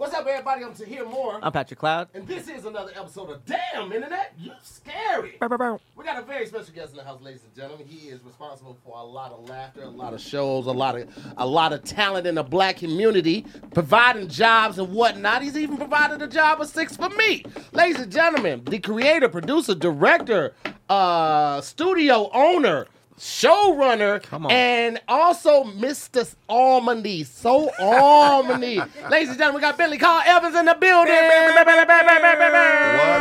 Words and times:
What's 0.00 0.14
up, 0.14 0.26
everybody? 0.26 0.64
I'm 0.64 0.72
Tahir 0.72 1.04
Moore. 1.04 1.38
I'm 1.42 1.52
Patrick 1.52 1.78
Cloud. 1.78 2.08
And 2.14 2.26
this 2.26 2.48
is 2.48 2.64
another 2.64 2.90
episode 2.96 3.28
of 3.28 3.44
Damn 3.44 3.92
Internet, 3.92 4.32
You 4.38 4.52
Scary. 4.62 5.36
Bow, 5.38 5.48
bow, 5.48 5.58
bow. 5.58 5.80
We 5.94 6.06
got 6.06 6.16
a 6.16 6.22
very 6.24 6.46
special 6.46 6.72
guest 6.74 6.92
in 6.92 6.96
the 6.96 7.04
house, 7.04 7.20
ladies 7.20 7.42
and 7.44 7.54
gentlemen. 7.54 7.86
He 7.86 8.08
is 8.08 8.24
responsible 8.24 8.78
for 8.82 8.98
a 8.98 9.04
lot 9.04 9.30
of 9.30 9.46
laughter, 9.46 9.82
a 9.82 9.90
lot 9.90 10.14
of 10.14 10.22
shows, 10.22 10.64
a 10.64 10.70
lot 10.70 10.98
of 10.98 11.34
a 11.36 11.46
lot 11.46 11.74
of 11.74 11.84
talent 11.84 12.26
in 12.26 12.36
the 12.36 12.42
black 12.42 12.78
community, 12.78 13.44
providing 13.74 14.28
jobs 14.28 14.78
and 14.78 14.90
whatnot. 14.90 15.42
He's 15.42 15.58
even 15.58 15.76
provided 15.76 16.22
a 16.22 16.28
job 16.28 16.62
of 16.62 16.68
six 16.68 16.96
for 16.96 17.10
me. 17.10 17.44
Ladies 17.72 18.00
and 18.00 18.10
gentlemen, 18.10 18.64
the 18.64 18.78
creator, 18.78 19.28
producer, 19.28 19.74
director, 19.74 20.54
uh, 20.88 21.60
studio 21.60 22.30
owner, 22.32 22.86
showrunner, 23.20 24.22
Come 24.22 24.46
on. 24.46 24.52
and 24.52 25.00
also 25.06 25.64
Mr. 25.64 26.34
Almondy. 26.48 27.26
So 27.26 27.70
Almondy. 27.78 28.78
Ladies 29.10 29.28
and 29.28 29.38
gentlemen, 29.38 29.56
we 29.56 29.60
got 29.60 29.76
Bentley 29.76 29.98
Kyle 29.98 30.22
Evans 30.24 30.56
in 30.56 30.64
the 30.64 30.74
building. 30.74 31.12
What 31.14 31.58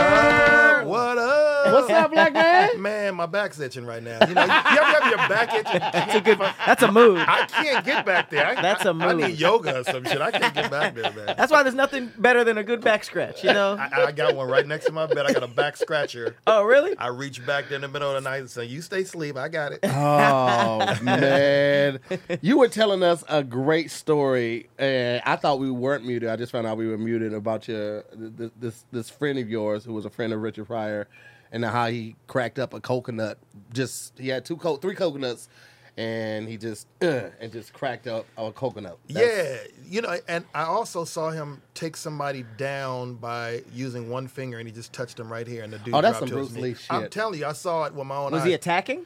up? 0.01 0.85
What 0.87 1.17
up? 1.17 1.73
What's 1.73 1.89
up, 1.91 2.11
black 2.11 2.33
man? 2.33 2.69
Man, 2.81 3.15
my 3.15 3.25
back's 3.25 3.59
itching 3.59 3.85
right 3.85 4.01
now. 4.01 4.17
You 4.25 4.33
know, 4.33 4.43
you 4.43 4.49
ever 4.49 5.01
have 5.01 5.09
your 5.09 5.17
back 5.27 5.53
itching? 5.53 5.79
That's 5.79 6.15
a 6.15 6.21
good. 6.21 6.39
That's 6.39 6.81
a 6.81 6.91
mood. 6.91 7.17
I 7.19 7.45
can't 7.45 7.85
get 7.85 8.05
back 8.05 8.29
there. 8.29 8.47
I, 8.47 8.61
That's 8.61 8.85
a 8.85 8.87
I, 8.87 8.91
I 8.91 9.13
move. 9.13 9.17
need 9.29 9.39
yoga 9.39 9.79
or 9.79 9.83
some 9.83 10.05
shit. 10.05 10.21
I 10.21 10.31
can't 10.31 10.53
get 10.55 10.71
back 10.71 10.95
there, 10.95 11.11
man. 11.11 11.35
That's 11.37 11.51
why 11.51 11.61
there's 11.63 11.75
nothing 11.75 12.11
better 12.17 12.43
than 12.45 12.57
a 12.57 12.63
good 12.63 12.81
back 12.81 13.03
scratch. 13.03 13.43
You 13.43 13.51
know. 13.53 13.75
I, 13.77 14.05
I 14.05 14.11
got 14.13 14.35
one 14.35 14.49
right 14.49 14.65
next 14.65 14.85
to 14.85 14.91
my 14.93 15.05
bed. 15.05 15.25
I 15.25 15.33
got 15.33 15.43
a 15.43 15.47
back 15.47 15.75
scratcher. 15.77 16.35
oh 16.47 16.63
really? 16.63 16.97
I 16.97 17.07
reach 17.07 17.45
back 17.45 17.67
there 17.67 17.75
in 17.75 17.81
the 17.81 17.87
middle 17.89 18.09
of 18.15 18.23
the 18.23 18.27
night 18.29 18.37
and 18.39 18.49
say, 18.49 18.63
"You 18.65 18.81
stay 18.81 19.01
asleep. 19.01 19.35
I 19.37 19.49
got 19.49 19.73
it." 19.73 19.79
Oh 19.91 20.97
man, 21.03 21.99
you 22.41 22.59
were 22.59 22.67
telling 22.67 23.03
us 23.03 23.23
a 23.27 23.43
great 23.43 23.91
story, 23.91 24.69
and 24.77 25.21
I 25.25 25.35
thought 25.35 25.59
we 25.59 25.71
weren't 25.71 26.05
muted. 26.05 26.29
I 26.29 26.35
just 26.35 26.51
found 26.51 26.67
out 26.67 26.77
we 26.77 26.87
were 26.87 26.97
muted 26.97 27.33
about 27.33 27.67
your 27.67 28.03
this 28.13 28.51
this, 28.59 28.85
this 28.91 29.09
friend 29.09 29.39
of 29.39 29.49
yours 29.49 29.83
who 29.83 29.93
was 29.93 30.05
a 30.05 30.09
friend 30.09 30.33
of 30.33 30.41
Richard 30.41 30.67
Pryor, 30.67 31.07
and 31.51 31.65
how 31.65 31.87
he 31.87 32.15
cracked 32.27 32.59
up 32.59 32.73
a 32.73 32.79
coconut. 32.79 33.37
Just 33.73 34.17
he 34.17 34.29
had 34.29 34.45
two 34.45 34.57
co- 34.57 34.77
three 34.77 34.95
coconuts, 34.95 35.49
and 35.97 36.47
he 36.47 36.57
just 36.57 36.87
uh, 37.01 37.05
and 37.39 37.51
just 37.51 37.73
cracked 37.73 38.07
up 38.07 38.25
a 38.37 38.51
coconut. 38.51 38.97
Yeah, 39.07 39.57
you 39.85 40.01
know, 40.01 40.17
and 40.27 40.45
I 40.53 40.63
also 40.63 41.03
saw 41.03 41.29
him 41.31 41.61
take 41.73 41.97
somebody 41.97 42.45
down 42.57 43.15
by 43.15 43.63
using 43.73 44.09
one 44.09 44.27
finger, 44.27 44.59
and 44.59 44.67
he 44.67 44.73
just 44.73 44.93
touched 44.93 45.19
him 45.19 45.31
right 45.31 45.47
here, 45.47 45.63
and 45.63 45.73
the 45.73 45.79
dude 45.79 45.93
Oh, 45.93 46.01
that's 46.01 46.19
dropped 46.19 46.29
some 46.29 46.29
to 46.29 46.37
his 46.37 46.49
Bruce 46.49 46.55
knee. 46.55 46.69
Lee 46.69 46.73
shit. 46.75 46.91
I'm 46.91 47.09
telling 47.09 47.39
you, 47.39 47.45
I 47.45 47.53
saw 47.53 47.83
it 47.85 47.93
with 47.93 48.07
my 48.07 48.15
own 48.15 48.27
eyes. 48.27 48.31
Was 48.31 48.41
eyes. 48.41 48.47
he 48.47 48.53
attacking? 48.53 49.05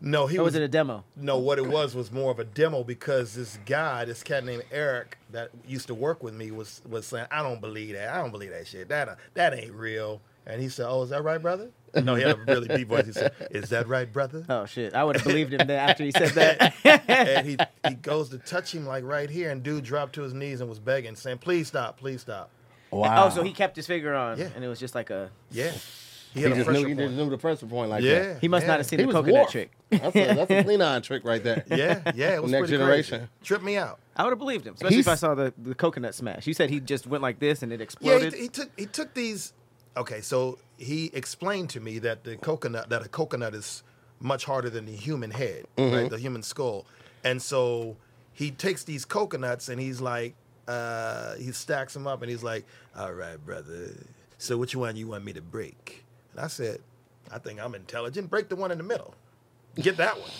No, 0.00 0.26
he 0.26 0.38
Or 0.38 0.42
was 0.44 0.52
was 0.52 0.56
it 0.56 0.62
a 0.62 0.68
demo? 0.68 1.04
No, 1.16 1.38
what 1.38 1.58
it 1.58 1.66
was 1.66 1.94
was 1.94 2.10
more 2.10 2.30
of 2.30 2.38
a 2.38 2.44
demo 2.44 2.82
because 2.84 3.34
this 3.34 3.58
guy, 3.66 4.04
this 4.04 4.22
cat 4.22 4.44
named 4.44 4.64
Eric 4.72 5.18
that 5.30 5.50
used 5.66 5.86
to 5.88 5.94
work 5.94 6.22
with 6.22 6.34
me 6.34 6.50
was 6.50 6.80
was 6.88 7.06
saying, 7.06 7.26
"I 7.30 7.42
don't 7.42 7.60
believe 7.60 7.94
that. 7.94 8.08
I 8.14 8.18
don't 8.18 8.30
believe 8.30 8.50
that 8.50 8.66
shit. 8.66 8.88
That 8.88 9.08
uh, 9.08 9.14
that 9.34 9.54
ain't 9.54 9.74
real." 9.74 10.20
And 10.46 10.60
he 10.60 10.68
said, 10.68 10.86
"Oh, 10.88 11.02
is 11.02 11.10
that 11.10 11.22
right, 11.22 11.40
brother?" 11.40 11.70
No, 12.02 12.14
he 12.14 12.22
had 12.22 12.38
a 12.38 12.44
really 12.46 12.68
deep 12.68 12.88
voice. 12.88 13.06
He 13.06 13.12
said, 13.12 13.32
"Is 13.50 13.68
that 13.70 13.88
right, 13.88 14.10
brother?" 14.10 14.44
Oh 14.48 14.64
shit! 14.64 14.94
I 14.94 15.04
would 15.04 15.16
have 15.16 15.24
believed 15.24 15.52
him 15.52 15.66
then 15.66 15.70
after 15.88 16.02
he 16.04 16.12
said 16.12 16.30
that. 16.30 16.74
and 17.08 17.46
he 17.46 17.56
he 17.88 17.94
goes 17.96 18.30
to 18.30 18.38
touch 18.38 18.74
him 18.74 18.86
like 18.86 19.04
right 19.04 19.28
here, 19.28 19.50
and 19.50 19.62
dude 19.62 19.84
dropped 19.84 20.14
to 20.14 20.22
his 20.22 20.32
knees 20.32 20.60
and 20.60 20.68
was 20.70 20.78
begging, 20.78 21.14
saying, 21.16 21.38
"Please 21.38 21.68
stop, 21.68 21.98
please 21.98 22.20
stop." 22.22 22.50
wow. 22.90 23.26
Oh, 23.26 23.30
so 23.30 23.42
he 23.42 23.52
kept 23.52 23.76
his 23.76 23.86
finger 23.86 24.14
on, 24.14 24.38
Yeah. 24.38 24.48
and 24.56 24.64
it 24.64 24.68
was 24.68 24.80
just 24.80 24.94
like 24.94 25.10
a. 25.10 25.30
Yeah, 25.50 25.72
he 26.32 26.40
he 26.40 26.42
had 26.42 26.52
a 26.52 26.54
just 26.56 26.68
knew 26.68 26.72
pressure 26.74 26.88
he 26.88 26.94
just 26.94 27.04
point. 27.06 27.16
knew 27.16 27.30
the 27.30 27.38
pressure 27.38 27.66
point 27.66 27.90
like 27.90 28.02
Yeah, 28.02 28.20
that. 28.20 28.40
He 28.40 28.48
must 28.48 28.62
yeah. 28.64 28.68
not 28.68 28.76
have 28.78 28.86
seen 28.86 28.98
He 29.00 29.04
the 29.06 29.12
coconut 29.12 29.34
Worf. 29.42 29.50
trick. 29.50 29.70
That's 29.90 30.16
a, 30.16 30.34
that's 30.34 30.50
a 30.50 30.64
Klingon 30.64 31.02
trick 31.02 31.24
right 31.24 31.42
there. 31.42 31.64
Yeah, 31.68 32.12
yeah, 32.14 32.34
it 32.34 32.42
was 32.42 32.52
Next 32.52 32.68
generation. 32.70 33.18
crazy. 33.20 33.30
Tripped 33.42 33.64
me 33.64 33.76
out. 33.76 33.98
I 34.16 34.22
would 34.24 34.30
have 34.30 34.38
believed 34.38 34.66
him, 34.66 34.74
especially 34.74 34.98
if 34.98 35.08
I 35.08 35.14
saw 35.14 35.34
the, 35.34 35.52
the 35.58 35.74
coconut 35.74 36.14
smash. 36.14 36.46
You 36.46 36.54
said 36.54 36.70
he 36.70 36.78
just 36.80 37.06
went 37.06 37.22
like 37.22 37.38
this 37.40 37.62
and 37.62 37.72
it 37.72 37.80
Yeah, 37.80 37.84
exploded. 37.84 38.34
he, 38.34 38.42
he 38.42 38.48
took 38.48 38.70
he 38.78 38.86
took 38.86 39.14
these. 39.14 39.52
Okay, 39.96 40.20
so 40.20 40.58
he 40.76 41.10
explained 41.14 41.70
to 41.70 41.80
me 41.80 41.98
that 41.98 42.22
the 42.24 42.36
coconut 42.36 42.90
that 42.90 43.04
a 43.04 43.08
coconut 43.08 43.54
is 43.54 43.82
much 44.20 44.44
harder 44.44 44.70
than 44.70 44.86
the 44.86 44.92
human 44.94 45.30
head, 45.32 45.64
right? 45.78 46.08
The 46.10 46.18
human 46.18 46.42
skull, 46.42 46.86
and 47.24 47.40
so 47.42 47.96
he 48.32 48.50
takes 48.52 48.84
these 48.84 49.04
coconuts 49.04 49.68
and 49.68 49.80
he's 49.80 50.00
like, 50.00 50.34
uh, 50.68 51.34
he 51.34 51.50
stacks 51.52 51.92
them 51.94 52.06
up 52.06 52.22
and 52.22 52.30
he's 52.30 52.42
like, 52.44 52.64
"All 52.96 53.12
right, 53.12 53.36
brother. 53.44 53.96
So 54.38 54.56
which 54.56 54.76
one 54.76 54.94
you 54.96 55.08
want 55.08 55.24
me 55.24 55.32
to 55.32 55.42
break?" 55.42 55.99
And 56.32 56.40
I 56.44 56.46
said, 56.48 56.80
"I 57.30 57.38
think 57.38 57.60
I'm 57.60 57.74
intelligent. 57.74 58.30
Break 58.30 58.48
the 58.48 58.56
one 58.56 58.70
in 58.70 58.78
the 58.78 58.84
middle. 58.84 59.14
Get 59.76 59.96
that 59.98 60.18
one." 60.18 60.30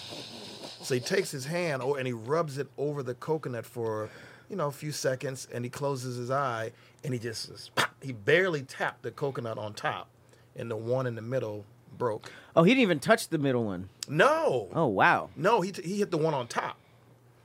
So 0.82 0.94
he 0.94 1.00
takes 1.00 1.30
his 1.30 1.44
hand 1.46 1.82
and 1.82 2.06
he 2.06 2.12
rubs 2.12 2.56
it 2.58 2.68
over 2.78 3.02
the 3.02 3.14
coconut 3.14 3.66
for, 3.66 4.08
you 4.48 4.56
know, 4.56 4.68
a 4.68 4.72
few 4.72 4.92
seconds, 4.92 5.46
and 5.52 5.64
he 5.64 5.70
closes 5.70 6.16
his 6.16 6.30
eye, 6.30 6.72
and 7.04 7.12
he 7.12 7.20
just 7.20 7.70
he 8.02 8.12
barely 8.12 8.62
tapped 8.62 9.02
the 9.02 9.10
coconut 9.10 9.58
on 9.58 9.74
top, 9.74 10.08
and 10.56 10.70
the 10.70 10.76
one 10.76 11.06
in 11.06 11.14
the 11.16 11.22
middle 11.22 11.64
broke. 11.98 12.32
oh, 12.56 12.62
he 12.62 12.70
didn't 12.70 12.82
even 12.82 12.98
touch 13.00 13.28
the 13.28 13.36
middle 13.38 13.64
one. 13.64 13.88
No, 14.08 14.68
Oh 14.72 14.86
wow. 14.86 15.28
no, 15.36 15.60
he 15.60 15.70
t- 15.72 15.82
he 15.82 15.98
hit 15.98 16.10
the 16.10 16.16
one 16.18 16.32
on 16.34 16.46
top, 16.46 16.78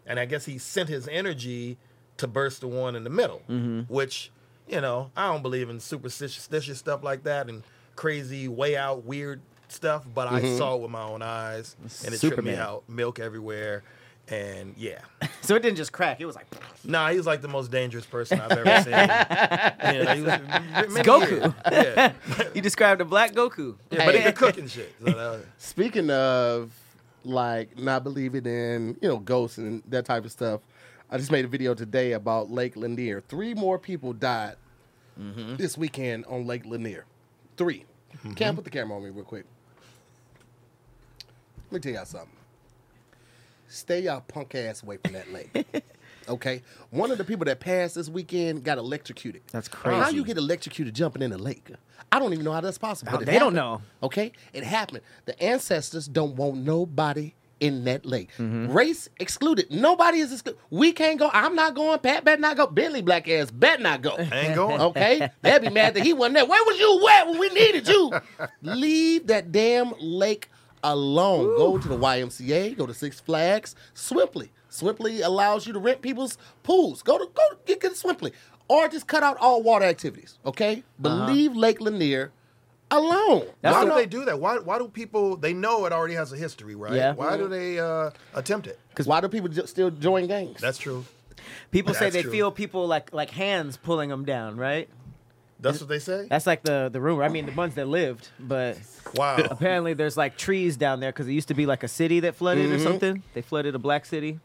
and 0.05 0.17
I 0.19 0.25
guess 0.25 0.45
he 0.45 0.57
sent 0.57 0.87
his 0.87 1.07
energy 1.09 1.77
to 2.17 2.27
burst 2.27 2.61
the 2.61 2.67
one 2.67 2.95
in 2.95 3.03
the 3.03 3.09
middle, 3.09 3.41
mm-hmm. 3.49 3.81
which 3.93 4.31
you 4.67 4.79
know 4.79 5.11
I 5.15 5.29
don't 5.31 5.41
believe 5.41 5.69
in 5.69 5.79
superstitious 5.81 6.77
stuff 6.79 7.03
like 7.03 7.23
that 7.23 7.49
and 7.49 7.63
crazy 7.95 8.47
way 8.47 8.75
out 8.75 9.05
weird 9.05 9.41
stuff, 9.69 10.05
but 10.13 10.27
I 10.27 10.41
mm-hmm. 10.41 10.57
saw 10.57 10.75
it 10.75 10.81
with 10.81 10.91
my 10.91 11.03
own 11.03 11.21
eyes, 11.21 11.75
and 12.05 12.13
it 12.13 12.19
tripped 12.19 12.43
me 12.43 12.55
out. 12.55 12.83
Milk 12.87 13.19
everywhere, 13.19 13.83
and 14.27 14.73
yeah. 14.77 14.99
So 15.41 15.53
it 15.55 15.61
didn't 15.61 15.77
just 15.77 15.91
crack. 15.91 16.19
It 16.19 16.25
was 16.25 16.35
like 16.35 16.47
Nah, 16.83 17.09
he 17.09 17.17
was 17.17 17.27
like 17.27 17.43
the 17.43 17.47
most 17.47 17.69
dangerous 17.69 18.05
person 18.05 18.41
I've 18.41 18.51
ever 18.51 18.83
seen. 18.83 18.91
yeah, 18.93 20.15
he 20.15 20.21
was 20.21 20.39
many 20.91 21.07
Goku. 21.07 21.31
years. 21.31 21.53
Yeah, 21.71 22.13
you 22.55 22.61
described 22.61 22.99
a 23.01 23.05
black 23.05 23.33
Goku. 23.33 23.75
yeah 23.91 24.05
but 24.05 24.15
he 24.15 24.23
could 24.23 24.35
cook 24.35 24.57
and 24.57 24.69
shit. 24.69 24.93
So 25.05 25.13
was- 25.13 25.45
Speaking 25.59 26.09
of 26.09 26.71
like 27.23 27.77
not 27.77 28.03
believing 28.03 28.45
in 28.45 28.97
you 29.01 29.07
know 29.07 29.17
ghosts 29.17 29.59
and 29.59 29.83
that 29.89 30.05
type 30.05 30.25
of 30.25 30.31
stuff, 30.31 30.61
I 31.11 31.17
just 31.17 31.31
made 31.31 31.45
a 31.45 31.47
video 31.47 31.75
today 31.75 32.13
about 32.13 32.49
Lake 32.49 32.75
Lanier. 32.75 33.21
Three 33.21 33.53
more 33.53 33.77
people 33.77 34.13
died 34.13 34.55
mm-hmm. 35.19 35.57
this 35.57 35.77
weekend 35.77 36.25
on 36.25 36.47
Lake 36.47 36.65
Lanier. 36.65 37.05
3 37.57 37.85
mm-hmm. 38.17 38.33
Can't 38.33 38.55
put 38.55 38.63
the 38.63 38.69
camera 38.69 38.97
on 38.97 39.03
me 39.03 39.09
real 39.09 39.23
quick. 39.23 39.45
Let 41.71 41.73
me 41.73 41.79
tell 41.79 41.93
y'all 41.93 42.05
something. 42.05 42.29
Stay 43.67 44.01
y'all 44.01 44.21
punk 44.21 44.55
ass 44.55 44.83
away 44.83 44.97
from 44.97 45.13
that 45.13 45.31
lake. 45.31 45.65
okay, 46.29 46.61
one 46.91 47.11
of 47.11 47.17
the 47.17 47.23
people 47.23 47.45
that 47.45 47.59
passed 47.59 47.95
this 47.95 48.07
weekend 48.07 48.63
got 48.63 48.77
electrocuted. 48.77 49.41
That's 49.51 49.67
crazy. 49.67 49.99
How 49.99 50.09
you 50.09 50.23
get 50.23 50.37
electrocuted 50.37 50.93
jumping 50.93 51.21
in 51.21 51.31
the 51.31 51.37
lake? 51.37 51.71
I 52.11 52.19
don't 52.19 52.33
even 52.33 52.45
know 52.45 52.51
how 52.51 52.61
that's 52.61 52.77
possible. 52.77 53.19
It 53.19 53.25
they 53.25 53.39
don't 53.39 53.53
know. 53.53 53.81
Okay, 54.03 54.31
it 54.53 54.63
happened. 54.63 55.01
The 55.25 55.41
ancestors 55.41 56.07
don't 56.07 56.35
want 56.35 56.57
nobody 56.57 57.33
in 57.59 57.85
that 57.85 58.05
lake. 58.05 58.29
Mm-hmm. 58.37 58.71
Race 58.71 59.07
excluded. 59.19 59.71
Nobody 59.71 60.19
is 60.19 60.31
excluded. 60.33 60.59
We 60.69 60.91
can't 60.91 61.17
go. 61.19 61.29
I'm 61.33 61.55
not 61.55 61.73
going. 61.75 61.99
Pat 61.99 62.23
better 62.25 62.41
not 62.41 62.57
go. 62.57 62.67
Bentley 62.67 63.01
black 63.01 63.27
ass 63.29 63.49
better 63.51 63.81
not 63.81 64.01
go. 64.01 64.17
Ain't 64.17 64.55
going. 64.61 64.81
Okay, 64.81 65.29
they'd 65.41 65.61
be 65.61 65.69
mad 65.69 65.93
that 65.93 66.03
he 66.03 66.13
wasn't 66.13 66.35
there. 66.35 66.45
Where 66.45 66.63
was 66.65 66.79
you 66.79 67.07
at 67.09 67.27
when 67.27 67.39
we 67.39 67.49
needed 67.49 67.87
you? 67.87 68.11
Leave 68.61 69.27
that 69.27 69.51
damn 69.51 69.93
lake 69.99 70.49
alone. 70.83 71.45
Go 71.57 71.77
to 71.77 71.87
the 71.87 71.97
YMCA. 71.97 72.77
Go 72.77 72.85
to 72.85 72.93
Six 72.93 73.19
Flags. 73.19 73.75
Swimply. 73.95 74.49
Swimply 74.69 75.23
allows 75.23 75.65
you 75.65 75.73
to 75.73 75.79
rent 75.79 76.01
people's 76.01 76.37
pools. 76.63 77.01
Go 77.01 77.17
to 77.17 77.25
go 77.25 77.41
to, 77.51 77.57
get, 77.65 77.79
get 77.81 77.93
Swimply, 77.93 78.33
or 78.67 78.87
just 78.89 79.07
cut 79.07 79.23
out 79.23 79.37
all 79.37 79.63
water 79.63 79.85
activities. 79.85 80.37
Okay, 80.45 80.83
Uh-huh. 81.03 81.31
leave 81.31 81.55
Lake 81.55 81.79
Lanier 81.79 82.31
alone. 82.95 83.47
That's 83.61 83.75
why 83.75 83.85
the- 83.85 83.91
do 83.91 83.95
they 83.97 84.05
do 84.05 84.25
that? 84.25 84.39
Why 84.39 84.57
why 84.59 84.77
do 84.79 84.87
people 84.87 85.37
they 85.37 85.53
know 85.53 85.85
it 85.85 85.93
already 85.93 86.15
has 86.15 86.31
a 86.33 86.37
history, 86.37 86.75
right? 86.75 86.93
Yeah. 86.93 87.13
Why 87.13 87.37
do 87.37 87.47
they 87.47 87.79
uh, 87.79 88.11
attempt 88.33 88.67
it? 88.67 88.79
Because 88.89 89.07
why 89.07 89.21
do 89.21 89.27
people 89.27 89.49
ju- 89.49 89.67
still 89.67 89.89
join 89.91 90.27
gangs? 90.27 90.59
That's 90.61 90.77
true. 90.77 91.05
People 91.71 91.93
say 91.93 92.09
they 92.09 92.21
true. 92.23 92.31
feel 92.31 92.51
people 92.51 92.87
like 92.87 93.13
like 93.13 93.29
hands 93.29 93.77
pulling 93.77 94.09
them 94.09 94.25
down, 94.25 94.57
right? 94.57 94.89
That's 95.59 95.79
what 95.79 95.87
they 95.89 95.99
say. 95.99 96.27
That's 96.29 96.45
like 96.47 96.63
the 96.63 96.89
the 96.91 96.99
rumor. 96.99 97.23
I 97.23 97.29
mean, 97.29 97.45
the 97.45 97.51
ones 97.53 97.75
that 97.75 97.87
lived, 97.87 98.29
but 98.39 98.77
Wow. 99.15 99.37
apparently 99.49 99.93
there's 99.93 100.17
like 100.17 100.37
trees 100.37 100.75
down 100.77 100.99
there 100.99 101.11
because 101.11 101.27
it 101.27 101.33
used 101.33 101.47
to 101.47 101.53
be 101.53 101.65
like 101.65 101.83
a 101.83 101.87
city 101.87 102.19
that 102.21 102.35
flooded 102.35 102.65
Mm-hmm. 102.65 102.75
or 102.75 102.79
something. 102.79 103.23
They 103.33 103.41
flooded 103.41 103.73
a 103.75 103.79
black 103.79 104.05
city. 104.05 104.39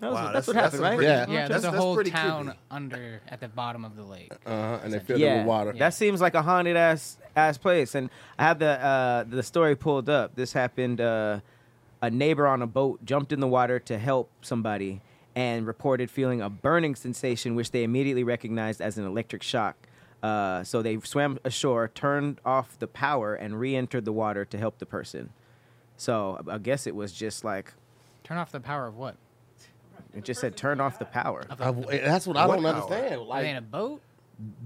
That 0.00 0.10
was- 0.10 0.14
Wow, 0.20 0.32
that's, 0.32 0.46
what 0.48 0.56
happened, 0.56 0.72
that's 0.74 0.82
right? 0.82 0.96
pretty- 0.96 1.10
Yeah. 1.12 1.20
Yeah, 1.28 1.48
That's- 1.48 1.62
there's 1.62 1.74
a 1.74 1.76
whole 1.76 1.96
town 2.02 2.44
creepy. 2.46 2.58
under 2.72 3.20
at 3.28 3.40
the 3.40 3.46
bottom 3.48 3.84
of 3.84 3.94
the 3.96 4.02
lake. 4.02 4.32
Uh-huh, 4.44 4.80
and 4.82 4.92
they 4.92 4.98
filled 4.98 5.20
it 5.20 5.36
with 5.38 5.46
water. 5.46 5.72
That 5.78 5.94
seems 5.94 6.20
like 6.20 6.34
a 6.34 6.42
haunted 6.42 6.76
ass 6.76 7.18
ass 7.36 7.58
place. 7.58 7.94
And 7.94 8.10
I 8.38 8.44
have 8.44 8.58
the 8.58 8.84
uh, 8.84 9.24
the 9.24 9.42
story 9.42 9.74
pulled 9.76 10.08
up. 10.08 10.34
This 10.34 10.52
happened. 10.52 11.00
Uh, 11.00 11.40
a 12.04 12.10
neighbor 12.10 12.48
on 12.48 12.62
a 12.62 12.66
boat 12.66 13.04
jumped 13.04 13.32
in 13.32 13.38
the 13.38 13.46
water 13.46 13.78
to 13.78 13.96
help 13.96 14.28
somebody 14.42 15.00
and 15.36 15.66
reported 15.66 16.10
feeling 16.10 16.40
a 16.42 16.50
burning 16.50 16.96
sensation, 16.96 17.54
which 17.54 17.70
they 17.70 17.84
immediately 17.84 18.24
recognized 18.24 18.80
as 18.80 18.98
an 18.98 19.06
electric 19.06 19.42
shock. 19.42 19.76
Uh, 20.20 20.64
so 20.64 20.82
they 20.82 20.98
swam 21.00 21.38
ashore, 21.44 21.86
turned 21.94 22.40
off 22.44 22.76
the 22.80 22.88
power, 22.88 23.34
and 23.36 23.58
re-entered 23.60 24.04
the 24.04 24.12
water 24.12 24.44
to 24.44 24.58
help 24.58 24.78
the 24.78 24.86
person. 24.86 25.30
So 25.96 26.40
I 26.48 26.58
guess 26.58 26.86
it 26.88 26.94
was 26.96 27.12
just 27.12 27.44
like 27.44 27.72
Turn 28.24 28.36
off 28.38 28.50
the 28.50 28.60
power 28.60 28.86
of 28.88 28.96
what? 28.96 29.16
it 30.14 30.24
just 30.24 30.40
said 30.40 30.56
turn 30.56 30.80
off 30.80 30.98
the 30.98 31.04
power. 31.04 31.44
I- 31.58 31.70
that's 31.98 32.26
what 32.26 32.36
I 32.36 32.46
What 32.46 32.56
don't 32.56 32.64
power? 32.64 32.74
understand. 32.82 33.20
Are 33.20 33.24
Like 33.24 33.42
they 33.44 33.50
in 33.50 33.56
a 33.56 33.62
boat? 33.62 34.02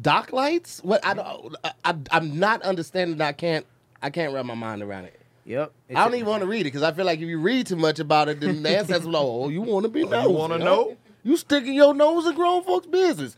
Dock 0.01 0.33
lights? 0.33 0.81
What 0.83 1.05
I 1.05 1.15
don't. 1.15 1.57
I, 1.85 1.95
I'm 2.11 2.39
not 2.39 2.63
understanding. 2.63 3.21
I 3.21 3.33
can't. 3.33 3.67
I 4.03 4.11
can't 4.11 4.33
wrap 4.33 4.45
my 4.45 4.55
mind 4.55 4.83
around 4.83 5.07
it. 5.07 5.21
Yep. 5.47 5.73
I 5.91 6.05
don't 6.05 6.15
even 6.15 6.27
want 6.27 6.43
to 6.43 6.49
read 6.49 6.63
it 6.63 6.65
because 6.65 6.83
I 6.83 6.93
feel 6.93 7.05
like 7.05 7.21
if 7.21 7.29
you 7.29 7.39
read 7.39 7.69
too 7.69 7.77
much 7.77 8.01
about 8.01 8.29
it, 8.29 8.41
then 8.41 8.63
the 8.63 8.71
ancestors 8.79 9.07
like, 9.07 9.23
oh, 9.23 9.49
you 9.49 9.63
want 9.63 9.85
to 9.85 9.89
be 9.89 10.05
nosy. 10.05 10.33
wanna 10.33 10.59
huh? 10.59 10.65
know? 10.65 10.97
You 11.23 11.37
sticking 11.37 11.75
your 11.75 11.95
nose 11.95 12.27
in 12.27 12.35
grown 12.35 12.65
folks' 12.65 12.87
business. 12.87 13.37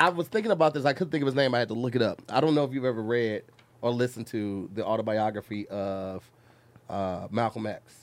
I 0.00 0.08
was 0.08 0.28
thinking 0.28 0.50
about 0.50 0.74
this. 0.74 0.84
I 0.84 0.92
couldn't 0.94 1.10
think 1.10 1.22
of 1.22 1.26
his 1.26 1.34
name. 1.34 1.54
I 1.54 1.60
had 1.60 1.68
to 1.68 1.74
look 1.74 1.94
it 1.94 2.02
up. 2.02 2.20
I 2.28 2.40
don't 2.40 2.54
know 2.54 2.64
if 2.64 2.72
you've 2.72 2.84
ever 2.84 3.02
read 3.02 3.44
or 3.82 3.90
listened 3.90 4.26
to 4.28 4.68
the 4.74 4.84
autobiography 4.84 5.68
of 5.68 6.28
uh, 6.88 7.28
Malcolm 7.30 7.66
X. 7.66 8.01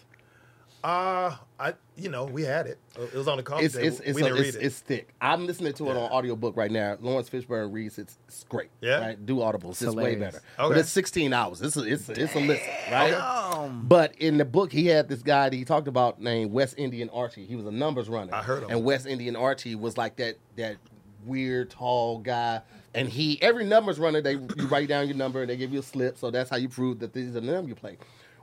Uh, 0.84 1.36
I 1.60 1.74
you 1.98 2.10
know 2.10 2.24
we 2.24 2.44
had 2.44 2.66
it. 2.66 2.80
It 2.98 3.14
was 3.14 3.28
on 3.28 3.36
the 3.38 3.44
coffee 3.44 3.66
It's 3.66 3.76
table. 3.76 3.88
it's 3.88 4.00
it's, 4.00 4.16
we 4.16 4.22
a- 4.22 4.26
didn't 4.26 4.40
it's, 4.46 4.56
read 4.56 4.64
it. 4.64 4.66
it's 4.66 4.80
thick. 4.80 5.14
I'm 5.20 5.46
listening 5.46 5.74
to 5.74 5.90
it 5.90 5.94
Yeah. 5.96 6.00
on 6.00 6.12
audiobook 6.12 6.56
right 6.56 6.72
now. 6.72 6.98
Laurence 7.02 7.30
Fishburne 7.30 7.74
reads 7.74 7.98
it. 8.00 8.14
It's 8.30 8.46
great. 8.46 8.70
Yeah? 8.80 9.00
Right? 9.02 9.26
Do 9.26 9.38
audibles. 9.38 9.72
It's, 9.72 9.82
way 9.94 10.12
hilarious. 10.14 10.20
better. 10.36 10.42
But 10.58 10.78
it's 10.78 10.90
16 10.90 11.34
hours. 11.34 11.62
It's 11.62 11.76
a, 11.76 11.84
it's 11.84 12.08
a, 12.08 12.14
it's 12.24 12.34
a 12.36 12.40
listen, 12.40 12.68
right? 12.90 13.14
Um, 13.14 13.86
But 13.90 14.16
in 14.20 14.38
the 14.38 14.46
book, 14.46 14.72
he 14.72 14.86
had 14.88 15.10
this 15.10 15.22
guy 15.22 15.50
that 15.50 15.56
he 15.56 15.66
talked 15.66 15.90
about 15.90 16.22
named 16.22 16.52
West 16.54 16.76
Indian 16.78 17.10
Archie. 17.10 17.46
He 17.46 17.58
was 17.58 17.66
a 17.66 17.72
numbers 17.72 18.08
runner. 18.08 18.34
I 18.34 18.42
heard 18.42 18.64
of 18.64 18.70
And 18.70 18.80
him. 18.80 18.86
West 18.86 19.06
Indian 19.06 19.36
Archie 19.36 19.76
was 19.76 19.98
like 19.98 20.16
that 20.16 20.38
that 20.56 20.78
weird 21.26 21.70
tall 21.72 22.20
guy. 22.20 22.62
And 22.96 23.10
he 23.10 23.40
every 23.42 23.66
numbers 23.66 24.00
runner 24.00 24.22
they 24.22 24.34
you 24.34 24.68
write 24.70 24.88
down 24.88 25.08
your 25.08 25.18
number 25.18 25.42
and 25.42 25.50
they 25.50 25.58
give 25.58 25.74
you 25.74 25.80
a 25.80 25.84
slip. 25.84 26.18
So 26.18 26.32
that's 26.32 26.50
how 26.50 26.56
you 26.56 26.70
prove 26.70 27.00
that 27.00 27.12
this 27.14 27.26
is 27.26 27.34
the 27.34 27.42
number 27.42 27.68
you 27.68 27.76
play. 27.76 27.98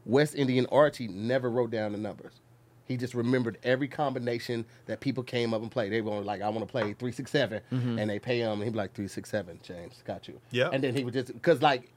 West 0.07 0.35
Indian 0.35 0.67
Archie 0.73 1.09
never 1.09 1.51
wrote 1.51 1.71
down 1.71 1.93
the 1.93 1.99
numbers. 1.99 2.33
He 2.87 2.97
just 2.97 3.15
remembered 3.15 3.59
every 3.65 3.89
combination 3.89 4.65
that 4.87 5.01
people 5.01 5.25
came 5.25 5.53
up 5.53 5.61
and 5.61 5.71
played. 5.71 5.91
They 5.93 6.01
were 6.01 6.21
like, 6.21 6.41
"I 6.41 6.49
want 6.49 6.61
to 6.67 6.71
play 6.71 6.95
three 6.95 7.11
six 7.13 7.31
seven, 7.33 7.61
and 7.73 8.09
they 8.09 8.19
pay 8.21 8.39
him. 8.39 8.53
And 8.53 8.63
he'd 8.63 8.71
be 8.71 8.77
like, 8.79 8.95
three 8.95 9.09
six 9.09 9.29
seven, 9.29 9.59
James, 9.63 10.03
got 10.07 10.29
you." 10.29 10.41
Yeah. 10.53 10.71
And 10.73 10.83
then 10.85 10.95
he 10.95 11.03
would 11.05 11.13
just 11.13 11.33
because 11.35 11.61
like 11.63 11.91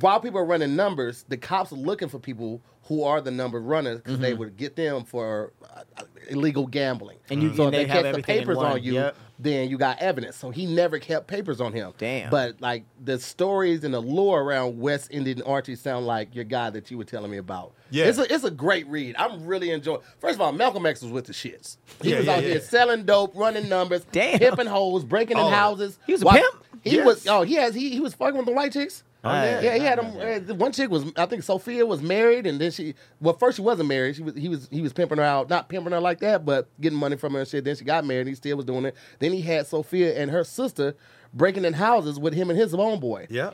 while 0.00 0.20
people 0.20 0.38
are 0.38 0.44
running 0.44 0.76
numbers, 0.76 1.24
the 1.28 1.36
cops 1.36 1.72
are 1.72 1.76
looking 1.76 2.08
for 2.08 2.18
people 2.18 2.60
who 2.84 3.02
are 3.02 3.20
the 3.20 3.30
number 3.30 3.60
runners 3.60 4.00
because 4.00 4.18
they 4.20 4.34
would 4.34 4.56
get 4.56 4.76
them 4.76 5.04
for 5.04 5.52
uh, 5.96 6.02
illegal 6.28 6.66
gambling. 6.66 7.18
And 7.30 7.42
you- 7.42 7.54
so 7.56 7.64
and 7.64 7.74
they 7.74 7.84
they 7.84 7.90
have 7.90 8.02
catch 8.04 8.14
the 8.16 8.22
papers 8.22 8.58
on 8.58 8.82
you, 8.82 8.94
Yep. 8.94 9.16
Then 9.42 9.70
you 9.70 9.78
got 9.78 9.98
evidence. 10.00 10.36
So 10.36 10.50
he 10.50 10.66
never 10.66 10.98
kept 10.98 11.26
papers 11.26 11.60
on 11.60 11.72
him. 11.72 11.92
Damn. 11.98 12.30
But 12.30 12.60
like 12.60 12.84
the 13.02 13.18
stories 13.18 13.84
and 13.84 13.94
the 13.94 14.00
lore 14.02 14.42
around 14.42 14.78
West 14.78 15.08
Indian 15.10 15.42
Archie 15.42 15.76
sound 15.76 16.06
like 16.06 16.34
your 16.34 16.44
guy 16.44 16.70
that 16.70 16.90
you 16.90 16.98
were 16.98 17.04
telling 17.04 17.30
me 17.30 17.38
about. 17.38 17.72
Yeah. 17.90 18.04
it's 18.06 18.18
a 18.18 18.32
it's 18.32 18.44
a 18.44 18.50
great 18.50 18.86
read. 18.88 19.16
I'm 19.18 19.46
really 19.46 19.70
enjoying. 19.70 20.00
First 20.18 20.34
of 20.36 20.40
all, 20.40 20.52
Malcolm 20.52 20.84
X 20.86 21.02
was 21.02 21.10
with 21.10 21.24
the 21.26 21.32
shits. 21.32 21.76
He 22.02 22.10
Yeah, 22.10 22.18
was 22.18 22.26
yeah, 22.26 22.32
out 22.34 22.42
yeah. 22.42 22.48
here 22.50 22.60
selling 22.60 23.04
dope, 23.04 23.32
running 23.34 23.68
numbers, 23.68 24.04
Damn. 24.12 24.38
pimping 24.38 24.66
hoes, 24.66 25.04
breaking 25.04 25.38
in 25.38 25.44
Oh. 25.44 25.48
houses. 25.48 25.98
He 26.06 26.12
was 26.12 26.22
a 26.22 26.26
Why- 26.26 26.38
pimp? 26.40 26.64
He 26.82 26.96
Yes. 26.96 27.06
was. 27.06 27.26
Oh, 27.26 27.42
he 27.42 27.54
has. 27.54 27.74
He, 27.74 27.90
he 27.90 28.00
was 28.00 28.14
fucking 28.14 28.36
with 28.36 28.46
the 28.46 28.52
white 28.52 28.72
chicks. 28.72 29.02
Yeah. 29.24 29.60
yeah, 29.60 29.74
he 29.74 29.80
had 29.80 29.98
him. 29.98 30.50
uh, 30.50 30.54
one 30.54 30.72
chick 30.72 30.88
was, 30.90 31.04
I 31.16 31.26
think, 31.26 31.42
Sophia 31.42 31.84
was 31.84 32.00
married, 32.00 32.46
and 32.46 32.60
then 32.60 32.70
she. 32.70 32.94
Well, 33.20 33.34
first 33.34 33.56
she 33.56 33.62
wasn't 33.62 33.88
married. 33.88 34.16
She 34.16 34.22
was. 34.22 34.34
He 34.34 34.48
was. 34.48 34.68
He 34.70 34.80
was 34.80 34.92
pimping 34.92 35.18
her 35.18 35.24
out, 35.24 35.50
not 35.50 35.68
pimping 35.68 35.92
her 35.92 36.00
like 36.00 36.20
that, 36.20 36.44
but 36.46 36.68
getting 36.80 36.98
money 36.98 37.16
from 37.16 37.34
her 37.34 37.40
and 37.40 37.48
shit. 37.48 37.64
Then 37.64 37.76
she 37.76 37.84
got 37.84 38.04
married. 38.06 38.26
He 38.28 38.34
still 38.34 38.56
was 38.56 38.64
doing 38.64 38.86
it. 38.86 38.94
Then 39.18 39.32
he 39.32 39.42
had 39.42 39.66
Sophia 39.66 40.18
and 40.18 40.30
her 40.30 40.42
sister 40.44 40.94
breaking 41.34 41.64
in 41.66 41.74
houses 41.74 42.18
with 42.18 42.32
him 42.34 42.48
and 42.50 42.58
his 42.58 42.72
homeboy. 42.72 43.26
yeah. 43.30 43.50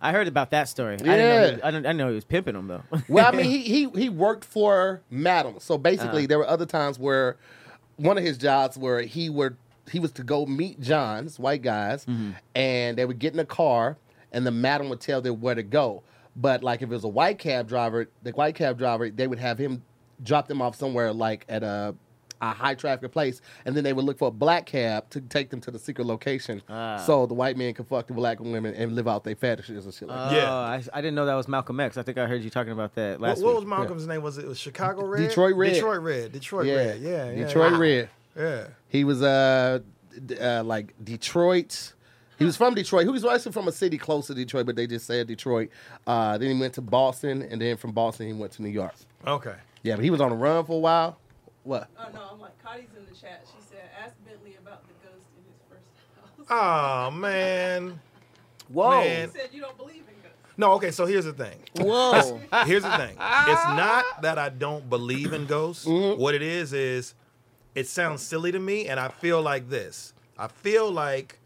I 0.00 0.12
heard 0.12 0.28
about 0.28 0.50
that 0.50 0.68
story. 0.68 0.94
I 0.94 0.96
didn't 0.96 1.18
know 1.18 1.24
he, 1.24 1.42
I, 1.44 1.50
didn't, 1.50 1.64
I 1.64 1.70
didn't 1.90 1.96
know 1.98 2.08
he 2.08 2.14
was 2.14 2.24
pimping 2.24 2.54
them 2.54 2.68
though. 2.68 2.82
Well, 3.08 3.26
I 3.26 3.36
mean, 3.36 3.44
he 3.50 3.58
he 3.60 3.88
he 3.90 4.08
worked 4.08 4.44
for 4.44 5.02
Madam. 5.10 5.56
So 5.60 5.76
basically, 5.78 6.20
Uh-huh. 6.20 6.26
there 6.28 6.38
were 6.38 6.48
other 6.48 6.64
times 6.66 6.98
where 6.98 7.36
one 7.96 8.16
of 8.18 8.24
his 8.24 8.36
jobs 8.38 8.76
where 8.78 9.02
he 9.02 9.28
were 9.30 9.56
he 9.90 10.00
was 10.00 10.10
to 10.12 10.22
go 10.22 10.46
meet 10.46 10.80
Johns, 10.80 11.38
white 11.38 11.60
guys, 11.62 12.06
Mm-hmm. 12.06 12.30
and 12.54 12.96
they 12.98 13.04
would 13.04 13.18
get 13.18 13.34
in 13.34 13.38
a 13.40 13.44
car, 13.44 13.98
and 14.34 14.46
the 14.46 14.50
madam 14.50 14.90
would 14.90 15.00
tell 15.00 15.22
them 15.22 15.40
where 15.40 15.54
to 15.54 15.62
go. 15.62 16.02
But 16.36 16.62
like 16.62 16.82
if 16.82 16.90
it 16.90 16.92
was 16.92 17.04
a 17.04 17.08
white 17.08 17.38
cab 17.38 17.68
driver, 17.68 18.08
the 18.22 18.32
white 18.32 18.54
cab 18.56 18.76
driver, 18.76 19.08
they 19.08 19.26
would 19.26 19.38
have 19.38 19.56
him 19.56 19.82
drop 20.22 20.48
them 20.48 20.60
off 20.60 20.76
somewhere 20.76 21.12
like 21.12 21.44
at 21.48 21.62
a 21.62 21.94
a 22.40 22.48
high 22.52 22.74
traffic 22.74 23.10
place, 23.12 23.40
and 23.64 23.74
then 23.74 23.84
they 23.84 23.92
would 23.94 24.04
look 24.04 24.18
for 24.18 24.28
a 24.28 24.30
black 24.30 24.66
cab 24.66 25.08
to 25.08 25.20
take 25.20 25.48
them 25.48 25.60
to 25.62 25.70
the 25.70 25.78
secret 25.78 26.04
location, 26.06 26.60
Ah. 26.68 26.98
so 26.98 27.24
the 27.24 27.32
white 27.32 27.56
men 27.56 27.72
could 27.72 27.86
fuck 27.86 28.06
the 28.08 28.12
black 28.12 28.38
women 28.40 28.74
and 28.74 28.94
live 28.94 29.08
out 29.08 29.24
their 29.24 29.36
fetishes 29.36 29.84
and 29.86 29.94
shit 29.94 30.08
like 30.08 30.30
that. 30.30 30.36
Yeah. 30.36 30.50
Oh, 30.52 30.56
I, 30.56 30.82
I 30.92 31.00
didn't 31.00 31.14
know 31.14 31.24
that 31.24 31.34
was 31.36 31.48
Malcolm 31.48 31.78
X. 31.80 31.96
I 31.96 32.02
think 32.02 32.18
I 32.18 32.26
heard 32.26 32.42
you 32.42 32.50
talking 32.50 32.72
about 32.72 32.96
that 32.96 33.18
What, 33.20 33.28
last 33.28 33.42
what 33.42 33.50
week. 33.54 33.60
was 33.60 33.64
Malcolm's 33.66 34.06
name? 34.06 34.20
Was 34.20 34.36
it, 34.36 34.44
it 34.44 34.48
was 34.48 34.58
Chicago 34.58 35.06
Red? 35.06 35.28
Detroit 35.28 35.54
Red. 35.54 35.72
Detroit 35.74 36.02
Red. 36.02 36.32
Detroit 36.32 36.66
Yeah, 36.66 36.74
Red. 36.74 37.00
Yeah. 37.00 37.30
yeah 37.30 37.46
Detroit 37.46 37.72
yeah. 37.72 37.78
Red. 37.78 38.08
Yeah. 38.36 38.66
He 38.88 39.04
was 39.04 39.22
uh, 39.22 39.78
d- 40.26 40.36
uh 40.38 40.64
like 40.64 40.92
Detroit. 41.02 41.94
He 42.38 42.44
was 42.44 42.56
from 42.56 42.74
Detroit. 42.74 43.04
He 43.04 43.10
was 43.10 43.24
actually 43.24 43.52
from 43.52 43.68
a 43.68 43.72
city 43.72 43.98
close 43.98 44.26
to 44.26 44.34
Detroit, 44.34 44.66
but 44.66 44.76
they 44.76 44.86
just 44.86 45.06
said 45.06 45.26
Detroit. 45.26 45.70
Uh, 46.06 46.36
then 46.38 46.54
he 46.54 46.60
went 46.60 46.74
to 46.74 46.80
Boston, 46.80 47.42
and 47.42 47.60
then 47.60 47.76
from 47.76 47.92
Boston 47.92 48.26
he 48.26 48.32
went 48.32 48.52
to 48.52 48.62
New 48.62 48.68
York. 48.68 48.94
Okay. 49.26 49.54
Yeah, 49.82 49.96
but 49.96 50.04
he 50.04 50.10
was 50.10 50.20
on 50.20 50.30
the 50.30 50.36
run 50.36 50.64
for 50.64 50.76
a 50.76 50.78
while. 50.78 51.18
What? 51.62 51.88
Oh 51.98 52.06
no, 52.12 52.22
I'm 52.32 52.40
like 52.40 52.62
Cottie's 52.62 52.88
in 52.96 53.04
the 53.06 53.18
chat. 53.18 53.44
She 53.46 53.62
said, 53.66 53.88
"Ask 54.02 54.14
Bentley 54.26 54.56
about 54.60 54.82
the 54.86 54.94
ghost 55.06 55.24
in 55.36 55.44
his 55.44 55.60
first 55.68 56.48
house." 56.48 57.10
Oh 57.10 57.10
man. 57.10 58.00
Whoa. 58.68 59.00
Man. 59.00 59.28
He 59.28 59.38
said 59.38 59.48
you 59.52 59.60
don't 59.62 59.76
believe 59.76 59.96
in 59.96 60.14
ghosts. 60.22 60.38
No. 60.58 60.72
Okay. 60.72 60.90
So 60.90 61.06
here's 61.06 61.24
the 61.24 61.32
thing. 61.32 61.58
Whoa. 61.76 62.40
Here's 62.66 62.82
the 62.82 62.96
thing. 62.96 63.12
It's 63.12 63.18
not 63.18 64.22
that 64.22 64.38
I 64.38 64.50
don't 64.50 64.88
believe 64.88 65.32
in 65.32 65.46
ghosts. 65.46 65.86
Mm-hmm. 65.86 66.20
What 66.20 66.34
it 66.34 66.42
is 66.42 66.72
is, 66.72 67.14
it 67.74 67.86
sounds 67.88 68.22
silly 68.22 68.52
to 68.52 68.58
me, 68.60 68.88
and 68.88 69.00
I 69.00 69.08
feel 69.08 69.40
like 69.42 69.68
this. 69.68 70.12
I 70.38 70.48
feel 70.48 70.90
like 70.90 71.38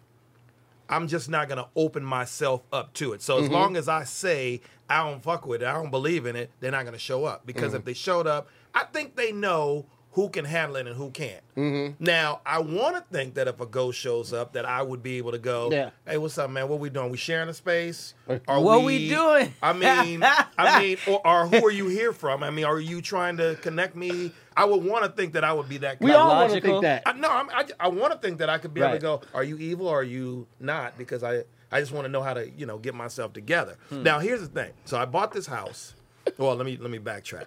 I'm 0.89 1.09
just 1.09 1.29
not 1.29 1.49
gonna 1.49 1.69
open 1.77 2.03
myself 2.05 2.63
up 2.73 2.95
to 2.95 3.13
it. 3.13 3.23
So 3.23 3.37
Mm-hmm. 3.37 3.45
as 3.45 3.51
long 3.51 3.77
as 3.77 3.89
I 3.89 4.05
say 4.05 4.61
I 4.89 5.05
don't 5.09 5.23
fuck 5.23 5.47
with 5.47 5.63
it, 5.63 5.67
I 5.69 5.75
don't 5.75 5.91
believe 5.91 6.25
in 6.27 6.35
it, 6.37 6.51
they're 6.61 6.71
not 6.73 6.85
gonna 6.85 6.99
show 6.99 7.25
up. 7.25 7.47
Because 7.47 7.69
Mm-hmm. 7.69 7.77
if 7.77 7.85
they 7.85 7.95
showed 7.95 8.27
up, 8.27 8.49
I 8.75 8.85
think 8.85 9.17
they 9.17 9.33
know 9.33 9.87
who 10.13 10.31
can 10.31 10.45
handle 10.45 10.77
it 10.77 10.87
and 10.87 10.97
who 10.97 11.11
can't. 11.11 11.43
Mm-hmm. 11.57 12.03
Now, 12.03 12.41
I 12.45 12.59
want 12.59 12.97
to 12.97 13.05
think 13.13 13.35
that 13.35 13.47
if 13.47 13.61
a 13.61 13.67
ghost 13.67 13.99
shows 14.01 14.33
up, 14.33 14.55
that 14.55 14.65
I 14.65 14.83
would 14.83 15.01
be 15.03 15.19
able 15.19 15.31
to 15.33 15.39
go, 15.39 15.71
Yeah. 15.71 15.91
"Hey, 16.07 16.17
what's 16.19 16.37
up, 16.39 16.51
man? 16.51 16.67
What 16.69 16.81
we 16.81 16.91
doing? 16.91 17.11
We 17.11 17.19
sharing 17.19 17.49
a 17.49 17.55
space? 17.55 18.15
Are 18.49 18.61
What 18.61 18.83
we 18.85 19.09
doing?" 19.11 19.55
I 19.63 19.73
mean, 19.75 20.23
I 20.25 20.81
mean, 20.81 20.97
or, 21.07 21.25
or 21.25 21.47
who 21.47 21.65
are 21.65 21.71
you 21.71 21.87
here 21.89 22.13
from? 22.13 22.43
I 22.43 22.51
mean, 22.51 22.65
are 22.65 22.81
you 22.81 23.01
trying 23.03 23.37
to 23.37 23.57
connect 23.61 23.95
me? 23.95 24.33
I 24.59 24.65
would 24.65 24.85
want 24.85 25.05
to 25.05 25.11
think 25.11 25.33
that 25.35 25.45
I 25.45 25.53
would 25.53 25.69
be 25.69 25.79
that. 25.79 26.01
We 26.01 26.13
all 26.13 26.29
want 26.29 26.53
to 26.53 26.61
think 26.61 26.83
that. 26.83 27.03
I, 27.07 27.13
no, 27.13 27.29
I'm, 27.31 27.49
I, 27.51 27.65
I 27.81 27.89
want 27.89 28.13
to 28.13 28.19
think 28.19 28.39
that 28.39 28.51
I 28.51 28.59
could 28.59 28.75
be 28.75 28.81
Right. 28.81 29.01
able 29.03 29.21
to 29.21 29.27
go. 29.27 29.29
Are 29.39 29.45
you 29.45 29.57
evil 29.59 29.87
or 29.89 30.01
are 30.01 30.03
you 30.03 30.47
not? 30.61 30.99
Because 30.99 31.23
I, 31.23 31.45
I 31.71 31.81
just 31.81 31.93
want 31.93 32.07
to 32.07 32.09
know 32.11 32.23
how 32.23 32.35
to, 32.35 32.51
you 32.51 32.67
know, 32.67 32.79
get 32.79 32.95
myself 32.95 33.33
together. 33.33 33.77
Hmm. 33.89 34.03
Now, 34.03 34.19
here's 34.19 34.41
the 34.41 34.49
thing. 34.49 34.73
So 34.85 34.99
I 34.99 35.05
bought 35.05 35.33
this 35.33 35.47
house. 35.47 35.95
Well, 36.37 36.55
let 36.57 36.67
me 36.67 36.77
let 36.77 36.91
me 36.91 36.99
backtrack. 36.99 37.47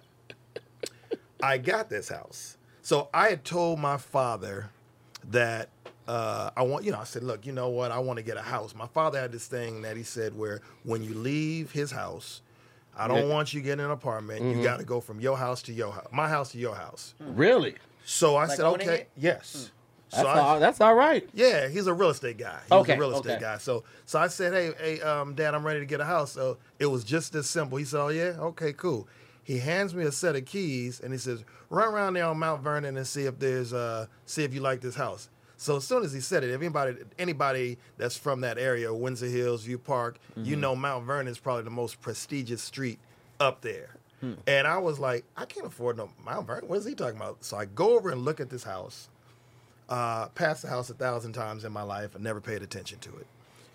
I 1.42 1.58
got 1.58 1.88
this 1.90 2.08
house. 2.08 2.56
So 2.82 3.08
I 3.12 3.28
had 3.28 3.44
told 3.44 3.78
my 3.78 3.96
father 3.96 4.70
that 5.30 5.68
uh, 6.08 6.50
I 6.56 6.62
want, 6.62 6.84
you 6.84 6.92
know, 6.92 6.98
I 6.98 7.04
said, 7.04 7.22
look, 7.22 7.46
you 7.46 7.52
know 7.52 7.68
what? 7.68 7.90
I 7.92 7.98
want 8.00 8.16
to 8.18 8.22
get 8.24 8.36
a 8.36 8.42
house. 8.42 8.74
My 8.74 8.88
father 8.88 9.20
had 9.20 9.30
this 9.32 9.46
thing 9.46 9.82
that 9.82 9.96
he 9.96 10.02
said 10.02 10.36
where 10.36 10.60
when 10.82 11.02
you 11.04 11.14
leave 11.14 11.70
his 11.72 11.90
house, 11.92 12.42
I 12.96 13.08
don't 13.08 13.28
want 13.28 13.54
you 13.54 13.60
to 13.60 13.64
get 13.64 13.80
an 13.80 13.90
apartment. 13.90 14.42
Mm-hmm. 14.42 14.58
You 14.58 14.64
got 14.64 14.78
to 14.78 14.84
go 14.84 15.00
from 15.00 15.20
your 15.20 15.36
house 15.36 15.62
to 15.62 15.72
your 15.72 15.92
house, 15.92 16.08
my 16.12 16.28
house 16.28 16.52
to 16.52 16.58
your 16.58 16.74
house. 16.74 17.14
Really? 17.20 17.74
So 18.04 18.36
I 18.36 18.46
Like 18.46 18.56
said, 18.56 18.66
owning 18.66 18.88
okay, 18.88 19.00
it? 19.02 19.10
yes. 19.16 19.70
That's 20.10 20.22
So 20.24 20.28
I, 20.28 20.38
all. 20.40 20.60
That's 20.60 20.80
all 20.80 20.94
right. 20.94 21.26
yeah, 21.32 21.68
he's 21.68 21.86
a 21.86 21.94
real 21.94 22.10
estate 22.10 22.36
guy. 22.36 22.58
He's 22.64 22.72
Okay, 22.72 22.94
a 22.94 22.98
real 22.98 23.12
estate 23.16 23.30
okay. 23.32 23.40
guy. 23.40 23.58
So 23.58 23.84
so 24.04 24.18
I 24.18 24.26
said, 24.28 24.52
hey, 24.52 24.72
hey, 24.96 25.00
um, 25.00 25.34
Dad, 25.34 25.54
I'm 25.54 25.64
ready 25.64 25.80
to 25.80 25.86
get 25.86 26.00
a 26.00 26.04
house. 26.04 26.32
So 26.32 26.58
it 26.78 26.86
was 26.86 27.02
just 27.02 27.32
this 27.32 27.48
simple. 27.48 27.78
He 27.78 27.84
said, 27.84 28.00
oh 28.00 28.08
yeah, 28.08 28.34
okay, 28.38 28.72
cool. 28.74 29.08
He 29.42 29.58
hands 29.58 29.94
me 29.94 30.04
a 30.04 30.12
set 30.12 30.36
of 30.36 30.44
keys 30.44 31.00
and 31.00 31.12
he 31.12 31.18
says, 31.18 31.44
run 31.70 31.88
around 31.88 32.14
there 32.14 32.26
on 32.26 32.38
Mount 32.38 32.62
Vernon 32.62 32.96
and 32.96 33.06
see 33.06 33.24
if 33.24 33.38
there's 33.38 33.72
uh 33.72 34.06
see 34.26 34.44
if 34.44 34.52
you 34.52 34.60
like 34.60 34.82
this 34.82 34.94
house. 34.96 35.30
So 35.62 35.76
as 35.76 35.84
soon 35.84 36.02
as 36.04 36.12
he 36.12 36.18
said 36.20 36.42
it, 36.42 36.50
if 36.50 36.60
anybody 36.60 36.96
anybody 37.20 37.78
that's 37.96 38.16
from 38.16 38.40
that 38.40 38.58
area, 38.58 38.92
Windsor 38.92 39.26
Hills, 39.26 39.62
View 39.62 39.78
Park, 39.78 40.18
you 40.36 40.56
know 40.56 40.74
Mount 40.74 41.04
Vernon 41.04 41.28
is 41.28 41.38
probably 41.38 41.62
the 41.62 41.70
most 41.70 42.00
prestigious 42.00 42.60
street 42.60 42.98
up 43.38 43.60
there. 43.60 43.90
And 44.46 44.66
I 44.66 44.78
was 44.78 44.98
like, 44.98 45.24
I 45.36 45.44
can't 45.44 45.66
afford 45.66 45.96
no 45.98 46.10
Mount 46.24 46.46
Vernon. 46.48 46.68
What 46.68 46.78
is 46.78 46.84
he 46.84 46.94
talking 46.94 47.16
about? 47.16 47.44
So 47.44 47.56
I 47.56 47.64
go 47.66 47.96
over 47.96 48.10
and 48.10 48.24
look 48.24 48.40
at 48.40 48.50
this 48.50 48.64
house. 48.64 49.08
Uh, 49.88 50.28
passed 50.28 50.62
the 50.62 50.68
house 50.68 50.90
a 50.90 50.94
thousand 50.94 51.32
times 51.32 51.64
in 51.64 51.72
my 51.72 51.82
life 51.82 52.14
and 52.14 52.24
never 52.24 52.40
paid 52.40 52.62
attention 52.62 52.98
to 53.00 53.10
it. 53.16 53.26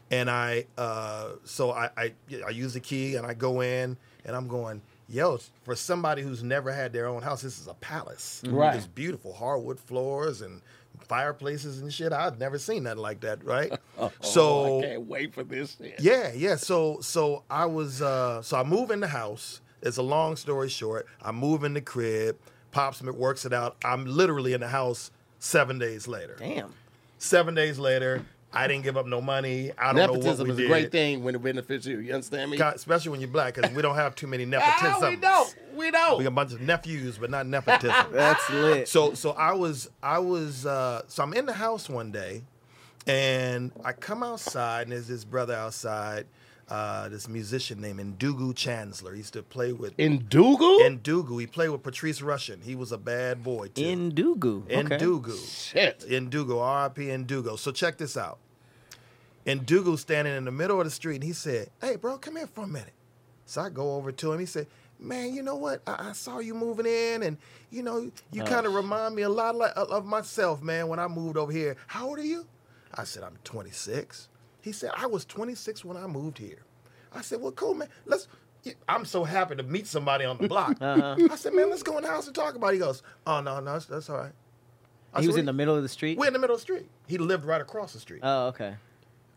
And 0.10 0.30
I, 0.30 0.66
uh, 0.78 1.32
so 1.44 1.72
I, 1.72 1.90
I, 1.98 2.14
I 2.46 2.50
use 2.50 2.74
the 2.74 2.80
key 2.80 3.16
and 3.16 3.26
I 3.26 3.34
go 3.34 3.62
in 3.62 3.98
and 4.26 4.36
I'm 4.36 4.48
going, 4.48 4.82
yo, 5.10 5.40
for 5.64 5.76
somebody 5.76 6.22
who's 6.22 6.44
never 6.44 6.72
had 6.72 6.92
their 6.94 7.08
own 7.08 7.22
house, 7.22 7.42
this 7.42 7.60
is 7.60 7.68
a 7.68 7.74
palace. 7.76 8.42
Right. 8.48 8.76
It's 8.76 8.88
beautiful 8.88 9.34
hardwood 9.34 9.80
floors 9.80 10.42
and 10.42 10.62
fireplaces 11.08 11.82
and 11.82 11.92
shit. 11.94 12.12
I've 12.14 12.40
never 12.40 12.58
seen 12.58 12.84
nothing 12.84 13.02
like 13.02 13.22
that, 13.22 13.44
right? 13.44 13.72
so 14.22 14.42
Oh, 14.66 14.80
I 14.80 14.84
can't 14.84 15.08
wait 15.08 15.34
for 15.34 15.44
this 15.44 15.76
shit. 15.78 16.00
yeah, 16.00 16.32
yeah. 16.34 16.56
So 16.56 17.00
so 17.02 17.44
I 17.50 17.66
was 17.66 18.02
uh 18.02 18.42
so 18.42 18.58
I 18.58 18.64
move 18.64 18.92
in 18.92 19.00
the 19.00 19.08
house. 19.08 19.62
It's 19.82 19.98
a 19.98 20.04
long 20.04 20.36
story 20.36 20.70
short. 20.70 21.08
I 21.22 21.32
move 21.32 21.64
in 21.64 21.74
the 21.74 21.82
crib. 21.82 22.38
Pops 22.72 23.02
works 23.02 23.46
it 23.46 23.54
out. 23.54 23.78
I'm 23.84 24.06
literally 24.06 24.54
in 24.54 24.62
the 24.62 24.68
house 24.68 25.12
seven 25.40 25.80
days 25.80 26.08
later. 26.08 26.36
Damn. 26.40 26.74
Seven 27.20 27.56
days 27.56 27.80
later, 27.80 28.26
I 28.54 28.66
didn't 28.68 28.84
give 28.84 28.96
up 28.98 29.06
no 29.06 29.20
money. 29.22 29.72
I 29.78 29.88
don't 29.88 29.96
know 29.98 30.14
Nepotism 30.14 30.48
what 30.48 30.54
is 30.54 30.58
we 30.58 30.64
a 30.64 30.68
did. 30.68 30.72
great 30.72 30.92
thing 30.92 31.24
when 31.24 31.36
it 31.36 31.44
benefits 31.44 31.86
you. 31.86 32.00
You 32.00 32.14
understand 32.14 32.50
me? 32.50 32.58
Especially 32.58 33.12
when 33.12 33.20
you're 33.20 33.30
black, 33.30 33.56
because 33.56 33.72
we 33.72 33.82
don't 33.82 33.96
have 33.96 34.16
too 34.16 34.26
many 34.26 34.44
Ah, 34.46 34.48
nepotism. 34.48 35.10
we 35.10 35.16
don't. 35.18 35.56
We 35.76 35.92
don't. 35.92 36.18
We 36.18 36.24
got 36.24 36.30
a 36.30 36.32
bunch 36.32 36.54
of 36.54 36.62
nephews, 36.62 37.18
but 37.18 37.30
not 37.30 37.46
nepotism. 37.46 37.94
That's 38.12 38.50
lit. 38.50 38.88
so 38.88 39.14
so 39.14 39.32
I 39.32 39.52
was 39.54 39.90
I 40.02 40.20
was 40.20 40.66
uh, 40.66 41.02
so 41.08 41.24
I'm 41.24 41.34
in 41.34 41.46
the 41.46 41.54
house 41.54 41.90
one 41.90 42.12
day, 42.12 42.44
and 43.06 43.72
I 43.84 43.92
come 43.94 44.24
outside 44.24 44.84
and 44.84 44.92
there's 44.94 45.08
this 45.08 45.26
brother 45.26 45.54
outside, 45.54 46.26
uh, 46.70 47.08
this 47.10 47.28
musician 47.30 47.80
named 47.80 48.20
Ndugu 48.20 48.54
Chancler. 48.54 49.12
He 49.14 49.20
used 49.20 49.34
to 49.34 49.44
play 49.44 49.72
with 49.72 49.94
In 49.98 50.26
Dougal? 50.28 50.80
Ndugu. 50.80 51.40
He 51.40 51.48
played 51.48 51.70
with 51.70 51.84
Patrice 51.84 52.22
Rushen. 52.22 52.64
He 52.64 52.76
was 52.76 52.92
a 52.92 52.98
bad 52.98 53.44
boy 53.44 53.70
too. 53.70 53.84
Indugu. 53.84 54.64
Okay. 54.66 54.98
Ndugu. 54.98 55.38
Shit. 55.50 56.00
Ndugu, 56.10 56.60
R.I.P. 56.60 57.04
Ndugu. 57.06 57.58
So 57.58 57.72
check 57.72 57.98
this 57.98 58.18
out. 58.18 58.40
Ndugu 59.46 59.98
standing 59.98 60.36
in 60.36 60.44
the 60.44 60.52
middle 60.52 60.80
of 60.80 60.86
the 60.86 60.92
street, 60.92 61.16
and 61.16 61.24
he 61.24 61.32
said, 61.32 61.70
"Hey, 61.80 61.96
bro, 61.96 62.18
come 62.18 62.36
here 62.36 62.48
for 62.48 62.66
a 62.66 62.68
minute." 62.68 62.94
So 63.46 63.62
I 63.62 63.70
go 63.70 63.96
over 63.96 64.12
to 64.12 64.34
him. 64.34 64.40
He 64.42 64.46
said, 64.46 64.68
"Man, 65.00 65.34
you 65.34 65.42
know 65.42 65.56
what? 65.56 65.82
I, 65.88 66.10
I 66.10 66.12
saw 66.12 66.40
you 66.40 66.54
moving 66.54 66.86
in, 66.86 67.24
and 67.24 67.38
you 67.72 67.82
know, 67.82 68.12
you 68.34 68.44
kind 68.44 68.66
of 68.66 68.74
remind 68.74 69.16
me 69.16 69.22
a 69.22 69.30
lot 69.30 69.56
of 69.56 69.90
of 69.90 70.06
myself, 70.06 70.62
man. 70.62 70.90
When 70.90 71.00
I 71.00 71.08
moved 71.08 71.38
over 71.38 71.52
here, 71.54 71.78
how 71.88 72.10
old 72.10 72.20
are 72.20 72.26
you?" 72.26 72.46
I 72.94 73.06
said, 73.06 73.24
"I'm 73.24 73.38
26." 73.46 74.28
He 74.68 74.74
said, 74.74 74.92
"I 74.98 75.06
was 75.06 75.24
26 75.24 75.86
when 75.86 75.96
I 75.96 76.08
moved 76.08 76.38
here." 76.38 76.60
I 77.14 77.22
said, 77.22 77.40
"Well, 77.42 77.54
cool, 77.54 77.74
man. 77.74 77.88
Let's." 78.06 78.28
I'm 78.90 79.06
so 79.06 79.24
happy 79.24 79.56
to 79.56 79.64
meet 79.64 79.88
somebody 79.88 80.26
on 80.26 80.38
the 80.38 80.48
block. 80.54 80.76
Uh-huh. 80.82 81.16
I 81.32 81.36
said, 81.38 81.54
"Man, 81.54 81.70
let's 81.70 81.84
go 81.84 81.96
in 81.98 82.04
the 82.04 82.10
house 82.10 82.28
and 82.28 82.36
talk 82.36 82.56
about." 82.56 82.72
it. 82.72 82.74
He 82.74 82.80
goes, 82.80 83.02
"Oh 83.26 83.40
no, 83.40 83.62
no, 83.62 83.74
that's, 83.74 83.86
that's 83.86 84.10
all 84.10 84.18
right." 84.18 84.34
I 85.14 85.20
He 85.20 85.24
said, 85.24 85.28
was 85.30 85.38
in 85.38 85.46
the 85.46 85.54
middle 85.54 85.74
of 85.74 85.84
the 85.84 85.90
street. 85.90 86.18
We're 86.18 86.28
in 86.28 86.34
the 86.34 86.40
middle 86.40 86.56
of 86.56 86.60
the 86.60 86.64
street. 86.64 86.90
He 87.08 87.18
lived 87.18 87.46
right 87.46 87.62
across 87.62 87.94
the 87.94 88.00
street. 88.00 88.20
Oh, 88.24 88.48
okay. 88.48 88.76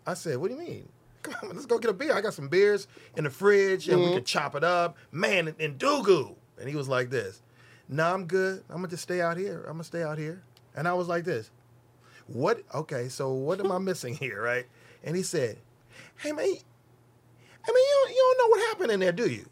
I 0.04 0.14
said, 0.14 0.38
"What 0.38 0.48
do 0.48 0.54
you 0.54 0.60
mean? 0.60 0.88
Come 1.22 1.50
on, 1.50 1.54
let's 1.54 1.66
go 1.66 1.78
get 1.78 1.90
a 1.90 1.94
beer. 1.94 2.12
I 2.12 2.22
got 2.22 2.34
some 2.34 2.48
beers 2.48 2.88
in 3.16 3.22
the 3.22 3.30
fridge, 3.30 3.88
and 3.88 4.00
we 4.00 4.06
mm-hmm. 4.06 4.14
can 4.16 4.24
chop 4.24 4.56
it 4.56 4.64
up, 4.64 4.96
man." 5.12 5.46
And, 5.46 5.60
and 5.60 5.78
Dugu, 5.78 6.34
and 6.58 6.68
he 6.68 6.74
was 6.74 6.88
like 6.88 7.10
this. 7.10 7.40
"Nah, 7.88 8.12
I'm 8.12 8.26
good. 8.26 8.64
I'm 8.68 8.78
gonna 8.78 8.88
just 8.88 9.04
stay 9.04 9.20
out 9.20 9.36
here. 9.36 9.60
I'm 9.68 9.74
gonna 9.74 9.84
stay 9.84 10.02
out 10.02 10.18
here." 10.18 10.42
And 10.74 10.88
I 10.88 10.94
was 10.94 11.06
like 11.06 11.24
this. 11.24 11.52
What? 12.26 12.62
Okay, 12.74 13.08
so 13.08 13.32
what 13.32 13.60
am 13.60 13.70
I 13.70 13.78
missing 13.90 14.14
here, 14.14 14.42
right? 14.42 14.66
And 15.04 15.16
he 15.16 15.22
said, 15.22 15.56
"Hey 16.18 16.32
man, 16.32 16.44
I 16.44 16.48
mean, 16.48 16.56
you 17.68 18.04
don't, 18.04 18.10
you 18.10 18.16
don't 18.16 18.38
know 18.38 18.48
what 18.48 18.68
happened 18.68 18.90
in 18.92 19.00
there, 19.00 19.12
do 19.12 19.28
you?" 19.30 19.46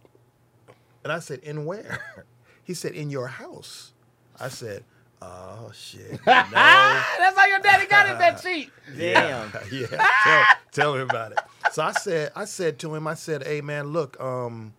And 1.05 1.13
I 1.13 1.19
said, 1.21 1.41
"In 1.41 1.65
where?" 1.65 2.01
He 2.65 2.75
said, 2.75 2.93
"In 2.93 3.09
your 3.09 3.29
house." 3.29 3.95
I 4.39 4.51
said, 4.51 4.85
"Oh 5.23 5.71
shit, 5.75 6.13
no." 6.27 6.27
That's 6.27 7.39
how 7.39 7.47
your 7.47 7.61
daddy 7.61 7.87
got 7.87 8.11
in 8.11 8.19
that 8.19 8.41
seat. 8.41 8.71
Damn. 8.95 9.51
yeah, 9.73 10.07
tell, 10.23 10.45
tell 10.71 10.95
me 10.95 11.01
about 11.01 11.33
it. 11.33 11.39
So 11.73 11.83
I 11.83 11.93
said, 11.93 12.31
I 12.37 12.45
said 12.45 12.79
to 12.81 12.95
him, 12.95 13.07
I 13.07 13.15
said, 13.15 13.47
"Hey 13.47 13.63
man, 13.63 13.87
look, 13.87 14.21
um, 14.21 14.75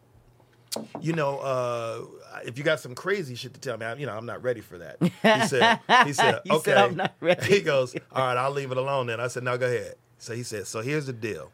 you 1.01 1.13
know, 1.13 1.39
uh, 1.39 2.01
if 2.45 2.59
you 2.59 2.63
got 2.63 2.79
some 2.79 2.93
crazy 2.93 3.33
shit 3.33 3.55
to 3.55 3.59
tell 3.59 3.75
me, 3.75 3.87
I, 3.87 3.95
you 3.95 4.05
know, 4.05 4.15
I'm 4.15 4.27
not 4.27 4.43
ready 4.43 4.61
for 4.61 4.77
that." 4.77 4.97
He 5.01 5.47
said, 5.47 5.79
"He 6.05 6.13
said, 6.13 6.41
You 6.45 6.57
okay." 6.57 6.71
said, 6.71 6.77
"I'm 6.77 6.95
not 6.95 7.15
ready." 7.19 7.43
He 7.47 7.61
goes, 7.61 7.95
"All 8.11 8.23
right, 8.23 8.37
I'll 8.37 8.51
leave 8.51 8.71
it 8.71 8.77
alone 8.77 9.07
then." 9.07 9.19
I 9.19 9.29
said, 9.29 9.41
"No, 9.41 9.57
go 9.57 9.65
ahead." 9.65 9.95
So 10.19 10.35
he 10.35 10.43
said, 10.43 10.67
"So 10.67 10.81
here's 10.81 11.07
the 11.07 11.13
deal." 11.13 11.51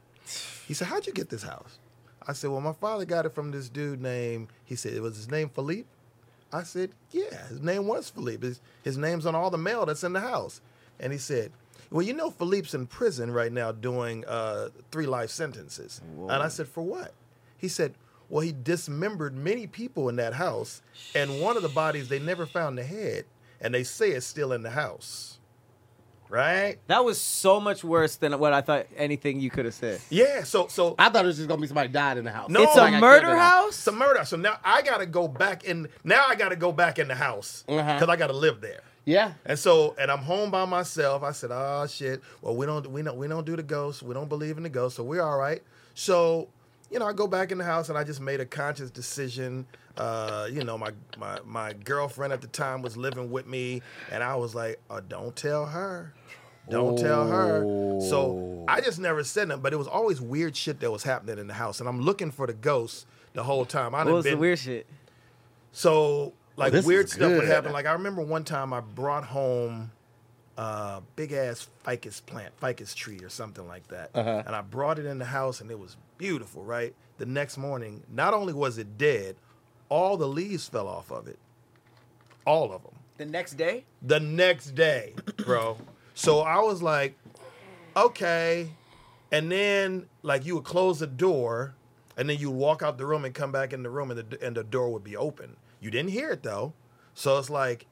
He 0.67 0.73
said, 0.73 0.87
"How'd 0.87 1.07
you 1.07 1.13
get 1.13 1.29
this 1.29 1.43
house?" 1.43 1.77
I 2.27 2.33
said, 2.33 2.49
"Well, 2.49 2.61
my 2.61 2.73
father 2.73 3.05
got 3.05 3.25
it 3.25 3.33
from 3.35 3.51
this 3.51 3.69
dude 3.69 4.01
named." 4.01 4.47
He 4.65 4.75
said, 4.75 4.93
"It 4.93 5.01
was 5.01 5.15
his 5.15 5.29
name 5.29 5.49
Philippe." 5.49 5.87
I 6.51 6.63
said, 6.63 6.91
"Yeah, 7.11 7.47
his 7.47 7.61
name 7.61 7.87
was 7.87 8.09
Philippe. 8.09 8.45
His, 8.45 8.59
his 8.83 8.97
name's 8.97 9.25
on 9.25 9.35
all 9.35 9.49
the 9.49 9.57
mail 9.57 9.85
that's 9.85 10.03
in 10.03 10.13
the 10.13 10.19
house." 10.21 10.61
And 10.99 11.13
he 11.13 11.19
said, 11.19 11.51
"Well, 11.91 12.01
you 12.01 12.13
know, 12.13 12.31
Philippe's 12.31 12.73
in 12.73 12.87
prison 12.87 13.29
right 13.31 13.51
now 13.51 13.71
doing 13.71 14.25
uh, 14.25 14.69
three 14.91 15.05
life 15.05 15.29
sentences." 15.29 16.01
And 16.17 16.31
I 16.31 16.47
said, 16.47 16.67
"For 16.67 16.81
what?" 16.83 17.13
He 17.57 17.67
said, 17.67 17.93
"Well, 18.29 18.41
he 18.41 18.51
dismembered 18.51 19.35
many 19.35 19.67
people 19.67 20.09
in 20.09 20.15
that 20.15 20.33
house, 20.33 20.81
and 21.13 21.39
one 21.39 21.55
of 21.55 21.61
the 21.63 21.69
bodies 21.69 22.09
they 22.09 22.19
never 22.19 22.47
found 22.47 22.77
the 22.79 22.83
head, 22.83 23.25
and 23.61 23.73
they 23.75 23.83
say 23.83 24.09
it's 24.11 24.25
still 24.25 24.51
in 24.51 24.63
the 24.63 24.71
house." 24.71 25.37
Right? 26.29 26.77
That 26.87 27.05
was 27.05 27.19
so 27.21 27.59
much 27.59 27.83
worse 27.83 28.15
than 28.15 28.37
what 28.39 28.51
I 28.51 28.61
thought 28.61 28.87
anything 28.97 29.39
you 29.39 29.49
could 29.49 29.65
have 29.65 29.73
said. 29.73 30.01
Yeah. 30.09 30.43
So, 30.43 30.67
so 30.67 30.95
I 30.97 31.09
thought 31.09 31.23
it 31.23 31.27
was 31.27 31.37
just 31.37 31.47
gonna 31.47 31.61
be 31.61 31.67
somebody 31.67 31.89
died 31.89 32.17
in 32.17 32.25
the 32.25 32.31
house. 32.31 32.49
No. 32.49 32.63
it's 32.63 32.75
Like 32.75 32.93
a 32.93 32.97
I 32.97 32.99
murder 32.99 33.35
house. 33.37 33.77
it's 33.77 33.87
a 33.87 33.91
murder. 33.91 34.25
So 34.25 34.35
now 34.37 34.57
I 34.63 34.81
got 34.81 34.97
to 34.97 35.05
go 35.05 35.27
back 35.27 35.63
in. 35.63 35.87
Now 36.03 36.25
I 36.27 36.35
got 36.35 36.49
to 36.49 36.55
go 36.55 36.71
back 36.71 36.99
in 36.99 37.07
the 37.07 37.15
house 37.15 37.63
because 37.67 38.01
Uh-huh. 38.01 38.11
I 38.11 38.15
got 38.15 38.27
to 38.27 38.33
live 38.33 38.61
there. 38.61 38.81
Yeah. 39.05 39.33
And 39.45 39.57
so, 39.59 39.95
and 39.99 40.09
I'm 40.11 40.19
home 40.19 40.49
by 40.49 40.65
myself. 40.65 41.21
I 41.21 41.31
said, 41.31 41.51
"Oh 41.53 41.85
shit! 41.87 42.21
Well, 42.41 42.55
we 42.55 42.65
don't, 42.65 42.89
we 42.89 43.03
don't, 43.03 43.17
we 43.17 43.27
don't 43.27 43.45
do 43.45 43.55
the 43.55 43.61
ghosts. 43.61 44.01
We 44.01 44.15
don't 44.15 44.27
believe 44.29 44.57
in 44.57 44.63
the 44.63 44.69
ghosts, 44.69 44.97
so 44.97 45.03
we're 45.03 45.21
all 45.21 45.37
right." 45.37 45.61
So, 45.93 46.47
you 46.91 46.99
know, 46.99 47.05
I 47.05 47.13
go 47.13 47.27
back 47.27 47.51
in 47.51 47.57
the 47.57 47.63
house 47.63 47.89
and 47.89 47.97
I 47.97 48.03
just 48.03 48.21
made 48.21 48.39
a 48.39 48.45
conscious 48.45 48.91
decision. 48.91 49.65
Uh, 49.97 50.47
you 50.51 50.63
know, 50.63 50.77
my 50.77 50.91
my 51.17 51.39
my 51.45 51.73
girlfriend 51.73 52.33
at 52.33 52.41
the 52.41 52.47
time 52.47 52.81
was 52.81 52.97
living 52.97 53.31
with 53.31 53.47
me, 53.47 53.81
and 54.11 54.23
I 54.23 54.35
was 54.35 54.53
like, 54.53 54.79
oh, 54.89 54.99
"Don't 54.99 55.35
tell 55.35 55.65
her." 55.65 56.13
Don't 56.67 56.97
tell 56.97 57.27
her. 57.27 57.99
So 58.01 58.65
I 58.67 58.81
just 58.81 58.97
never 58.97 59.23
said 59.23 59.49
nothing, 59.49 59.61
but 59.61 59.71
it 59.71 59.75
was 59.75 59.87
always 59.87 60.19
weird 60.19 60.57
shit 60.57 60.79
that 60.79 60.89
was 60.89 61.03
happening 61.03 61.37
in 61.37 61.45
the 61.45 61.53
house, 61.53 61.79
and 61.79 61.87
I'm 61.87 62.01
looking 62.01 62.31
for 62.31 62.47
the 62.47 62.53
ghosts 62.53 63.05
the 63.33 63.43
whole 63.43 63.65
time. 63.65 63.93
I 63.93 63.99
What 63.99 64.05
done 64.05 64.13
was 64.13 64.25
the 64.25 64.35
weird 64.35 64.57
shit? 64.57 64.87
so 65.71 66.33
like 66.55 66.71
this 66.71 66.85
weird 66.85 67.09
stuff 67.09 67.31
would 67.31 67.45
happen. 67.47 67.71
Like 67.71 67.85
I 67.85 67.91
remember 67.93 68.21
one 68.23 68.43
time 68.43 68.73
I 68.73 68.79
brought 68.79 69.25
home 69.25 69.91
a 70.57 71.01
big 71.15 71.31
ass 71.33 71.67
ficus 71.83 72.19
plant, 72.21 72.53
ficus 72.59 72.93
tree 72.95 73.19
or 73.21 73.29
something 73.29 73.67
like 73.67 73.87
that, 73.89 74.11
Uh-huh. 74.13 74.43
and 74.45 74.55
I 74.55 74.61
brought 74.61 74.99
it 74.99 75.05
in 75.05 75.17
the 75.19 75.25
house 75.25 75.59
and 75.61 75.69
it 75.71 75.79
was 75.79 75.97
beautiful. 76.17 76.63
Right, 76.63 76.93
the 77.17 77.25
next 77.25 77.57
morning, 77.57 78.03
not 78.09 78.33
only 78.33 78.53
was 78.53 78.77
it 78.77 78.97
dead, 78.97 79.35
all 79.89 80.17
the 80.17 80.27
leaves 80.27 80.67
fell 80.67 80.87
off 80.87 81.11
of 81.11 81.27
it, 81.27 81.39
all 82.45 82.71
of 82.73 82.83
them. 82.83 82.93
The 83.17 83.25
next 83.25 83.53
day? 83.53 83.85
The 84.01 84.19
next 84.19 84.75
day, 84.75 85.13
bro. 85.45 85.77
so 86.13 86.39
I 86.41 86.59
was 86.59 86.81
like, 86.83 87.17
okay. 87.95 88.69
And 89.31 89.51
then 89.51 90.05
like 90.21 90.45
you 90.45 90.55
would 90.55 90.63
close 90.63 90.99
the 90.99 91.07
door, 91.07 91.75
and 92.17 92.29
then 92.29 92.37
you 92.37 92.49
would 92.51 92.57
walk 92.57 92.81
out 92.83 92.97
the 92.97 93.05
room 93.05 93.25
and 93.25 93.33
come 93.33 93.51
back 93.51 93.73
in 93.73 93.83
the 93.83 93.89
room, 93.89 94.11
and 94.11 94.19
the 94.29 94.45
and 94.45 94.55
the 94.55 94.63
door 94.63 94.89
would 94.91 95.03
be 95.03 95.17
open. 95.17 95.57
You 95.81 95.91
didn't 95.91 96.11
hear 96.11 96.31
it 96.31 96.43
though, 96.43 96.73
so 97.13 97.37
it's 97.37 97.49
like, 97.49 97.85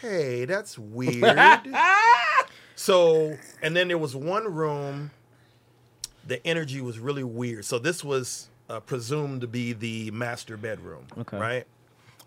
hey, 0.00 0.44
that's 0.44 0.78
weird. 0.78 1.66
so 2.74 3.36
and 3.62 3.76
then 3.76 3.88
there 3.88 3.98
was 3.98 4.14
one 4.16 4.44
room. 4.52 5.10
The 6.26 6.44
energy 6.46 6.80
was 6.80 6.98
really 6.98 7.24
weird. 7.24 7.64
So 7.64 7.78
this 7.78 8.04
was 8.04 8.48
uh, 8.70 8.80
presumed 8.80 9.40
to 9.40 9.46
be 9.48 9.72
the 9.72 10.10
master 10.12 10.56
bedroom, 10.56 11.06
Okay. 11.18 11.36
right? 11.38 11.66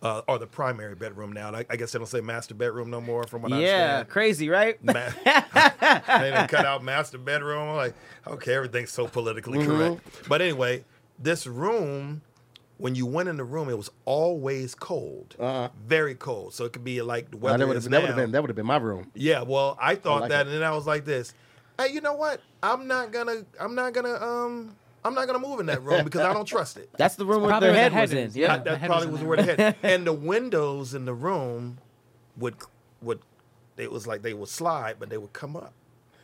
Uh, 0.01 0.21
or 0.27 0.37
the 0.37 0.45
primary 0.45 0.93
bedroom 0.95 1.31
now. 1.31 1.51
I, 1.55 1.65
I 1.69 1.77
guess 1.77 1.93
they 1.93 1.99
don't 1.99 2.05
say 2.07 2.19
master 2.21 2.53
bedroom 2.53 2.89
no 2.91 2.99
more, 2.99 3.23
from 3.23 3.41
what 3.41 3.53
I 3.53 3.61
yeah, 3.61 3.75
understand. 3.75 4.09
crazy, 4.09 4.49
right? 4.49 4.83
Ma- 4.83 5.09
they 5.23 6.29
done 6.31 6.47
cut 6.49 6.65
out 6.65 6.83
master 6.83 7.17
bedroom. 7.17 7.69
I'm 7.69 7.75
like, 7.77 7.95
okay, 8.27 8.53
everything's 8.53 8.91
so 8.91 9.07
politically 9.07 9.59
Mm-hmm. 9.59 9.71
correct. 9.71 10.27
But 10.29 10.41
anyway, 10.41 10.83
this 11.17 11.47
room, 11.47 12.21
when 12.77 12.93
you 12.95 13.05
went 13.05 13.29
in 13.29 13.37
the 13.37 13.43
room, 13.43 13.69
it 13.69 13.77
was 13.77 13.89
always 14.05 14.75
cold, 14.75 15.35
Uh-huh. 15.39 15.69
very 15.87 16.15
cold. 16.15 16.53
So 16.53 16.65
it 16.65 16.73
could 16.73 16.83
be 16.83 17.01
like 17.01 17.31
the 17.31 17.37
weather 17.37 17.59
that 17.59 17.67
would 17.67 17.75
have 17.75 17.83
that 17.85 17.91
would 17.91 18.01
now. 18.01 18.07
have 18.07 18.15
been 18.15 18.31
that 18.31 18.41
would 18.41 18.49
have 18.49 18.55
been 18.55 18.65
my 18.65 18.77
room. 18.77 19.11
Yeah, 19.13 19.43
well, 19.43 19.77
I 19.81 19.95
thought 19.95 20.21
like 20.21 20.29
that, 20.31 20.47
it. 20.47 20.51
and 20.51 20.61
then 20.61 20.63
I 20.63 20.71
was 20.75 20.85
like 20.85 21.05
this. 21.05 21.33
Hey, 21.79 21.91
you 21.93 22.01
know 22.01 22.13
what? 22.15 22.41
I'm 22.63 22.87
not 22.87 23.11
gonna. 23.11 23.43
I'm 23.59 23.75
not 23.75 23.93
gonna. 23.93 24.13
Um. 24.15 24.75
I'm 25.03 25.13
not 25.13 25.27
gonna 25.27 25.37
move 25.39 25.59
in 25.59 25.67
that 25.67 25.83
room 25.83 26.03
because 26.03 26.21
I 26.21 26.33
don't 26.33 26.47
trust 26.47 26.77
it. 26.77 26.89
That's 26.97 27.13
the 27.15 27.25
room 27.27 27.41
where 27.41 27.49
Probably 27.51 27.69
the 27.69 27.75
head 27.75 27.91
head 27.93 28.01
was 28.01 28.13
in. 28.13 28.31
Yeah. 28.33 28.55
Yeah. 28.55 28.57
that 28.63 28.81
probably 28.81 29.05
was 29.05 29.11
was 29.13 29.21
in 29.21 29.27
where 29.27 29.37
there. 29.37 29.55
the 29.55 29.63
head 29.63 29.75
and 29.83 30.07
the 30.07 30.13
windows 30.13 30.95
in 30.95 31.05
the 31.05 31.13
room 31.13 31.77
would 32.37 32.55
would 33.03 33.19
it 33.77 33.91
was 33.91 34.07
like 34.07 34.23
they 34.23 34.33
would 34.33 34.49
slide, 34.49 34.95
but 34.99 35.09
they 35.11 35.17
would 35.19 35.31
come 35.33 35.55
up. 35.55 35.73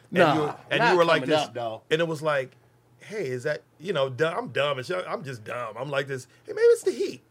And 0.10 0.18
Nah, 0.20 0.34
you 0.34 0.40
were, 0.42 0.56
and 0.72 0.80
not 0.80 0.92
you 0.94 0.98
were 0.98 1.06
like 1.06 1.22
coming 1.22 1.30
this, 1.30 1.46
up, 1.46 1.54
though. 1.54 1.82
and 1.92 2.02
it 2.02 2.08
was 2.08 2.22
like 2.24 2.56
hey, 3.02 3.28
is 3.28 3.44
that 3.44 3.62
you 3.80 3.94
know? 3.94 4.10
Dumb, 4.10 4.34
I'm 4.38 4.48
dumb. 4.50 4.78
and. 4.80 4.92
I'm 5.08 5.24
just 5.24 5.44
dumb. 5.44 5.76
I'm 5.78 5.90
like 5.90 6.08
this. 6.08 6.28
Hey, 6.46 6.54
maybe 6.54 6.62
it's 6.62 6.84
the 6.84 6.92
heat. 6.92 7.22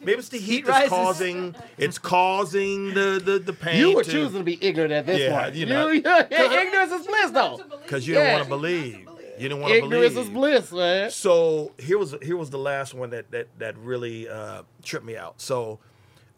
Maybe 0.00 0.18
it's 0.18 0.28
the 0.28 0.38
heat, 0.38 0.46
Heat 0.52 0.66
that's 0.66 0.90
rises. 0.90 0.90
causing. 0.90 1.54
It's 1.78 1.98
causing 1.98 2.94
the 2.94 3.20
the 3.24 3.38
the 3.38 3.52
pain. 3.52 3.78
You 3.80 3.94
were 3.94 4.04
to- 4.04 4.10
choosing 4.10 4.40
to 4.40 4.44
be 4.44 4.58
ignorant 4.62 4.92
at 4.92 5.06
this 5.06 5.20
Yeah, 5.20 5.42
point. 5.44 5.54
you 5.54 5.66
know. 5.66 5.88
you, 5.88 6.02
ignorance 6.30 6.92
is 6.92 7.06
bliss, 7.06 7.30
though. 7.30 7.60
because 7.82 8.06
you 8.06 8.14
Yeah. 8.14 8.20
didn't 8.20 8.32
want 8.34 8.44
to 8.44 8.48
believe. 8.50 9.08
You 9.38 9.48
didn't 9.48 9.60
want 9.62 9.72
to 9.74 9.80
believe. 9.80 9.92
Ignorance 10.04 10.16
is 10.28 10.28
bliss, 10.32 10.72
man. 10.72 11.10
So 11.10 11.72
here 11.78 11.98
was 11.98 12.14
here 12.22 12.36
was 12.36 12.50
the 12.50 12.58
last 12.58 12.94
one 12.94 13.10
that 13.10 13.30
that 13.30 13.48
that 13.58 13.76
really 13.78 14.28
uh, 14.28 14.62
tripped 14.82 15.06
me 15.06 15.16
out. 15.16 15.40
So 15.40 15.78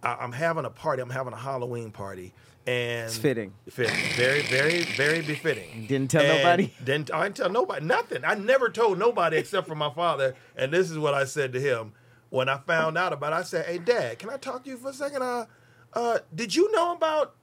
I, 0.02 0.14
I'm 0.14 0.32
having 0.32 0.64
a 0.64 0.70
party. 0.70 1.02
I'm 1.02 1.10
having 1.10 1.32
a 1.32 1.36
Halloween 1.36 1.90
party, 1.90 2.32
and 2.66 3.06
It's 3.06 3.18
fitting. 3.18 3.52
fitting, 3.68 3.94
very 4.16 4.42
very 4.42 4.82
very 4.84 5.20
befitting. 5.22 5.86
Didn't 5.86 6.10
tell 6.10 6.22
And 6.22 6.38
nobody? 6.38 6.72
Didn't 6.84 7.12
I 7.12 7.24
didn't 7.24 7.36
tell 7.36 7.50
nobody 7.50 7.84
nothing. 7.84 8.24
I 8.24 8.34
never 8.34 8.68
told 8.70 8.98
nobody 8.98 9.36
except 9.36 9.66
for 9.68 9.74
my 9.74 9.92
father. 9.92 10.34
And 10.56 10.72
this 10.72 10.90
is 10.90 10.98
what 10.98 11.14
I 11.14 11.24
said 11.24 11.52
to 11.52 11.60
him 11.60 11.92
when 12.30 12.48
I 12.48 12.58
found 12.58 12.96
out 12.98 13.12
about. 13.12 13.32
it. 13.32 13.36
I 13.36 13.42
said, 13.42 13.66
"Hey, 13.66 13.78
Dad, 13.78 14.18
can 14.18 14.30
I 14.30 14.36
talk 14.38 14.64
to 14.64 14.70
you 14.70 14.76
for 14.76 14.90
a 14.90 14.94
second? 14.94 15.22
Uh, 15.22 15.46
uh, 15.92 16.18
did 16.34 16.54
you 16.54 16.70
know 16.72 16.92
about 16.92 17.34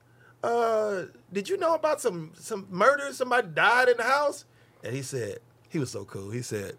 uh, 0.44 1.04
did 1.32 1.48
you 1.50 1.58
know 1.58 1.76
about 1.76 2.02
some 2.02 2.32
some 2.38 2.68
murder? 2.70 3.14
Somebody 3.14 3.48
died 3.54 3.90
in 3.90 3.98
the 3.98 4.04
house?" 4.04 4.46
And 4.84 4.96
he 4.96 5.04
said, 5.04 5.38
he 5.70 5.78
was 5.78 5.92
so 5.92 6.04
cool. 6.06 6.32
He 6.32 6.42
said, 6.42 6.76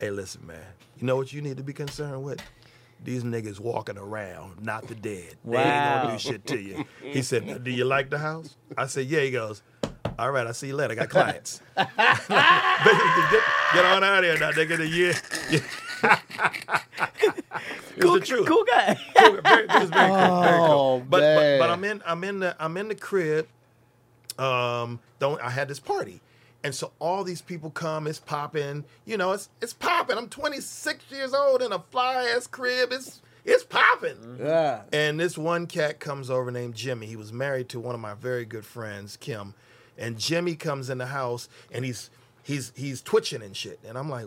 "Hey, 0.00 0.10
listen, 0.10 0.46
man. 0.46 0.64
You 0.98 1.06
know 1.06 1.16
what 1.16 1.32
you 1.32 1.42
need 1.42 1.58
to 1.58 1.62
be 1.62 1.72
concerned 1.74 2.24
with." 2.24 2.40
These 3.04 3.24
niggas 3.24 3.58
walking 3.58 3.98
around, 3.98 4.64
not 4.64 4.86
the 4.86 4.94
dead. 4.94 5.34
They 5.44 5.56
ain't 5.56 5.84
Wow. 5.84 6.00
gonna 6.02 6.12
do 6.12 6.18
shit 6.18 6.46
to 6.46 6.58
you. 6.60 6.84
He 7.02 7.22
said, 7.22 7.64
"Do 7.64 7.70
you 7.70 7.84
like 7.84 8.10
the 8.10 8.18
house?" 8.18 8.56
I 8.78 8.86
said, 8.86 9.06
"Yeah." 9.06 9.20
He 9.20 9.30
goes, 9.32 9.62
"All 10.18 10.30
right, 10.30 10.46
I'll 10.46 10.54
see 10.54 10.68
you 10.68 10.76
later. 10.76 10.92
I 10.92 10.96
got 10.96 11.08
clients." 11.10 11.60
Basically, 11.76 11.96
get, 13.30 13.42
get 13.74 13.84
on 13.84 14.04
out 14.04 14.18
of 14.18 14.24
here 14.24 14.38
now, 14.38 14.50
nigga. 14.52 14.76
The 14.78 14.86
year. 14.86 15.14
it 17.96 18.04
was 18.04 18.20
the 18.20 18.26
truth. 18.26 18.46
Cool 18.48 18.64
guy. 18.64 18.98
Cool, 19.16 19.40
very, 19.42 19.64
it 19.64 19.70
was 19.80 19.90
very 19.90 20.08
cool. 20.10 20.42
Very 20.42 20.60
Oh, 20.60 20.66
cool. 20.68 21.06
But, 21.08 21.34
but 21.34 21.58
but 21.58 21.70
I'm 21.70 21.84
in 21.84 22.02
I'm 22.06 22.24
in 22.24 22.40
the 22.40 22.56
I'm 22.58 22.76
in 22.76 22.88
the 22.88 22.94
crib. 22.94 23.46
Um, 24.38 24.98
don't 25.18 25.40
I 25.42 25.50
had 25.50 25.68
this 25.68 25.78
party, 25.80 26.20
and 26.64 26.74
so 26.74 26.92
all 26.98 27.24
these 27.24 27.42
people 27.42 27.70
come. 27.70 28.06
It's 28.06 28.20
popping. 28.20 28.84
You 29.04 29.16
know, 29.16 29.32
it's 29.32 29.48
it's 29.60 29.72
popping. 29.72 30.16
I'm 30.16 30.28
26 30.28 31.04
years 31.10 31.34
old 31.34 31.62
in 31.62 31.72
a 31.72 31.78
fly 31.78 32.24
ass 32.34 32.46
crib. 32.46 32.90
It's 32.92 33.20
it's 33.44 33.64
popping. 33.64 34.38
Yeah. 34.38 34.82
And 34.92 35.18
this 35.18 35.36
one 35.36 35.66
cat 35.66 35.98
comes 35.98 36.30
over 36.30 36.50
named 36.50 36.74
Jimmy. 36.74 37.06
He 37.06 37.16
was 37.16 37.32
married 37.32 37.68
to 37.70 37.80
one 37.80 37.94
of 37.94 38.00
my 38.00 38.14
very 38.14 38.44
good 38.44 38.64
friends, 38.64 39.16
Kim. 39.16 39.54
And 39.98 40.18
Jimmy 40.18 40.54
comes 40.54 40.90
in 40.90 40.98
the 40.98 41.06
house 41.06 41.48
and 41.72 41.84
he's 41.84 42.10
he's 42.42 42.72
he's 42.76 43.02
twitching 43.02 43.42
and 43.42 43.56
shit. 43.56 43.80
And 43.86 43.98
I'm 43.98 44.08
like, 44.08 44.26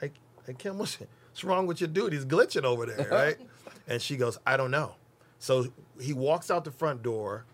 hey, 0.00 0.10
hey 0.46 0.54
Kim, 0.58 0.78
what's, 0.78 0.98
what's 0.98 1.44
wrong 1.44 1.66
with 1.66 1.80
your 1.80 1.88
dude? 1.88 2.12
He's 2.12 2.24
glitching 2.24 2.64
over 2.64 2.86
there, 2.86 3.08
right? 3.10 3.36
and 3.86 4.02
she 4.02 4.16
goes, 4.16 4.38
I 4.46 4.56
don't 4.56 4.70
know. 4.70 4.94
So 5.38 5.68
he 6.00 6.12
walks 6.12 6.50
out 6.50 6.64
the 6.64 6.70
front 6.70 7.02
door 7.02 7.44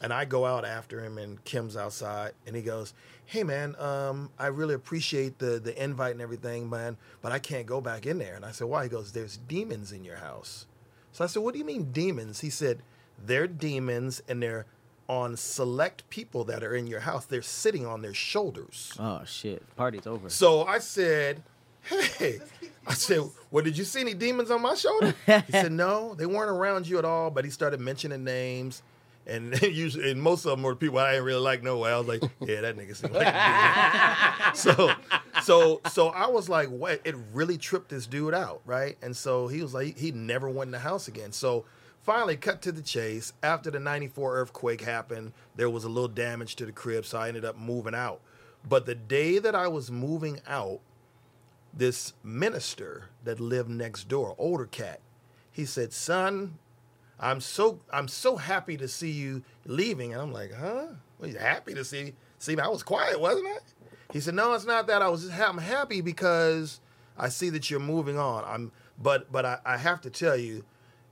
and 0.00 0.12
I 0.12 0.24
go 0.24 0.44
out 0.44 0.64
after 0.64 1.04
him 1.04 1.18
and 1.18 1.42
Kim's 1.44 1.76
outside 1.76 2.32
and 2.46 2.54
he 2.54 2.62
goes, 2.62 2.94
Hey 3.28 3.42
man, 3.44 3.76
um, 3.78 4.30
I 4.38 4.46
really 4.46 4.72
appreciate 4.72 5.38
the 5.38 5.58
the 5.60 5.82
invite 5.82 6.12
and 6.12 6.22
everything, 6.22 6.70
man, 6.70 6.96
but 7.20 7.30
I 7.30 7.38
can't 7.38 7.66
go 7.66 7.78
back 7.78 8.06
in 8.06 8.16
there. 8.18 8.34
And 8.34 8.42
I 8.42 8.52
said, 8.52 8.68
Why? 8.68 8.84
He 8.84 8.88
goes, 8.88 9.12
There's 9.12 9.36
demons 9.36 9.92
in 9.92 10.02
your 10.02 10.16
house. 10.16 10.64
So 11.12 11.24
I 11.24 11.26
said, 11.26 11.42
What 11.42 11.52
do 11.52 11.58
you 11.58 11.64
mean 11.66 11.92
demons? 11.92 12.40
He 12.40 12.48
said, 12.48 12.80
They're 13.22 13.46
demons 13.46 14.22
and 14.28 14.42
they're 14.42 14.64
on 15.10 15.36
select 15.36 16.08
people 16.08 16.44
that 16.44 16.62
are 16.64 16.74
in 16.74 16.86
your 16.86 17.00
house. 17.00 17.26
They're 17.26 17.42
sitting 17.42 17.84
on 17.84 18.00
their 18.00 18.14
shoulders. 18.14 18.94
Oh 18.98 19.20
shit! 19.26 19.62
Party's 19.76 20.06
over. 20.06 20.30
So 20.30 20.64
I 20.64 20.78
said, 20.78 21.42
Hey, 21.82 22.40
I 22.86 22.94
said, 22.94 23.20
Well, 23.50 23.62
did 23.62 23.76
you 23.76 23.84
see 23.84 24.00
any 24.00 24.14
demons 24.14 24.50
on 24.50 24.62
my 24.62 24.74
shoulder? 24.74 25.14
He 25.26 25.52
said, 25.52 25.72
No, 25.72 26.14
they 26.14 26.24
weren't 26.24 26.50
around 26.50 26.88
you 26.88 26.98
at 26.98 27.04
all. 27.04 27.30
But 27.30 27.44
he 27.44 27.50
started 27.50 27.78
mentioning 27.78 28.24
names. 28.24 28.82
And 29.28 29.60
usually, 29.62 30.10
and 30.10 30.20
most 30.20 30.44
of 30.46 30.52
them 30.52 30.62
were 30.62 30.74
people 30.74 30.98
I 30.98 31.12
didn't 31.12 31.24
really 31.26 31.42
like. 31.42 31.62
No 31.62 31.78
way. 31.78 31.92
I 31.92 31.98
was 31.98 32.08
like, 32.08 32.22
yeah, 32.40 32.62
that 32.62 32.76
nigga 32.76 32.96
seems 32.96 33.14
like 33.14 34.54
so, 34.56 34.92
so, 35.42 35.80
so 35.90 36.08
I 36.08 36.26
was 36.28 36.48
like, 36.48 36.68
what? 36.68 37.00
It 37.04 37.14
really 37.32 37.58
tripped 37.58 37.90
this 37.90 38.06
dude 38.06 38.34
out, 38.34 38.62
right? 38.64 38.96
And 39.02 39.14
so 39.16 39.46
he 39.48 39.62
was 39.62 39.74
like, 39.74 39.98
he 39.98 40.10
never 40.12 40.48
went 40.48 40.68
in 40.68 40.72
the 40.72 40.78
house 40.78 41.08
again. 41.08 41.32
So 41.32 41.66
finally, 42.00 42.36
cut 42.36 42.62
to 42.62 42.72
the 42.72 42.82
chase. 42.82 43.34
After 43.42 43.70
the 43.70 43.78
'94 43.78 44.36
earthquake 44.38 44.80
happened, 44.80 45.32
there 45.56 45.70
was 45.70 45.84
a 45.84 45.88
little 45.88 46.08
damage 46.08 46.56
to 46.56 46.66
the 46.66 46.72
crib, 46.72 47.04
so 47.04 47.18
I 47.18 47.28
ended 47.28 47.44
up 47.44 47.58
moving 47.58 47.94
out. 47.94 48.20
But 48.66 48.86
the 48.86 48.94
day 48.94 49.38
that 49.38 49.54
I 49.54 49.68
was 49.68 49.90
moving 49.90 50.40
out, 50.46 50.80
this 51.72 52.14
minister 52.24 53.10
that 53.24 53.38
lived 53.40 53.68
next 53.68 54.08
door, 54.08 54.34
older 54.38 54.66
cat, 54.66 55.00
he 55.52 55.66
said, 55.66 55.92
"Son, 55.92 56.58
I'm 57.20 57.40
so 57.40 57.80
I'm 57.92 58.08
so 58.08 58.36
happy 58.36 58.76
to 58.76 58.88
see 58.88 59.10
you 59.10 59.42
leaving." 59.64 60.12
And 60.12 60.22
I'm 60.22 60.32
like, 60.32 60.52
"Huh? 60.52 60.86
Well, 61.18 61.30
you 61.30 61.38
happy 61.38 61.74
to 61.74 61.84
see 61.84 62.14
see 62.38 62.56
me? 62.56 62.62
I 62.62 62.68
was 62.68 62.82
quiet, 62.82 63.20
wasn't 63.20 63.48
I?" 63.48 63.58
He 64.12 64.20
said, 64.20 64.34
"No, 64.34 64.54
it's 64.54 64.64
not 64.64 64.86
that. 64.86 65.02
I 65.02 65.08
was 65.08 65.22
just 65.22 65.34
ha- 65.34 65.48
I'm 65.48 65.58
happy 65.58 66.00
because 66.00 66.80
I 67.16 67.28
see 67.28 67.50
that 67.50 67.70
you're 67.70 67.80
moving 67.80 68.18
on. 68.18 68.44
I'm 68.44 68.72
but 69.00 69.30
but 69.30 69.44
I, 69.44 69.58
I 69.64 69.76
have 69.76 70.00
to 70.02 70.10
tell 70.10 70.36
you, 70.36 70.64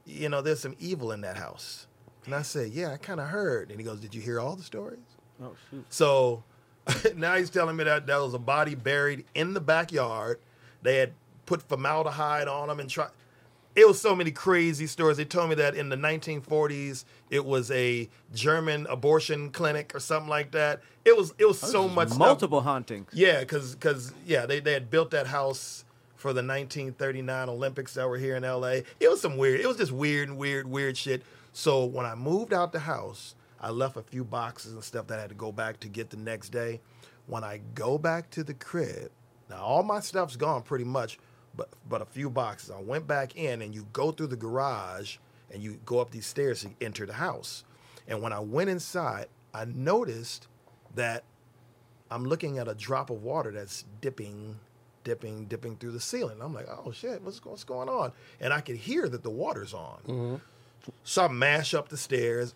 you 0.04 0.28
know, 0.28 0.40
there's 0.42 0.60
some 0.60 0.76
evil 0.78 1.12
in 1.12 1.20
that 1.22 1.36
house." 1.36 1.86
And 2.24 2.34
I 2.34 2.42
said, 2.42 2.70
"Yeah, 2.72 2.92
I 2.92 2.96
kind 2.96 3.20
of 3.20 3.28
heard." 3.28 3.70
And 3.70 3.78
he 3.78 3.84
goes, 3.84 4.00
"Did 4.00 4.14
you 4.14 4.20
hear 4.20 4.40
all 4.40 4.56
the 4.56 4.62
stories?" 4.62 4.98
Oh 5.42 5.54
shoot! 5.70 5.84
So 5.90 6.42
now 7.16 7.36
he's 7.36 7.50
telling 7.50 7.76
me 7.76 7.84
that 7.84 8.06
there 8.06 8.20
was 8.20 8.34
a 8.34 8.38
body 8.38 8.74
buried 8.74 9.24
in 9.34 9.54
the 9.54 9.60
backyard. 9.60 10.38
They 10.82 10.96
had 10.96 11.12
put 11.46 11.62
formaldehyde 11.62 12.48
on 12.48 12.68
them 12.68 12.80
and 12.80 12.88
tried. 12.88 13.10
It 13.76 13.86
was 13.86 14.00
so 14.00 14.16
many 14.16 14.30
crazy 14.30 14.86
stories. 14.86 15.18
They 15.18 15.26
told 15.26 15.50
me 15.50 15.54
that 15.56 15.74
in 15.74 15.90
the 15.90 15.96
1940s 15.96 17.04
it 17.28 17.44
was 17.44 17.70
a 17.70 18.08
German 18.34 18.86
abortion 18.88 19.50
clinic 19.50 19.94
or 19.94 20.00
something 20.00 20.30
like 20.30 20.52
that. 20.52 20.80
It 21.04 21.14
was 21.14 21.34
it 21.38 21.44
was 21.44 21.62
oh, 21.62 21.66
so 21.66 21.88
much 21.88 22.08
stuff. 22.08 22.18
Multiple 22.18 22.62
hauntings. 22.62 23.10
Yeah, 23.12 23.40
because 23.40 24.14
yeah, 24.24 24.46
they, 24.46 24.60
they 24.60 24.72
had 24.72 24.90
built 24.90 25.10
that 25.10 25.26
house 25.26 25.84
for 26.16 26.32
the 26.32 26.38
1939 26.38 27.48
Olympics 27.50 27.94
that 27.94 28.08
were 28.08 28.16
here 28.16 28.34
in 28.36 28.42
LA. 28.42 28.80
It 28.98 29.08
was 29.08 29.20
some 29.20 29.36
weird. 29.36 29.60
It 29.60 29.66
was 29.66 29.76
just 29.76 29.92
weird 29.92 30.30
and 30.30 30.38
weird, 30.38 30.66
weird 30.66 30.96
shit. 30.96 31.22
So 31.52 31.84
when 31.84 32.06
I 32.06 32.14
moved 32.14 32.54
out 32.54 32.72
the 32.72 32.80
house, 32.80 33.34
I 33.60 33.70
left 33.70 33.96
a 33.96 34.02
few 34.02 34.24
boxes 34.24 34.72
and 34.72 34.82
stuff 34.82 35.06
that 35.08 35.18
I 35.18 35.22
had 35.22 35.30
to 35.30 35.36
go 35.36 35.52
back 35.52 35.80
to 35.80 35.88
get 35.88 36.10
the 36.10 36.16
next 36.16 36.48
day. 36.48 36.80
When 37.26 37.44
I 37.44 37.60
go 37.74 37.98
back 37.98 38.30
to 38.30 38.42
the 38.44 38.54
crib, 38.54 39.10
now 39.50 39.58
all 39.58 39.82
my 39.82 40.00
stuff's 40.00 40.36
gone 40.36 40.62
pretty 40.62 40.84
much, 40.84 41.18
but 41.56 41.68
but 41.88 42.02
a 42.02 42.06
few 42.06 42.30
boxes. 42.30 42.70
I 42.70 42.80
went 42.80 43.06
back 43.06 43.36
in, 43.36 43.62
and 43.62 43.74
you 43.74 43.86
go 43.92 44.10
through 44.10 44.28
the 44.28 44.36
garage, 44.36 45.16
and 45.52 45.62
you 45.62 45.78
go 45.84 46.00
up 46.00 46.10
these 46.10 46.26
stairs 46.26 46.62
to 46.62 46.70
enter 46.80 47.06
the 47.06 47.14
house. 47.14 47.64
And 48.08 48.22
when 48.22 48.32
I 48.32 48.40
went 48.40 48.70
inside, 48.70 49.26
I 49.52 49.64
noticed 49.64 50.48
that 50.94 51.24
I'm 52.10 52.24
looking 52.24 52.58
at 52.58 52.68
a 52.68 52.74
drop 52.74 53.10
of 53.10 53.22
water 53.22 53.50
that's 53.50 53.84
dipping, 54.00 54.56
dipping, 55.04 55.46
dipping 55.46 55.76
through 55.76 55.92
the 55.92 56.00
ceiling. 56.00 56.38
I'm 56.40 56.54
like, 56.54 56.68
oh 56.68 56.92
shit, 56.92 57.22
what's, 57.22 57.44
what's 57.44 57.64
going 57.64 57.88
on? 57.88 58.12
And 58.40 58.52
I 58.52 58.60
could 58.60 58.76
hear 58.76 59.08
that 59.08 59.22
the 59.22 59.30
water's 59.30 59.74
on. 59.74 59.98
Mm-hmm. 60.06 60.36
So 61.04 61.24
I 61.24 61.28
mash 61.28 61.74
up 61.74 61.88
the 61.88 61.96
stairs. 61.96 62.54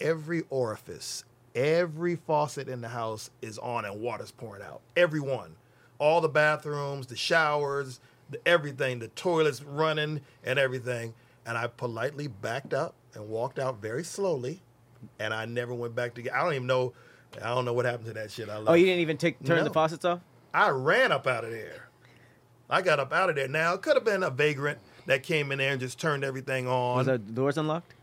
Every 0.00 0.42
orifice, 0.50 1.24
every 1.54 2.16
faucet 2.16 2.68
in 2.68 2.80
the 2.80 2.88
house 2.88 3.30
is 3.42 3.58
on 3.58 3.84
and 3.84 4.00
water's 4.00 4.30
pouring 4.30 4.62
out. 4.62 4.80
Every 4.96 5.20
one. 5.20 5.56
All 5.98 6.20
the 6.20 6.28
bathrooms, 6.28 7.06
the 7.06 7.16
showers, 7.16 8.00
the 8.30 8.46
everything, 8.46 8.98
the 8.98 9.08
toilets 9.08 9.62
running 9.62 10.20
and 10.44 10.58
everything. 10.58 11.14
And 11.46 11.58
I 11.58 11.66
politely 11.66 12.26
backed 12.26 12.72
up 12.72 12.94
and 13.14 13.28
walked 13.28 13.58
out 13.58 13.80
very 13.80 14.04
slowly. 14.04 14.62
And 15.18 15.34
I 15.34 15.44
never 15.44 15.74
went 15.74 15.94
back 15.94 16.14
to 16.14 16.22
get 16.22 16.34
I 16.34 16.42
don't 16.42 16.54
even 16.54 16.66
know 16.66 16.94
I 17.42 17.48
don't 17.48 17.64
know 17.64 17.72
what 17.72 17.84
happened 17.84 18.06
to 18.06 18.12
that 18.14 18.30
shit. 18.30 18.48
I 18.48 18.58
left. 18.58 18.70
Oh, 18.70 18.74
you 18.74 18.86
didn't 18.86 19.00
even 19.00 19.16
take 19.16 19.42
turn 19.44 19.64
the 19.64 19.70
faucets 19.70 20.04
off. 20.04 20.20
I 20.52 20.70
ran 20.70 21.12
up 21.12 21.26
out 21.26 21.44
of 21.44 21.50
there. 21.50 21.88
I 22.70 22.80
got 22.80 23.00
up 23.00 23.12
out 23.12 23.28
of 23.28 23.36
there. 23.36 23.48
Now 23.48 23.74
it 23.74 23.82
could 23.82 23.96
have 23.96 24.04
been 24.04 24.22
a 24.22 24.30
vagrant 24.30 24.78
that 25.06 25.22
came 25.22 25.52
in 25.52 25.58
there 25.58 25.72
and 25.72 25.80
just 25.80 25.98
turned 26.00 26.24
everything 26.24 26.66
on. 26.66 26.96
Was 26.96 27.06
the 27.06 27.18
doors 27.18 27.58
unlocked? 27.58 27.94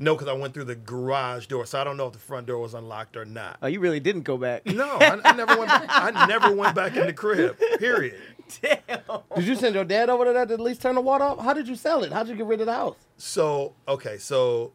No, 0.00 0.14
because 0.14 0.28
I 0.28 0.32
went 0.32 0.54
through 0.54 0.64
the 0.64 0.76
garage 0.76 1.46
door, 1.46 1.66
so 1.66 1.80
I 1.80 1.84
don't 1.84 1.96
know 1.96 2.06
if 2.06 2.12
the 2.12 2.20
front 2.20 2.46
door 2.46 2.58
was 2.58 2.72
unlocked 2.72 3.16
or 3.16 3.24
not. 3.24 3.58
Oh, 3.60 3.66
you 3.66 3.80
really 3.80 3.98
didn't 3.98 4.22
go 4.22 4.36
back. 4.36 4.64
No, 4.64 4.86
I, 4.88 5.18
I 5.24 5.32
never 5.36 5.56
went. 5.58 5.68
Back, 5.68 5.86
I 5.88 6.26
never 6.26 6.54
went 6.54 6.76
back 6.76 6.96
in 6.96 7.06
the 7.06 7.12
crib. 7.12 7.58
Period. 7.78 8.20
Damn. 8.62 9.00
Did 9.36 9.44
you 9.44 9.54
send 9.56 9.74
your 9.74 9.84
dad 9.84 10.08
over 10.10 10.32
there 10.32 10.46
to 10.46 10.54
at 10.54 10.60
least 10.60 10.82
turn 10.82 10.94
the 10.94 11.00
water 11.00 11.24
off? 11.24 11.38
How 11.40 11.52
did 11.52 11.68
you 11.68 11.76
sell 11.76 12.02
it? 12.04 12.12
How 12.12 12.22
did 12.22 12.30
you 12.30 12.36
get 12.36 12.46
rid 12.46 12.60
of 12.60 12.66
the 12.66 12.72
house? 12.74 12.96
So 13.16 13.74
okay, 13.86 14.18
so 14.18 14.72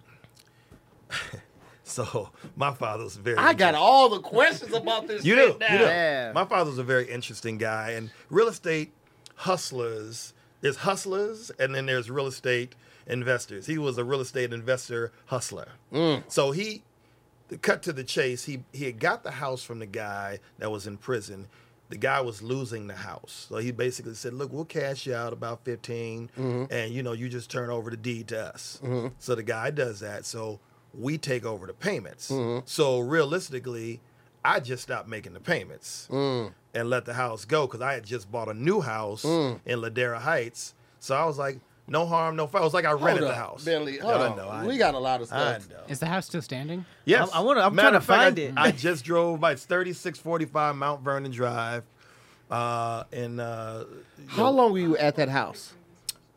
so 1.83 2.29
my 2.55 2.73
father 2.73 3.03
was 3.03 3.15
very. 3.17 3.37
I 3.37 3.53
got 3.53 3.75
all 3.75 4.09
the 4.09 4.19
questions 4.19 4.73
about 4.73 5.07
this 5.07 5.23
You 5.25 5.35
shit 5.35 5.53
do. 5.53 5.59
now. 5.59 5.71
You 5.73 5.77
do. 5.79 5.83
Yeah. 5.85 6.31
My 6.33 6.45
father's 6.45 6.77
a 6.77 6.83
very 6.83 7.09
interesting 7.09 7.57
guy, 7.57 7.91
and 7.91 8.11
real 8.29 8.47
estate 8.47 8.91
hustlers. 9.35 10.33
There's 10.61 10.77
hustlers, 10.77 11.51
and 11.59 11.75
then 11.75 11.85
there's 11.87 12.09
real 12.09 12.27
estate 12.27 12.75
investors. 13.05 13.65
He 13.65 13.77
was 13.77 13.97
a 13.97 14.03
real 14.05 14.21
estate 14.21 14.53
investor 14.53 15.11
hustler. 15.25 15.67
Mm. 15.91 16.23
So 16.29 16.51
he, 16.51 16.83
to 17.49 17.57
cut 17.57 17.83
to 17.83 17.91
the 17.93 18.03
chase, 18.05 18.45
he 18.45 18.63
he 18.71 18.85
had 18.85 18.99
got 18.99 19.23
the 19.23 19.31
house 19.31 19.61
from 19.63 19.79
the 19.79 19.85
guy 19.85 20.39
that 20.59 20.71
was 20.71 20.87
in 20.87 20.97
prison. 20.97 21.47
The 21.89 21.97
guy 21.97 22.21
was 22.21 22.41
losing 22.41 22.87
the 22.87 22.95
house. 22.95 23.47
So 23.49 23.57
he 23.57 23.71
basically 23.71 24.15
said, 24.15 24.33
"Look, 24.33 24.51
we'll 24.51 24.65
cash 24.65 25.05
you 25.05 25.15
out 25.15 25.33
about 25.33 25.63
15 25.65 26.29
mm-hmm. 26.37 26.73
and 26.73 26.93
you 26.93 27.03
know, 27.03 27.13
you 27.13 27.29
just 27.29 27.51
turn 27.51 27.69
over 27.69 27.89
the 27.89 27.97
deed 27.97 28.29
to 28.29 28.47
us." 28.53 28.79
Mm-hmm. 28.83 29.09
So 29.19 29.35
the 29.35 29.43
guy 29.43 29.71
does 29.71 29.99
that. 29.99 30.25
So 30.25 30.59
we 30.93 31.17
take 31.17 31.45
over 31.45 31.67
the 31.67 31.73
payments. 31.73 32.31
Mm-hmm. 32.31 32.65
So 32.65 32.99
realistically, 32.99 34.01
I 34.45 34.59
just 34.59 34.83
stopped 34.83 35.07
making 35.07 35.33
the 35.33 35.39
payments 35.39 36.07
mm. 36.11 36.51
and 36.73 36.89
let 36.89 37.05
the 37.05 37.13
house 37.13 37.45
go 37.45 37.65
because 37.65 37.81
I 37.81 37.93
had 37.93 38.05
just 38.05 38.31
bought 38.31 38.49
a 38.49 38.53
new 38.53 38.81
house 38.81 39.23
mm. 39.23 39.59
in 39.65 39.79
Ladera 39.79 40.19
Heights. 40.19 40.73
So 40.99 41.15
I 41.15 41.25
was 41.25 41.37
like, 41.37 41.59
no 41.87 42.05
harm, 42.05 42.35
no 42.35 42.47
foul. 42.47 42.61
It 42.61 42.65
was 42.65 42.73
like 42.73 42.85
I 42.85 42.91
rented 42.93 43.23
Hold 43.23 43.31
the 43.31 43.35
house. 43.35 43.63
Bentley. 43.65 43.97
Hold 43.97 44.13
I 44.13 44.27
on. 44.29 44.37
know, 44.37 44.47
I 44.49 44.63
we 44.65 44.73
know. 44.73 44.77
got 44.79 44.93
a 44.93 44.99
lot 44.99 45.21
of 45.21 45.31
I 45.33 45.57
stuff. 45.59 45.69
know. 45.69 45.75
Is 45.89 45.99
the 45.99 46.05
house 46.05 46.25
still 46.25 46.41
standing? 46.41 46.85
Yes. 47.05 47.29
I- 47.33 47.39
I 47.39 47.41
wanna- 47.41 47.61
I'm 47.61 47.75
Matter 47.75 47.89
trying 47.89 47.93
to 47.93 47.97
of 47.97 48.05
fact, 48.05 48.23
find 48.23 48.39
it. 48.39 48.53
I 48.57 48.71
just 48.71 49.03
drove 49.03 49.39
by. 49.39 49.51
It's 49.53 49.65
3645 49.65 50.75
Mount 50.75 51.01
Vernon 51.01 51.31
Drive. 51.31 51.83
Uh, 52.49 53.03
and 53.11 53.39
uh, 53.41 53.85
How 54.27 54.49
long 54.49 54.71
were 54.71 54.79
you 54.79 54.97
at 54.97 55.15
that 55.15 55.29
house? 55.29 55.73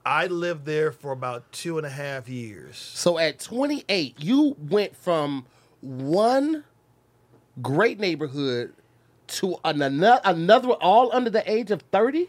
I 0.05 0.27
lived 0.29 0.65
there 0.65 0.93
for 0.93 1.13
about 1.13 1.51
two 1.53 1.79
and 1.79 1.87
a 1.87 1.91
half 1.91 2.29
years. 2.29 2.77
So 2.77 3.19
at 3.19 3.39
28, 3.41 4.17
you 4.23 4.57
went 4.59 4.97
from 4.97 5.47
one 5.81 6.65
great 7.61 7.99
neighborhood 7.99 8.73
to 9.27 9.57
an, 9.65 9.83
another, 9.83 10.21
another 10.25 10.69
all 10.71 11.11
under 11.15 11.29
the 11.29 11.49
age 11.51 11.71
of 11.73 11.83
30? 11.93 12.29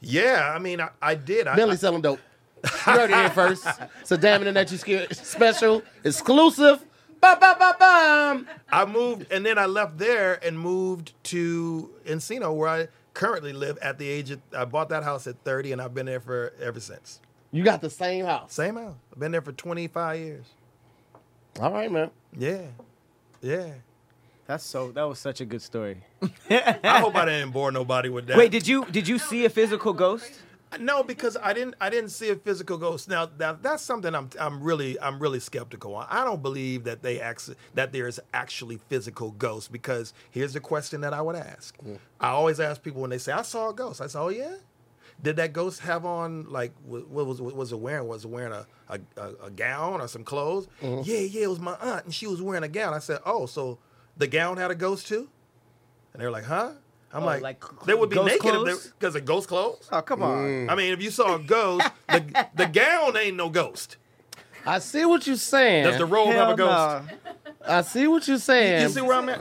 Yeah, 0.00 0.52
I 0.54 0.58
mean, 0.58 0.80
I, 0.80 0.88
I 1.00 1.14
did. 1.14 1.46
I, 1.46 1.54
Bentley 1.54 1.74
I, 1.74 1.76
selling 1.76 2.00
dope. 2.02 2.18
You 2.64 2.70
heard 2.92 3.10
it 3.10 3.16
here 3.16 3.30
first. 3.30 3.66
It's 4.00 4.10
a 4.10 4.18
damn 4.18 4.40
internet 4.40 4.70
you 4.70 4.78
scared 4.78 5.14
special, 5.16 5.82
exclusive. 6.04 6.84
Ba 7.20 7.36
ba 7.40 7.54
ba 7.58 7.76
bum. 7.78 8.48
I 8.70 8.84
moved, 8.84 9.30
and 9.32 9.46
then 9.46 9.56
I 9.58 9.66
left 9.66 9.98
there 9.98 10.44
and 10.44 10.58
moved 10.58 11.12
to 11.24 11.90
Encino, 12.04 12.54
where 12.54 12.68
I 12.68 12.88
currently 13.14 13.52
live. 13.52 13.78
At 13.78 13.98
the 13.98 14.08
age 14.08 14.32
of, 14.32 14.40
I 14.56 14.64
bought 14.64 14.88
that 14.88 15.04
house 15.04 15.26
at 15.28 15.36
30, 15.44 15.72
and 15.72 15.80
I've 15.80 15.94
been 15.94 16.06
there 16.06 16.18
for 16.20 16.52
ever 16.60 16.80
since. 16.80 17.20
You 17.52 17.62
got 17.62 17.80
the 17.80 17.90
same 17.90 18.24
house. 18.24 18.52
Same 18.54 18.76
house. 18.76 18.96
I've 19.12 19.20
been 19.20 19.30
there 19.30 19.42
for 19.42 19.52
25 19.52 20.18
years. 20.18 20.46
All 21.60 21.70
right, 21.72 21.92
man. 21.92 22.10
Yeah, 22.36 22.62
yeah. 23.40 23.74
That's 24.46 24.64
so. 24.64 24.90
That 24.90 25.04
was 25.04 25.18
such 25.18 25.40
a 25.40 25.44
good 25.44 25.62
story. 25.62 26.02
I 26.50 26.98
hope 27.00 27.14
I 27.14 27.24
didn't 27.26 27.52
bore 27.52 27.70
nobody 27.70 28.08
with 28.08 28.26
that. 28.26 28.36
Wait, 28.36 28.50
did 28.50 28.66
you 28.66 28.84
did 28.86 29.06
you 29.06 29.18
see 29.18 29.44
a 29.44 29.50
physical 29.50 29.92
ghost? 29.92 30.32
No, 30.80 31.02
because 31.02 31.36
I 31.36 31.52
didn't. 31.52 31.74
I 31.80 31.90
didn't 31.90 32.10
see 32.10 32.30
a 32.30 32.36
physical 32.36 32.78
ghost. 32.78 33.08
Now, 33.08 33.26
that, 33.38 33.62
that's 33.62 33.82
something 33.82 34.14
I'm. 34.14 34.30
I'm 34.38 34.62
really. 34.62 34.98
I'm 35.00 35.18
really 35.18 35.40
skeptical 35.40 35.94
on. 35.94 36.06
I 36.08 36.24
don't 36.24 36.42
believe 36.42 36.84
that 36.84 37.02
they 37.02 37.20
actually 37.20 37.56
that 37.74 37.92
there 37.92 38.06
is 38.08 38.20
actually 38.32 38.78
physical 38.88 39.32
ghosts. 39.32 39.68
Because 39.68 40.14
here's 40.30 40.52
the 40.52 40.60
question 40.60 41.00
that 41.02 41.12
I 41.12 41.20
would 41.20 41.36
ask. 41.36 41.76
Hmm. 41.80 41.94
I 42.20 42.28
always 42.28 42.60
ask 42.60 42.82
people 42.82 43.00
when 43.02 43.10
they 43.10 43.18
say 43.18 43.32
I 43.32 43.42
saw 43.42 43.70
a 43.70 43.74
ghost. 43.74 44.00
I 44.00 44.06
say, 44.06 44.18
Oh 44.18 44.28
yeah. 44.28 44.54
Did 45.22 45.36
that 45.36 45.52
ghost 45.52 45.80
have 45.80 46.04
on 46.04 46.50
like 46.50 46.72
what 46.84 47.08
was 47.08 47.40
what 47.40 47.54
was 47.54 47.70
it 47.72 47.78
wearing? 47.78 48.08
Was 48.08 48.24
it 48.24 48.28
wearing 48.28 48.52
a 48.52 48.66
a, 48.88 48.98
a, 49.16 49.46
a 49.46 49.50
gown 49.50 50.00
or 50.00 50.08
some 50.08 50.24
clothes? 50.24 50.66
Mm-hmm. 50.82 51.02
Yeah, 51.04 51.18
yeah. 51.20 51.44
It 51.44 51.50
was 51.50 51.60
my 51.60 51.74
aunt, 51.80 52.06
and 52.06 52.14
she 52.14 52.26
was 52.26 52.42
wearing 52.42 52.64
a 52.64 52.68
gown. 52.68 52.92
I 52.92 52.98
said, 52.98 53.20
Oh, 53.24 53.46
so 53.46 53.78
the 54.16 54.26
gown 54.26 54.56
had 54.56 54.70
a 54.70 54.74
ghost 54.74 55.06
too? 55.06 55.28
And 56.12 56.20
they're 56.20 56.30
like, 56.30 56.44
Huh? 56.44 56.72
I'm 57.12 57.22
Oh, 57.22 57.26
like, 57.26 57.42
like 57.42 57.62
they 57.86 57.94
would 57.94 58.08
be 58.10 58.16
ghost 58.16 58.42
naked 58.42 58.92
because 58.98 59.14
of 59.14 59.24
ghost 59.24 59.48
clothes. 59.48 59.88
Oh 59.92 60.00
come 60.02 60.22
on. 60.22 60.38
Mm. 60.44 60.70
I 60.70 60.74
mean, 60.74 60.92
if 60.92 61.02
you 61.02 61.10
saw 61.10 61.34
a 61.36 61.38
ghost, 61.38 61.88
the, 62.08 62.46
the 62.54 62.66
gown 62.66 63.16
ain't 63.16 63.36
no 63.36 63.48
ghost. 63.50 63.96
I 64.64 64.78
see 64.78 65.04
what 65.04 65.26
you're 65.26 65.36
saying. 65.36 65.84
Does 65.84 65.98
the 65.98 66.06
robe 66.06 66.28
have 66.28 66.50
a 66.50 66.56
ghost? 66.56 67.12
I 67.66 67.82
see 67.82 68.06
what 68.06 68.26
you're 68.28 68.38
saying. 68.38 68.82
You 68.82 68.88
see 68.88 69.00
where 69.00 69.16
I'm 69.16 69.28
at? 69.28 69.40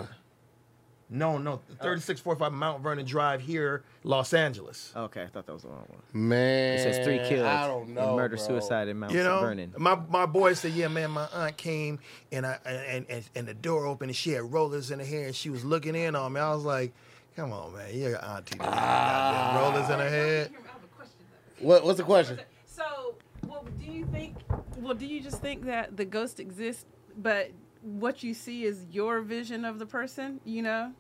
No, 1.14 1.38
no. 1.38 1.58
3645 1.82 2.54
Mount 2.54 2.82
Vernon 2.82 3.06
Drive 3.06 3.42
here, 3.42 3.84
Los 4.06 4.34
Angeles. 4.34 4.94
Okay, 4.96 5.24
I 5.24 5.28
thought 5.28 5.46
that 5.46 5.52
was 5.52 5.64
the 5.64 5.68
wrong 5.68 5.86
one. 5.90 6.00
Man, 6.14 6.78
It 6.78 6.84
says 6.84 7.06
three 7.06 7.20
killed. 7.28 7.46
I 7.46 7.68
don't 7.68 7.90
in 7.90 7.94
know. 7.96 8.16
murder 8.16 8.38
bro. 8.38 8.46
suicide 8.46 8.88
in 8.88 8.98
Mount 8.98 9.12
You 9.12 9.24
know, 9.24 9.42
Vernon. 9.42 9.74
my 9.78 9.96
my 10.10 10.26
boy 10.26 10.54
said, 10.54 10.72
"Yeah, 10.72 10.88
man, 10.88 11.12
my 11.12 11.28
aunt 11.34 11.58
came 11.58 12.00
and 12.32 12.46
I 12.46 12.58
and, 12.66 13.06
and 13.10 13.24
and 13.36 13.46
the 13.48 13.54
door 13.54 13.86
opened 13.88 14.10
and 14.12 14.16
she 14.16 14.32
had 14.32 14.54
rollers 14.54 14.90
in 14.90 15.00
her 15.00 15.06
hair 15.06 15.26
and 15.28 15.36
she 15.36 15.50
was 15.50 15.66
looking 15.66 15.96
in 15.96 16.16
on 16.16 16.32
me." 16.32 16.40
I 16.40 16.54
was 16.54 16.64
like, 16.64 16.94
"Come 17.42 17.54
on, 17.54 17.74
man, 17.74 17.98
your 17.98 18.24
auntie 18.24 18.56
doesn't 18.56 18.72
have 18.72 19.54
goddamn 19.54 19.62
rollers 19.62 19.90
in 19.90 20.00
her 20.00 20.10
head." 20.10 20.52
I 20.54 20.72
have 20.72 20.84
a 20.84 20.88
question. 20.96 21.26
What, 21.60 21.84
what's 21.84 21.98
the 21.98 22.04
question? 22.04 22.40
So, 22.68 23.16
well, 23.48 23.66
do 23.80 23.92
you 23.92 24.06
think? 24.06 24.36
Well, 24.78 24.94
do 24.94 25.08
you 25.08 25.22
just 25.22 25.42
think 25.42 25.66
that 25.66 25.98
the 25.98 26.06
ghost 26.06 26.40
exists, 26.40 26.86
but 27.18 27.50
what 27.82 28.22
you 28.22 28.36
see 28.36 28.66
is 28.66 28.86
your 28.92 29.22
vision 29.22 29.66
of 29.66 29.80
the 29.80 29.88
person? 29.88 30.40
You 30.46 30.62
know? 30.62 30.92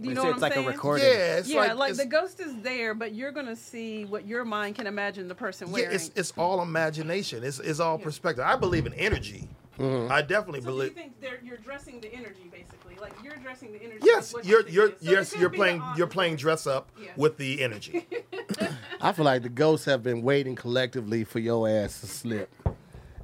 Do 0.00 0.08
you 0.08 0.14
know 0.14 0.22
So 0.22 0.28
what 0.28 0.36
it's 0.36 0.36
I'm 0.36 0.40
like 0.40 0.54
saying? 0.54 0.66
a 0.66 0.70
recording. 0.70 1.06
Yeah, 1.06 1.36
it's 1.36 1.48
yeah, 1.50 1.60
like, 1.60 1.74
like, 1.76 1.90
it's, 1.90 1.98
the 1.98 2.06
ghost 2.06 2.40
is 2.40 2.54
there, 2.62 2.94
but 2.94 3.14
you're 3.14 3.32
gonna 3.32 3.56
see 3.56 4.06
what 4.06 4.26
your 4.26 4.46
mind 4.46 4.76
can 4.76 4.86
imagine 4.86 5.28
the 5.28 5.34
person 5.34 5.68
yeah, 5.72 5.90
it's 5.90 6.10
it's 6.16 6.32
all 6.38 6.62
imagination. 6.62 7.44
It's 7.44 7.58
it's 7.58 7.80
all 7.80 7.98
perspective. 7.98 8.44
I 8.46 8.56
believe 8.56 8.86
in 8.86 8.94
energy. 8.94 9.46
Mm-hmm. 9.78 10.10
I 10.10 10.22
definitely 10.22 10.62
so 10.62 10.70
do 10.70 10.84
you 10.84 10.90
think 10.90 11.12
you're 11.42 11.58
dressing 11.58 12.00
the 12.00 12.10
energy, 12.14 12.50
basically? 12.50 12.85
Like 13.00 13.12
you're 13.22 13.36
dressing 13.36 13.72
the 13.72 13.82
energy. 13.82 14.00
Yes, 14.02 14.32
with 14.34 14.46
you're 14.46 14.66
you 14.68 14.72
you're 14.72 14.88
think 14.88 15.02
it 15.02 15.04
is. 15.04 15.08
So 15.08 15.12
yes 15.12 15.36
you're 15.40 15.50
playing 15.50 15.82
you're 15.96 16.06
playing 16.06 16.36
dress 16.36 16.66
up 16.66 16.90
Yeah. 17.00 17.10
with 17.16 17.36
the 17.36 17.62
energy. 17.62 18.06
I 19.00 19.12
feel 19.12 19.24
like 19.24 19.42
the 19.42 19.48
ghosts 19.48 19.84
have 19.86 20.02
been 20.02 20.22
waiting 20.22 20.54
collectively 20.54 21.24
for 21.24 21.38
your 21.38 21.68
ass 21.68 22.00
to 22.00 22.06
slip. 22.06 22.50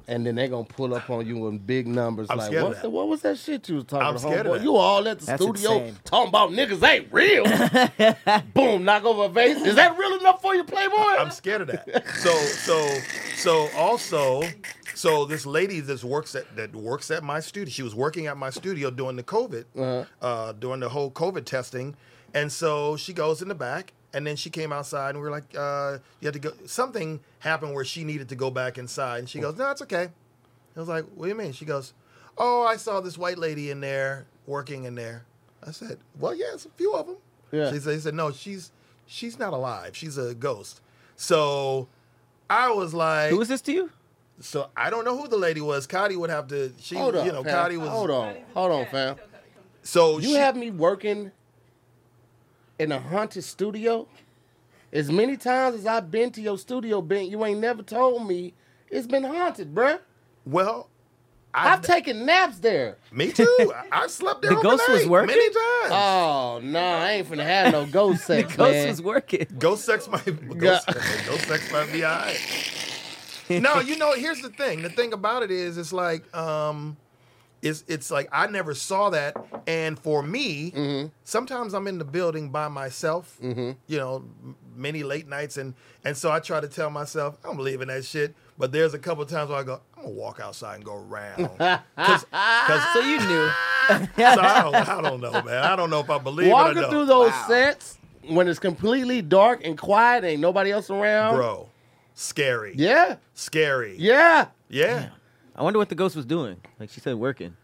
And 0.05 0.25
then 0.25 0.35
they're 0.35 0.49
gonna 0.49 0.65
pull 0.65 0.93
up 0.93 1.09
on 1.09 1.25
you 1.25 1.47
in 1.47 1.59
big 1.59 1.87
numbers. 1.87 2.27
I'm 2.29 2.37
like, 2.37 2.47
scared 2.47 2.63
of 2.65 2.73
that. 2.73 2.81
the, 2.81 2.89
what 2.89 3.07
was 3.07 3.21
that 3.21 3.37
shit 3.37 3.69
you 3.69 3.75
was 3.75 3.85
talking 3.85 4.01
about? 4.01 4.09
I'm 4.09 4.13
to 4.15 4.19
scared 4.19 4.45
of 4.47 4.53
that. 4.55 4.61
You 4.63 4.75
all 4.75 5.07
at 5.07 5.19
the 5.19 5.25
That's 5.25 5.41
studio 5.41 5.71
insane. 5.77 5.97
talking 6.03 6.27
about 6.27 6.49
niggas 6.51 6.83
ain't 6.85 7.07
real. 7.13 8.41
Boom, 8.53 8.83
knock 8.83 9.05
over 9.05 9.23
a 9.23 9.29
vase. 9.29 9.61
Is 9.65 9.75
that 9.75 9.97
real 9.97 10.19
enough 10.19 10.41
for 10.41 10.53
you, 10.55 10.65
Playboy? 10.65 10.97
I'm 10.97 11.31
scared 11.31 11.61
of 11.61 11.67
that. 11.67 12.05
So 12.17 12.33
so 12.35 12.89
so 13.37 13.69
also 13.77 14.43
so 15.03 15.25
this 15.25 15.45
lady 15.45 15.79
that 15.89 16.03
works 16.03 16.31
at 16.39 16.45
that 16.55 16.71
works 16.75 17.07
at 17.11 17.21
my 17.23 17.39
studio. 17.49 17.69
She 17.77 17.83
was 17.89 17.95
working 18.05 18.25
at 18.31 18.37
my 18.37 18.49
studio 18.59 18.89
during 18.99 19.17
the 19.21 19.23
COVID, 19.35 19.65
Uh-huh. 19.75 20.05
uh, 20.27 20.51
during 20.63 20.79
the 20.79 20.89
whole 20.95 21.11
COVID 21.11 21.45
testing, 21.45 21.95
and 22.33 22.47
so 22.51 22.95
she 23.03 23.11
goes 23.13 23.41
in 23.41 23.47
the 23.49 23.55
back. 23.69 23.85
And 24.15 24.27
then 24.27 24.35
she 24.35 24.51
came 24.51 24.71
outside, 24.71 25.09
and 25.09 25.17
we 25.17 25.23
were 25.27 25.31
like, 25.39 25.49
uh, 25.57 25.97
"You 26.19 26.27
had 26.27 26.33
to 26.39 26.39
go." 26.47 26.51
Something 26.67 27.19
happened 27.39 27.73
where 27.73 27.83
she 27.93 28.03
needed 28.03 28.27
to 28.29 28.35
go 28.35 28.51
back 28.51 28.77
inside, 28.77 29.17
and 29.21 29.27
she 29.27 29.39
goes, 29.39 29.57
"No, 29.57 29.71
it's 29.71 29.81
okay." 29.81 30.05
I 30.75 30.79
was 30.79 30.87
like, 30.87 31.05
"What 31.15 31.25
do 31.25 31.29
you 31.29 31.35
mean?" 31.43 31.51
She 31.51 31.65
goes, 31.65 31.93
"Oh, 32.37 32.61
I 32.73 32.77
saw 32.77 33.01
this 33.01 33.17
white 33.17 33.39
lady 33.39 33.71
in 33.71 33.79
there 33.81 34.27
working 34.45 34.83
in 34.83 34.93
there." 34.93 35.25
I 35.67 35.71
said, 35.71 35.97
"Well, 36.19 36.35
yeah, 36.35 36.53
it's 36.53 36.67
a 36.67 36.69
few 36.77 36.93
of 36.93 37.07
them." 37.07 37.17
Yeah. 37.51 37.71
She 37.71 37.79
said, 37.79 37.93
he 37.95 37.99
said, 38.01 38.13
"No, 38.13 38.31
she's 38.31 38.71
she's 39.07 39.39
not 39.39 39.51
alive. 39.51 39.91
She's 39.97 40.15
a 40.19 40.35
ghost." 40.35 40.79
So 41.15 41.87
I 42.49 42.69
was 42.69 42.93
like, 42.93 43.31
"Who 43.31 43.41
is 43.41 43.47
this 43.47 43.61
to 43.61 43.71
you? 43.71 43.89
"So 44.39 44.69
I 44.75 44.89
don't 44.89 45.05
know 45.05 45.17
who 45.17 45.27
the 45.27 45.37
lady 45.37 45.61
was. 45.61 45.87
Cotty 45.87 46.17
would 46.17 46.29
have 46.29 46.47
to. 46.49 46.71
She, 46.79 46.95
Hold 46.95 47.15
up, 47.15 47.25
you 47.25 47.31
know, 47.31 47.43
fam. 47.43 47.71
Cotty 47.71 47.77
was. 47.77 47.89
Hold 47.89 48.11
on, 48.11 48.35
hold 48.53 48.71
on, 48.71 48.85
fam. 48.87 49.15
So 49.83 50.17
You 50.19 50.29
she, 50.29 50.33
have 50.35 50.55
me 50.55 50.71
working 50.71 51.31
in 52.79 52.91
a 52.91 52.99
haunted 52.99 53.43
studio. 53.43 54.07
As 54.91 55.11
many 55.11 55.37
times 55.37 55.75
as 55.77 55.85
I've 55.87 56.11
been 56.11 56.31
to 56.31 56.41
your 56.41 56.57
studio, 56.57 57.01
Ben, 57.01 57.25
you 57.29 57.43
ain't 57.43 57.59
never 57.59 57.81
told 57.81 58.27
me 58.27 58.53
it's 58.89 59.07
been 59.07 59.23
haunted, 59.23 59.73
bruh. 59.73 59.99
well. 60.45 60.89
I've 61.55 61.73
I've, 61.73 61.81
taken 61.83 62.25
naps 62.25 62.57
there. 62.57 62.97
me 63.11 63.31
too. 63.31 63.45
I, 63.91 64.05
I 64.05 64.07
slept 64.07 64.41
there. 64.41 64.55
The 64.55 64.61
ghost 64.61 64.89
was 64.89 65.05
working? 65.05 65.27
many 65.35 65.47
times. 65.49 65.91
Oh 65.91 66.59
no, 66.63 66.79
I 66.79 67.11
ain't 67.11 67.29
finna 67.29 67.43
have 67.43 67.71
no 67.71 67.85
ghost 67.85 68.23
sex, 68.25 68.51
the 68.51 68.57
Ghost 68.57 68.71
man. 68.73 68.87
was 68.87 69.01
working. 69.03 69.45
Ghost 69.59 69.85
sex 69.85 70.07
might 70.07 70.25
ghost, 70.57 70.87
ghost 70.87 71.47
sex 71.47 71.71
might 71.71 71.91
be 71.91 72.03
all 72.03 72.15
right. 72.15 72.39
No, 73.49 73.79
you 73.79 73.97
know, 73.97 74.13
here's 74.13 74.41
the 74.41 74.49
thing. 74.49 74.81
The 74.81 74.89
thing 74.89 75.13
about 75.13 75.43
it 75.43 75.51
is, 75.51 75.77
it's 75.77 75.93
like, 75.93 76.33
um, 76.35 76.97
it's 77.61 77.83
it's 77.87 78.11
like 78.11 78.27
I 78.31 78.47
never 78.47 78.73
saw 78.75 79.09
that, 79.11 79.35
and 79.67 79.97
for 79.97 80.21
me, 80.21 80.71
Mm-hmm. 80.71 81.07
sometimes 81.23 81.73
I'm 81.73 81.87
in 81.87 81.97
the 81.97 82.03
building 82.05 82.49
by 82.49 82.67
myself. 82.67 83.37
You 83.41 83.75
know, 83.87 84.25
many 84.75 85.03
late 85.03 85.27
nights, 85.29 85.55
and 85.57 85.73
and 86.03 86.17
so 86.17 86.29
I 86.31 86.39
try 86.39 86.59
to 86.59 86.67
tell 86.67 86.89
myself 86.89 87.37
I 87.43 87.47
don't 87.47 87.55
believe 87.55 87.81
in 87.81 87.87
that 87.87 88.03
shit. 88.03 88.35
But 88.57 88.71
there's 88.71 88.93
a 88.93 88.99
couple 88.99 89.25
times 89.25 89.49
where 89.49 89.59
I 89.59 89.63
go, 89.63 89.79
I'm 89.97 90.03
gonna 90.03 90.13
walk 90.15 90.39
outside 90.41 90.75
and 90.75 90.83
go 90.85 90.95
around. 90.95 91.47
Cause, 91.97 92.25
'cause- 92.31 92.93
So 92.93 92.99
you 92.99 93.17
knew. 93.17 93.47
so 93.89 94.41
I, 94.41 94.61
don't, 94.61 94.75
I 94.75 95.01
don't 95.01 95.21
know, 95.21 95.41
man. 95.41 95.63
I 95.63 95.75
don't 95.75 95.89
know 95.89 96.01
if 96.01 96.09
I 96.09 96.17
believe 96.19 96.47
it 96.47 96.51
or 96.51 96.53
Walking 96.53 96.81
no. 96.81 96.89
through 96.89 97.05
those 97.05 97.31
Wow. 97.31 97.45
sets 97.47 97.97
when 98.27 98.47
it's 98.47 98.59
completely 98.59 99.21
dark 99.23 99.61
and 99.65 99.75
quiet, 99.77 100.23
ain't 100.23 100.39
nobody 100.41 100.71
else 100.71 100.89
around. 100.91 101.35
bro, 101.35 101.67
scary, 102.13 102.73
Yeah, 102.77 103.15
scary, 103.33 103.95
yeah. 103.97 104.47
yeah. 104.69 105.09
I 105.55 105.63
wonder 105.63 105.77
what 105.79 105.89
the 105.89 105.95
ghost 105.95 106.15
was 106.15 106.25
doing. 106.25 106.57
Like 106.79 106.89
she 106.89 106.99
said, 106.99 107.15
working. 107.15 107.55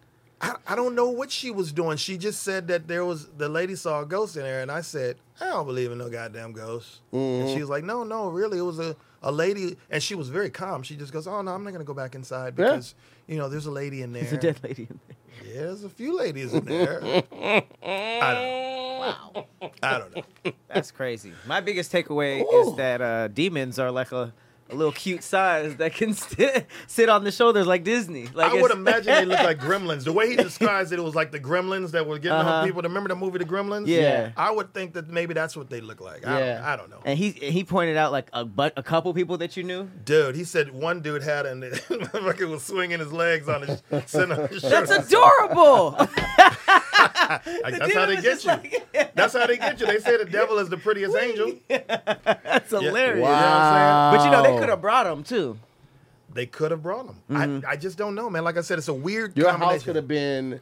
I, 0.42 0.54
I 0.68 0.76
don't 0.76 0.96
know 0.96 1.10
what 1.10 1.32
she 1.32 1.52
was 1.52 1.72
doing. 1.74 1.98
She 1.98 2.18
just 2.18 2.44
said 2.44 2.68
that 2.70 2.88
there 2.88 3.04
was 3.04 3.28
the 3.38 3.50
lady 3.50 3.76
saw 3.76 4.02
a 4.02 4.06
ghost 4.06 4.38
in 4.38 4.44
there, 4.44 4.62
and 4.62 4.72
I 4.72 4.82
said, 4.82 5.18
I 5.42 5.48
don't 5.48 5.66
believe 5.66 5.92
in 5.92 5.98
no 5.98 6.10
goddamn 6.10 6.54
ghosts. 6.54 7.02
And 7.12 7.20
Mm-hmm. 7.22 7.54
she 7.56 7.60
was 7.62 7.70
like, 7.70 7.84
No, 7.84 8.04
no, 8.04 8.30
really, 8.30 8.58
it 8.60 8.62
was 8.62 8.80
a, 8.80 8.96
a 9.22 9.32
lady, 9.32 9.76
and 9.90 10.02
she 10.02 10.16
was 10.16 10.30
very 10.30 10.50
calm. 10.50 10.82
She 10.84 10.96
just 10.96 11.12
goes, 11.12 11.28
Oh 11.28 11.42
no, 11.42 11.52
I'm 11.52 11.64
not 11.64 11.74
gonna 11.74 11.84
go 11.84 11.94
back 11.94 12.16
inside 12.16 12.54
Yeah. 12.58 12.66
because 12.66 12.96
you 13.28 13.38
know 13.38 13.50
there's 13.50 13.66
a 13.66 13.72
lady 13.72 14.02
in 14.02 14.14
there. 14.14 14.22
There's 14.24 14.34
a 14.34 14.38
dead 14.38 14.60
lady 14.64 14.88
in 14.90 15.00
there. 15.08 15.18
Yeah, 15.50 15.62
there's 15.62 15.84
a 15.84 15.90
few 15.90 16.16
ladies 16.16 16.54
in 16.54 16.66
there. 16.66 17.02
I 17.84 18.34
don't. 18.34 18.70
Wow. 19.00 19.46
I 19.82 19.98
don't 19.98 20.16
know. 20.16 20.52
That's 20.68 20.92
crazy. 20.92 21.34
My 21.48 21.60
biggest 21.60 21.92
takeaway 21.92 22.42
Ooh. 22.42 22.70
is 22.70 22.76
that 22.78 23.02
uh, 23.02 23.30
demons 23.30 23.80
are 23.80 23.90
like 23.90 24.12
a, 24.12 24.32
a 24.70 24.76
little 24.76 24.92
cute 24.92 25.24
size 25.24 25.76
that 25.78 25.94
can 25.94 26.14
sit 26.16 26.66
sit 26.88 27.10
on 27.10 27.24
the 27.24 27.32
shoulders 27.32 27.66
like 27.68 27.84
Disney. 27.84 28.28
Like 28.28 28.52
I 28.52 28.62
would 28.62 28.72
imagine 28.72 29.06
they 29.14 29.26
look 29.26 29.40
like 29.44 29.60
gremlins. 29.70 30.04
The 30.04 30.14
way 30.14 30.30
he 30.30 30.36
describes 30.36 30.92
it, 30.92 31.00
it 31.00 31.02
was 31.02 31.16
like 31.16 31.32
the 31.32 31.40
gremlins 31.40 31.92
that 31.92 32.06
were 32.08 32.20
getting 32.20 32.38
Uh-huh. 32.38 32.50
on 32.50 32.66
people. 32.68 32.82
Remember 32.82 33.10
the 33.10 33.16
movie 33.16 33.40
The 33.40 33.46
Gremlins? 33.46 33.88
Yeah. 33.88 34.32
I 34.38 34.52
would 34.52 34.74
think 34.74 34.94
that 34.94 35.08
maybe 35.10 35.34
that's 35.34 35.56
what 35.58 35.70
they 35.70 35.82
look 35.82 36.02
like. 36.02 36.26
I, 36.26 36.40
Yeah. 36.40 36.54
don't, 36.56 36.64
I 36.66 36.76
don't 36.76 36.90
know. 36.90 37.02
And 37.06 37.18
he 37.18 37.32
he 37.32 37.64
pointed 37.64 37.98
out 37.98 38.12
like 38.12 38.30
a 38.34 38.46
but 38.46 38.74
a 38.78 38.84
couple 38.84 39.14
people 39.14 39.38
that 39.38 39.58
you 39.58 39.64
knew. 39.64 39.90
Dude, 40.06 40.36
he 40.36 40.44
said 40.44 40.72
one 40.74 41.02
dude 41.02 41.24
had 41.24 41.46
and 41.46 41.64
the 41.64 41.70
motherfucker 41.90 42.48
was 42.50 42.64
swinging 42.64 43.00
his 43.00 43.12
legs 43.12 43.50
on 43.50 43.64
his, 43.64 43.82
sitting 44.06 44.32
on 44.32 44.48
his 44.50 44.62
That's 44.62 44.92
adorable. 44.92 45.96
Like, 47.64 47.78
that's 47.78 47.94
how 47.94 48.06
they 48.06 48.22
get 48.22 48.44
you. 48.44 48.80
That's 49.16 49.34
how 49.34 49.46
they 49.46 49.58
get 49.58 49.80
you. 49.80 49.86
They 49.86 50.00
say 50.00 50.18
the 50.18 50.26
devil 50.26 50.58
is 50.60 50.70
the 50.70 50.78
prettiest 50.78 51.16
angel. 51.16 51.54
That's 51.68 52.70
hilarious. 52.70 53.18
You 53.18 53.22
know 53.22 53.22
what 53.22 53.34
I'm 53.34 54.16
But 54.16 54.26
you 54.26 54.32
know 54.32 54.44
they 54.44 54.60
could 54.60 54.70
have 54.70 54.82
brought 54.82 55.08
him 55.08 55.24
too. 55.24 55.58
They 56.34 56.46
could 56.46 56.72
have 56.72 56.84
brought 56.84 57.08
him. 57.08 57.16
I, 57.30 57.46
mm-hmm. 57.46 57.68
I 57.68 57.76
just 57.76 57.98
don't 57.98 58.16
know, 58.16 58.30
man. 58.30 58.44
Like 58.44 58.58
I 58.58 58.62
said, 58.62 58.78
it's 58.78 58.88
a 58.88 58.94
weird 58.94 59.36
Your 59.36 59.52
house 59.52 59.84
could 59.84 59.96
have 59.96 60.08
been 60.08 60.60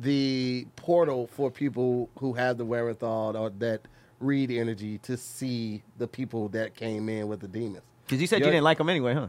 the 0.00 0.66
portal 0.76 1.28
for 1.28 1.50
people 1.50 2.08
who 2.18 2.32
have 2.32 2.58
the 2.58 2.64
wherewithal 2.64 3.36
or 3.36 3.50
that 3.58 3.82
read 4.20 4.50
energy 4.50 4.98
to 4.98 5.16
see 5.16 5.82
the 5.98 6.06
people 6.06 6.48
that 6.50 6.74
came 6.74 7.08
in 7.08 7.28
with 7.28 7.40
the 7.40 7.48
demons. 7.48 7.82
Because 8.06 8.20
you 8.20 8.26
said 8.26 8.40
Yeah. 8.40 8.46
you 8.46 8.52
didn't 8.52 8.64
like 8.64 8.78
them 8.78 8.88
anyway, 8.88 9.14
huh? 9.14 9.28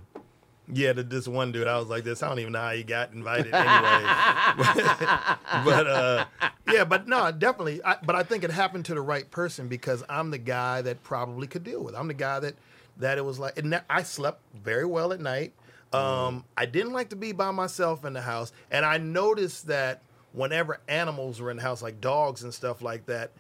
Yeah, 0.72 0.94
the, 0.94 1.04
this 1.04 1.28
one 1.28 1.52
dude, 1.52 1.68
I 1.68 1.78
was 1.78 1.90
like 1.90 2.04
this. 2.06 2.24
I 2.24 2.30
don't 2.30 2.40
even 2.40 2.54
know 2.54 2.62
how 2.62 2.72
he 2.72 2.84
got 2.84 3.12
invited 3.12 3.54
anyway. 3.54 4.04
but 5.66 5.88
uh, 5.88 6.26
yeah, 6.72 6.86
but 6.86 7.08
no, 7.08 7.32
definitely. 7.32 7.84
I, 7.84 7.98
but 8.04 8.16
I 8.16 8.24
think 8.24 8.46
it 8.46 8.52
happened 8.52 8.86
to 8.86 8.94
the 8.94 9.02
right 9.02 9.30
person 9.30 9.68
because 9.68 10.04
I'm 10.08 10.32
the 10.32 10.38
guy 10.38 10.82
that 10.82 11.04
probably 11.04 11.48
could 11.48 11.64
deal 11.64 11.84
with. 11.84 11.96
it. 11.96 11.98
I'm 11.98 12.08
the 12.08 12.14
guy 12.14 12.40
that 12.40 12.56
that 12.98 13.18
it 13.18 13.26
was 13.26 13.40
like. 13.40 13.58
And 13.58 13.82
I 13.90 14.04
slept 14.04 14.42
very 14.54 14.86
well 14.86 15.12
at 15.12 15.20
night. 15.20 15.54
Um, 15.92 16.46
I 16.58 16.66
didn't 16.66 16.94
like 16.94 17.10
to 17.10 17.16
be 17.16 17.34
by 17.34 17.52
myself 17.52 18.04
in 18.04 18.14
the 18.14 18.22
house, 18.22 18.52
and 18.72 18.84
I 18.84 18.98
noticed 18.98 19.68
that 19.68 20.02
whenever 20.32 20.80
animals 20.88 21.40
were 21.40 21.52
in 21.52 21.58
the 21.58 21.64
house, 21.64 21.84
like 21.84 22.02
dogs 22.02 22.42
and 22.44 22.52
stuff 22.52 22.82
like 22.82 23.06
that, 23.08 23.32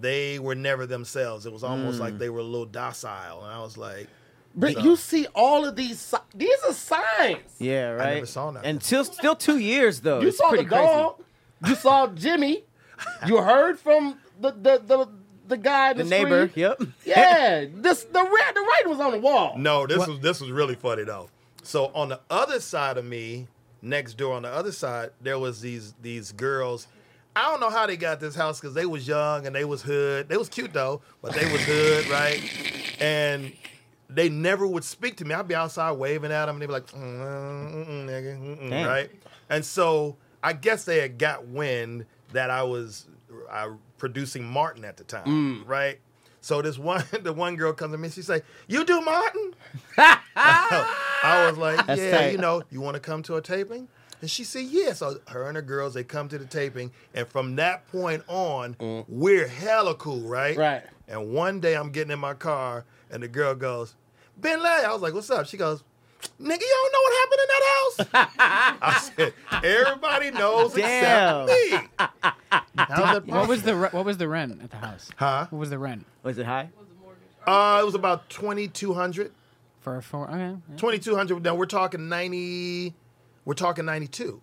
they 0.00 0.40
were 0.40 0.56
never 0.56 0.86
themselves. 0.86 1.46
It 1.46 1.52
was 1.52 1.62
almost 1.62 2.00
like 2.00 2.18
they 2.18 2.28
were 2.30 2.40
a 2.40 2.44
little 2.44 2.66
docile, 2.66 3.44
and 3.44 3.52
I 3.52 3.60
was 3.60 3.76
like. 3.76 4.08
But 4.54 4.74
So- 4.74 4.80
you 4.80 4.96
see 4.96 5.26
all 5.34 5.64
of 5.64 5.76
these. 5.76 6.14
These 6.34 6.58
are 6.68 6.72
signs. 6.72 7.38
Yeah, 7.58 7.90
right. 7.90 8.14
never 8.14 8.26
saw 8.26 8.50
that. 8.52 8.64
And 8.64 8.82
still, 8.82 9.04
still 9.04 9.36
two 9.36 9.58
years 9.58 10.00
though. 10.00 10.20
You 10.20 10.28
it's 10.28 10.38
saw 10.38 10.50
the 10.50 10.56
pretty 10.56 10.68
crazy. 10.68 10.84
dog. 10.86 11.22
You 11.66 11.74
saw 11.74 12.06
Jimmy. 12.08 12.64
You 13.26 13.38
heard 13.38 13.78
from 13.78 14.18
the 14.40 14.50
the 14.50 14.82
the, 14.84 15.08
the 15.48 15.56
guy 15.56 15.92
in 15.92 15.98
The 15.98 16.04
the, 16.04 16.10
neighbor. 16.10 16.48
street. 16.48 16.60
Yep. 16.62 16.82
Yeah, 17.04 17.64
this 17.74 18.04
the 18.04 18.18
red 18.22 18.54
the 18.54 18.60
writing 18.60 18.90
was 18.90 19.00
on 19.00 19.12
the 19.12 19.18
wall. 19.18 19.54
No, 19.56 19.86
this 19.86 20.06
was 20.06 20.18
this 20.20 20.40
was 20.40 20.50
really 20.50 20.74
funny 20.74 21.04
though. 21.04 21.30
So 21.62 21.86
on 21.94 22.08
the 22.08 22.20
other 22.28 22.58
side 22.60 22.96
of 22.98 23.04
me, 23.04 23.46
next 23.82 24.14
door 24.14 24.34
on 24.34 24.42
the 24.42 24.48
other 24.50 24.72
side, 24.72 25.10
there 25.20 25.38
was 25.38 25.60
these 25.60 25.94
these 26.02 26.32
girls. 26.32 26.88
I 27.36 27.42
don't 27.50 27.60
know 27.60 27.70
how 27.70 27.86
they 27.86 27.96
got 27.96 28.18
this 28.18 28.34
house 28.34 28.58
because 28.60 28.74
they 28.74 28.86
was 28.86 29.06
young 29.06 29.46
and 29.46 29.54
they 29.54 29.64
was 29.64 29.82
hood. 29.82 30.28
They 30.28 30.36
was 30.36 30.48
cute 30.48 30.72
though, 30.72 31.00
but 31.22 31.32
they 31.34 31.50
was 31.52 31.60
hood, 31.64 32.08
right? 32.08 32.42
And 33.00 33.52
they 34.14 34.28
never 34.28 34.66
would 34.66 34.84
speak 34.84 35.16
to 35.18 35.24
me. 35.24 35.34
I'd 35.34 35.48
be 35.48 35.54
outside 35.54 35.92
waving 35.92 36.32
at 36.32 36.46
them, 36.46 36.56
and 36.56 36.62
they'd 36.62 36.66
be 36.66 36.72
like, 36.72 36.86
mm, 36.88 37.00
mm, 37.00 37.86
mm, 37.86 38.06
nigga, 38.06 38.38
mm, 38.40 38.70
mm," 38.70 38.86
right? 38.86 39.10
And 39.48 39.64
so 39.64 40.16
I 40.42 40.52
guess 40.52 40.84
they 40.84 41.00
had 41.00 41.18
got 41.18 41.46
wind 41.46 42.06
that 42.32 42.50
I 42.50 42.62
was 42.62 43.06
uh, 43.50 43.70
producing 43.98 44.44
Martin 44.44 44.84
at 44.84 44.96
the 44.96 45.04
time, 45.04 45.64
right? 45.66 45.98
So 46.40 46.62
this 46.62 46.78
one, 46.78 47.04
the 47.22 47.32
one 47.32 47.56
girl 47.56 47.72
comes 47.72 47.92
to 47.92 47.98
me, 47.98 48.08
she 48.08 48.22
say, 48.22 48.42
"You 48.66 48.84
do 48.84 49.00
Martin?" 49.00 49.54
I 49.96 51.46
was 51.48 51.58
like, 51.58 51.86
That's 51.86 52.00
"Yeah, 52.00 52.10
tight. 52.18 52.32
you 52.32 52.38
know, 52.38 52.62
you 52.70 52.80
want 52.80 52.94
to 52.94 53.00
come 53.00 53.22
to 53.24 53.36
a 53.36 53.42
taping?" 53.42 53.88
And 54.20 54.30
she 54.30 54.44
said, 54.44 54.64
"Yeah." 54.64 54.92
So 54.92 55.18
her 55.28 55.46
and 55.46 55.56
her 55.56 55.62
girls 55.62 55.94
they 55.94 56.04
come 56.04 56.28
to 56.28 56.38
the 56.38 56.44
taping, 56.46 56.92
and 57.14 57.26
from 57.28 57.56
that 57.56 57.86
point 57.88 58.22
on, 58.28 58.76
we're 59.08 59.48
hella 59.48 59.94
cool, 59.94 60.20
right? 60.20 60.56
Right. 60.56 60.82
And 61.08 61.32
one 61.32 61.60
day 61.60 61.74
I'm 61.76 61.90
getting 61.90 62.12
in 62.12 62.20
my 62.20 62.34
car, 62.34 62.84
and 63.10 63.22
the 63.22 63.28
girl 63.28 63.54
goes, 63.54 63.94
"Ben 64.40 64.62
Lay," 64.62 64.82
I 64.86 64.92
was 64.92 65.02
like, 65.02 65.14
"What's 65.14 65.30
up?" 65.30 65.46
She 65.46 65.56
goes. 65.56 65.82
Nigga, 66.38 66.60
you 66.60 66.90
don't 66.90 66.92
know 66.92 67.00
what 67.00 67.14
happened 67.22 67.40
in 67.40 67.48
that 67.48 67.64
house? 67.72 68.76
I 68.82 69.10
said, 69.16 69.32
everybody 69.64 70.30
knows 70.30 70.74
Damn. 70.74 71.48
except 71.48 71.82
me. 71.82 72.06
How's 72.76 73.14
that 73.14 73.26
What 73.26 73.48
was 73.48 73.62
the 73.62 73.74
re- 73.74 73.88
what 73.90 74.04
was 74.04 74.18
the 74.18 74.28
rent 74.28 74.60
at 74.62 74.70
the 74.70 74.76
house? 74.76 75.10
Huh? 75.16 75.46
What 75.48 75.58
was 75.58 75.70
the 75.70 75.78
rent 75.78 76.04
Was 76.22 76.36
it 76.36 76.44
high? 76.44 76.68
Uh, 77.46 77.78
it 77.80 77.86
was 77.86 77.94
about 77.94 78.28
2200 78.28 79.32
for 79.80 80.02
for? 80.02 80.28
Okay. 80.28 80.38
yeah. 80.38 80.76
2200 80.76 81.42
now 81.42 81.54
we're 81.54 81.64
talking 81.64 82.10
90 82.10 82.92
we're 83.46 83.54
talking 83.54 83.86
92 83.86 84.42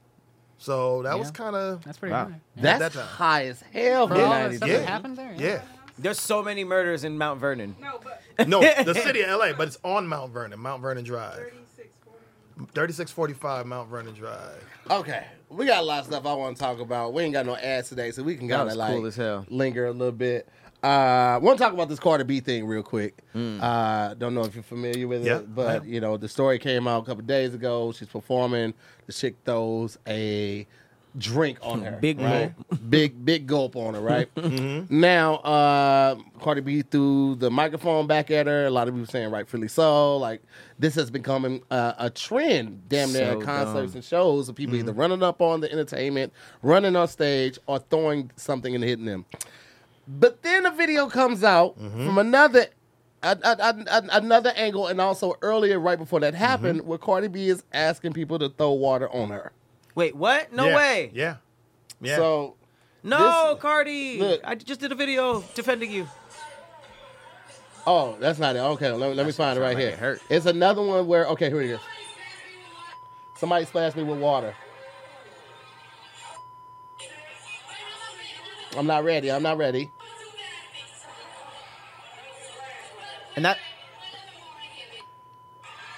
so 0.58 1.04
that 1.04 1.18
was 1.20 1.28
Yeah. 1.28 1.32
kind 1.34 1.56
of 1.56 1.84
That's 1.84 2.00
pretty 2.00 2.14
Wow. 2.14 2.26
high. 2.26 2.42
Yeah. 2.56 2.62
That's 2.64 2.80
that 2.96 3.00
time. 3.00 3.08
high 3.08 3.46
as 3.46 3.62
hell 3.72 4.08
for 4.08 4.16
For 4.16 4.22
all 4.22 4.30
the 4.30 4.36
90 4.40 4.58
stuff 4.58 4.70
yeah. 4.70 4.78
that 4.80 4.88
happened 4.90 5.16
there. 5.18 5.36
yeah 5.38 5.62
There's 6.00 6.20
so 6.20 6.44
many 6.44 6.64
murders 6.64 7.04
in 7.04 7.18
Mount 7.18 7.40
Vernon. 7.40 7.76
No, 7.82 8.00
but 8.04 8.48
no 8.48 8.62
the 8.84 8.94
city 8.94 9.22
of 9.22 9.40
la 9.40 9.52
but 9.54 9.68
it's 9.68 9.80
on 9.84 10.08
mount 10.08 10.32
vernon 10.32 10.60
mount 10.60 10.80
vernon 10.82 11.04
drive 11.04 11.52
3645 12.74 13.66
mount 13.66 13.90
vernon 13.90 14.14
drive 14.14 14.64
Okay, 14.90 15.26
we 15.50 15.66
got 15.66 15.82
a 15.82 15.86
lot 15.86 16.00
of 16.00 16.06
stuff 16.06 16.26
I 16.26 16.34
want 16.34 16.56
to 16.56 16.64
talk 16.64 16.80
about. 16.80 17.14
We 17.14 17.24
ain't 17.24 17.34
got 17.34 17.46
no 17.46 17.58
ads 17.58 17.90
today, 17.90 18.12
so 18.12 18.24
we 18.24 18.38
can 18.38 18.48
That 18.48 18.56
kind 18.56 18.66
was 18.68 18.74
of 18.76 18.80
like 18.80 18.94
cool 18.94 19.06
as 19.06 19.16
hell. 19.18 19.46
linger 19.50 19.86
a 19.88 19.92
little 19.92 20.14
bit. 20.14 20.48
Uh, 20.82 21.40
want 21.42 21.58
to 21.58 21.64
talk 21.64 21.74
about 21.74 21.90
this 21.90 22.00
Cardi 22.00 22.24
B 22.24 22.40
thing 22.40 22.66
real 22.66 22.84
quick. 22.84 23.18
Mm. 23.36 23.62
Uh, 23.62 24.14
don't 24.14 24.34
know 24.34 24.44
if 24.46 24.54
you're 24.56 24.64
familiar 24.64 25.06
with 25.08 25.26
Yeah, 25.26 25.40
it, 25.40 25.54
but 25.54 25.86
you 25.86 26.00
know 26.00 26.16
the 26.16 26.30
story 26.30 26.58
came 26.58 26.88
out 26.88 27.04
a 27.04 27.06
couple 27.06 27.24
days 27.26 27.54
ago. 27.54 27.92
She's 27.92 28.08
performing. 28.08 28.74
The 29.08 29.14
chick 29.14 29.36
throws 29.44 29.98
a 30.08 30.66
drink 31.18 31.58
on 31.62 31.82
her. 31.84 31.98
Big 32.02 32.20
right? 32.20 32.54
big 32.90 33.24
big 33.26 33.48
gulp 33.48 33.76
on 33.76 33.94
her. 33.94 34.00
Right 34.02 34.30
now, 34.90 35.36
uh, 35.36 36.16
Cardi 36.42 36.62
B 36.62 36.82
threw 36.82 37.36
the 37.36 37.50
microphone 37.50 38.08
back 38.08 38.32
at 38.32 38.48
her. 38.48 38.66
A 38.66 38.70
lot 38.70 38.88
of 38.88 38.94
people 38.94 39.08
saying 39.08 39.32
rightfully 39.32 39.68
so. 39.68 40.18
Like 40.18 40.42
this 40.80 40.96
has 40.96 41.10
become 41.12 41.62
uh, 41.72 41.94
a 41.98 42.10
trend, 42.10 42.88
damn 42.90 43.12
near 43.14 43.34
So 43.34 43.40
at 43.40 43.46
concerts 43.46 43.92
dumb. 43.94 43.98
and 43.98 44.04
shows 44.06 44.50
of 44.50 44.56
people 44.56 44.76
either 44.76 44.94
running 44.94 45.24
up 45.24 45.42
on 45.42 45.62
the 45.62 45.72
entertainment, 45.72 46.32
running 46.62 46.96
on 46.96 47.08
stage, 47.08 47.58
or 47.68 47.80
throwing 47.80 48.32
something 48.36 48.74
and 48.76 48.84
hitting 48.84 49.06
them. 49.06 49.26
But 50.08 50.42
then 50.44 50.66
a 50.66 50.72
video 50.72 51.08
comes 51.08 51.44
out 51.44 51.78
from 51.78 52.18
another. 52.18 52.68
A- 53.24 53.36
a- 53.44 53.86
a- 53.90 54.10
another 54.12 54.54
angle, 54.56 54.88
and 54.88 55.02
also 55.02 55.34
earlier, 55.42 55.80
right 55.80 55.98
before 55.98 56.20
that 56.20 56.36
happened, 56.36 56.84
where 56.86 57.00
Cardi 57.00 57.28
B 57.28 57.50
is 57.50 57.64
asking 57.74 58.14
people 58.14 58.38
to 58.38 58.48
throw 58.48 58.74
water 58.74 59.10
on 59.10 59.32
her. 59.32 59.52
Wait, 59.98 60.16
what? 60.16 60.54
No 60.54 60.68
Yeah, 60.68 60.76
way. 60.76 61.12
yeah 61.12 61.36
yeah 62.00 62.18
So 62.18 62.54
No, 63.02 63.54
This- 63.56 63.62
Cardi. 63.64 64.20
look. 64.20 64.42
I 64.44 64.54
just 64.54 64.80
did 64.80 64.92
a 64.92 64.96
video 64.96 65.42
defending 65.56 65.90
you. 65.92 66.08
Oh, 67.88 68.16
that's 68.20 68.38
not 68.38 68.56
it. 68.56 68.60
Okay, 68.60 68.92
let, 68.92 69.10
me- 69.10 69.16
let 69.16 69.26
me 69.26 69.32
find 69.32 69.58
it 69.58 69.62
right 69.62 69.76
here. 69.76 69.90
it 69.90 69.98
hurt. 69.98 70.22
It's 70.30 70.46
another 70.46 70.84
one 70.84 71.08
where 71.08 71.26
okay, 71.30 71.50
here 71.50 71.62
it 71.62 71.72
is. 71.72 71.80
Somebody 73.38 73.66
splashed 73.66 73.96
me 73.98 74.04
with 74.04 74.20
water. 74.20 74.54
I'm 78.78 78.86
not 78.86 79.04
ready. 79.04 79.32
I'm 79.32 79.42
not 79.42 79.58
ready. 79.58 79.90
And 83.36 83.46
that 83.46 83.58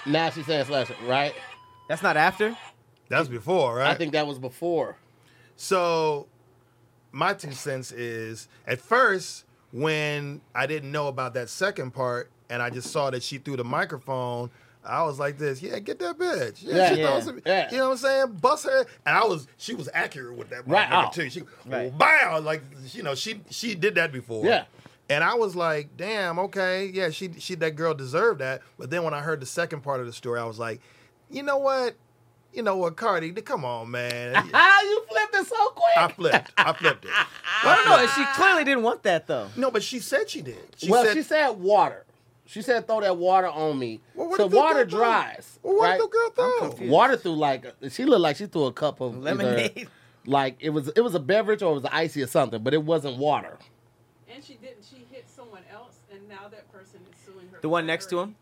Now 0.06 0.30
she's 0.30 0.46
saying 0.46 0.64
splash 0.64 0.88
it, 0.88 0.96
right? 1.06 1.34
that's 1.86 2.02
not 2.02 2.16
after? 2.16 2.56
That's 3.10 3.28
before 3.28 3.74
right 3.76 3.90
I 3.90 3.94
think 3.94 4.12
that 4.12 4.26
was 4.26 4.38
before. 4.38 4.96
So, 5.56 6.26
my 7.12 7.34
two 7.34 7.52
cents 7.52 7.92
is 7.92 8.48
at 8.66 8.80
first 8.80 9.44
when 9.72 10.40
I 10.54 10.66
didn't 10.66 10.90
know 10.90 11.08
about 11.08 11.34
that 11.34 11.48
second 11.48 11.90
part 11.92 12.30
and 12.48 12.62
I 12.62 12.70
just 12.70 12.90
saw 12.90 13.10
that 13.10 13.22
she 13.22 13.38
threw 13.38 13.56
the 13.56 13.64
microphone, 13.64 14.50
I 14.84 15.02
was 15.02 15.18
like 15.18 15.36
this, 15.38 15.60
yeah, 15.62 15.78
get 15.78 15.98
that 15.98 16.18
bitch. 16.18 16.62
Yeah, 16.62 16.74
Yeah. 16.76 16.94
she 16.94 17.00
Yeah. 17.02 17.20
some- 17.20 17.42
Yeah. 17.44 17.70
you 17.70 17.76
know 17.76 17.84
what 17.88 17.92
I'm 17.92 17.96
saying? 17.98 18.26
Bust 18.40 18.64
her. 18.64 18.86
And 19.04 19.16
I 19.16 19.24
was, 19.24 19.46
she 19.58 19.74
was 19.74 19.88
accurate 19.92 20.36
with 20.36 20.48
that 20.50 20.66
Right. 20.66 20.88
Oh. 20.90 21.10
too. 21.12 21.28
She, 21.30 21.42
Right. 21.66 21.96
bam, 21.96 22.44
like 22.44 22.62
you 22.94 23.02
know, 23.02 23.14
she 23.14 23.42
she 23.50 23.74
did 23.74 23.96
that 23.96 24.12
before. 24.12 24.44
Yeah. 24.46 24.64
And 25.10 25.22
I 25.24 25.34
was 25.34 25.54
like, 25.56 25.96
damn, 25.96 26.38
okay, 26.38 26.86
yeah, 26.86 27.10
she 27.10 27.30
she 27.38 27.54
that 27.56 27.76
girl 27.76 27.92
deserved 27.94 28.40
that. 28.40 28.62
But 28.78 28.90
then 28.90 29.02
when 29.02 29.12
I 29.12 29.20
heard 29.20 29.40
the 29.40 29.46
second 29.46 29.82
part 29.82 30.00
of 30.00 30.06
the 30.06 30.12
story, 30.12 30.40
I 30.40 30.44
was 30.44 30.58
like, 30.58 30.80
you 31.30 31.42
know 31.42 31.58
what? 31.58 31.94
You 32.52 32.62
know 32.62 32.76
what, 32.76 32.96
Cardi? 32.96 33.32
Come 33.32 33.64
on, 33.64 33.90
man. 33.90 34.50
Ah, 34.52 34.82
you 34.82 35.04
flipped 35.08 35.34
it 35.34 35.46
so 35.46 35.68
quick. 35.68 35.96
I 35.96 36.08
flipped. 36.08 36.52
I 36.56 36.72
flipped 36.72 37.04
it. 37.04 37.10
I 37.64 37.76
don't 37.76 37.86
know. 37.86 38.06
She 38.08 38.24
clearly 38.34 38.64
didn't 38.64 38.82
want 38.82 39.02
that 39.04 39.26
though. 39.26 39.48
No, 39.56 39.70
but 39.70 39.82
she 39.82 40.00
said 40.00 40.28
she 40.28 40.42
did. 40.42 40.58
She 40.76 40.90
well, 40.90 41.04
said, 41.04 41.14
she 41.14 41.22
said 41.22 41.50
water. 41.50 42.04
She 42.46 42.62
said 42.62 42.86
throw 42.88 43.00
that 43.00 43.16
water 43.16 43.48
on 43.48 43.78
me. 43.78 44.00
Well, 44.14 44.28
what 44.30 44.36
so 44.38 44.46
water 44.48 44.84
dries. 44.84 45.60
Well, 45.62 45.76
what 45.76 45.84
right? 45.84 46.00
did 46.00 46.10
the 46.10 46.40
girl 46.40 46.70
throw? 46.72 46.88
Water 46.88 47.16
through 47.16 47.36
like 47.36 47.64
she 47.90 48.04
looked 48.04 48.22
like 48.22 48.36
she 48.36 48.46
threw 48.46 48.64
a 48.64 48.72
cup 48.72 49.00
of 49.00 49.12
either- 49.18 49.36
Lemonade. 49.36 49.88
like 50.26 50.56
it 50.58 50.70
was 50.70 50.88
it 50.88 51.00
was 51.02 51.14
a 51.14 51.20
beverage 51.20 51.62
or 51.62 51.70
it 51.70 51.74
was 51.74 51.84
icy 51.86 52.22
or 52.22 52.26
something, 52.26 52.60
but 52.62 52.74
it 52.74 52.82
wasn't 52.82 53.16
water. 53.18 53.56
And 54.32 54.42
she 54.42 54.54
didn't. 54.54 54.84
She 54.84 55.06
hit 55.12 55.28
someone 55.28 55.62
else, 55.72 55.98
and 56.12 56.28
now 56.28 56.48
that 56.50 56.70
person 56.72 57.00
is 57.10 57.16
suing 57.24 57.46
her. 57.52 57.58
The 57.60 57.68
one 57.68 57.86
next 57.86 58.10
to 58.10 58.18
him? 58.20 58.34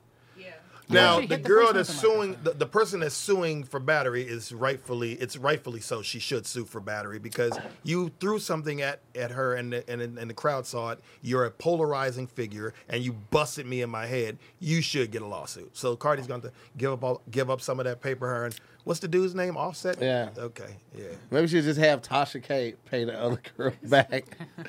Yeah. 0.90 1.00
Now 1.00 1.20
the 1.26 1.36
girl 1.36 1.72
that's 1.72 1.92
suing 1.92 2.36
the, 2.42 2.52
the 2.52 2.66
person 2.66 3.00
that's 3.00 3.14
suing 3.14 3.62
for 3.64 3.78
battery 3.78 4.22
is 4.22 4.52
rightfully 4.52 5.12
it's 5.12 5.36
rightfully 5.36 5.80
so. 5.80 6.00
She 6.02 6.18
should 6.18 6.46
sue 6.46 6.64
for 6.64 6.80
battery 6.80 7.18
because 7.18 7.58
you 7.82 8.10
threw 8.20 8.38
something 8.38 8.80
at, 8.80 9.00
at 9.14 9.30
her 9.32 9.54
and 9.54 9.72
the, 9.72 9.90
and 9.90 10.00
and 10.00 10.30
the 10.30 10.34
crowd 10.34 10.66
saw 10.66 10.90
it. 10.92 11.00
You're 11.20 11.44
a 11.44 11.50
polarizing 11.50 12.26
figure 12.26 12.72
and 12.88 13.02
you 13.02 13.12
busted 13.12 13.66
me 13.66 13.82
in 13.82 13.90
my 13.90 14.06
head. 14.06 14.38
You 14.60 14.80
should 14.80 15.10
get 15.10 15.20
a 15.22 15.26
lawsuit. 15.26 15.76
So 15.76 15.94
Cardi's 15.96 16.26
going 16.26 16.40
to 16.42 16.52
give 16.76 16.92
up 16.92 17.04
all, 17.04 17.22
give 17.30 17.50
up 17.50 17.60
some 17.60 17.78
of 17.80 17.84
that 17.84 18.00
paper. 18.00 18.26
Her 18.26 18.46
and 18.46 18.56
what's 18.84 19.00
the 19.00 19.08
dude's 19.08 19.34
name? 19.34 19.56
Offset. 19.58 20.00
Yeah. 20.00 20.30
Okay. 20.38 20.76
Yeah. 20.96 21.04
Maybe 21.30 21.48
she 21.48 21.60
just 21.60 21.78
have 21.78 22.00
Tasha 22.00 22.42
K 22.42 22.74
pay 22.86 23.04
the 23.04 23.20
other 23.20 23.40
girl 23.56 23.72
back. 23.82 24.24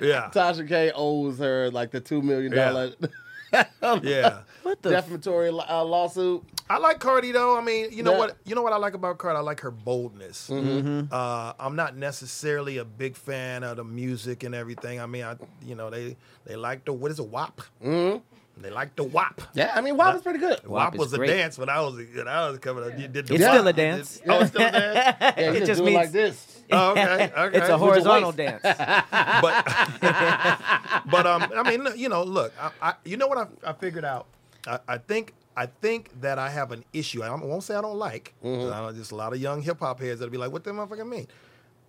Yeah. 0.00 0.30
Tasha 0.32 0.66
K 0.66 0.90
owes 0.94 1.38
her 1.38 1.70
like 1.70 1.90
the 1.90 2.00
two 2.00 2.22
million 2.22 2.52
dollar 2.52 2.92
Yeah. 3.00 3.08
Yeah, 4.02 4.40
what 4.62 4.80
the? 4.82 4.90
defamatory 4.90 5.48
uh, 5.50 5.84
lawsuit. 5.84 6.42
I 6.68 6.78
like 6.78 7.00
Cardi 7.00 7.32
though. 7.32 7.56
I 7.56 7.60
mean, 7.62 7.88
you 7.92 8.02
know 8.02 8.12
Yeah. 8.12 8.18
what? 8.18 8.36
You 8.44 8.54
know 8.54 8.62
what 8.62 8.72
I 8.72 8.76
like 8.76 8.94
about 8.94 9.18
Cardi? 9.18 9.36
I 9.38 9.40
like 9.40 9.60
her 9.60 9.70
boldness. 9.70 10.48
Mm-hmm. 10.50 11.12
Uh, 11.12 11.52
I'm 11.58 11.74
not 11.76 11.96
necessarily 11.96 12.78
a 12.78 12.84
big 12.84 13.16
fan 13.16 13.64
of 13.64 13.76
the 13.78 13.84
music 13.84 14.42
and 14.44 14.54
everything. 14.54 15.00
I 15.00 15.06
mean, 15.06 15.24
I 15.24 15.36
you 15.64 15.74
know 15.74 15.90
they 15.90 16.16
they 16.44 16.56
like 16.56 16.84
the 16.84 16.92
what 16.92 17.10
is 17.10 17.18
a 17.18 17.24
WAP? 17.24 17.60
Mm-hmm. 17.84 18.18
They 18.62 18.70
like 18.70 18.94
the 18.94 19.04
WAP. 19.04 19.40
Yeah, 19.54 19.72
I 19.74 19.80
mean, 19.80 19.96
WAP 19.96 20.12
was 20.14 20.22
pretty 20.22 20.38
good. 20.38 20.66
WAP, 20.66 20.94
is 20.94 20.98
was 21.00 21.12
a 21.14 21.26
dance 21.26 21.56
when 21.56 21.70
I 21.70 21.80
was 21.80 21.94
when 21.96 22.28
I 22.28 22.48
was 22.50 22.58
coming 22.58 22.84
up. 22.84 22.98
You 22.98 23.08
did 23.08 23.26
the 23.26 23.34
It's 23.34 23.42
WAP. 23.42 23.52
still 23.52 23.64
a 23.66 23.70
You 23.70 23.72
did- 23.72 23.76
dance. 23.76 24.20
Oh, 24.28 24.40
it's 24.40 24.50
still 24.50 24.66
a 24.66 24.70
dance. 24.70 25.16
Yeah, 25.38 25.40
you 25.50 25.56
It 25.56 25.58
just, 25.60 25.66
just 25.66 25.78
do 25.80 25.84
it 25.86 25.86
means- 25.86 25.96
like 25.96 26.12
this. 26.12 26.59
Oh, 26.72 26.90
okay, 26.92 27.32
okay. 27.36 27.58
It's 27.58 27.68
a 27.68 27.78
horizontal 27.78 28.32
dance. 28.32 28.62
but 28.62 29.64
but 31.10 31.26
um, 31.26 31.50
I 31.56 31.62
mean, 31.68 31.86
you 31.96 32.08
know, 32.08 32.22
look, 32.22 32.52
I, 32.60 32.70
I 32.90 32.94
you 33.04 33.16
know 33.16 33.26
what 33.26 33.38
I, 33.38 33.70
I 33.70 33.72
figured 33.72 34.04
out. 34.04 34.26
I, 34.66 34.78
I 34.88 34.98
think 34.98 35.34
I 35.56 35.66
think 35.66 36.20
that 36.20 36.38
I 36.38 36.48
have 36.50 36.72
an 36.72 36.84
issue. 36.92 37.22
I 37.22 37.30
won't 37.34 37.62
say 37.62 37.74
I 37.74 37.80
don't 37.80 37.98
like. 37.98 38.34
'cause 38.42 38.70
I 38.70 38.80
know 38.80 38.92
just 38.92 39.12
a 39.12 39.16
lot 39.16 39.32
of 39.32 39.40
young 39.40 39.62
hip 39.62 39.80
hop 39.80 40.00
heads 40.00 40.20
that'll 40.20 40.32
be 40.32 40.38
like, 40.38 40.52
"What 40.52 40.64
the 40.64 40.70
motherfucker 40.70 41.08
mean?" 41.08 41.26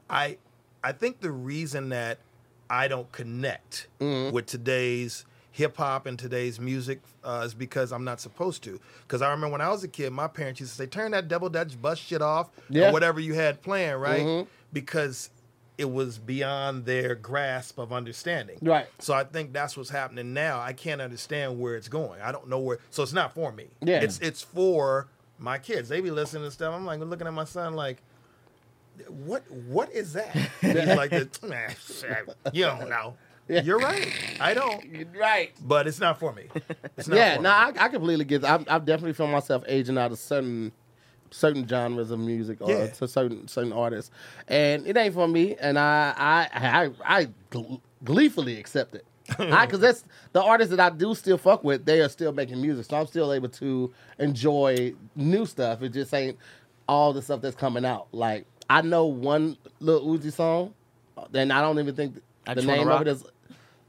I 0.10 0.38
I 0.84 0.91
think 0.91 1.22
the 1.22 1.32
reason 1.32 1.89
that 1.89 2.20
I 2.70 2.88
don't 2.88 3.12
connect 3.12 3.88
with 4.00 4.46
today's 4.46 5.26
hip 5.54 5.76
hop 5.76 6.06
and 6.06 6.17
today's 6.17 6.60
music 6.62 7.02
uh, 7.26 7.44
is 7.46 7.54
because 7.54 7.91
I'm 7.91 8.06
not 8.06 8.22
supposed 8.22 8.63
to. 8.63 8.80
Because 9.02 9.22
I 9.22 9.30
remember 9.32 9.52
when 9.52 9.62
I 9.62 9.70
was 9.70 9.84
a 9.84 9.88
kid, 9.89 10.12
my 10.12 10.28
parents 10.28 10.60
used 10.62 10.72
to 10.74 10.78
say, 10.78 10.86
"Turn 10.88 11.12
that 11.12 11.28
double 11.28 11.50
dutch 11.50 11.80
bus 11.82 11.98
shit 12.00 12.22
off," 12.22 12.50
Yeah. 12.70 12.89
or 12.89 12.94
whatever 12.94 13.20
you 13.20 13.34
had 13.34 13.62
playing, 13.62 13.96
right? 13.96 14.48
Because 14.73 15.29
it 15.77 15.89
was 15.89 16.17
beyond 16.19 16.86
their 16.86 17.15
grasp 17.15 17.79
of 17.79 17.91
understanding. 17.91 18.57
Right. 18.62 18.88
So 18.99 19.13
I 19.13 19.23
think 19.23 19.51
that's 19.51 19.75
what's 19.75 19.89
happening 19.89 20.34
now. 20.34 20.60
I 20.60 20.73
can't 20.73 21.01
understand 21.01 21.60
where 21.60 21.75
it's 21.75 21.88
going. 21.88 22.21
I 22.21 22.31
don't 22.31 22.47
know 22.47 22.60
where. 22.60 22.77
So 22.91 23.01
it's 23.03 23.13
not 23.13 23.34
for 23.34 23.51
me. 23.51 23.67
Yeah. 23.81 24.01
It's 24.01 24.19
it's 24.19 24.41
for 24.41 25.07
my 25.39 25.57
kids. 25.57 25.89
They 25.89 26.01
be 26.01 26.12
listening 26.12 26.43
to 26.43 26.51
stuff. 26.51 26.73
I'm 26.75 26.86
like 26.86 26.99
looking 26.99 27.25
at 27.25 27.34
my 27.34 27.45
son 27.45 27.73
like, 27.73 28.01
what 29.07 29.49
what 29.49 29.91
is 29.91 30.13
that? 30.13 30.36
He's 30.62 30.75
like, 30.86 31.12
shit, 31.12 32.29
you 32.53 32.65
don't 32.65 32.89
know. 32.89 33.15
You're 33.47 33.79
right. 33.79 34.07
I 34.39 34.53
don't. 34.53 34.86
You're 34.86 35.07
Right. 35.19 35.51
But 35.62 35.88
it's 35.88 35.99
not 35.99 36.19
for 36.19 36.31
me. 36.31 36.43
It's 36.95 37.07
not 37.07 37.17
Yeah, 37.17 37.36
for 37.38 37.41
no. 37.41 37.49
I, 37.49 37.73
I 37.75 37.89
completely 37.89 38.23
get. 38.23 38.45
I've, 38.45 38.65
I've 38.69 38.86
definitely 38.86 39.13
found 39.13 39.31
myself 39.31 39.63
aging 39.67 39.97
out 39.97 40.12
of 40.12 40.19
certain 40.19 40.71
certain 41.32 41.67
genres 41.67 42.12
of 42.12 42.20
music 42.20 42.60
or 42.62 42.70
Yeah. 42.70 42.88
to 42.88 43.08
certain 43.08 43.48
certain 43.48 43.74
artists, 43.74 44.12
and 44.48 44.86
it 44.86 44.96
ain't 44.98 45.13
for 45.13 45.28
me. 45.28 45.56
And 45.60 45.80
I 45.80 46.13
I 46.17 46.50
I, 46.54 46.91
I 47.22 47.28
gleefully 48.04 48.58
accept 48.60 48.96
it. 48.96 49.06
Because 49.38 49.80
that's 49.80 50.04
the 50.34 50.44
artists 50.44 50.72
that 50.76 50.80
I 50.80 50.89
do 50.89 51.15
still 51.15 51.38
fuck 51.38 51.63
with. 51.63 51.86
They 51.86 52.02
are 52.02 52.10
still 52.10 52.34
making 52.34 52.62
music, 52.62 52.86
so 52.86 52.98
I'm 52.98 53.08
still 53.08 53.32
able 53.32 53.48
to 53.50 53.94
enjoy 54.20 54.94
new 55.15 55.46
stuff. 55.46 55.82
It 55.82 55.89
just 55.89 56.13
ain't 56.13 56.38
all 56.88 57.13
the 57.13 57.22
stuff 57.22 57.39
that's 57.41 57.56
coming 57.56 57.86
out. 57.86 58.08
Like 58.12 58.46
I 58.70 58.82
know 58.82 59.06
one 59.06 59.58
Lil 59.80 60.06
Uzi 60.06 60.34
song, 60.34 60.74
uh, 61.17 61.26
and 61.34 61.54
I 61.54 61.62
don't 61.62 61.80
even 61.80 61.96
think 61.96 62.22
I 62.46 62.54
the 62.56 62.62
Just 62.62 62.67
name 62.67 62.89
of 62.89 63.02
it 63.02 63.08
is. 63.08 63.24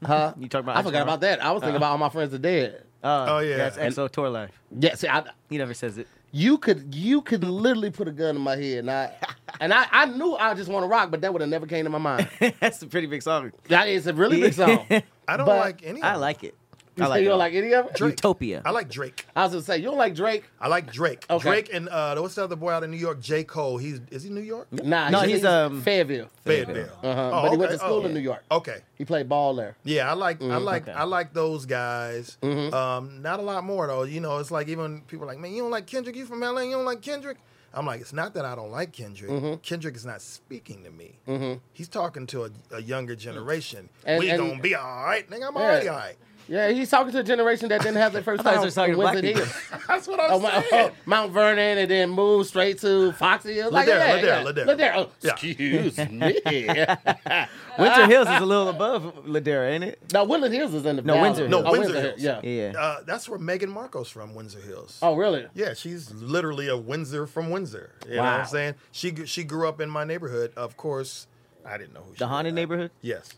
Huh? 0.05 0.33
You 0.37 0.47
talking 0.47 0.65
about 0.65 0.77
I 0.77 0.79
I 0.79 0.83
forgot 0.83 1.01
about 1.01 1.21
that. 1.21 1.43
I 1.43 1.51
was 1.51 1.61
thinking 1.61 1.75
uh-huh. 1.75 1.77
about 1.77 1.91
all 1.91 1.97
my 1.97 2.09
friends 2.09 2.33
are 2.33 2.37
dead. 2.37 2.83
Oh, 3.03 3.37
oh 3.37 3.39
yeah. 3.39 3.57
That's 3.57 3.77
And- 3.77 3.93
XO 3.93 4.09
tour 4.09 4.29
life. 4.29 4.51
Yeah, 4.77 4.95
see, 4.95 5.07
I, 5.07 5.23
He 5.49 5.57
never 5.57 5.73
says 5.73 5.97
it. 5.97 6.07
You 6.35 6.57
could 6.57 6.93
you 6.93 7.21
could 7.21 7.43
literally 7.43 7.91
put 7.91 8.07
a 8.07 8.11
gun 8.11 8.35
in 8.35 8.41
my 8.41 8.55
head, 8.55 8.79
and 8.79 8.91
I 8.91 9.15
and 9.61 9.71
I, 9.73 9.85
I 9.91 10.05
knew 10.05 10.33
I 10.33 10.53
just 10.55 10.69
want 10.69 10.83
to 10.83 10.87
rock, 10.87 11.11
but 11.11 11.21
that 11.21 11.31
would 11.31 11.41
have 11.41 11.49
never 11.49 11.67
came 11.67 11.85
to 11.85 11.91
my 11.91 11.99
mind. 11.99 12.27
That's 12.59 12.81
a 12.81 12.87
pretty 12.87 13.07
big 13.07 13.21
song. 13.21 13.51
That 13.69 13.87
is 13.87 14.07
a 14.07 14.13
really 14.13 14.41
big 14.41 14.53
song. 14.53 14.85
I 14.89 15.37
don't 15.37 15.45
but- 15.45 15.59
like 15.59 15.81
any. 15.83 16.01
Of 16.01 16.05
I 16.05 16.15
like 16.15 16.43
it. 16.43 16.55
You 16.95 17.03
I 17.03 17.07
like 17.07 17.21
you 17.23 17.29
don't 17.29 17.39
like 17.39 17.53
any 17.55 17.73
of 17.73 17.87
it? 17.87 17.95
Drake. 17.95 18.11
Utopia. 18.11 18.61
I 18.65 18.69
like 18.71 18.89
Drake. 18.89 19.25
I 19.35 19.43
was 19.43 19.51
gonna 19.53 19.63
say 19.63 19.77
you 19.77 19.85
don't 19.85 19.97
like 19.97 20.13
Drake. 20.13 20.43
I 20.61 20.67
like 20.67 20.91
Drake. 20.91 21.25
Okay. 21.29 21.49
Drake 21.49 21.69
and 21.73 21.89
uh, 21.89 22.15
what's 22.17 22.35
the 22.35 22.43
other 22.43 22.55
boy 22.55 22.71
out 22.71 22.83
in 22.83 22.91
New 22.91 22.97
York? 22.97 23.19
J. 23.19 23.43
Cole. 23.43 23.77
He's 23.77 23.99
is 24.11 24.23
he 24.23 24.29
New 24.29 24.41
York? 24.41 24.67
Nah, 24.71 25.09
No, 25.09 25.21
he's, 25.21 25.43
um, 25.43 25.81
Fayetteville. 25.81 26.29
Fayetteville. 26.45 26.91
Uh-huh. 27.01 27.31
Oh, 27.33 27.41
but 27.43 27.51
he 27.51 27.57
went 27.57 27.71
to 27.71 27.77
school 27.79 28.01
Oh. 28.01 28.05
in 28.05 28.13
New 28.13 28.19
York. 28.19 28.43
Okay. 28.51 28.77
He 28.95 29.05
played 29.05 29.27
ball 29.27 29.55
there. 29.55 29.75
Yeah, 29.83 30.09
I 30.09 30.13
like 30.13 30.41
I 30.41 30.57
like 30.57 30.83
Okay. 30.83 30.91
I 30.91 31.03
like 31.03 31.33
those 31.33 31.65
guys. 31.65 32.37
Mm-hmm. 32.43 32.73
Um, 32.73 33.21
not 33.23 33.39
a 33.39 33.43
lot 33.43 33.63
more 33.63 33.87
though. 33.87 34.03
You 34.03 34.19
know, 34.21 34.37
it's 34.37 34.51
like 34.51 34.67
even 34.67 35.01
people 35.01 35.25
are 35.25 35.27
like, 35.29 35.39
man, 35.39 35.51
you 35.53 35.63
don't 35.63 35.71
like 35.71 35.87
Kendrick? 35.87 36.15
You 36.15 36.25
from 36.25 36.41
LA? 36.41 36.61
You 36.61 36.71
don't 36.73 36.85
like 36.85 37.01
Kendrick? 37.01 37.37
I'm 37.75 37.87
like, 37.87 38.01
it's 38.01 38.13
not 38.13 38.35
that 38.35 38.45
I 38.45 38.53
don't 38.53 38.69
like 38.69 38.91
Kendrick. 38.91 39.31
Mm-hmm. 39.31 39.55
Kendrick 39.63 39.95
is 39.95 40.05
not 40.05 40.21
speaking 40.21 40.83
to 40.83 40.91
me. 40.91 41.59
He's 41.73 41.87
talking 41.87 42.27
to 42.27 42.43
a, 42.45 42.49
a 42.71 42.79
younger 42.83 43.15
generation. 43.15 43.89
And- 44.05 44.19
we 44.19 44.29
and- 44.29 44.39
gonna 44.39 44.61
be 44.61 44.75
all 44.75 45.03
right, 45.05 45.27
nigga. 45.27 45.47
I'm 45.47 45.57
already 45.57 45.87
all 45.87 45.97
right. 45.97 46.15
Yeah, 46.47 46.69
he's 46.71 46.89
talking 46.89 47.11
to 47.13 47.19
a 47.19 47.23
generation 47.23 47.69
that 47.69 47.81
didn't 47.81 47.97
have 47.97 48.11
their 48.13 48.21
first 48.29 48.43
time 48.43 48.59
was 48.61 48.75
talking 48.75 48.93
in 48.93 48.99
to 48.99 49.01
black 49.01 49.13
Winston 49.15 49.43
people. 49.45 49.79
That's 49.87 50.07
what 50.07 50.19
I'm 50.19 50.31
Oh, 50.33 50.39
Mount, 50.39 50.65
saying. 50.69 50.91
Mount 51.05 51.31
Vernon 51.31 51.77
and 51.77 51.89
then 51.89 52.09
moved 52.09 52.49
straight 52.49 52.79
to 52.79 53.11
Foxy 53.13 53.53
Hills. 53.53 53.71
Like, 53.71 53.87
Ladera, 53.87 54.21
yeah, 54.21 54.43
Ladera, 54.43 54.55
yeah. 54.57 54.65
Ladera. 54.65 54.77
Ladera. 54.77 54.93
Oh, 54.95 55.09
Yeah. 55.21 55.31
excuse 55.31 55.97
me. 56.09 57.79
Winter 57.79 58.05
Hills 58.07 58.27
is 58.29 58.41
a 58.41 58.45
little 58.45 58.69
above 58.69 59.25
Ladera, 59.25 59.71
ain't 59.71 59.83
it? 59.83 59.99
no, 60.13 60.23
Woodland 60.25 60.53
Hills 60.53 60.73
is 60.73 60.85
in 60.85 60.97
the 60.97 61.01
No, 61.01 61.13
valley. 61.15 61.27
Windsor 61.29 61.47
No, 61.47 61.57
Hills. 61.61 61.67
Oh, 61.67 61.79
Windsor 61.79 62.01
Hills. 62.01 62.19
Yeah. 62.19 62.41
Yeah. 62.43 62.73
Uh, 62.77 63.01
that's 63.05 63.27
where 63.29 63.39
Meghan 63.39 63.69
Markle's 63.69 64.09
from, 64.09 64.35
Windsor 64.35 64.59
Hills. 64.61 64.99
Oh, 65.01 65.15
really? 65.15 65.45
Yeah, 65.53 65.73
she's 65.73 66.11
literally 66.11 66.67
a 66.67 66.77
Windsor 66.77 67.25
from 67.25 67.49
Windsor. 67.49 67.95
You 68.07 68.15
know 68.17 68.23
what 68.23 68.25
Wow. 68.27 68.37
I'm 68.39 68.45
saying? 68.45 68.75
She 68.91 69.25
she 69.25 69.43
grew 69.43 69.67
up 69.67 69.79
in 69.81 69.89
my 69.89 70.03
neighborhood. 70.03 70.51
Of 70.55 70.77
course, 70.77 71.27
I 71.65 71.77
didn't 71.77 71.93
know 71.93 72.01
who 72.01 72.13
she 72.13 72.19
The 72.19 72.27
haunted 72.27 72.53
was. 72.53 72.55
neighborhood? 72.55 72.91
Yes. 73.01 73.29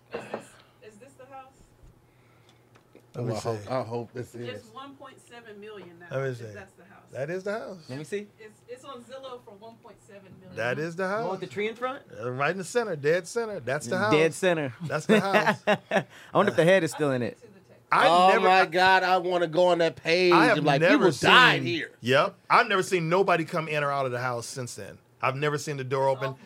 Is 0.83 0.95
this 0.99 1.13
the 1.17 1.25
house? 1.33 1.51
Let 3.15 3.25
me 3.25 3.31
Well, 3.31 3.37
I, 3.37 3.41
hope, 3.41 3.63
see. 3.63 3.69
I 3.69 3.83
hope 3.83 4.13
this 4.13 4.35
is. 4.35 4.47
It's 4.49 4.67
1.7 4.69 5.59
million 5.59 5.91
now. 5.99 6.17
Let 6.17 6.29
me 6.29 6.35
see. 6.35 6.43
That's 6.53 6.73
the 6.73 6.83
house. 6.83 7.03
That 7.11 7.29
is 7.29 7.43
the 7.43 7.51
house. 7.53 7.77
Let 7.87 7.97
me 7.97 8.03
see. 8.03 8.27
It's, 8.39 8.59
it's 8.67 8.83
on 8.83 9.01
Zillow 9.03 9.39
for 9.45 9.51
1.7 9.51 9.73
million. 10.09 10.55
That 10.55 10.79
is 10.79 10.95
the 10.95 11.03
The 11.03 11.09
one 11.09 11.21
house. 11.21 11.31
with 11.31 11.39
the 11.41 11.47
tree 11.47 11.67
in 11.67 11.75
front? 11.75 12.03
Uh, 12.21 12.31
Right 12.31 12.51
in 12.51 12.57
the 12.57 12.63
center, 12.63 12.95
dead 12.95 13.27
center. 13.27 13.59
That's 13.59 13.87
the 13.87 13.97
house. 13.97 14.11
Dead 14.11 14.33
center. 14.33 14.73
That's 14.83 15.05
the 15.05 15.19
house. 15.19 15.61
I 15.67 16.05
wonder 16.33 16.49
if 16.51 16.57
the 16.57 16.65
head 16.65 16.83
is 16.83 16.91
still 16.91 17.11
in 17.11 17.21
it. 17.21 17.37
To 17.39 17.47
the. 17.47 17.55
I 17.91 18.07
oh 18.07 18.29
never, 18.33 18.47
my 18.47 18.65
God! 18.65 19.03
I 19.03 19.17
want 19.17 19.43
to 19.43 19.47
go 19.47 19.67
on 19.67 19.77
that 19.77 19.95
page. 19.95 20.33
I 20.33 20.45
have 20.47 20.57
like 20.63 20.81
never 20.81 20.97
people 20.97 21.11
seen, 21.13 21.29
died 21.29 21.61
here. 21.63 21.91
Yep, 22.01 22.35
I've 22.49 22.67
never 22.67 22.83
seen 22.83 23.07
nobody 23.09 23.45
come 23.45 23.67
in 23.67 23.83
or 23.83 23.91
out 23.91 24.05
of 24.05 24.11
the 24.11 24.19
house 24.19 24.47
since 24.47 24.75
then. 24.75 24.97
I've 25.21 25.35
never 25.35 25.57
seen 25.57 25.77
the 25.77 25.83
door 25.83 26.09
open. 26.09 26.29
Off. 26.29 26.37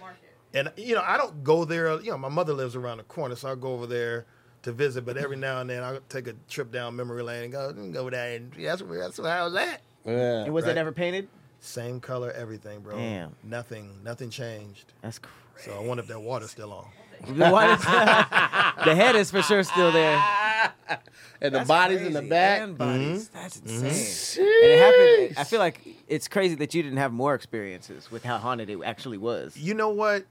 And 0.53 0.71
you 0.77 0.95
know, 0.95 1.01
I 1.03 1.17
don't 1.17 1.43
go 1.43 1.65
there. 1.65 1.99
You 2.01 2.11
know, 2.11 2.17
my 2.17 2.29
mother 2.29 2.53
lives 2.53 2.75
around 2.75 2.97
the 2.97 3.03
corner, 3.03 3.35
so 3.35 3.51
I 3.51 3.55
go 3.55 3.73
over 3.73 3.87
there 3.87 4.25
to 4.63 4.71
visit. 4.71 5.05
But 5.05 5.17
every 5.17 5.37
now 5.37 5.61
and 5.61 5.69
then, 5.69 5.83
I 5.83 5.93
will 5.93 5.99
take 6.09 6.27
a 6.27 6.33
trip 6.49 6.71
down 6.71 6.95
memory 6.95 7.23
lane 7.23 7.43
and 7.43 7.51
go 7.51 7.73
"Mm, 7.73 7.93
go 7.93 8.09
there, 8.09 8.35
and 8.35 8.51
that's 8.53 8.81
where 8.81 8.99
that's 8.99 9.19
where 9.19 9.31
I 9.31 9.43
was 9.43 9.55
at. 9.55 9.81
Yeah. 10.05 10.43
And 10.45 10.53
was 10.53 10.65
Right. 10.65 10.71
it 10.71 10.77
ever 10.77 10.91
painted? 10.91 11.27
Same 11.61 11.99
color, 11.99 12.31
everything, 12.31 12.79
bro. 12.79 12.95
Damn. 12.95 13.35
Nothing, 13.43 14.01
nothing 14.03 14.29
changed. 14.29 14.93
That's 15.01 15.19
crazy. 15.19 15.69
So 15.71 15.77
I 15.77 15.85
wonder 15.85 16.01
if 16.01 16.07
that 16.07 16.21
water's 16.21 16.51
still 16.51 16.71
on. 16.71 16.85
What 17.51 17.69
is- 17.71 17.83
the 17.83 18.95
head 18.95 19.15
is 19.17 19.29
for 19.29 19.41
sure 19.41 19.61
still 19.63 19.91
there. 19.91 20.15
and 21.41 21.53
the 21.53 21.65
bodies 21.65 22.01
in 22.01 22.13
the 22.13 22.21
back. 22.21 22.61
And 22.61 22.77
bodies. 22.77 23.27
That's 23.29 23.57
insane. 23.59 23.89
Sheesh. 23.91 24.37
And 24.37 24.47
it 24.47 24.79
happened. 24.79 25.37
I 25.37 25.43
feel 25.43 25.59
like 25.59 25.81
it's 26.07 26.29
crazy 26.29 26.55
that 26.55 26.73
you 26.73 26.81
didn't 26.81 26.97
have 26.99 27.11
more 27.11 27.35
experiences 27.35 28.09
with 28.09 28.23
how 28.23 28.37
haunted 28.37 28.69
it 28.69 28.79
actually 28.85 29.17
was. 29.17 29.57
You 29.57 29.73
know 29.73 29.89
what? 29.89 30.23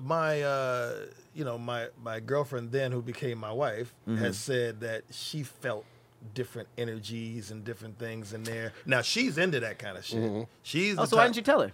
My, 0.00 0.42
uh, 0.42 0.94
you 1.34 1.44
know, 1.44 1.58
my 1.58 1.88
my 2.02 2.20
girlfriend 2.20 2.72
then, 2.72 2.92
who 2.92 3.02
became 3.02 3.38
my 3.38 3.52
wife, 3.52 3.94
Mm-hmm. 4.08 4.22
has 4.22 4.38
said 4.38 4.80
that 4.80 5.02
she 5.10 5.42
felt 5.42 5.84
different 6.34 6.68
energies 6.78 7.50
and 7.50 7.64
different 7.64 7.98
things 7.98 8.32
in 8.32 8.44
there. 8.44 8.72
Now 8.86 9.02
she's 9.02 9.38
into 9.38 9.60
that 9.60 9.78
kind 9.78 9.98
of 9.98 10.04
shit. 10.04 10.48
She's 10.62 10.98
Oh, 10.98 11.04
so 11.04 11.16
why 11.16 11.24
didn't 11.24 11.36
you 11.36 11.42
tell 11.42 11.60
her? 11.60 11.72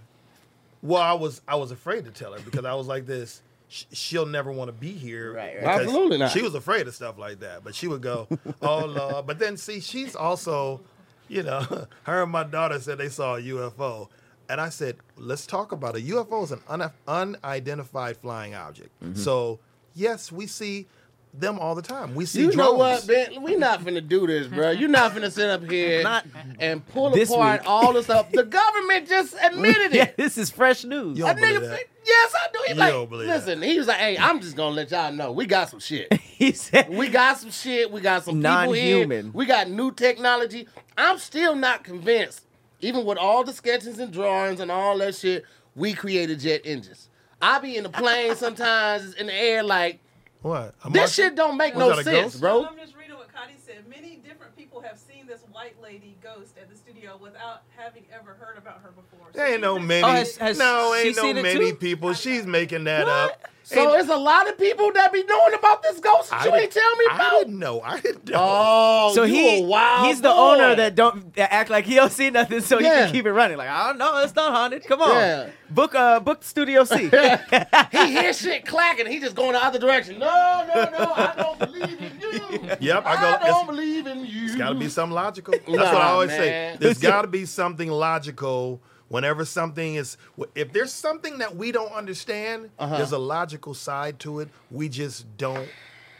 Well, 0.82 1.02
I 1.02 1.12
was 1.12 1.42
I 1.46 1.56
was 1.56 1.70
afraid 1.70 2.04
to 2.06 2.10
tell 2.10 2.32
her 2.32 2.40
because 2.40 2.64
I 2.64 2.74
was 2.74 2.86
like 2.86 3.06
this. 3.06 3.42
She'll 3.68 4.24
never 4.24 4.50
want 4.50 4.68
to 4.68 4.72
be 4.72 4.92
here. 4.92 5.34
Right, 5.34 5.56
right. 5.56 5.80
Absolutely 5.80 6.16
not. 6.16 6.30
She 6.30 6.40
was 6.40 6.54
afraid 6.54 6.88
of 6.88 6.94
stuff 6.94 7.18
like 7.18 7.40
that, 7.40 7.62
but 7.64 7.74
she 7.74 7.86
would 7.86 8.00
go, 8.00 8.26
"Oh 8.62 8.84
Lord!" 8.86 9.26
But 9.26 9.38
then, 9.38 9.58
see, 9.58 9.80
she's 9.80 10.16
also, 10.16 10.80
you 11.28 11.42
know, 11.42 11.60
her 12.04 12.22
and 12.22 12.32
my 12.32 12.44
daughter 12.44 12.80
said 12.80 12.96
they 12.96 13.10
saw 13.10 13.34
a 13.36 13.42
UFO, 13.42 14.08
and 14.48 14.60
I 14.60 14.68
said, 14.70 14.96
"Let's 15.16 15.46
talk 15.46 15.72
about 15.72 15.96
it. 15.96 16.06
UFO 16.06 16.44
is 16.44 16.52
an 16.52 16.60
un- 16.68 16.90
unidentified 17.06 18.16
flying 18.16 18.54
object. 18.54 18.90
Mm-hmm. 19.02 19.14
So, 19.18 19.58
yes, 19.94 20.30
we 20.32 20.46
see 20.46 20.86
them 21.34 21.58
all 21.58 21.74
the 21.74 21.82
time. 21.82 22.14
We 22.14 22.24
see 22.24 22.40
You 22.40 22.52
know 22.52 22.72
what, 22.72 23.06
Ben? 23.06 23.42
We 23.42 23.54
not 23.54 23.80
finna 23.84 24.06
do 24.06 24.26
this, 24.26 24.46
bro. 24.46 24.70
You 24.70 24.88
not 24.88 25.12
finna 25.12 25.30
sit 25.30 25.48
up 25.50 25.62
here 25.70 26.02
Not 26.12 26.26
and 26.58 26.84
pull 26.88 27.10
this 27.10 27.30
apart 27.30 27.60
week. 27.60 27.68
all 27.70 27.92
the 27.92 28.02
stuff. 28.02 28.32
The 28.32 28.44
government 28.44 29.06
just 29.08 29.34
admitted 29.42 29.92
it. 29.92 29.94
yeah, 29.94 30.10
this 30.16 30.38
is 30.38 30.50
fresh 30.50 30.84
news. 30.84 31.18
You 31.18 31.26
don't 31.26 31.36
believe 31.36 31.60
nigga, 31.60 31.68
that? 31.68 31.80
yes, 32.04 32.34
I 32.34 32.48
do. 32.52 32.58
He's 32.66 32.74
You 32.76 32.80
like, 32.80 32.92
don't 32.92 33.10
believe 33.10 33.28
that. 33.28 33.46
listen, 33.46 33.62
he 33.62 33.78
was 33.78 33.86
like, 33.86 33.98
hey, 33.98 34.16
I'm 34.18 34.40
just 34.40 34.56
gonna 34.56 34.74
let 34.74 34.90
y'all 34.90 35.12
know 35.12 35.30
we 35.30 35.44
got 35.46 35.68
some 35.68 35.80
shit. 35.80 36.12
he 36.20 36.52
said, 36.52 36.88
We 36.88 37.08
got 37.08 37.36
some 37.38 37.50
shit. 37.50 37.90
We 37.92 38.00
got 38.00 38.24
some 38.24 38.36
people. 38.36 38.50
Non-human. 38.50 39.32
We 39.34 39.44
got 39.44 39.68
new 39.68 39.92
technology. 39.92 40.66
I'm 40.96 41.18
still 41.18 41.54
not 41.54 41.84
convinced, 41.84 42.46
even 42.80 43.04
with 43.04 43.18
all 43.18 43.44
the 43.44 43.52
sketches 43.52 43.98
and 43.98 44.12
drawings 44.12 44.60
and 44.60 44.70
all 44.70 44.98
that 44.98 45.14
shit, 45.14 45.44
we 45.74 45.92
created 45.94 46.40
jet 46.40 46.62
engines. 46.64 47.08
I 47.40 47.58
be 47.60 47.76
in 47.76 47.82
the 47.84 47.88
plane 47.90 48.34
sometimes 48.36 49.14
in 49.14 49.26
the 49.26 49.34
air 49.34 49.62
like 49.62 50.00
What? 50.42 50.74
A 50.84 50.90
this 50.90 50.94
Martian? 51.00 51.08
shit 51.08 51.34
don't 51.36 51.56
make 51.56 51.74
Was 51.74 51.80
no 51.80 51.88
that 51.90 51.98
a 51.98 52.04
sense, 52.04 52.32
ghost? 52.34 52.40
bro. 52.40 52.64
I'm 52.66 52.76
just 52.78 52.96
reading 52.96 53.16
what 53.16 53.28
Cotty 53.28 53.58
said. 53.64 53.86
Many 53.88 54.16
different 54.16 54.56
people 54.56 54.80
have 54.80 54.98
seen 54.98 55.26
this 55.26 55.40
white 55.52 55.80
lady 55.82 56.16
ghost 56.22 56.56
at 56.60 56.68
the 56.70 56.76
studio 56.76 57.18
without 57.20 57.62
having 57.76 58.04
ever 58.12 58.34
heard 58.34 58.58
about 58.58 58.80
her 58.82 58.90
before. 58.90 59.26
So 59.32 59.38
There 59.38 59.52
ain't 59.52 59.60
no 59.60 59.78
many. 59.78 60.04
Oh, 60.04 60.10
has- 60.10 60.36
has 60.36 60.58
no, 60.58 60.94
ain't 60.94 61.16
no 61.16 61.32
many 61.34 61.70
too? 61.72 61.76
people. 61.76 62.12
She's 62.14 62.46
making 62.46 62.84
that 62.84 63.06
up. 63.08 63.48
So 63.68 63.78
Ain't- 63.92 64.00
it's 64.00 64.08
a 64.08 64.16
lot 64.16 64.48
of 64.48 64.56
people 64.56 64.90
that 64.94 65.12
be 65.12 65.22
knowing 65.24 65.52
about 65.52 65.82
this 65.82 66.00
ghost 66.00 66.30
that 66.30 66.40
I 66.40 66.44
you 66.46 66.54
ain't 66.54 66.72
tell 66.72 66.96
me 66.96 67.04
about. 67.04 67.20
I 67.20 67.26
about. 67.28 67.38
didn't 67.40 67.58
know. 67.58 67.80
I 67.82 68.00
didn't 68.00 68.26
know. 68.30 68.38
Oh, 68.40 69.12
so 69.14 69.24
you 69.24 69.34
he 69.34 69.58
a 69.60 69.62
wild 69.64 70.06
he's 70.06 70.22
the 70.22 70.30
boy. 70.30 70.36
owner 70.36 70.74
that 70.76 70.94
don't 70.94 71.34
that 71.34 71.52
act 71.52 71.68
like 71.68 71.84
he 71.84 71.94
don't 71.96 72.10
see 72.10 72.30
nothing, 72.30 72.62
so 72.62 72.78
he 72.78 72.84
can 72.84 73.12
keep 73.12 73.26
it 73.26 73.32
running. 73.32 73.58
Like 73.58 73.68
I 73.68 73.88
don't 73.88 73.98
know, 73.98 74.22
it's 74.22 74.34
not 74.34 74.52
haunted. 74.54 74.84
Come 74.84 75.02
on, 75.02 75.10
Yeah. 75.10 75.50
book 75.68 75.94
uh 75.94 76.18
book 76.20 76.42
Studio 76.44 76.84
C. 76.84 77.10
he 77.92 78.06
hears 78.12 78.38
shit 78.40 78.64
clacking. 78.64 79.04
He 79.06 79.20
just 79.20 79.36
going 79.36 79.52
the 79.52 79.62
other 79.62 79.78
direction. 79.78 80.18
No, 80.18 80.66
no, 80.74 80.84
no. 80.90 81.12
I 81.12 81.34
don't 81.36 81.58
believe 81.58 82.00
in 82.00 82.20
you. 82.20 82.60
Yep, 82.80 83.06
I 83.06 83.20
go, 83.20 83.28
I, 83.28 83.32
don't 83.32 83.42
it's- 83.42 83.66
believe 83.66 84.06
in 84.06 84.24
you. 84.24 84.44
It's 84.46 84.54
got 84.56 84.70
to 84.70 84.74
be 84.76 84.88
something 84.88 85.14
logical. 85.14 85.52
That's 85.52 85.68
Nah, 85.68 85.74
what 85.92 85.94
I 85.94 86.08
always 86.10 86.28
man. 86.30 86.38
say. 86.38 86.76
There's 86.80 86.98
got 86.98 87.22
to 87.22 87.28
be 87.28 87.44
something 87.44 87.90
logical. 87.90 88.80
Whenever 89.08 89.44
something 89.44 89.94
is, 89.94 90.16
if 90.54 90.72
there's 90.72 90.92
something 90.92 91.38
that 91.38 91.56
we 91.56 91.72
don't 91.72 91.92
understand, 91.92 92.70
Uh-huh. 92.78 92.96
there's 92.98 93.12
a 93.12 93.18
logical 93.18 93.72
side 93.74 94.18
to 94.20 94.40
it. 94.40 94.48
We 94.70 94.88
just 94.90 95.24
don't 95.38 95.68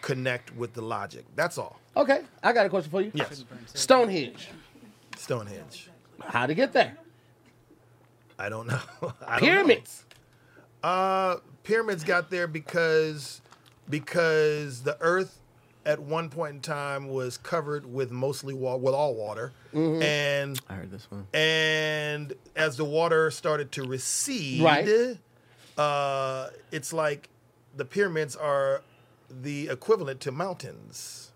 connect 0.00 0.54
with 0.56 0.72
the 0.72 0.80
logic. 0.82 1.24
That's 1.36 1.58
all. 1.58 1.78
Okay, 1.96 2.22
I 2.42 2.52
got 2.52 2.64
a 2.64 2.68
question 2.70 2.90
for 2.90 3.02
you. 3.02 3.10
Yes. 3.14 3.44
Stonehenge. 3.74 4.48
Stonehenge. 5.16 5.90
How 6.20 6.46
to 6.46 6.54
get 6.54 6.72
there? 6.72 6.96
I 8.38 8.48
don't 8.48 8.66
know. 8.68 8.80
I 9.02 9.08
don't 9.10 9.20
know. 9.30 9.38
Pyramids. 9.38 10.04
Uh, 10.82 11.36
pyramids 11.64 12.04
got 12.04 12.30
there 12.30 12.46
because 12.46 13.40
because 13.90 14.82
the 14.82 14.96
Earth 15.00 15.37
at 15.88 15.98
one 15.98 16.28
point 16.28 16.54
in 16.54 16.60
time 16.60 17.08
was 17.08 17.38
covered 17.38 17.90
with 17.90 18.10
mostly 18.10 18.52
water, 18.52 18.78
with 18.78 18.94
all 18.94 19.14
water, 19.14 19.52
Mm-hmm. 19.74 20.02
and 20.02 20.60
I 20.68 20.74
heard 20.74 20.90
this 20.90 21.10
one. 21.10 21.26
and 21.34 22.32
as 22.54 22.76
the 22.76 22.84
water 22.84 23.30
started 23.30 23.72
to 23.72 23.84
recede, 23.84 24.62
Right. 24.62 25.18
uh, 25.78 26.48
it's 26.70 26.92
like 26.92 27.30
the 27.76 27.84
pyramids 27.86 28.36
are 28.36 28.82
the 29.30 29.68
equivalent 29.68 30.20
to 30.20 30.30
mountains. 30.32 31.32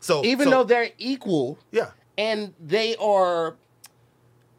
So 0.00 0.24
Even 0.24 0.46
so- 0.46 0.50
though 0.50 0.64
they're 0.64 0.90
equal 0.98 1.58
yeah, 1.70 1.90
and 2.18 2.52
they 2.60 2.96
are, 2.96 3.54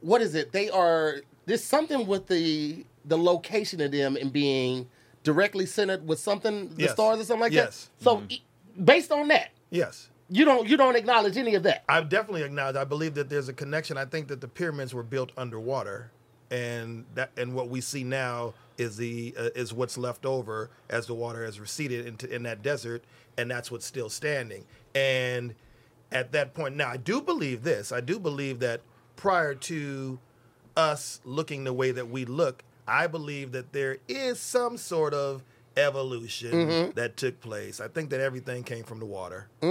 what 0.01 0.21
is 0.21 0.33
it? 0.33 0.51
They 0.53 0.69
are. 0.69 1.17
There's 1.45 1.63
something 1.63 2.07
with 2.07 2.27
the 2.27 2.85
the 3.03 3.17
location 3.17 3.81
of 3.81 3.91
them 3.91 4.15
and 4.15 4.31
being 4.33 4.87
directly 5.23 5.65
centered 5.65 6.07
with 6.07 6.19
something, 6.19 6.69
the 6.75 6.83
Yes. 6.83 6.91
stars 6.93 7.19
or 7.19 7.23
something 7.23 7.41
like 7.41 7.51
Yes. 7.53 7.89
that. 7.99 8.03
So, 8.03 8.23
e- 8.29 8.41
based 8.83 9.11
on 9.11 9.27
that, 9.29 9.51
yes. 9.69 10.09
you 10.29 10.45
don't 10.45 10.67
you 10.67 10.77
don't 10.77 10.95
acknowledge 10.95 11.37
any 11.37 11.55
of 11.55 11.63
that. 11.63 11.83
I 11.87 12.01
definitely 12.01 12.43
acknowledge. 12.43 12.75
I 12.75 12.83
believe 12.83 13.13
that 13.15 13.29
there's 13.29 13.49
a 13.49 13.53
connection. 13.53 13.97
I 13.97 14.05
think 14.05 14.27
that 14.27 14.41
the 14.41 14.47
pyramids 14.47 14.93
were 14.93 15.03
built 15.03 15.31
underwater, 15.37 16.11
and 16.51 17.05
that 17.15 17.31
and 17.37 17.53
what 17.53 17.69
we 17.69 17.81
see 17.81 18.03
now 18.03 18.53
is 18.77 18.97
the 18.97 19.33
uh, 19.37 19.49
is 19.55 19.73
what's 19.73 19.97
left 19.97 20.25
over 20.25 20.69
as 20.89 21.07
the 21.07 21.13
water 21.13 21.45
has 21.45 21.59
receded 21.59 22.05
into 22.05 22.33
in 22.33 22.43
that 22.43 22.61
desert, 22.61 23.03
and 23.37 23.49
that's 23.49 23.71
what's 23.71 23.85
still 23.85 24.09
standing. 24.09 24.65
And 24.93 25.55
at 26.11 26.31
that 26.31 26.53
point, 26.53 26.75
now 26.75 26.89
I 26.89 26.97
do 26.97 27.21
believe 27.21 27.63
this. 27.63 27.91
I 27.91 28.01
do 28.01 28.19
believe 28.19 28.59
that 28.59 28.81
prior 29.15 29.55
to 29.55 30.19
us 30.77 31.21
looking 31.23 31.63
the 31.63 31.73
way 31.73 31.91
that 31.91 32.09
we 32.09 32.25
look, 32.25 32.63
I 32.87 33.07
believe 33.07 33.51
that 33.53 33.73
there 33.73 33.97
is 34.07 34.39
some 34.39 34.77
sort 34.77 35.13
of 35.13 35.43
evolution 35.77 36.51
Mm-hmm. 36.51 36.91
that 36.95 37.17
took 37.17 37.39
place. 37.41 37.79
I 37.79 37.87
think 37.87 38.09
that 38.11 38.19
everything 38.21 38.63
came 38.63 38.83
from 38.83 38.99
the 38.99 39.05
water. 39.05 39.47
Uh, 39.61 39.67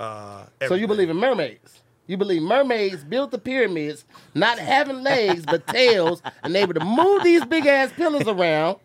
Mm. 0.00 0.68
So 0.68 0.74
you 0.74 0.86
believe 0.86 1.10
in 1.10 1.16
mermaids? 1.18 1.80
You 2.06 2.16
believe 2.16 2.42
mermaids 2.42 3.04
built 3.04 3.30
the 3.30 3.38
pyramids, 3.38 4.04
not 4.34 4.58
having 4.58 5.02
legs 5.02 5.44
but 5.46 5.66
tails, 5.66 6.22
and 6.42 6.56
able 6.56 6.74
to 6.74 6.84
move 6.84 7.22
these 7.22 7.44
big 7.44 7.66
ass 7.66 7.92
pillars 7.92 8.26
around. 8.26 8.78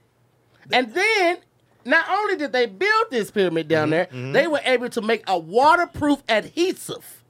And 0.72 0.93
then, 0.93 1.38
not 1.86 2.06
only 2.10 2.36
did 2.36 2.51
they 2.51 2.66
build 2.66 3.06
this 3.12 3.32
pyramid 3.32 3.68
down 3.68 3.89
Mm-hmm, 3.91 4.32
there, 4.34 4.41
they 4.43 4.47
were 4.47 4.62
able 4.66 4.89
to 4.89 5.01
make 5.01 5.24
a 5.28 5.38
waterproof 5.39 6.22
adhesive 6.30 7.24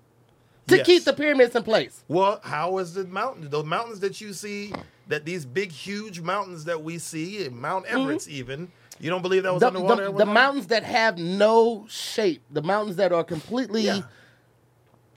to 0.67 0.77
Yes. 0.77 0.85
keep 0.85 1.03
the 1.05 1.13
pyramids 1.13 1.55
in 1.55 1.61
place. 1.63 2.03
Well, 2.07 2.39
how 2.43 2.79
is 2.79 2.93
the 2.95 3.03
mountain? 3.05 3.49
Those 3.49 3.65
mountains 3.65 3.99
that 3.99 4.19
you 4.19 4.33
see, 4.33 4.73
that 5.07 5.23
these 5.23 5.45
big, 5.45 5.71
huge 5.71 6.19
mountains 6.21 6.65
that 6.65 6.83
we 6.83 6.97
see, 6.97 7.47
Mount 7.51 7.85
Everest 7.85 8.27
even, 8.27 8.71
you 8.99 9.09
don't 9.09 9.21
believe 9.21 9.43
that 9.43 9.53
was 9.53 9.61
Mm-hmm. 9.61 9.73
The, 9.73 9.79
underwater? 9.79 10.11
the- 10.11 10.25
the 10.25 10.31
mountains 10.31 10.67
that 10.67 10.83
have 10.83 11.17
no 11.17 11.85
shape, 11.89 12.41
the 12.51 12.61
mountains 12.61 12.95
that 12.97 13.11
are 13.11 13.23
completely, 13.23 13.83
Yeah. 13.83 14.01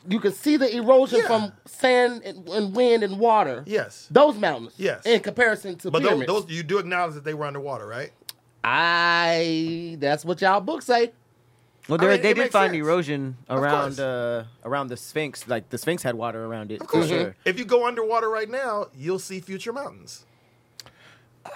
you 0.09 0.21
can 0.21 0.33
see 0.33 0.57
the 0.57 0.75
erosion 0.77 1.21
Yeah. 1.21 1.27
from 1.27 1.53
sand 1.67 2.23
and, 2.25 2.49
and 2.49 2.75
wind 2.75 3.03
and 3.03 3.19
water. 3.19 3.63
Yes. 3.67 4.09
Those 4.11 4.37
mountains. 4.37 4.75
Yes. 4.79 5.05
In 5.07 5.21
comparison 5.21 5.77
to 5.77 5.91
But 5.91 6.01
those, 6.03 6.09
pyramids. 6.09 6.33
those, 6.33 6.51
you 6.51 6.63
do 6.63 6.79
acknowledge 6.79 7.15
that 7.15 7.25
they 7.25 7.35
were 7.35 7.47
underwater, 7.47 7.87
right? 7.87 8.11
I 8.65 9.97
that's 10.01 10.25
what 10.25 10.41
y'all 10.41 10.61
books 10.61 10.87
say. 10.87 11.13
Well, 11.89 11.99
I 12.05 12.07
mean, 12.09 12.21
they 12.23 12.35
did 12.35 12.53
find 12.53 12.73
sense. 12.73 12.83
erosion 12.85 13.37
around 13.49 13.99
uh, 13.99 14.45
around 14.65 14.89
the 14.89 14.97
Sphinx. 14.97 15.49
Like 15.49 15.71
the 15.71 15.79
Sphinx 15.79 16.03
had 16.03 16.17
water 16.17 16.45
around 16.45 16.71
it. 16.71 16.81
Of 16.83 16.87
course. 16.87 17.09
for 17.09 17.15
sure. 17.15 17.37
If 17.47 17.59
you 17.59 17.65
go 17.65 17.87
underwater 17.87 18.29
right 18.29 18.51
now, 18.51 18.89
you'll 18.95 19.19
see 19.21 19.41
future 19.41 19.73
mountains. 19.73 20.27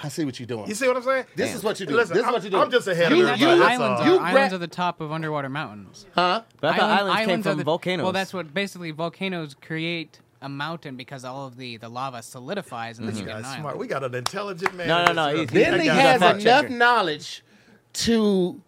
I 0.03 0.09
see 0.09 0.25
what 0.25 0.39
you're 0.39 0.47
doing. 0.47 0.69
You 0.69 0.75
see 0.75 0.87
what 0.87 0.97
I'm 0.97 1.03
saying? 1.03 1.25
This 1.35 1.55
is 1.55 1.63
what 1.65 1.81
you 1.81 1.87
do. 1.87 1.95
Listen, 1.97 2.17
This 2.17 2.25
I'm, 2.27 2.33
what 2.33 2.45
you 2.45 2.51
do. 2.51 2.59
I'm 2.59 2.71
just 2.71 2.87
ahead 2.87 3.11
You- 3.11 3.29
of 3.29 3.39
you- 3.41 3.47
everybody. 3.49 3.59
That's 3.59 3.69
that's 3.71 3.81
islands 3.81 4.01
all. 4.01 4.07
are. 4.07 4.11
You 4.11 4.19
islands 4.19 4.49
gra- 4.51 4.57
are 4.57 4.59
the 4.59 4.67
top 4.69 5.01
of 5.01 5.13
underwater 5.13 5.49
mountains. 5.49 6.07
huh? 6.15 6.43
But 6.61 6.75
I 6.75 6.79
thought 6.79 6.91
Island- 6.91 7.13
islands, 7.15 7.27
came 7.27 7.41
are 7.41 7.43
from 7.43 7.59
the- 7.59 7.65
volcanoes. 7.65 8.05
Well, 8.05 8.13
that's 8.13 8.33
what 8.35 8.53
basically 8.55 8.91
volcanoes 8.91 9.55
create 9.61 10.21
a 10.41 10.49
mountain 10.49 10.97
because 10.97 11.25
all 11.25 11.47
of 11.47 11.57
the, 11.57 11.77
the 11.77 11.89
lava 11.89 12.21
solidifies 12.23 12.99
and 12.99 13.07
then 13.09 13.15
you 13.17 13.23
mm-hmm. 13.23 13.29
get 13.29 13.37
an 13.37 13.43
Guys, 13.45 13.59
smart. 13.61 13.79
We 13.79 13.87
got 13.87 14.03
an 14.03 14.15
intelligent 14.15 14.75
man. 14.75 14.89
No, 14.89 15.05
no, 15.07 15.13
no, 15.13 15.27
room. 15.29 15.37
he's- 15.39 15.51
Then 15.51 15.81
he 15.81 15.87
has 15.87 16.21
enough 16.21 16.41
checker. 16.41 16.69
knowledge 16.71 17.45
to 17.95 18.61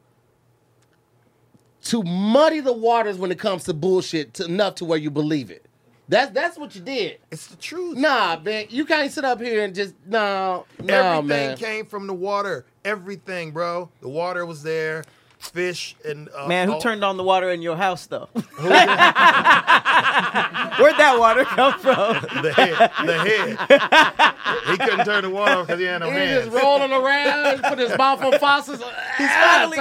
to 1.83 2.03
muddy 2.03 2.61
the 2.61 2.73
waters 2.73 3.19
when 3.19 3.31
it 3.31 3.39
comes 3.39 3.65
to 3.65 3.75
bullshit 3.75 4.35
to, 4.35 4.45
enough 4.47 4.77
to 4.77 4.85
where 4.85 4.99
you 4.99 5.11
believe 5.11 5.51
it. 5.51 5.67
That's 6.09 6.33
that's 6.33 6.59
what 6.59 6.75
you 6.75 6.83
did. 6.83 7.19
It's 7.31 7.47
the 7.47 7.57
truth. 7.57 7.97
Nah, 7.97 8.39
man, 8.41 8.67
you 8.69 8.85
can't 8.85 9.11
sit 9.11 9.25
up 9.25 9.41
here 9.41 9.65
and 9.65 9.75
just 9.75 9.95
no, 10.07 10.67
no, 10.83 10.95
Everything 10.95 11.27
man. 11.29 11.57
came 11.57 11.87
from 11.87 12.07
the 12.07 12.13
water. 12.15 12.67
Everything, 12.85 13.53
bro. 13.53 13.89
The 14.01 14.09
water 14.09 14.45
was 14.45 14.63
there. 14.63 15.05
Fish 15.39 15.95
and 16.07 16.29
uh, 16.35 16.47
Man, 16.49 16.69
who 16.69 16.75
all- 16.75 16.81
turned 16.81 17.05
on 17.05 17.17
the 17.19 17.23
water 17.23 17.51
in 17.51 17.61
your 17.61 17.77
house 17.77 18.07
though? 18.07 18.29
Where'd 18.35 18.47
that 20.97 21.17
water 21.19 21.45
come 21.45 21.79
from? 21.81 22.15
the 22.43 22.51
head. 22.53 22.91
The 23.05 23.19
head. 23.19 23.59
he 24.71 24.77
couldn't 24.79 25.05
turn 25.05 25.23
the 25.25 25.31
water 25.31 25.53
off 25.53 25.67
because 25.67 25.81
he 25.81 25.85
had 25.87 25.99
no 25.99 26.07
He 26.11 26.17
hands. 26.17 26.47
just 26.47 26.57
rolling 26.57 26.93
around, 26.93 27.63
put 27.63 27.79
his 27.79 27.95
mouth 27.99 28.23
on 28.23 28.39
faucets. 28.39 28.83
He's 29.19 29.29
finally 29.29 29.77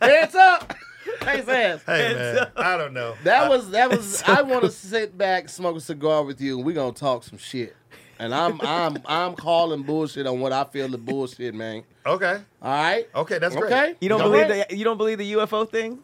Hands 0.00 0.34
up. 0.34 0.74
Face 1.20 1.48
ass. 1.48 1.82
Hey 1.86 2.14
man, 2.14 2.50
I 2.56 2.76
don't 2.76 2.92
know. 2.94 3.14
That 3.24 3.48
was 3.48 3.70
that 3.70 3.90
was. 3.90 4.22
I 4.26 4.42
want 4.42 4.64
to 4.64 4.70
sit 4.70 5.16
back, 5.16 5.48
smoke 5.48 5.76
a 5.76 5.80
cigar 5.80 6.22
with 6.24 6.40
you, 6.40 6.56
and 6.56 6.66
we 6.66 6.72
gonna 6.72 6.92
talk 6.92 7.24
some 7.24 7.38
shit. 7.38 7.74
And 8.18 8.34
I'm 8.34 8.60
I'm 8.62 8.98
I'm 9.06 9.34
calling 9.34 9.82
bullshit 9.82 10.26
on 10.26 10.40
what 10.40 10.52
I 10.52 10.64
feel 10.64 10.88
the 10.88 10.98
bullshit, 10.98 11.54
man. 11.54 11.84
Okay. 12.04 12.40
All 12.62 12.70
right. 12.70 13.08
Okay, 13.14 13.38
that's 13.38 13.54
great. 13.54 13.72
Okay. 13.72 13.94
You 14.00 14.08
don't 14.08 14.20
All 14.22 14.30
believe 14.30 14.48
right. 14.48 14.68
the 14.68 14.76
you 14.76 14.84
don't 14.84 14.98
believe 14.98 15.18
the 15.18 15.32
UFO 15.34 15.68
thing, 15.70 16.00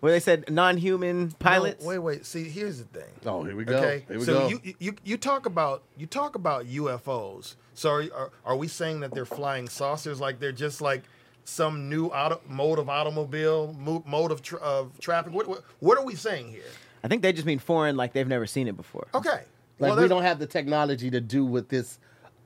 where 0.00 0.10
they 0.12 0.20
said 0.20 0.50
non-human 0.50 1.32
pilots? 1.32 1.82
No, 1.84 1.90
wait, 1.90 1.98
wait. 1.98 2.26
See, 2.26 2.44
here's 2.48 2.78
the 2.78 2.84
thing. 2.84 3.10
Oh, 3.24 3.44
here 3.44 3.54
we 3.56 3.64
go. 3.64 3.76
Okay, 3.76 4.04
Here 4.08 4.18
we 4.18 4.24
so 4.24 4.48
go. 4.48 4.60
you 4.64 4.74
you 4.78 4.94
you 5.04 5.16
talk 5.16 5.46
about 5.46 5.82
you 5.96 6.06
talk 6.06 6.34
about 6.34 6.66
UFOs. 6.66 7.54
So 7.74 7.90
are, 7.90 8.02
are 8.14 8.30
are 8.44 8.56
we 8.56 8.66
saying 8.68 9.00
that 9.00 9.14
they're 9.14 9.24
flying 9.26 9.68
saucers? 9.68 10.20
Like 10.20 10.40
they're 10.40 10.52
just 10.52 10.80
like 10.80 11.04
some 11.44 11.88
new 11.88 12.06
auto, 12.06 12.40
mode 12.48 12.78
of 12.78 12.88
automobile 12.88 13.74
mode 14.06 14.32
of 14.32 14.42
tra- 14.42 14.58
of 14.58 14.98
traffic? 14.98 15.32
What, 15.32 15.46
what 15.46 15.62
what 15.80 15.98
are 15.98 16.04
we 16.04 16.14
saying 16.14 16.50
here? 16.50 16.62
I 17.02 17.08
think 17.08 17.22
they 17.22 17.32
just 17.32 17.46
mean 17.46 17.58
foreign, 17.58 17.96
like 17.96 18.12
they've 18.12 18.26
never 18.26 18.46
seen 18.46 18.66
it 18.66 18.76
before. 18.76 19.06
Okay, 19.14 19.42
like 19.78 19.90
well, 19.90 20.02
we 20.02 20.08
don't 20.08 20.22
have 20.22 20.38
the 20.38 20.46
technology 20.46 21.10
to 21.10 21.20
do 21.20 21.44
what 21.44 21.68
this 21.68 21.98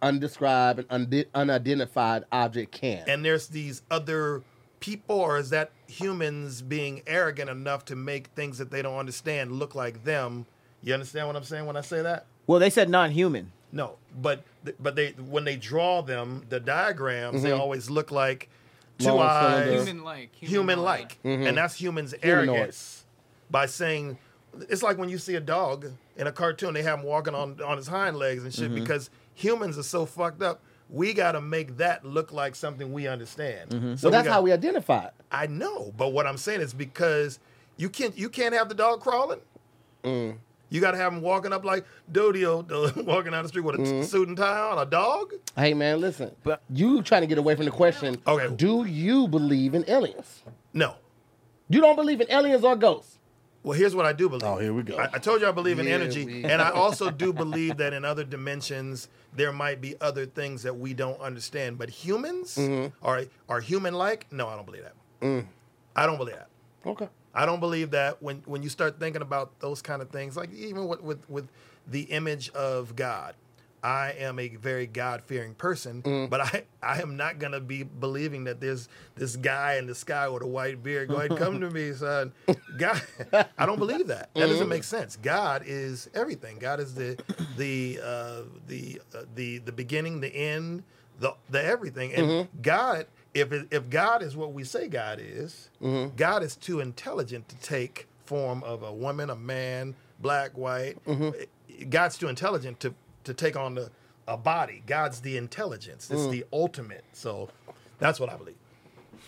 undescribed 0.03 0.81
and 0.81 0.89
undi- 0.91 1.27
unidentified 1.35 2.25
object 2.31 2.73
can. 2.73 3.05
and 3.09 3.25
there's 3.25 3.49
these 3.49 3.83
other 3.91 4.43
people 4.81 5.17
or 5.17 5.39
is 5.39 5.51
that 5.51 5.73
humans 5.89 6.63
being 6.63 7.03
arrogant 7.07 7.51
enough 7.51 7.85
to 7.85 7.97
make 7.97 8.29
things 8.29 8.59
that 8.59 8.71
they 8.71 8.81
don't 8.83 8.97
understand 8.97 9.53
look 9.53 9.75
like 9.75 10.05
them? 10.05 10.47
You 10.83 10.95
understand 10.95 11.27
what 11.27 11.37
I'm 11.37 11.45
saying 11.45 11.67
when 11.67 11.77
I 11.77 11.81
say 11.81 12.03
that? 12.03 12.27
Well, 12.47 12.61
they 12.61 12.71
said 12.71 12.89
non-human. 12.89 13.53
No, 13.73 13.97
but 14.21 14.45
but 14.81 14.97
they 14.97 15.11
when 15.11 15.45
they 15.45 15.57
draw 15.57 16.01
them, 16.01 16.45
the 16.49 16.61
diagrams, 16.61 17.43
they 17.43 17.51
mm-hmm. 17.51 17.61
always 17.61 17.91
look 17.91 18.11
like 18.11 18.49
two 18.99 19.09
Long 19.09 19.21
eyes, 19.21 19.65
cylinder. 19.65 19.85
Human-like. 19.85 20.35
human-like, 20.35 21.23
mm-hmm. 21.23 21.47
and 21.47 21.57
that's 21.57 21.75
humans' 21.81 22.15
arrogance 22.23 23.05
by 23.51 23.67
saying 23.67 24.19
it's 24.69 24.83
like 24.83 24.99
when 24.99 25.09
you 25.09 25.19
see 25.19 25.35
a 25.35 25.41
dog 25.41 25.93
in 26.17 26.27
a 26.27 26.33
cartoon, 26.33 26.75
they 26.75 26.83
have 26.83 27.01
him 27.01 27.05
walking 27.05 27.35
on 27.35 27.61
on 27.63 27.77
his 27.77 27.87
hind 27.87 28.17
legs 28.17 28.45
and 28.45 28.53
shit 28.53 28.67
mm-hmm. 28.71 28.81
because 28.81 29.11
humans 29.35 29.79
are 29.79 29.83
so 29.83 30.07
fucked 30.07 30.43
up. 30.43 30.63
We 30.91 31.13
got 31.13 31.33
to 31.33 31.41
make 31.41 31.77
that 31.77 32.05
look 32.05 32.33
like 32.33 32.55
something 32.55 32.93
we 32.93 33.07
understand. 33.07 33.71
Mm-hmm. 33.71 33.91
So 33.91 33.97
So 33.97 34.11
that's 34.11 34.27
got- 34.27 34.35
how 34.35 34.43
we 34.43 34.53
identify 34.53 35.05
it. 35.07 35.13
I 35.31 35.47
know, 35.47 35.93
but 35.97 36.13
what 36.13 36.27
I'm 36.27 36.39
saying 36.39 36.63
is 36.63 36.73
because 36.73 37.39
you 37.77 37.91
can't 37.91 38.17
you 38.17 38.29
can't 38.29 38.55
have 38.55 38.69
the 38.69 38.75
dog 38.75 39.01
crawling. 39.01 39.41
Mm. 40.03 40.39
You 40.71 40.81
got 40.81 40.91
to 40.93 40.97
have 40.99 41.13
him 41.13 41.23
walking 41.23 41.53
up 41.53 41.65
like 41.65 41.85
Dodio, 42.13 42.63
walking 43.07 43.33
down 43.33 43.43
the 43.43 43.49
street 43.49 43.63
with 43.65 43.81
a 43.81 44.05
suit 44.05 44.29
and 44.29 44.37
tie 44.37 44.59
on. 44.71 44.79
A 44.79 44.85
dog? 44.89 45.33
Hey 45.57 45.75
man, 45.75 46.01
listen. 46.01 46.35
But 46.45 46.63
you 46.71 47.03
trying 47.03 47.23
to 47.23 47.27
get 47.27 47.39
away 47.39 47.55
from 47.55 47.65
the 47.65 47.71
question. 47.71 48.21
Okay. 48.27 48.55
Do 48.55 48.85
you 48.85 49.29
believe 49.29 49.75
in 49.75 49.85
aliens? 49.89 50.43
No. 50.75 50.97
You 51.69 51.81
don't 51.81 51.97
believe 51.97 52.21
in 52.21 52.31
aliens 52.31 52.65
or 52.65 52.77
ghosts? 52.77 53.19
Well, 53.63 53.77
here's 53.77 53.95
what 53.95 54.07
I 54.07 54.13
do 54.13 54.29
believe. 54.29 54.45
Oh, 54.45 54.57
here 54.59 54.73
we 54.73 54.83
go. 54.83 54.97
I, 54.97 55.09
I 55.15 55.19
told 55.19 55.41
you 55.41 55.49
I 55.49 55.53
believe 55.53 55.79
in 55.79 55.87
Here 55.87 55.97
energy, 55.97 56.25
we 56.25 56.45
and 56.45 56.63
I 56.63 56.71
also 56.71 57.11
do 57.11 57.33
believe 57.45 57.77
that 57.79 57.93
in 57.93 58.05
other 58.05 58.25
dimensions 58.25 59.09
there 59.35 59.53
might 59.53 59.81
be 59.81 59.95
other 60.01 60.25
things 60.27 60.63
that 60.63 60.79
we 60.79 60.95
don't 60.95 61.21
understand. 61.21 61.77
But 61.79 61.91
humans 61.91 62.57
Mm-hmm. 62.57 63.05
are 63.07 63.25
are 63.49 63.61
human 63.61 63.95
like? 63.95 64.31
No, 64.33 64.49
I 64.49 64.55
don't 64.57 64.65
believe 64.65 64.85
that. 64.85 64.95
Mm. 65.21 65.47
I 65.97 66.07
don't 66.07 66.17
believe 66.19 66.37
that. 66.37 66.49
Okay. 66.87 67.09
I 67.35 67.47
don't 67.47 67.61
believe 67.61 67.91
that 67.93 68.23
when 68.23 68.43
when 68.47 68.63
you 68.63 68.69
start 68.69 68.99
thinking 68.99 69.23
about 69.23 69.59
those 69.61 69.83
kind 69.83 70.03
of 70.03 70.11
things, 70.11 70.37
like 70.37 70.53
even 70.53 70.87
with 70.89 71.03
with, 71.03 71.29
with 71.31 71.49
the 71.87 72.03
image 72.03 72.51
of 72.51 72.97
God. 72.97 73.35
I 73.81 74.11
am 74.19 74.41
a 74.41 74.49
very 74.49 74.89
God 74.89 75.23
fearing 75.23 75.55
person, 75.55 76.03
Mm. 76.03 76.29
but 76.29 76.41
I, 76.41 76.65
I 76.83 77.01
am 77.01 77.17
not 77.17 77.39
gonna 77.39 77.61
be 77.61 77.85
believing 77.85 78.43
that 78.45 78.61
there's 78.61 78.89
this 79.15 79.37
guy 79.37 79.77
in 79.77 79.87
the 79.87 79.95
sky 79.95 80.29
with 80.29 80.43
a 80.43 80.49
white 80.49 80.83
beard. 80.83 81.09
Go 81.11 81.15
ahead, 81.19 81.37
come 81.39 81.61
to 81.61 81.71
me, 81.71 81.93
son. 81.93 82.33
God, 82.77 83.01
I 83.57 83.67
don't 83.67 83.79
believe 83.79 84.09
that. 84.09 84.31
That 84.35 84.49
doesn't 84.49 84.69
make 84.69 84.83
sense. 84.83 85.17
God 85.17 85.63
is 85.65 86.11
everything. 86.13 86.59
God 86.59 86.81
is 86.81 86.93
the 86.95 87.17
the 87.57 88.01
uh, 88.03 88.43
the 88.67 89.01
uh, 89.15 89.23
the 89.37 89.59
the 89.59 89.71
beginning, 89.73 90.21
the 90.23 90.35
end, 90.35 90.83
the 91.21 91.35
the 91.49 91.63
everything. 91.65 92.13
And 92.15 92.49
God, 92.61 93.07
if 93.41 93.53
it, 93.53 93.69
if 93.71 93.91
God 93.91 94.23
is 94.23 94.37
what 94.37 94.53
we 94.53 94.65
say 94.65 94.89
God 94.89 95.21
is, 95.21 95.71
mm-hmm. 95.83 96.15
God 96.17 96.43
is 96.43 96.57
too 96.57 96.81
intelligent 96.81 97.49
to 97.49 97.57
take 97.57 98.07
form 98.27 98.63
of 98.65 98.83
a 98.83 98.93
woman, 98.93 99.31
a 99.31 99.37
man, 99.37 99.95
black, 100.21 100.57
white. 100.57 101.03
Mm-hmm. 101.05 101.89
God's 101.89 102.19
too 102.19 102.29
intelligent 102.29 102.81
to 102.81 102.95
to 103.25 103.35
take 103.35 103.57
on 103.57 103.75
the 103.75 103.91
a 104.27 104.37
body. 104.37 104.83
God's 104.87 105.21
the 105.21 105.37
intelligence. 105.37 106.11
It's 106.11 106.23
mm. 106.23 106.31
the 106.31 106.45
ultimate. 106.53 107.05
So 107.13 107.49
that's 107.99 108.21
what 108.21 108.31
I 108.31 108.37
believe. 108.37 108.57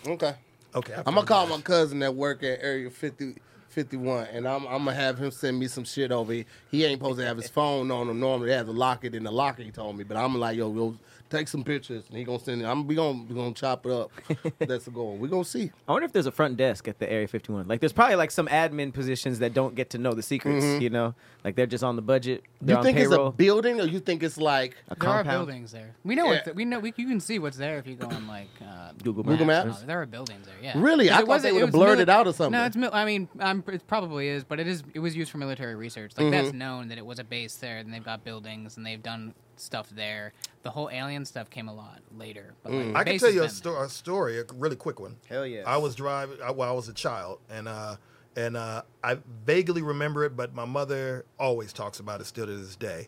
Okay. 0.05 0.35
Okay, 0.73 0.93
I'm 1.05 1.15
gonna 1.15 1.27
call 1.27 1.47
my 1.47 1.59
cousin 1.59 1.99
that 1.99 2.15
work 2.15 2.43
at 2.43 2.59
Area 2.61 2.89
50, 2.89 3.35
51, 3.71 4.27
and 4.33 4.47
I'm, 4.47 4.65
I'm 4.67 4.85
gonna 4.85 4.93
have 4.93 5.17
him 5.17 5.31
send 5.31 5.59
me 5.59 5.67
some 5.67 5.83
shit 5.83 6.11
over. 6.11 6.33
He, 6.33 6.45
he 6.69 6.85
ain't 6.85 6.99
supposed 6.99 7.19
to 7.19 7.25
have 7.25 7.37
his 7.37 7.49
phone 7.49 7.89
on 7.91 8.09
him. 8.09 8.19
Normally, 8.19 8.49
he 8.49 8.55
has 8.55 8.65
to 8.65 8.71
lock 8.71 9.03
it 9.05 9.15
in 9.15 9.23
the 9.23 9.31
locker. 9.31 9.63
He 9.63 9.71
told 9.71 9.97
me, 9.97 10.03
but 10.03 10.17
I'm 10.17 10.37
like, 10.37 10.57
yo, 10.57 10.73
yo, 10.73 10.95
take 11.29 11.47
some 11.47 11.63
pictures, 11.63 12.03
and 12.09 12.17
he 12.17 12.23
gonna 12.23 12.39
send 12.39 12.61
it. 12.61 12.65
I'm 12.65 12.85
we 12.87 12.95
gonna 12.95 13.23
we 13.27 13.35
gonna 13.35 13.53
chop 13.53 13.85
it 13.85 13.91
up. 13.91 14.11
That's 14.59 14.85
the 14.85 14.91
goal. 14.91 15.15
We 15.17 15.27
gonna 15.29 15.45
see. 15.45 15.71
I 15.87 15.91
wonder 15.93 16.05
if 16.05 16.11
there's 16.13 16.25
a 16.25 16.31
front 16.31 16.57
desk 16.57 16.87
at 16.87 16.99
the 16.99 17.09
Area 17.11 17.27
51. 17.27 17.67
Like, 17.67 17.79
there's 17.79 17.93
probably 17.93 18.15
like 18.15 18.31
some 18.31 18.47
admin 18.47 18.93
positions 18.93 19.39
that 19.39 19.53
don't 19.53 19.75
get 19.75 19.89
to 19.91 19.97
know 19.97 20.13
the 20.13 20.23
secrets. 20.23 20.65
You 20.81 20.89
know, 20.89 21.15
like 21.43 21.55
they're 21.55 21.65
just 21.65 21.83
on 21.83 21.95
the 21.95 22.01
budget. 22.01 22.43
You 22.65 22.81
think 22.83 22.97
it's 22.97 23.11
a 23.13 23.31
building, 23.31 23.79
or 23.81 23.85
you 23.85 23.99
think 23.99 24.23
it's 24.23 24.37
like 24.37 24.75
a 24.89 24.95
There 24.95 25.09
are 25.09 25.23
buildings 25.23 25.71
there. 25.71 25.95
We 26.03 26.15
know 26.15 26.25
Yeah. 26.31 26.41
what 26.45 26.55
we 26.55 26.65
know. 26.65 26.79
We, 26.79 26.93
you 26.97 27.07
can 27.07 27.19
see 27.19 27.39
what's 27.39 27.57
there 27.57 27.77
if 27.77 27.87
you 27.87 27.95
go 27.95 28.07
on 28.07 28.27
like 28.27 28.49
uh, 28.61 28.91
Google 29.03 29.23
Google 29.23 29.45
Maps. 29.45 29.67
Maps? 29.67 29.81
No, 29.81 29.87
there 29.87 30.01
are 30.01 30.05
buildings 30.05 30.45
there. 30.45 30.55
Yeah. 30.61 30.73
really? 30.75 31.09
I 31.09 31.17
thought 31.17 31.27
was- 31.27 31.43
they 31.43 31.49
it 31.49 31.53
would've 31.53 31.71
blurred 31.71 31.97
mili- 31.99 32.01
it 32.03 32.09
out 32.09 32.27
or 32.27 32.33
something. 32.33 32.51
No, 32.59 32.65
it's. 32.65 32.75
Mil- 32.75 32.89
I 32.93 33.05
mean, 33.05 33.27
it 33.67 33.87
probably 33.87 34.27
is, 34.27 34.43
but 34.43 34.59
it 34.59 34.67
is. 34.67 34.83
It 34.93 34.99
was 34.99 35.15
used 35.15 35.31
for 35.31 35.37
military 35.37 35.75
research. 35.75 36.13
Like 36.17 36.27
Mm-hmm. 36.27 36.31
that's 36.43 36.53
known 36.53 36.87
that 36.89 36.97
it 36.97 37.05
was 37.05 37.19
a 37.19 37.23
base 37.23 37.55
there, 37.55 37.77
and 37.77 37.93
they've 37.93 38.03
got 38.03 38.23
buildings 38.23 38.77
and 38.77 38.85
they've 38.85 39.01
done 39.01 39.33
stuff 39.57 39.89
there. 39.89 40.33
The 40.63 40.69
whole 40.71 40.89
alien 40.91 41.25
stuff 41.25 41.49
came 41.49 41.67
a 41.67 41.73
lot 41.73 41.99
later. 42.17 42.53
But 42.63 42.71
like, 42.73 42.81
Mm. 42.85 42.93
the 42.93 42.99
I 42.99 43.03
can 43.03 43.19
tell 43.19 43.31
you 43.31 43.43
a, 43.43 43.49
sto- 43.49 43.81
a 43.81 43.89
story, 43.89 44.39
a 44.39 44.43
really 44.55 44.75
quick 44.75 44.99
one. 44.99 45.17
Hell 45.29 45.45
yeah! 45.45 45.63
I 45.65 45.77
was 45.77 45.95
driving. 45.95 46.37
I, 46.43 46.51
well, 46.51 46.69
I 46.69 46.73
was 46.73 46.87
a 46.89 46.93
child, 46.93 47.39
and 47.49 47.67
uh, 47.67 47.95
and 48.35 48.55
uh, 48.57 48.83
I 49.03 49.17
vaguely 49.45 49.81
remember 49.81 50.23
it, 50.23 50.35
but 50.35 50.53
my 50.55 50.65
mother 50.65 51.25
always 51.39 51.73
talks 51.73 51.99
about 51.99 52.21
it 52.21 52.25
still 52.25 52.45
to 52.45 52.55
this 52.57 52.75
day. 52.75 53.07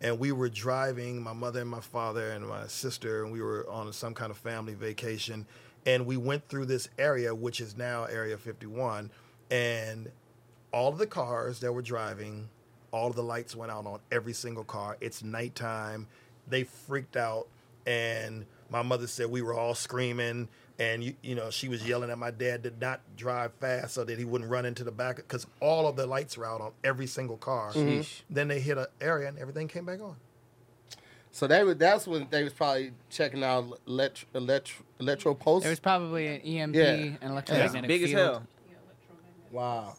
And 0.00 0.18
we 0.18 0.32
were 0.32 0.48
driving, 0.50 1.22
my 1.22 1.32
mother 1.32 1.60
and 1.62 1.70
my 1.70 1.80
father 1.80 2.30
and 2.32 2.46
my 2.46 2.66
sister, 2.66 3.22
and 3.22 3.32
we 3.32 3.40
were 3.40 3.66
on 3.70 3.90
some 3.92 4.12
kind 4.12 4.30
of 4.30 4.36
family 4.36 4.74
vacation, 4.74 5.46
and 5.86 6.04
we 6.04 6.16
went 6.18 6.46
through 6.48 6.66
this 6.66 6.88
area, 6.98 7.34
which 7.34 7.60
is 7.60 7.76
now 7.76 8.04
Area 8.04 8.36
51, 8.36 9.10
and 9.54 10.10
all 10.72 10.88
of 10.88 10.98
the 10.98 11.06
cars 11.06 11.60
that 11.60 11.72
were 11.72 11.82
driving, 11.82 12.48
all 12.90 13.06
of 13.08 13.14
the 13.14 13.22
lights 13.22 13.54
went 13.54 13.70
out 13.70 13.86
on 13.86 14.00
every 14.10 14.32
single 14.32 14.64
car. 14.64 14.96
It's 15.00 15.22
nighttime. 15.22 16.08
They 16.48 16.64
freaked 16.64 17.16
out, 17.16 17.46
and 17.86 18.46
my 18.68 18.82
mother 18.82 19.06
said 19.06 19.30
we 19.30 19.42
were 19.42 19.54
all 19.54 19.76
screaming, 19.76 20.48
and 20.80 21.04
you, 21.04 21.14
you 21.22 21.36
know 21.36 21.50
she 21.50 21.68
was 21.68 21.86
yelling 21.86 22.10
at 22.10 22.18
my 22.18 22.32
dad 22.32 22.64
to 22.64 22.72
not 22.80 23.00
drive 23.16 23.52
fast 23.60 23.94
so 23.94 24.02
that 24.02 24.18
he 24.18 24.24
wouldn't 24.24 24.50
run 24.50 24.66
into 24.66 24.82
the 24.82 24.90
back 24.90 25.16
because 25.16 25.46
all 25.60 25.86
of 25.86 25.94
the 25.94 26.06
lights 26.06 26.36
were 26.36 26.46
out 26.46 26.60
on 26.60 26.72
every 26.82 27.06
single 27.06 27.36
car. 27.36 27.70
Mm-hmm. 27.72 28.34
Then 28.34 28.48
they 28.48 28.58
hit 28.58 28.76
an 28.76 28.86
area 29.00 29.28
and 29.28 29.38
everything 29.38 29.68
came 29.68 29.84
back 29.84 30.00
on. 30.00 30.16
so. 31.30 31.46
They 31.46 31.62
was 31.62 31.76
that's 31.76 32.08
when 32.08 32.26
they 32.30 32.42
was 32.42 32.52
probably 32.52 32.90
checking 33.08 33.44
out 33.44 33.78
electro 33.86 34.26
electro 34.34 34.84
electro 34.98 35.34
pulse. 35.34 35.62
There 35.62 35.70
was 35.70 35.78
probably 35.78 36.26
an 36.26 36.40
EMP, 36.40 36.74
Yeah. 36.74 36.92
an 36.92 37.18
electromagnetic 37.22 37.86
Big 37.86 38.02
as 38.02 38.10
field. 38.10 38.20
hell. 38.20 38.42
Wow. 39.54 39.94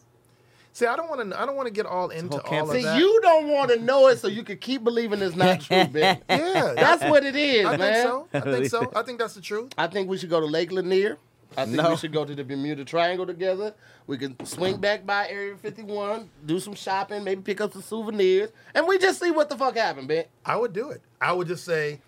See, 0.72 0.84
I 0.84 0.94
don't 0.94 1.08
want 1.08 1.30
to. 1.30 1.40
I 1.40 1.46
don't 1.46 1.56
want 1.56 1.68
to 1.68 1.72
get 1.72 1.86
all 1.86 2.10
into 2.10 2.34
all 2.36 2.40
campus. 2.42 2.70
of 2.70 2.76
See, 2.76 2.82
that. 2.82 2.98
you 2.98 3.18
don't 3.22 3.48
want 3.48 3.70
to 3.70 3.80
know 3.80 4.08
it, 4.08 4.18
so 4.18 4.28
you 4.28 4.42
can 4.42 4.58
keep 4.58 4.84
believing 4.84 5.22
it's 5.22 5.34
not 5.34 5.62
true, 5.62 5.76
bitch. 5.84 6.20
yeah, 6.28 6.74
That's 6.76 7.02
what 7.04 7.24
it 7.24 7.34
is, 7.34 7.64
I 7.64 7.76
man. 7.78 7.94
think 7.94 8.06
so. 8.06 8.28
I 8.34 8.40
think 8.40 8.66
so. 8.66 8.92
I 8.96 9.02
think 9.02 9.18
that's 9.18 9.32
the 9.34 9.40
truth. 9.40 9.72
I 9.78 9.86
think 9.86 10.08
we 10.10 10.18
should 10.18 10.28
go 10.28 10.38
to 10.38 10.44
Lake 10.46 10.70
Lanier. 10.72 11.16
I 11.56 11.64
think 11.64 11.76
No. 11.78 11.88
we 11.90 11.96
should 11.96 12.12
go 12.12 12.26
to 12.26 12.34
the 12.34 12.44
Bermuda 12.44 12.84
Triangle 12.84 13.24
together. 13.24 13.72
We 14.06 14.18
can 14.18 14.36
swing 14.44 14.76
back 14.76 15.06
by 15.06 15.26
Area 15.30 15.56
51, 15.56 16.28
do 16.44 16.60
some 16.60 16.74
shopping, 16.74 17.24
maybe 17.24 17.40
pick 17.40 17.62
up 17.62 17.72
some 17.72 17.80
souvenirs, 17.80 18.50
and 18.74 18.86
we 18.86 18.98
just 18.98 19.18
see 19.18 19.30
what 19.30 19.48
the 19.48 19.56
fuck 19.56 19.76
happened, 19.76 20.08
man. 20.08 20.24
I 20.44 20.56
would 20.56 20.74
do 20.74 20.90
it. 20.90 21.00
I 21.22 21.32
would 21.32 21.48
just 21.48 21.64
say, 21.64 22.02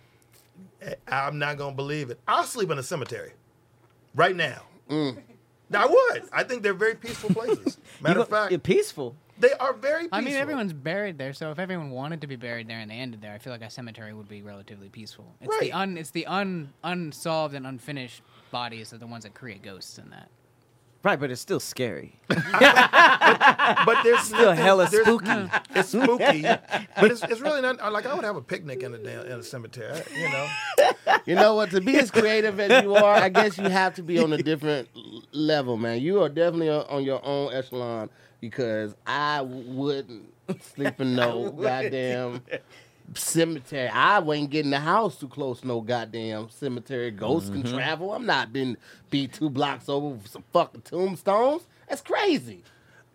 "Eh, 0.82 0.94
I'm 1.08 1.38
not 1.38 1.56
gonna 1.56 1.74
believe 1.74 2.10
it. 2.10 2.20
I'll 2.28 2.44
sleep 2.44 2.70
in 2.70 2.78
a 2.78 2.82
cemetery, 2.82 3.32
right 4.14 4.36
now. 4.36 4.60
I 5.74 5.86
would. 5.86 6.22
I 6.32 6.44
think 6.44 6.62
they're 6.62 6.72
very 6.74 6.94
peaceful 6.94 7.30
places. 7.30 7.78
Matter 8.00 8.16
You 8.16 8.22
of 8.22 8.28
fact, 8.28 8.50
you're 8.50 8.58
peaceful. 8.60 9.14
they 9.38 9.52
are 9.54 9.72
very 9.72 10.04
peaceful. 10.04 10.18
I 10.18 10.20
mean, 10.22 10.34
everyone's 10.34 10.72
buried 10.72 11.18
there, 11.18 11.32
so 11.32 11.50
if 11.50 11.58
everyone 11.58 11.90
wanted 11.90 12.20
to 12.22 12.26
be 12.26 12.36
buried 12.36 12.68
there 12.68 12.78
and 12.78 12.90
they 12.90 12.96
ended 12.96 13.20
there, 13.20 13.32
I 13.34 13.38
feel 13.38 13.52
like 13.52 13.62
a 13.62 13.70
cemetery 13.70 14.12
would 14.14 14.28
be 14.28 14.42
relatively 14.42 14.88
peaceful. 14.88 15.26
It's 15.40 15.50
the 15.58 15.66
Right. 15.66 15.74
un, 15.74 15.98
it's 15.98 16.10
the 16.10 16.26
un, 16.26 16.72
unsolved 16.84 17.54
and 17.54 17.66
unfinished 17.66 18.22
bodies 18.50 18.92
are 18.92 18.98
the 18.98 19.06
ones 19.06 19.24
that 19.24 19.34
create 19.34 19.62
ghosts 19.62 19.98
in 19.98 20.08
that. 20.10 20.28
Right, 21.04 21.18
but 21.18 21.30
it's 21.30 21.40
still 21.40 21.60
scary. 21.60 22.18
but 22.28 24.02
there's 24.02 24.20
Still 24.22 24.46
nothing- 24.50 24.56
hella 24.64 24.88
there's- 24.90 25.06
spooky. 25.06 25.50
It's 25.74 25.88
spooky, 25.90 26.42
but 27.00 27.10
it's, 27.10 27.22
it's 27.22 27.40
really 27.40 27.62
not. 27.62 27.92
Like 27.92 28.04
I 28.06 28.14
would 28.14 28.24
have 28.24 28.36
a 28.36 28.40
picnic 28.42 28.82
in 28.82 28.94
a 28.94 28.98
damn- 28.98 29.26
in 29.26 29.38
a 29.38 29.42
cemetery. 29.42 30.00
You 30.16 30.28
know, 30.30 30.48
You 31.24 31.34
know 31.36 31.54
what? 31.54 31.70
To 31.70 31.80
be 31.80 31.96
as 31.98 32.10
creative 32.10 32.58
as 32.58 32.82
you 32.82 32.94
are, 32.96 33.14
I 33.14 33.28
guess 33.28 33.56
you 33.58 33.68
have 33.68 33.94
to 33.94 34.02
be 34.02 34.18
on 34.18 34.32
a 34.32 34.38
different 34.42 34.88
l- 34.96 35.22
level, 35.32 35.76
man. 35.76 36.00
You 36.00 36.20
are 36.22 36.28
definitely 36.28 36.70
on 36.70 36.84
on 36.88 37.04
your 37.04 37.24
own 37.24 37.52
echelon 37.52 38.10
because 38.40 38.94
I 39.06 39.42
wouldn't 39.42 40.32
sleep 40.74 41.00
in 41.00 41.14
no 41.14 41.50
goddamn 41.62 42.42
cemetery. 43.14 43.88
I 43.88 44.18
wouldn't 44.18 44.50
get 44.50 44.68
the 44.68 44.80
house 44.80 45.18
too 45.18 45.28
close 45.28 45.64
no 45.64 45.80
goddamn 45.80 46.50
cemetery. 46.50 47.10
Ghosts 47.10 47.50
can 47.50 47.62
travel. 47.62 48.12
I'm 48.12 48.26
not 48.26 48.52
been 48.52 48.76
be 49.10 49.26
two 49.26 49.50
blocks 49.50 49.88
over 49.88 50.08
with 50.08 50.28
some 50.28 50.44
fucking 50.52 50.82
tombstones. 50.82 51.66
That's 51.88 52.00
crazy. 52.00 52.62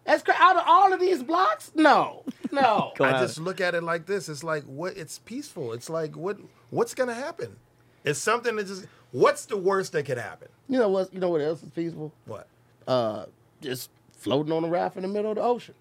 That's 0.05 0.23
crazy. 0.23 0.39
Out 0.41 0.57
of 0.57 0.63
all 0.65 0.93
of 0.93 0.99
these 0.99 1.23
blocks, 1.23 1.71
no, 1.75 2.23
no. 2.51 2.93
I 2.99 3.11
just 3.21 3.39
look 3.39 3.61
at 3.61 3.75
it 3.75 3.83
like 3.83 4.05
this. 4.05 4.29
It's 4.29 4.43
like 4.43 4.63
what? 4.63 4.97
It's 4.97 5.19
peaceful. 5.19 5.73
It's 5.73 5.89
like 5.89 6.15
what? 6.15 6.37
What's 6.69 6.93
gonna 6.93 7.13
happen? 7.13 7.55
It's 8.03 8.19
something 8.19 8.55
that 8.55 8.67
just. 8.67 8.85
What's 9.11 9.45
the 9.45 9.57
worst 9.57 9.91
that 9.91 10.03
could 10.07 10.17
happen? 10.17 10.47
You 10.67 10.79
know 10.79 10.89
what? 10.89 11.13
You 11.13 11.19
know 11.19 11.29
what 11.29 11.41
else 11.41 11.61
is 11.61 11.69
peaceful? 11.69 12.11
What? 12.25 12.47
uh, 12.87 13.25
just 13.61 13.89
floating 14.17 14.51
on 14.51 14.63
a 14.63 14.67
raft 14.67 14.95
in 14.95 15.01
the 15.03 15.07
middle 15.07 15.31
of 15.31 15.37
the 15.37 15.43
ocean. 15.43 15.75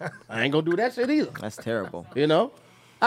I 0.28 0.42
ain't 0.42 0.52
gonna 0.52 0.64
do 0.64 0.76
that 0.76 0.94
shit 0.94 1.10
either. 1.10 1.30
That's 1.40 1.56
terrible. 1.56 2.06
You 2.14 2.26
know, 2.26 2.52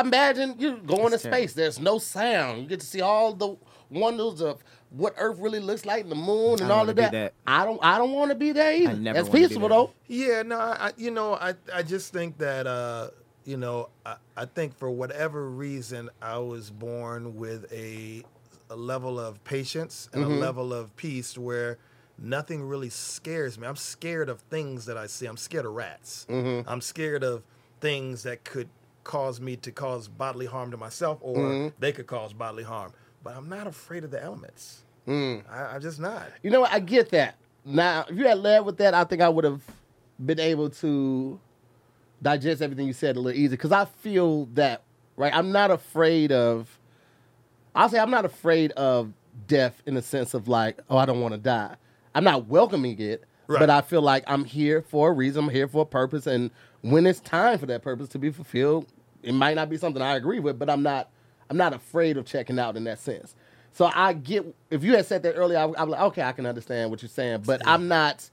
imagine 0.01 0.55
you 0.59 0.77
going 0.77 1.11
to 1.11 1.17
terrible. 1.17 1.37
space. 1.37 1.53
There's 1.53 1.79
no 1.79 1.97
sound. 1.99 2.61
You 2.63 2.67
get 2.67 2.79
to 2.81 2.85
see 2.85 3.01
all 3.01 3.33
the 3.33 3.55
wonders 3.89 4.41
of 4.41 4.63
what 4.89 5.13
Earth 5.17 5.39
really 5.39 5.59
looks 5.59 5.85
like, 5.85 6.03
and 6.03 6.11
the 6.11 6.15
moon, 6.15 6.61
and 6.61 6.71
all 6.71 6.89
of 6.89 6.95
that. 6.95 7.11
that. 7.11 7.33
I 7.45 7.65
don't. 7.65 7.79
I 7.83 7.97
don't 7.97 8.11
want 8.13 8.29
to 8.31 8.35
be 8.35 8.51
there 8.51 8.73
either. 8.73 8.93
never 8.95 9.17
That's 9.17 9.29
wanna 9.29 9.39
be 9.41 9.47
peaceful 9.47 9.69
there. 9.69 9.77
though. 9.77 9.93
Yeah, 10.07 10.43
no, 10.43 10.57
I, 10.59 10.91
you 10.97 11.11
know, 11.11 11.33
I, 11.35 11.55
I 11.73 11.83
just 11.83 12.13
think 12.13 12.37
that, 12.37 12.67
uh, 12.67 13.09
you 13.45 13.57
know, 13.57 13.89
I, 14.05 14.15
I 14.35 14.45
think 14.45 14.77
for 14.77 14.89
whatever 14.89 15.49
reason, 15.49 16.09
I 16.21 16.37
was 16.37 16.69
born 16.69 17.35
with 17.35 17.71
a, 17.71 18.23
a 18.69 18.75
level 18.75 19.19
of 19.19 19.43
patience 19.43 20.09
and 20.13 20.23
a 20.23 20.27
level 20.27 20.73
of 20.73 20.95
peace 20.95 21.37
where 21.37 21.77
nothing 22.17 22.63
really 22.63 22.89
scares 22.89 23.59
me. 23.59 23.67
I'm 23.67 23.75
scared 23.75 24.29
of 24.29 24.39
things 24.41 24.85
that 24.85 24.97
I 24.97 25.07
see. 25.07 25.25
I'm 25.25 25.37
scared 25.37 25.65
of 25.65 25.73
rats. 25.73 26.25
I'm 26.29 26.81
scared 26.81 27.23
of 27.23 27.43
things 27.81 28.23
that 28.23 28.43
could 28.43 28.69
cause 29.07 29.39
me 29.39 29.55
to 29.55 29.71
cause 29.71 30.07
bodily 30.09 30.45
harm 30.45 30.69
to 30.69 30.77
myself 30.77 31.17
or 31.21 31.37
mm-hmm. 31.37 31.67
they 31.79 31.93
could 31.93 32.05
cause 32.05 32.33
bodily 32.33 32.63
harm. 32.63 32.91
But 33.23 33.35
I'm 33.35 33.49
not 33.49 33.65
afraid 33.65 34.03
of 34.03 34.11
the 34.11 34.21
elements. 34.21 34.83
Mm. 35.07 35.43
I, 35.49 35.75
I'm 35.75 35.81
just 35.81 35.99
not. 35.99 36.27
You 36.43 36.51
know 36.51 36.61
what? 36.61 36.73
I 36.73 36.79
get 36.79 37.09
that. 37.11 37.37
Now, 37.65 38.05
if 38.09 38.17
you 38.17 38.27
had 38.27 38.37
led 38.39 38.65
with 38.65 38.77
that, 38.77 38.93
I 38.93 39.05
think 39.05 39.21
I 39.21 39.29
would 39.29 39.45
have 39.45 39.61
been 40.23 40.39
able 40.39 40.69
to 40.69 41.39
digest 42.21 42.61
everything 42.61 42.85
you 42.85 42.93
said 42.93 43.15
a 43.15 43.19
little 43.19 43.39
easier 43.39 43.51
because 43.51 43.71
I 43.71 43.85
feel 43.85 44.45
that, 44.53 44.83
right? 45.15 45.33
I'm 45.33 45.51
not 45.51 45.71
afraid 45.71 46.31
of, 46.31 46.77
I'll 47.73 47.89
say 47.89 47.99
I'm 47.99 48.11
not 48.11 48.25
afraid 48.25 48.71
of 48.73 49.13
death 49.47 49.81
in 49.85 49.95
the 49.95 50.01
sense 50.01 50.33
of 50.33 50.47
like, 50.47 50.79
oh, 50.89 50.97
I 50.97 51.05
don't 51.05 51.21
want 51.21 51.33
to 51.33 51.39
die. 51.39 51.75
I'm 52.13 52.23
not 52.23 52.47
welcoming 52.47 52.99
it, 52.99 53.23
Right. 53.47 53.59
but 53.59 53.69
I 53.69 53.79
feel 53.79 54.01
like 54.01 54.25
I'm 54.27 54.43
here 54.43 54.81
for 54.81 55.09
a 55.09 55.13
reason. 55.13 55.45
I'm 55.45 55.49
here 55.49 55.69
for 55.69 55.83
a 55.83 55.85
purpose. 55.85 56.27
And 56.27 56.51
when 56.81 57.05
it's 57.05 57.21
time 57.21 57.57
for 57.57 57.65
that 57.67 57.81
purpose 57.81 58.09
to 58.09 58.19
be 58.19 58.29
fulfilled, 58.29 58.87
it 59.27 59.33
might 59.33 59.55
not 59.55 59.69
be 59.69 59.77
something 59.77 60.01
I 60.01 60.15
agree 60.15 60.39
with, 60.39 60.57
but 60.57 60.69
I'm 60.69 60.83
not, 60.83 61.09
I'm 61.49 61.57
not 61.57 61.73
afraid 61.73 62.17
of 62.17 62.25
checking 62.25 62.59
out 62.59 62.77
in 62.77 62.83
that 62.85 62.99
sense. 62.99 63.35
So 63.73 63.91
I 63.93 64.13
get 64.13 64.45
if 64.71 64.83
you 64.83 64.95
had 64.95 65.05
said 65.05 65.21
that 65.23 65.35
earlier, 65.35 65.59
I, 65.59 65.71
I'm 65.77 65.89
like, 65.89 66.01
okay, 66.01 66.23
I 66.23 66.31
can 66.31 66.45
understand 66.47 66.89
what 66.89 67.01
you're 67.03 67.09
saying, 67.09 67.43
but 67.45 67.61
I'm 67.67 67.87
not. 67.87 68.29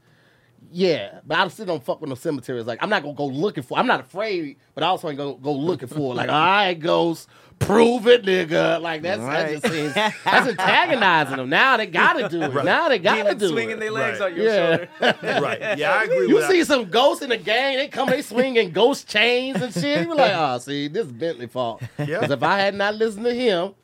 Yeah, 0.73 1.21
but 1.27 1.39
I 1.39 1.47
still 1.49 1.67
don't 1.67 1.85
fuck 1.85 2.01
with 2.01 2.09
no 2.09 2.15
cemeteries. 2.15 2.65
Like 2.65 2.83
I'm 2.83 2.89
not 2.89 3.03
gonna 3.03 3.15
go 3.15 3.27
looking 3.27 3.63
for. 3.63 3.79
I'm 3.79 3.87
not 3.87 4.01
afraid, 4.01 4.57
but 4.75 4.83
I 4.83 4.87
also 4.87 5.09
ain't 5.11 5.19
gonna 5.19 5.35
go 5.35 5.53
looking 5.53 5.89
for. 5.89 6.15
Like 6.15 6.31
all 6.31 6.35
right, 6.35 6.73
ghost, 6.73 7.29
prove 7.59 8.07
it, 8.07 8.25
nigga. 8.25 8.81
Like 8.81 9.03
that's 9.03 9.21
that 9.21 9.51
just 9.51 9.73
seems 9.73 9.95
that's 9.95 10.49
antagonizing 10.49 11.37
them. 11.37 11.49
Now 11.49 11.77
they 11.77 11.87
gotta 11.87 12.29
do 12.29 12.43
it. 12.43 12.65
Now 12.65 12.89
they 12.89 12.99
gotta 12.99 13.23
Demons 13.23 13.41
do 13.41 13.49
swinging 13.49 13.77
it. 13.77 13.81
their 13.81 13.91
legs 13.91 14.21
Right. 14.21 14.33
on 14.33 14.37
your 14.37 14.47
Yeah. 14.47 14.77
shoulder. 14.77 14.89
right. 15.43 15.79
Yeah, 15.79 15.93
I 15.95 16.05
agree 16.05 16.29
You 16.29 16.35
with 16.37 16.49
see 16.49 16.61
that. 16.61 16.67
some 16.67 16.91
ghosts 16.91 17.23
in 17.23 17.31
the 17.31 17.37
gang, 17.39 17.77
they 17.77 17.89
come, 17.89 18.09
they 18.09 18.23
swinging 18.23 18.71
ghost 18.71 19.09
chains 19.09 19.61
and 19.61 19.73
shit. 19.73 20.01
You 20.03 20.07
be 20.09 20.15
like, 20.15 20.33
oh, 20.35 20.59
see, 20.59 20.89
this 20.89 21.07
is 21.07 21.13
Bentley 21.13 21.47
fault. 21.47 21.83
Yeah. 21.99 22.07
Because 22.21 22.31
if 22.31 22.43
I 22.43 22.59
had 22.59 22.75
not 22.75 22.95
listened 22.95 23.25
to 23.25 23.35
him, 23.35 23.75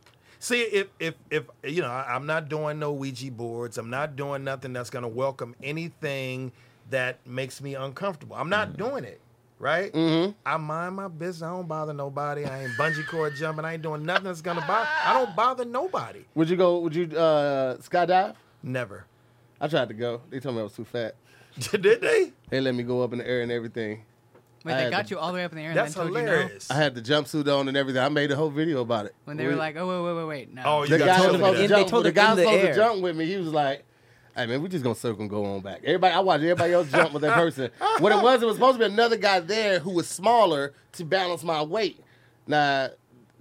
See, 0.43 0.63
if 0.63 0.87
if 0.99 1.15
if 1.31 1.45
you 1.63 1.83
know, 1.83 1.89
I- 1.91 2.15
I'm 2.15 2.25
not 2.25 2.49
doing 2.49 2.79
no 2.79 2.93
Ouija 2.93 3.31
boards. 3.31 3.77
I'm 3.77 3.91
not 3.91 4.17
doing 4.17 4.43
nothing 4.43 4.73
that's 4.73 4.89
gonna 4.89 5.07
welcome 5.09 5.55
anything 5.63 6.53
that 6.89 7.19
makes 7.27 7.61
me 7.61 7.75
uncomfortable. 7.75 8.37
I'm 8.37 8.49
not 8.49 8.71
mm. 8.71 8.77
doing 8.79 9.05
it. 9.05 9.21
Right? 9.61 9.93
Mm-hmm. 9.93 10.33
I 10.47 10.57
mind 10.57 10.97
my 10.97 11.09
business. 11.09 11.43
I 11.43 11.51
don't 11.51 11.69
bother 11.69 11.93
nobody. 11.93 12.47
I 12.47 12.63
ain't 12.65 12.73
bungee 12.73 13.07
cord 13.07 13.35
jumping. 13.37 13.65
I 13.67 13.75
ain't 13.75 13.83
doing 13.83 14.05
nothing 14.07 14.25
that's 14.25 14.41
gonna 14.41 14.63
bother. 14.67 14.89
I 15.05 15.13
don't 15.13 15.37
bother 15.37 15.67
nobody. 15.67 16.25
would 16.35 16.49
you 16.49 16.57
go? 16.57 16.79
Would 16.79 16.95
you 16.97 17.05
uh, 17.17 17.77
skydive? 17.77 18.37
Never. 18.63 19.05
I 19.61 19.69
tried 19.69 19.89
to 19.89 19.95
go. 19.95 20.23
They 20.31 20.41
told 20.41 20.55
me 20.55 20.63
I 20.63 20.65
was 20.65 20.73
too 20.73 20.87
fat. 20.87 21.15
Did 21.59 21.83
they? 22.01 22.33
They 22.49 22.61
let 22.63 22.75
me 22.75 22.83
go 22.83 23.03
up 23.03 23.13
in 23.13 23.19
the 23.19 23.29
air 23.29 23.43
and 23.43 23.53
everything. 23.53 24.05
Wait, 24.65 24.73
I 24.75 24.85
they 24.85 24.91
got 24.91 25.05
the- 25.05 25.11
you 25.11 25.19
all 25.19 25.29
the 25.29 25.35
way 25.35 25.45
up 25.45 25.53
in 25.53 25.59
the 25.59 25.63
air 25.65 25.71
and 25.71 25.77
That's 25.79 25.95
then 25.95 26.05
told 26.07 26.17
you 26.17 26.23
no? 26.25 26.31
hilarious. 26.33 26.71
I 26.71 26.75
had 26.75 26.95
the 26.95 27.03
jumpsuit 27.03 27.47
on 27.55 27.69
and 27.69 27.77
everything. 27.77 28.03
I 28.03 28.09
made 28.09 28.31
a 28.31 28.37
whole 28.37 28.51
video 28.51 28.81
about 28.81 29.07
it. 29.07 29.15
When 29.25 29.37
they 29.37 29.47
were 29.47 29.57
like, 29.57 29.77
oh, 29.77 29.87
wait, 29.87 30.07
wait, 30.07 30.17
wait, 30.17 30.29
wait. 30.29 30.55
No. 30.55 30.63
Oh, 30.65 30.83
you 30.85 30.89
the 30.91 30.99
got 30.99 31.07
guy 31.07 31.17
told 31.19 31.33
was 31.33 31.41
me 31.41 31.47
supposed 31.47 31.57
to 31.57 31.63
that. 31.63 31.69
They 31.69 31.81
jump. 31.83 31.91
told 31.91 32.05
the 32.05 32.09
him 32.09 32.15
guy 32.15 32.35
was 32.35 32.45
supposed 32.45 32.65
to 32.67 32.75
jump 32.75 33.03
with 33.03 33.17
me. 33.17 33.27
He 33.27 33.37
was 33.37 33.49
like, 33.53 33.85
"Hey 34.37 34.47
man, 34.47 34.63
we 34.63 34.69
just 34.69 34.83
gonna 34.85 34.95
circle 34.95 35.21
and 35.23 35.31
go 35.31 35.45
on 35.45 35.61
back." 35.61 35.81
Everybody, 35.85 36.15
I 36.15 36.21
watched 36.21 36.43
everybody 36.43 36.73
else 36.73 36.91
jump 36.91 37.13
with 37.13 37.23
that 37.23 37.35
person. 37.35 37.71
what 37.99 38.13
it 38.13 38.23
was, 38.23 38.43
it 38.43 38.47
was 38.47 38.57
supposed 38.57 38.79
to 38.79 38.87
be 38.89 38.93
another 38.93 39.17
guy 39.17 39.41
there 39.41 39.79
who 39.79 39.91
was 39.91 40.09
smaller 40.09 40.73
to 40.93 41.05
balance 41.05 41.43
my 41.43 41.63
weight. 41.63 42.03
Now, 42.47 42.89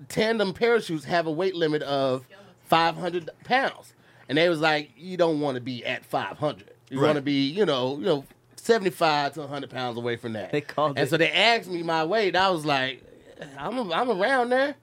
tandem 0.07 0.53
parachutes 0.53 1.05
have 1.05 1.27
a 1.27 1.31
weight 1.31 1.55
limit 1.55 1.81
of 1.83 2.25
500 2.65 3.29
pounds, 3.43 3.93
and 4.27 4.37
they 4.37 4.49
was 4.49 4.59
like, 4.59 4.91
"You 4.97 5.17
don't 5.17 5.39
want 5.39 5.55
to 5.55 5.61
be 5.61 5.85
at 5.85 6.05
500. 6.05 6.71
You 6.89 6.99
Right. 6.99 7.07
want 7.07 7.15
to 7.17 7.21
be, 7.21 7.47
you 7.47 7.65
know, 7.65 7.97
you 7.97 8.05
know." 8.05 8.25
75 8.61 9.33
to 9.35 9.39
100 9.41 9.69
pounds 9.69 9.97
away 9.97 10.17
from 10.17 10.33
that. 10.33 10.51
They 10.51 10.59
called 10.61 10.97
and 10.97 11.07
it- 11.07 11.09
so 11.09 11.15
they 11.17 11.31
asked 11.31 11.69
me 11.69 11.81
my 11.81 12.03
weight. 12.03 12.35
I 12.35 12.49
was 12.49 12.65
like, 12.65 13.01
I'm, 13.57 13.91
I'm 13.91 14.11
around 14.11 14.49
there. 14.49 14.75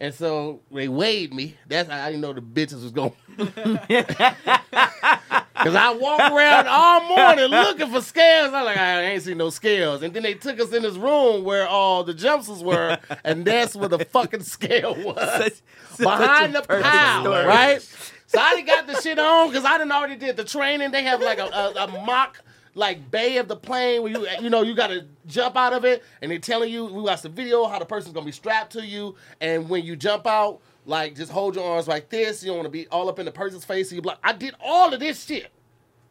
And 0.00 0.12
so 0.12 0.60
they 0.70 0.88
weighed 0.88 1.32
me. 1.32 1.56
That's 1.68 1.88
how 1.88 2.04
I 2.04 2.10
didn't 2.10 2.22
know 2.22 2.32
the 2.32 2.40
bitches 2.42 2.82
was 2.82 2.90
going. 2.90 3.12
Because 5.62 5.74
I 5.74 5.90
walked 5.92 6.32
around 6.32 6.66
all 6.68 7.00
morning 7.08 7.46
looking 7.46 7.90
for 7.90 8.00
scales. 8.00 8.52
I'm 8.52 8.64
like, 8.64 8.76
I 8.78 9.02
ain't 9.02 9.22
seen 9.22 9.38
no 9.38 9.50
scales. 9.50 10.02
And 10.02 10.12
then 10.14 10.22
they 10.22 10.34
took 10.34 10.58
us 10.60 10.72
in 10.72 10.82
this 10.82 10.96
room 10.96 11.44
where 11.44 11.68
all 11.68 12.02
the 12.04 12.14
jumpsuits 12.14 12.62
were, 12.62 12.98
and 13.24 13.44
that's 13.44 13.76
where 13.76 13.88
the 13.88 14.04
fucking 14.04 14.42
scale 14.42 14.94
was. 14.94 15.16
Such- 15.40 15.52
such 15.92 15.98
Behind 15.98 16.56
a 16.56 16.62
the 16.62 16.66
pile, 16.66 17.22
story. 17.22 17.44
right? 17.46 17.82
So 18.26 18.38
I 18.38 18.54
done 18.56 18.64
got 18.64 18.86
the 18.86 19.00
shit 19.00 19.18
on 19.18 19.48
because 19.48 19.64
I 19.64 19.76
done 19.78 19.90
already 19.92 20.16
did 20.16 20.36
the 20.36 20.44
training. 20.44 20.92
They 20.92 21.02
have 21.04 21.20
like 21.20 21.38
a, 21.38 21.44
a, 21.46 21.84
a 21.84 22.04
mock 22.06 22.40
like 22.74 23.10
bay 23.10 23.36
of 23.38 23.48
the 23.48 23.56
plane 23.56 24.00
where 24.02 24.12
you 24.12 24.26
you 24.40 24.48
know 24.48 24.62
you 24.62 24.74
gotta 24.76 25.04
jump 25.26 25.56
out 25.56 25.72
of 25.72 25.84
it 25.84 26.04
and 26.22 26.30
they're 26.30 26.38
telling 26.38 26.70
you 26.72 26.84
we 26.84 27.02
watched 27.02 27.24
the 27.24 27.28
video 27.28 27.66
how 27.66 27.80
the 27.80 27.84
person's 27.84 28.14
gonna 28.14 28.24
be 28.24 28.30
strapped 28.30 28.72
to 28.72 28.86
you 28.86 29.16
and 29.40 29.68
when 29.68 29.84
you 29.84 29.96
jump 29.96 30.24
out 30.24 30.60
like 30.90 31.14
just 31.16 31.32
hold 31.32 31.54
your 31.54 31.64
arms 31.72 31.88
like 31.88 32.10
this. 32.10 32.42
You 32.42 32.48
don't 32.48 32.58
want 32.58 32.66
to 32.66 32.70
be 32.70 32.86
all 32.88 33.08
up 33.08 33.18
in 33.18 33.24
the 33.24 33.32
person's 33.32 33.64
face 33.64 33.88
so 33.88 33.94
you 33.94 34.02
block 34.02 34.18
I 34.22 34.32
did 34.32 34.54
all 34.62 34.92
of 34.92 35.00
this 35.00 35.24
shit. 35.24 35.50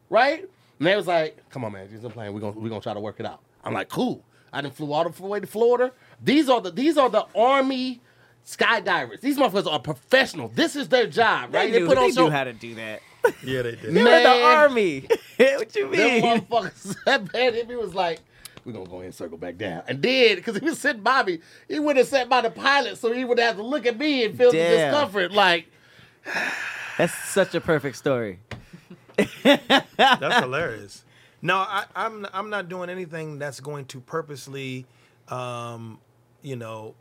Right? 0.08 0.40
And 0.78 0.86
they 0.86 0.96
was 0.96 1.06
like 1.06 1.38
come 1.50 1.64
on 1.64 1.72
man 1.72 1.88
just 1.88 2.04
a 2.04 2.10
plane 2.10 2.32
we're 2.32 2.40
gonna 2.40 2.58
we're 2.58 2.68
gonna 2.70 2.80
try 2.80 2.94
to 2.94 3.00
work 3.00 3.20
it 3.20 3.26
out. 3.26 3.40
I'm 3.62 3.74
like 3.74 3.88
cool. 3.88 4.24
I 4.52 4.62
done 4.62 4.72
flew 4.72 4.92
all 4.92 5.08
the 5.08 5.22
way 5.22 5.38
to 5.38 5.46
Florida. 5.46 5.92
These 6.22 6.48
are 6.48 6.60
the 6.60 6.70
these 6.70 6.96
are 6.96 7.08
the 7.08 7.26
army 7.36 8.00
skydivers. 8.44 9.20
These 9.20 9.38
motherfuckers 9.38 9.70
are 9.70 9.78
professional 9.78 10.48
this 10.48 10.74
is 10.74 10.88
their 10.88 11.06
job 11.06 11.54
right? 11.54 11.70
They, 11.70 11.80
knew, 11.80 11.86
they 11.94 12.10
show- 12.10 12.24
knew 12.24 12.30
how 12.30 12.44
to 12.44 12.52
do 12.52 12.74
that. 12.74 13.02
Yeah, 13.44 13.62
they 13.62 13.72
did. 13.72 13.94
They 13.94 14.02
were 14.02 14.10
in 14.16 14.22
the 14.22 14.42
army. 14.42 15.06
what 15.36 15.76
you 15.76 15.90
Them 15.90 15.90
mean? 15.90 16.22
motherfuckers, 16.40 17.04
that 17.04 17.30
bad 17.30 17.54
if 17.54 17.68
he 17.68 17.76
was 17.76 17.94
like, 17.94 18.20
we're 18.64 18.72
gonna 18.72 18.86
go 18.86 18.96
ahead 18.96 19.06
and 19.06 19.14
circle 19.14 19.38
back 19.38 19.56
down. 19.56 19.82
And 19.88 20.00
did, 20.00 20.36
because 20.36 20.56
he 20.56 20.64
was 20.64 20.78
sitting 20.78 21.02
by 21.02 21.22
me, 21.22 21.40
he 21.68 21.78
would 21.78 21.96
have 21.96 22.06
sat 22.06 22.28
by 22.28 22.40
the 22.40 22.50
pilot, 22.50 22.98
so 22.98 23.12
he 23.12 23.24
would 23.24 23.38
have 23.38 23.56
to 23.56 23.62
look 23.62 23.86
at 23.86 23.98
me 23.98 24.24
and 24.24 24.36
feel 24.36 24.52
the 24.52 24.58
discomfort. 24.58 25.32
Like, 25.32 25.66
That's 26.98 27.14
such 27.14 27.54
a 27.54 27.60
perfect 27.60 27.96
story. 27.96 28.40
That's 29.42 30.40
hilarious. 30.40 31.04
No, 31.42 31.56
I, 31.56 31.84
I'm 31.96 32.26
I'm 32.32 32.50
not 32.50 32.68
doing 32.68 32.90
anything 32.90 33.38
that's 33.38 33.60
going 33.60 33.86
to 33.86 34.00
purposely, 34.00 34.84
um, 35.28 35.98
you 36.42 36.56
know, 36.56 36.94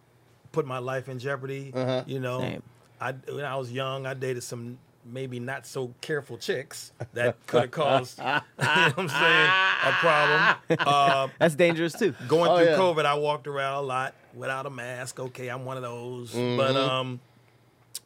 put 0.51 0.66
my 0.66 0.78
life 0.78 1.10
in 1.10 1.20
jeopardy. 1.20 1.72
Uh-huh. 1.76 2.03
You 2.07 2.20
know, 2.20 2.39
Same. 2.39 2.64
I 3.01 3.12
when 3.12 3.43
I 3.43 3.57
was 3.57 3.72
young, 3.72 4.05
I 4.05 4.14
dated 4.14 4.43
some 4.43 4.78
maybe 5.12 5.39
not 5.39 5.66
so 5.66 5.93
careful 6.01 6.38
chicks 6.38 6.91
that 7.14 7.36
could 7.47 7.62
have 7.62 7.72
caused, 7.72 8.20
you 8.20 8.26
know 8.26 8.41
what 8.57 8.99
I'm 8.99 9.10
saying, 9.10 9.49
a 9.86 9.91
problem. 9.99 10.55
Uh, 10.88 11.28
That's 11.39 11.55
dangerous 11.55 11.93
too. 11.93 12.14
going 12.28 12.49
Oh, 12.51 12.57
through 12.57 12.68
yeah. 12.68 12.78
COVID, 12.78 13.05
I 13.05 13.16
walked 13.16 13.47
around 13.47 13.76
a 13.76 13.82
lot 13.82 14.14
without 14.34 14.66
a 14.66 14.70
mask. 14.70 15.20
Okay, 15.20 15.47
I'm 15.47 15.66
one 15.66 15.78
of 15.78 15.84
those. 15.84 16.34
Mm-hmm. 16.34 16.57
But 16.57 16.76
um, 16.76 17.20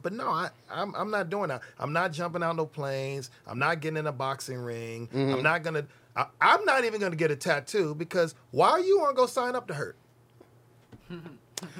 but 0.02 0.14
no, 0.14 0.30
I 0.30 0.50
I'm, 0.72 0.94
I'm 0.96 1.12
not 1.12 1.30
doing 1.30 1.50
that. 1.50 1.62
I'm 1.80 1.94
not 1.94 2.12
jumping 2.12 2.44
out 2.44 2.56
no 2.56 2.66
planes. 2.66 3.30
I'm 3.48 3.60
not 3.60 3.80
getting 3.80 3.98
in 3.98 4.08
a 4.08 4.12
boxing 4.12 4.58
ring. 4.58 5.08
Mm-hmm. 5.08 5.36
I'm 5.36 5.44
not 5.44 5.64
gonna. 5.64 5.86
I, 6.16 6.26
I'm 6.42 6.64
not 6.66 6.86
even 6.86 7.00
gonna 7.02 7.16
get 7.16 7.32
a 7.32 7.36
tattoo 7.36 7.96
because 7.96 8.36
why 8.52 8.70
are 8.70 8.80
you 8.80 9.00
gonna 9.00 9.16
go 9.16 9.26
sign 9.26 9.56
up 9.56 9.68
to 9.68 9.74
hurt? 9.74 9.98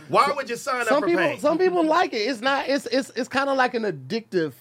Why 0.08 0.32
would 0.36 0.50
you 0.50 0.56
sign 0.56 0.86
some 0.86 0.98
up 0.98 1.04
for 1.04 1.08
people, 1.08 1.24
pain? 1.24 1.40
some 1.40 1.58
people 1.58 1.84
like 1.86 2.14
it. 2.14 2.18
It's 2.18 2.42
not. 2.42 2.70
It's 2.70 2.86
it's 2.88 3.10
it's 3.16 3.28
kind 3.28 3.50
of 3.50 3.58
like 3.58 3.74
an 3.74 3.84
addictive 3.84 4.54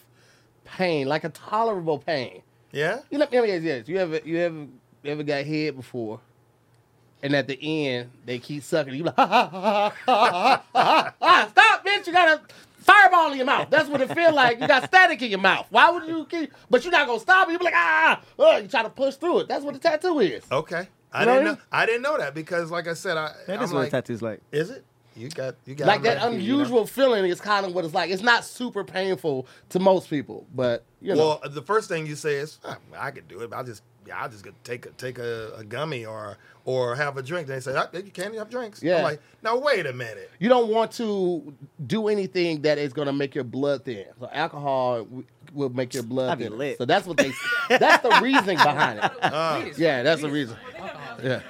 pain, 0.76 1.06
like 1.06 1.24
a 1.24 1.28
tolerable 1.30 1.98
pain. 1.98 2.42
yeah. 2.72 3.00
You 3.10 3.18
know, 3.18 3.26
yeah, 3.30 3.42
yes, 3.44 3.62
yes. 3.62 3.88
You 3.88 3.98
ever 3.98 4.20
you 4.24 4.38
ever 4.38 4.56
you 5.02 5.10
ever 5.12 5.22
got 5.22 5.44
head 5.44 5.76
before? 5.76 6.20
And 7.22 7.36
at 7.36 7.46
the 7.46 7.58
end, 7.88 8.10
they 8.26 8.38
keep 8.40 8.62
sucking. 8.64 8.94
You 8.94 9.04
like, 9.04 9.14
ha, 9.16 9.26
ha, 9.26 9.48
ha, 9.48 9.92
ha, 10.06 10.12
ha, 10.14 10.64
ha, 10.74 11.14
ha. 11.20 11.48
stop, 11.50 11.86
bitch! 11.86 12.06
You 12.08 12.12
got 12.12 12.40
a 12.40 12.54
fireball 12.82 13.30
in 13.30 13.36
your 13.36 13.46
mouth. 13.46 13.68
That's 13.70 13.88
what 13.88 14.00
it 14.00 14.12
feel 14.12 14.34
like. 14.34 14.60
You 14.60 14.66
got 14.66 14.84
static 14.84 15.22
in 15.22 15.30
your 15.30 15.38
mouth. 15.38 15.66
Why 15.70 15.90
would 15.90 16.04
you 16.08 16.24
keep? 16.24 16.52
But 16.68 16.82
you're 16.82 16.90
not 16.90 17.06
gonna 17.06 17.20
stop. 17.20 17.48
You 17.48 17.58
be 17.58 17.64
like, 17.64 17.74
ah, 17.76 18.20
uh, 18.38 18.58
you 18.60 18.66
try 18.68 18.82
to 18.82 18.90
push 18.90 19.14
through 19.14 19.40
it. 19.40 19.48
That's 19.48 19.64
what 19.64 19.74
the 19.74 19.80
tattoo 19.80 20.18
is. 20.18 20.42
Okay. 20.50 20.88
I 21.12 21.20
You 21.20 21.26
know 21.26 21.32
didn't 21.34 21.44
what 21.44 21.50
I 21.50 21.52
know. 21.52 21.58
I 21.82 21.86
didn't 21.86 22.02
know 22.02 22.18
that 22.18 22.34
because, 22.34 22.70
like 22.70 22.88
I 22.88 22.94
said, 22.94 23.16
I 23.16 23.32
That 23.46 23.58
I'm 23.58 23.64
is 23.64 23.72
what 23.72 23.80
like, 23.80 23.88
a 23.88 23.90
tattoo's 23.92 24.22
like. 24.22 24.40
Is 24.50 24.70
it? 24.70 24.84
You 25.16 25.28
got 25.28 25.56
you 25.66 25.74
got 25.74 25.86
like 25.86 26.02
that 26.02 26.18
right. 26.22 26.32
unusual 26.34 26.86
feeling 26.86 27.24
is 27.24 27.40
kind 27.40 27.66
of 27.66 27.74
what 27.74 27.84
it's 27.84 27.94
like. 27.94 28.10
It's 28.10 28.22
not 28.22 28.44
super 28.44 28.84
painful 28.84 29.46
to 29.70 29.78
most 29.78 30.08
people, 30.08 30.46
but 30.54 30.84
you 31.00 31.14
know, 31.14 31.38
Well, 31.42 31.50
the 31.50 31.62
first 31.62 31.88
thing 31.88 32.06
you 32.06 32.14
say 32.16 32.34
is, 32.36 32.58
"Ah, 32.64 32.78
I 32.98 33.10
could 33.10 33.28
do 33.28 33.40
it. 33.40 33.52
I'll 33.52 33.64
just, 33.64 33.82
yeah, 34.06 34.22
I'll 34.22 34.28
just 34.28 34.44
go 34.44 34.52
take 34.64 34.86
a, 34.86 34.90
take 34.90 35.18
a, 35.18 35.52
a 35.58 35.64
gummy 35.64 36.06
or 36.06 36.38
or 36.64 36.94
have 36.94 37.16
a 37.16 37.22
drink. 37.22 37.48
They 37.48 37.60
say, 37.60 37.74
"Ah, 37.76 37.88
you 37.92 38.02
can't 38.10 38.34
have 38.36 38.48
drinks. 38.50 38.82
Yeah. 38.82 38.98
I'm 38.98 39.02
like, 39.02 39.20
now 39.42 39.58
wait 39.58 39.86
a 39.86 39.92
minute. 39.92 40.30
you 40.38 40.48
don't 40.48 40.68
want 40.68 40.92
to 40.92 41.52
do 41.86 42.08
anything 42.08 42.62
that 42.62 42.78
is 42.78 42.92
going 42.92 43.06
to 43.06 43.12
make 43.12 43.34
your 43.34 43.44
blood 43.44 43.84
thin. 43.84 44.06
So 44.20 44.28
alcohol 44.32 45.06
will 45.52 45.70
make 45.70 45.92
your 45.92 46.04
blood 46.04 46.38
thin. 46.38 46.76
So 46.78 46.84
that's 46.84 47.06
what 47.06 47.16
they. 47.16 47.32
that's 47.68 48.02
the 48.02 48.20
reasoning 48.22 48.56
behind 48.58 48.98
it. 49.00 49.10
Uh, 49.22 49.64
Yeah, 49.76 50.02
that's 50.02 50.22
the 50.22 50.30
reason. 50.30 50.56
Yeah. 51.22 51.40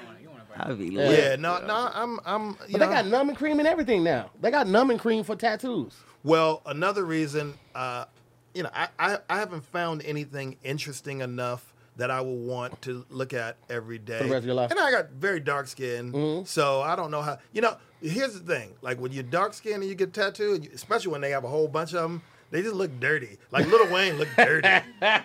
I'd 0.62 0.78
be 0.78 0.86
Yeah. 0.86 1.08
lit. 1.08 1.18
yeah, 1.18 1.36
no, 1.36 1.64
no, 1.66 1.90
I'm, 1.92 2.20
I'm, 2.24 2.48
you 2.50 2.54
But 2.72 2.72
know. 2.72 2.78
they 2.88 2.92
got 2.94 3.06
numbing 3.06 3.36
cream 3.36 3.58
and 3.58 3.68
everything 3.68 4.02
now. 4.04 4.30
They 4.40 4.50
got 4.50 4.66
numbing 4.68 4.98
cream 4.98 5.24
for 5.24 5.34
tattoos. 5.36 5.92
Well, 6.24 6.62
another 6.66 7.04
reason, 7.04 7.54
uh, 7.74 8.04
you 8.54 8.62
know, 8.62 8.70
I, 8.74 8.88
I, 8.98 9.18
I 9.28 9.38
haven't 9.38 9.64
found 9.64 10.02
anything 10.04 10.56
interesting 10.62 11.20
enough 11.20 11.72
that 11.96 12.10
I 12.10 12.20
will 12.20 12.38
want 12.38 12.80
to 12.82 13.04
look 13.10 13.34
at 13.34 13.56
every 13.68 13.98
day. 13.98 14.18
For 14.18 14.24
the 14.24 14.30
rest 14.30 14.38
of 14.42 14.46
your 14.46 14.54
life. 14.54 14.70
And 14.70 14.80
I 14.80 14.90
got 14.90 15.10
very 15.10 15.40
dark 15.40 15.66
skin, 15.66 16.12
Mhm. 16.12 16.46
so 16.46 16.80
I 16.80 16.96
don't 16.96 17.10
know 17.10 17.20
how. 17.22 17.38
You 17.52 17.60
know, 17.60 17.76
here's 18.00 18.32
the 18.32 18.40
thing: 18.40 18.74
like 18.80 18.98
when 18.98 19.12
you're 19.12 19.22
dark 19.24 19.52
skinned 19.52 19.82
and 19.82 19.84
you 19.84 19.94
get 19.94 20.14
tattooed, 20.14 20.70
especially 20.72 21.12
when 21.12 21.20
they 21.20 21.30
have 21.30 21.44
a 21.44 21.48
whole 21.48 21.68
bunch 21.68 21.92
of 21.92 22.00
them, 22.02 22.22
they 22.50 22.62
just 22.62 22.74
look 22.74 22.98
dirty. 22.98 23.36
Like 23.50 23.66
Lil 23.66 23.92
Wayne 23.92 24.16
looked 24.16 24.36
dirty. 24.38 24.68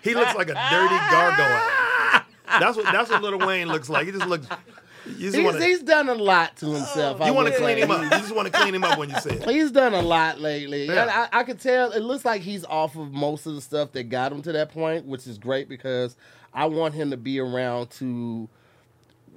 he 0.03 0.13
looks 0.13 0.35
like 0.35 0.49
a 0.49 0.55
dirty 0.55 0.97
gargoyle. 1.11 2.21
That's 2.59 2.75
what 2.75 2.85
that's 2.91 3.09
what 3.09 3.21
Lil 3.23 3.37
Wayne 3.47 3.67
looks 3.69 3.87
like. 3.89 4.05
He 4.07 4.11
just 4.11 4.25
looks. 4.27 4.47
You 5.07 5.25
just 5.31 5.35
He's, 5.37 5.45
want 5.45 5.57
to. 5.57 5.63
he's 5.63 5.81
done 5.83 6.09
a 6.09 6.13
lot 6.15 6.55
to 6.57 6.65
himself. 6.67 7.17
Oh. 7.19 7.23
I 7.23 7.27
You 7.27 7.33
want 7.33 7.47
to 7.49 7.55
clean 7.57 7.77
him 7.77 7.91
up. 7.91 8.03
You 8.03 8.09
just 8.09 8.35
want 8.35 8.51
to 8.51 8.59
clean 8.59 8.75
him 8.75 8.83
up 8.83 8.97
when 8.99 9.09
you 9.09 9.15
see 9.19 9.29
it. 9.31 9.49
He's 9.49 9.71
done 9.71 9.93
a 9.93 10.01
lot 10.01 10.39
lately. 10.39 10.85
Yeah. 10.85 11.01
And 11.03 11.09
I, 11.11 11.29
I 11.31 11.43
could 11.43 11.59
tell 11.59 11.91
it 11.91 12.01
looks 12.01 12.25
like 12.25 12.41
he's 12.41 12.65
off 12.65 12.95
of 12.95 13.11
most 13.11 13.45
of 13.45 13.55
the 13.55 13.61
stuff 13.61 13.91
that 13.93 14.05
got 14.09 14.31
him 14.31 14.41
to 14.43 14.51
that 14.51 14.71
point, 14.71 15.05
which 15.05 15.25
is 15.27 15.37
great 15.37 15.69
because 15.69 16.15
I 16.53 16.65
want 16.65 16.93
him 16.93 17.11
to 17.11 17.17
be 17.17 17.39
around 17.39 17.89
to 17.91 18.49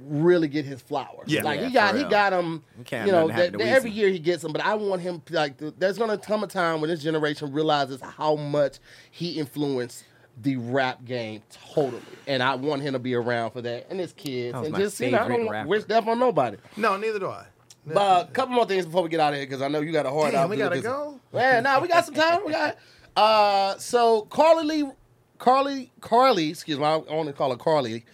really 0.03 0.49
get 0.49 0.65
his 0.65 0.81
flowers. 0.81 1.27
Yeah. 1.27 1.43
like 1.43 1.61
Yeah, 1.61 1.67
he 1.69 1.73
got 1.75 1.91
for 1.91 1.97
he 1.99 2.03
real. 2.05 2.11
got 2.11 2.33
him. 2.33 2.63
You 2.91 2.99
You 3.07 3.13
know, 3.13 3.29
that, 3.29 3.53
that 3.53 3.61
every 3.61 3.91
year 3.91 4.09
he 4.09 4.19
gets 4.19 4.43
them, 4.43 4.53
but 4.53 4.63
I 4.65 4.75
want 4.75 5.03
him 5.03 5.23
like 5.31 5.59
th- 5.59 5.75
there's 5.79 5.99
gonna 5.99 6.17
come 6.19 6.43
a 6.43 6.47
time 6.47 6.81
when 6.81 6.89
this 6.89 7.03
generation 7.03 7.53
realizes 7.53 8.01
how 8.01 8.37
much 8.37 8.79
he 9.11 9.39
influenced 9.39 10.05
the 10.43 10.57
rap 10.57 11.05
game 11.05 11.43
totally, 11.75 12.03
and 12.27 12.43
I 12.43 12.55
want 12.55 12.83
him 12.83 12.93
to 12.95 12.99
be 12.99 13.15
around 13.15 13.51
for 13.51 13.61
that 13.63 13.87
and 13.91 13.99
his 14.01 14.13
kids, 14.13 14.57
and 14.59 14.71
my 14.73 14.79
just 14.79 14.99
you 15.01 15.11
know, 15.11 15.19
I 15.19 15.21
favorite 15.23 15.37
don't 15.39 15.49
rapper. 15.51 15.69
wish 15.69 15.85
death 15.85 16.07
on 16.07 16.19
nobody. 16.19 16.57
No, 16.77 16.97
neither 16.97 17.19
do 17.19 17.29
I. 17.29 17.47
But 17.87 18.29
a 18.29 18.33
couple 18.33 18.55
more 18.55 18.67
things 18.67 18.85
before 18.87 19.03
we 19.03 19.09
get 19.09 19.21
out 19.21 19.33
of 19.33 19.39
here 19.39 19.47
because 19.47 19.63
I 19.63 19.69
know 19.69 19.81
you 19.81 19.91
got 19.93 20.07
a 20.07 20.11
hard 20.11 20.33
Damn, 20.33 20.45
out. 20.45 20.51
we 20.51 20.57
gotta 20.57 20.77
this. 20.77 20.85
go? 20.85 21.19
Man, 21.33 21.63
nah, 21.65 21.81
we 21.81 21.89
got 21.89 22.05
some 22.05 22.15
time. 22.15 22.41
We 22.45 22.53
got 22.53 22.77
uh 23.17 23.77
so 23.79 24.23
Carly 24.23 24.65
Lee 24.83 24.91
Carly 25.39 25.91
Carly, 26.01 26.51
excuse 26.51 26.79
me, 26.79 26.85
I 26.85 27.01
only 27.09 27.33
call 27.33 27.51
her 27.51 27.57
Carly. 27.57 28.05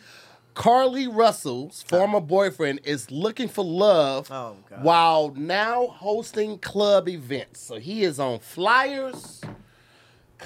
Carlee 0.55 1.15
Russell's 1.15 1.83
former 1.83 2.21
boyfriend 2.21 2.81
is 2.85 3.11
looking 3.11 3.47
for 3.49 3.63
love 3.63 4.31
Oh, 4.31 4.57
while 4.81 5.35
now 5.37 5.89
hosting 5.89 6.59
club 6.59 7.09
events. 7.11 7.61
So 7.61 7.77
he 7.77 8.05
is 8.05 8.19
on 8.19 8.39
flyers. 8.39 9.43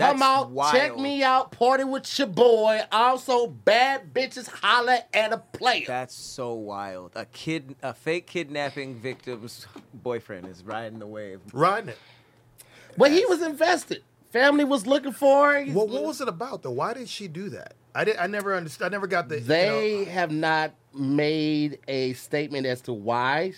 Come 0.01 0.19
That's 0.21 0.23
out, 0.23 0.73
check 0.73 0.97
me 0.97 1.23
out, 1.23 1.53
party 1.53 1.85
with 1.85 2.19
your 2.19 2.29
boy. 2.29 2.81
Also, 2.91 3.47
bad 3.49 4.15
bitches 4.15 4.49
holler 4.49 4.97
at 5.13 5.31
a 5.31 5.37
player. 5.37 5.85
That's 5.87 6.15
so 6.15 6.55
wild. 6.55 7.13
A 7.15 7.27
kid, 7.27 7.77
a 7.83 7.93
fake 7.93 8.27
kidnapping 8.27 8.95
victim's 8.95 9.67
boyfriend 9.93 10.47
is 10.47 10.65
riding 10.65 11.01
the 11.01 11.07
wave. 11.07 11.41
Riding 11.53 11.91
it. 11.91 11.99
But 12.97 13.11
he 13.11 13.27
was 13.27 13.43
invested. 13.43 14.03
Family 14.33 14.65
was 14.65 14.87
looking 14.87 15.13
for 15.13 15.55
him. 15.55 15.75
Well, 15.75 15.87
what 15.87 16.03
was 16.03 16.23
it 16.23 16.29
about 16.29 16.63
though? 16.63 16.71
Why 16.71 16.95
did 16.95 17.09
she 17.09 17.29
do 17.29 17.51
that? 17.51 17.75
I 17.95 18.05
did. 18.05 18.17
I 18.17 18.27
never 18.27 18.55
understood. 18.55 18.87
I 18.87 18.89
never 18.89 19.07
got 19.07 19.29
the. 19.29 19.39
you 19.39 19.45
They 19.45 20.05
know- 20.07 20.11
have 20.13 20.33
not 20.33 20.73
made 20.95 21.79
a 21.89 22.15
statement 22.15 22.67
as 22.67 22.81
to 22.83 22.95
why. 22.95 23.53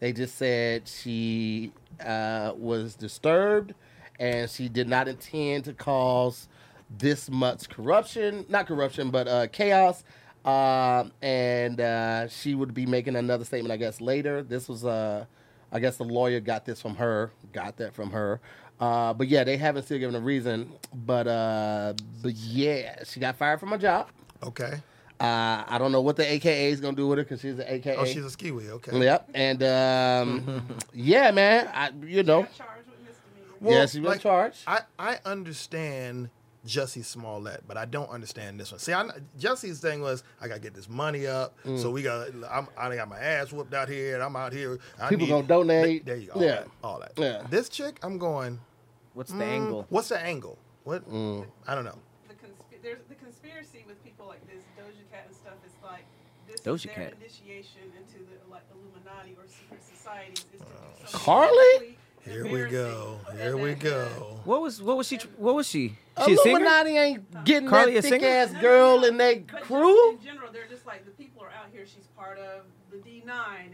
They 0.00 0.14
just 0.14 0.36
said 0.36 0.88
she 0.88 1.72
uh, 2.04 2.54
was 2.56 2.94
disturbed 2.94 3.74
and 4.18 4.48
she 4.50 4.68
did 4.68 4.88
not 4.88 5.08
intend 5.08 5.64
to 5.64 5.72
cause 5.72 6.48
this 6.90 7.30
much 7.30 7.68
corruption, 7.68 8.44
not 8.48 8.66
corruption, 8.66 9.10
but 9.10 9.26
uh, 9.28 9.46
chaos. 9.48 10.04
Uh, 10.44 11.04
and 11.22 11.80
uh, 11.80 12.28
she 12.28 12.54
would 12.54 12.74
be 12.74 12.84
making 12.86 13.16
another 13.16 13.44
statement, 13.44 13.72
I 13.72 13.76
guess, 13.76 14.00
later. 14.00 14.42
This 14.42 14.68
was, 14.68 14.84
uh, 14.84 15.24
I 15.70 15.78
guess, 15.80 15.96
the 15.96 16.04
lawyer 16.04 16.40
got 16.40 16.64
this 16.64 16.80
from 16.82 16.96
her, 16.96 17.30
got 17.52 17.76
that 17.76 17.94
from 17.94 18.10
her. 18.10 18.40
Uh, 18.80 19.14
but 19.14 19.28
yeah, 19.28 19.44
they 19.44 19.56
haven't 19.56 19.84
still 19.84 19.98
given 19.98 20.16
a 20.16 20.20
reason. 20.20 20.72
But 20.92 21.28
uh, 21.28 21.94
but 22.22 22.34
yeah, 22.34 23.04
she 23.04 23.20
got 23.20 23.36
fired 23.36 23.60
from 23.60 23.70
her 23.70 23.78
job. 23.78 24.08
okay. 24.42 24.82
Uh, 25.20 25.62
I 25.68 25.78
don't 25.78 25.92
know 25.92 26.00
what 26.00 26.16
the 26.16 26.28
AKA 26.28 26.72
is 26.72 26.80
gonna 26.80 26.96
do 26.96 27.06
with 27.06 27.18
her 27.18 27.22
because 27.22 27.40
she's 27.40 27.56
an 27.56 27.66
AKA. 27.68 27.94
Oh, 27.94 28.04
she's 28.04 28.24
a 28.24 28.36
skiwi. 28.36 28.70
Okay. 28.70 28.98
Yep, 29.04 29.30
and 29.34 29.62
um, 29.62 30.66
yeah, 30.92 31.30
man, 31.30 31.70
I 31.72 31.90
you 32.04 32.24
know, 32.24 32.42
Charged 32.42 32.50
with 32.50 32.56
misdemeanor. 32.56 32.71
Well, 33.62 33.74
yeah, 33.78 33.86
she 33.86 34.00
was 34.00 34.08
like, 34.08 34.20
charged. 34.20 34.58
I 34.66 34.80
I 34.98 35.18
understand 35.24 36.30
Jussie 36.66 37.04
Smollett, 37.04 37.62
but 37.66 37.76
I 37.76 37.84
don't 37.86 38.08
understand 38.10 38.58
this 38.60 38.70
one. 38.70 38.78
See, 38.78 38.92
I, 38.92 39.08
Jussie's 39.38 39.80
thing 39.80 40.00
was 40.02 40.22
I 40.40 40.48
gotta 40.48 40.60
get 40.60 40.74
this 40.74 40.88
money 40.88 41.26
up, 41.26 41.56
Mm. 41.64 41.80
so 41.80 41.90
we 41.90 42.02
got 42.02 42.28
I'm, 42.50 42.68
I 42.76 42.94
got 42.96 43.08
my 43.08 43.18
ass 43.18 43.52
whooped 43.52 43.74
out 43.74 43.88
here, 43.88 44.14
and 44.14 44.22
I'm 44.22 44.36
out 44.36 44.52
here. 44.52 44.78
I 45.00 45.08
People 45.08 45.26
need- 45.26 45.30
gonna 45.32 45.46
donate. 45.48 46.04
There 46.06 46.16
you 46.16 46.26
go. 46.28 46.34
All 46.34 46.42
Yeah. 46.42 46.48
that. 46.50 46.68
All 46.84 47.00
that. 47.00 47.12
Yeah. 47.16 47.42
This 47.50 47.68
chick, 47.68 47.98
I'm 48.02 48.18
going. 48.18 48.60
What's 49.14 49.30
the 49.32 49.38
mm, 49.44 49.48
angle? 49.58 49.86
What's 49.90 50.08
the 50.08 50.18
angle? 50.20 50.56
What? 50.84 51.08
Mm. 51.10 51.46
I 51.66 51.74
don't 51.74 51.84
know. 51.84 51.98
the 52.28 52.34
consp- 52.34 52.82
there's 52.82 53.02
the 53.08 53.14
conspiracy 53.16 53.84
with 53.86 54.02
people 54.04 54.26
like 54.26 54.40
this 54.46 54.62
Doja 54.78 55.04
Cat 55.12 55.24
and 55.26 55.36
stuff 55.36 55.54
is 55.66 55.72
like 55.84 56.04
this 56.48 56.60
Doja 56.60 56.74
is 56.74 56.82
their 56.84 56.94
Cat. 56.94 57.14
initiation 57.20 57.92
into 57.98 58.18
the 58.24 58.38
like 58.50 58.62
Illuminati 58.74 59.36
or 59.38 59.46
secret 59.46 59.82
societies 59.82 60.38
is 60.38 60.44
to 60.44 60.56
do 60.58 60.64
something 61.06 61.20
Carly? 61.20 61.98
Publicly 62.24 62.50
Here 62.50 62.66
we 62.66 62.70
go. 62.70 63.18
Here 63.36 63.56
we 63.56 63.74
go. 63.74 64.06
What 64.44 64.62
was 64.62 64.80
what 64.82 64.96
was 64.96 65.06
she? 65.08 65.16
What 65.36 65.54
was 65.54 65.68
she? 65.68 65.96
She 66.26 66.34
a 66.34 66.36
singer? 66.36 66.58
Illuminati 66.60 66.96
ain't 66.98 67.44
getting 67.44 67.68
Carly 67.68 67.96
a 67.96 68.02
that 68.02 68.08
thick 68.08 68.20
singer? 68.20 68.26
ass 68.32 68.48
No, 68.52 68.56
no, 68.56 68.60
girl 68.60 69.00
no. 69.00 69.06
in 69.08 69.16
their 69.16 69.34
But 69.40 69.48
just 69.52 69.64
crew. 69.64 70.10
in 70.12 70.20
general, 70.22 70.52
they're 70.52 70.68
just 70.68 70.84
like 70.86 71.04
the 71.06 71.10
people 71.12 71.42
are 71.42 71.48
out 71.50 71.68
here. 71.72 71.86
She's 71.86 72.06
part 72.16 72.38
of 72.38 72.64
the 72.90 72.98
D9 72.98 73.24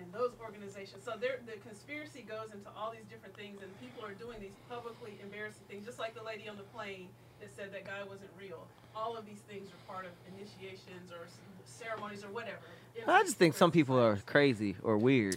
and 0.00 0.12
those 0.12 0.30
organizations. 0.40 1.02
So 1.04 1.14
they're, 1.20 1.40
the 1.46 1.58
conspiracy 1.66 2.22
goes 2.22 2.52
into 2.54 2.68
all 2.76 2.92
these 2.92 3.04
different 3.10 3.34
things, 3.36 3.60
and 3.60 3.68
people 3.80 4.04
are 4.06 4.14
doing 4.14 4.38
these 4.40 4.54
publicly 4.70 5.18
embarrassing 5.20 5.62
things, 5.68 5.84
just 5.84 5.98
like 5.98 6.14
the 6.14 6.22
lady 6.22 6.48
on 6.48 6.56
the 6.56 6.62
plane 6.74 7.08
that 7.40 7.50
said 7.54 7.72
that 7.72 7.84
guy 7.84 8.02
wasn't 8.08 8.30
real. 8.40 8.66
All 8.94 9.16
of 9.16 9.26
these 9.26 9.40
things 9.50 9.68
are 9.70 9.92
part 9.92 10.06
of 10.06 10.12
initiations 10.38 11.10
or 11.10 11.26
c- 11.26 11.34
ceremonies 11.64 12.22
or 12.24 12.28
whatever. 12.30 12.62
I 13.06 13.22
just 13.24 13.36
think 13.36 13.54
some 13.56 13.72
people 13.72 13.98
are 13.98 14.16
crazy 14.26 14.76
or 14.84 14.96
weird. 14.96 15.36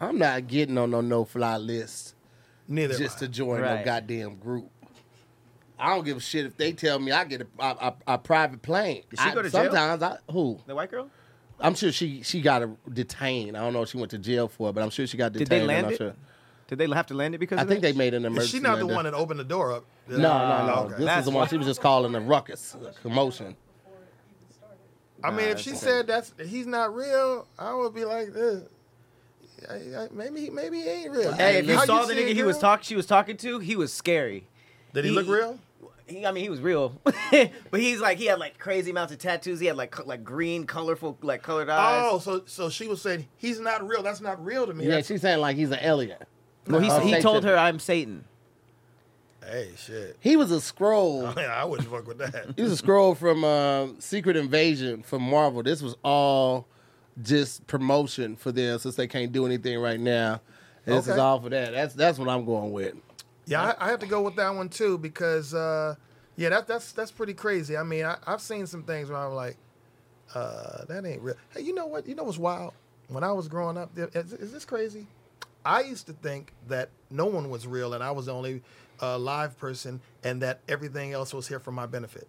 I'm 0.00 0.18
not 0.18 0.46
getting 0.48 0.76
on 0.76 0.90
no 0.90 1.00
no 1.00 1.24
fly 1.24 1.56
list 1.56 2.14
Neither. 2.68 2.96
just 2.96 3.18
to 3.18 3.24
am 3.26 3.30
I. 3.30 3.32
join 3.32 3.60
no 3.60 3.82
goddamn 3.84 4.36
group. 4.36 4.70
I 5.78 5.94
don't 5.94 6.04
give 6.04 6.16
a 6.16 6.20
shit 6.20 6.46
if 6.46 6.56
they 6.56 6.72
tell 6.72 6.98
me 6.98 7.10
I 7.10 7.24
get 7.24 7.40
a, 7.42 7.46
a, 7.58 7.64
a, 7.66 7.94
a 8.14 8.18
private 8.18 8.62
plane. 8.62 9.02
Did 9.10 9.18
she 9.18 9.24
I- 9.26 9.34
go 9.34 9.42
to 9.42 9.50
jail? 9.50 9.64
sometimes 9.64 10.02
I 10.02 10.18
who 10.30 10.60
The 10.66 10.74
white 10.74 10.90
girl? 10.90 11.10
I'm 11.60 11.74
sure 11.74 11.92
she 11.92 12.22
she 12.22 12.40
got 12.40 12.62
a 12.62 12.70
detained. 12.92 13.56
I 13.56 13.60
don't 13.60 13.72
know 13.72 13.82
if 13.82 13.88
she 13.90 13.96
went 13.98 14.10
to 14.12 14.18
jail 14.18 14.48
for 14.48 14.70
it, 14.70 14.72
but 14.72 14.82
I'm 14.82 14.90
sure 14.90 15.06
she 15.06 15.16
got 15.16 15.32
detained. 15.32 15.48
Did 15.50 15.54
detained. 15.54 15.68
they 15.70 15.74
I'm 15.76 15.82
land 15.84 15.92
it? 15.94 15.98
Sure. 15.98 16.14
Did 16.68 16.78
they 16.78 16.88
have 16.94 17.06
to 17.08 17.14
land 17.14 17.34
it 17.34 17.38
because? 17.38 17.58
I 17.58 17.62
of 17.62 17.68
think 17.68 17.82
that? 17.82 17.92
they 17.92 17.98
made 17.98 18.14
an 18.14 18.22
Is 18.24 18.26
emergency. 18.26 18.56
she 18.56 18.62
not 18.62 18.78
the 18.78 18.86
one 18.86 19.04
that 19.04 19.14
opened 19.14 19.38
the 19.40 19.44
door 19.44 19.72
up? 19.72 19.84
No, 20.08 20.16
no, 20.18 20.66
no. 20.66 20.72
Okay. 20.86 20.94
This 20.96 21.04
That's 21.04 21.18
is 21.26 21.32
the 21.32 21.36
one 21.36 21.48
she 21.48 21.56
was 21.58 21.66
just 21.66 21.80
calling 21.80 22.14
a 22.14 22.20
ruckus, 22.20 22.74
a 22.84 22.92
commotion. 23.02 23.56
I 25.22 25.30
mean, 25.30 25.46
Nah, 25.46 25.52
if 25.52 25.60
she 25.60 25.70
that's 25.70 25.82
said 25.82 26.06
that's 26.06 26.32
he's 26.46 26.66
not 26.66 26.94
real, 26.94 27.46
I 27.58 27.74
would 27.74 27.94
be 27.94 28.04
like, 28.04 28.32
this. 28.32 28.62
I, 29.70 29.74
I, 30.04 30.08
maybe 30.12 30.50
maybe 30.50 30.80
he 30.82 30.88
ain't 30.88 31.10
real. 31.12 31.32
Hey, 31.32 31.58
if 31.58 31.66
you 31.66 31.76
How 31.76 31.84
saw 31.84 32.04
the 32.04 32.14
nigga 32.14 32.34
he 32.34 32.42
was 32.42 32.58
talking, 32.58 32.84
she 32.84 32.96
was 32.96 33.06
talking 33.06 33.36
to, 33.38 33.58
he 33.58 33.76
was 33.76 33.92
scary. 33.92 34.46
Did 34.94 35.04
he, 35.04 35.10
he- 35.10 35.16
look 35.16 35.28
real? 35.28 35.58
He, 36.06 36.26
I 36.26 36.32
mean, 36.32 36.42
he 36.42 36.50
was 36.50 36.60
real, 36.60 36.98
but 37.04 37.80
he's 37.80 38.00
like 38.00 38.18
he 38.18 38.26
had 38.26 38.38
like 38.38 38.58
crazy 38.58 38.90
amounts 38.90 39.12
of 39.12 39.18
tattoos. 39.20 39.60
He 39.60 39.66
had 39.66 39.76
like 39.76 39.92
co- 39.92 40.04
like 40.04 40.24
green, 40.24 40.64
colorful, 40.66 41.16
like 41.22 41.42
colored 41.42 41.70
eyes. 41.70 42.02
Oh, 42.04 42.18
so 42.18 42.42
so 42.44 42.68
she 42.68 42.88
was 42.88 43.00
saying 43.00 43.26
he's 43.38 43.60
not 43.60 43.86
real. 43.86 44.02
That's 44.02 44.20
not 44.20 44.44
real 44.44 44.66
to 44.66 44.74
me. 44.74 44.84
Yeah, 44.84 44.90
That's- 44.90 45.06
she's 45.06 45.22
saying 45.22 45.40
like 45.40 45.56
he's 45.56 45.70
an 45.70 45.78
alien. 45.80 46.18
well, 46.66 46.80
he, 46.80 46.86
he 46.86 47.10
Satan. 47.10 47.22
told 47.22 47.44
her, 47.44 47.56
"I'm 47.56 47.78
Satan." 47.78 48.24
hey, 49.48 49.70
shit. 49.76 50.16
He 50.20 50.36
was 50.36 50.50
a 50.52 50.56
Skrull. 50.56 51.36
I 51.48 51.64
wouldn't 51.64 51.88
fuck 51.90 52.06
with 52.06 52.18
that. 52.18 52.52
He 52.56 52.62
was 52.62 52.78
a 52.78 52.82
Skrull 52.82 53.16
from 53.16 53.44
uh, 53.44 53.88
Secret 53.98 54.36
Invasion 54.36 55.02
from 55.02 55.22
Marvel. 55.22 55.62
This 55.62 55.82
was 55.82 55.96
all 56.04 56.66
just 57.20 57.66
promotion 57.66 58.36
for 58.36 58.52
them 58.52 58.78
since 58.78 58.94
they 58.94 59.06
can't 59.06 59.32
do 59.32 59.44
anything 59.44 59.78
right 59.78 60.00
now. 60.00 60.40
This 60.84 61.06
is 61.06 61.18
all 61.18 61.40
for 61.40 61.50
that. 61.50 61.72
That's 61.72 61.94
that's 61.94 62.18
what 62.18 62.28
I'm 62.28 62.44
going 62.44 62.72
with. 62.72 62.94
Yeah, 63.46 63.74
I, 63.78 63.86
I 63.86 63.90
have 63.90 64.00
to 64.00 64.06
go 64.06 64.22
with 64.22 64.36
that 64.36 64.54
one 64.54 64.68
too 64.68 64.98
because 64.98 65.54
uh, 65.54 65.94
yeah, 66.36 66.48
that, 66.50 66.66
that's 66.66 66.92
that's 66.92 67.10
pretty 67.10 67.34
crazy. 67.34 67.76
I 67.76 67.82
mean, 67.82 68.04
I, 68.04 68.16
I've 68.26 68.40
seen 68.40 68.66
some 68.66 68.82
things 68.82 69.08
where 69.08 69.18
I'm 69.18 69.34
like, 69.34 69.56
uh, 70.34 70.84
that 70.86 71.04
ain't 71.04 71.22
real. 71.22 71.36
Hey, 71.54 71.62
you 71.62 71.74
know 71.74 71.86
what? 71.86 72.06
You 72.06 72.14
know 72.14 72.24
what's 72.24 72.38
wild? 72.38 72.72
When 73.08 73.22
I 73.22 73.32
was 73.32 73.48
growing 73.48 73.76
up, 73.76 73.90
is, 73.96 74.32
is 74.32 74.52
this 74.52 74.64
crazy? 74.64 75.06
I 75.64 75.82
used 75.82 76.06
to 76.06 76.12
think 76.12 76.52
that 76.68 76.88
no 77.10 77.26
one 77.26 77.50
was 77.50 77.66
real 77.66 77.94
and 77.94 78.02
I 78.02 78.10
was 78.10 78.26
the 78.26 78.32
only 78.32 78.62
uh, 79.00 79.18
live 79.18 79.58
person, 79.58 80.00
and 80.24 80.42
that 80.42 80.60
everything 80.68 81.12
else 81.12 81.34
was 81.34 81.48
here 81.48 81.60
for 81.60 81.72
my 81.72 81.86
benefit. 81.86 82.28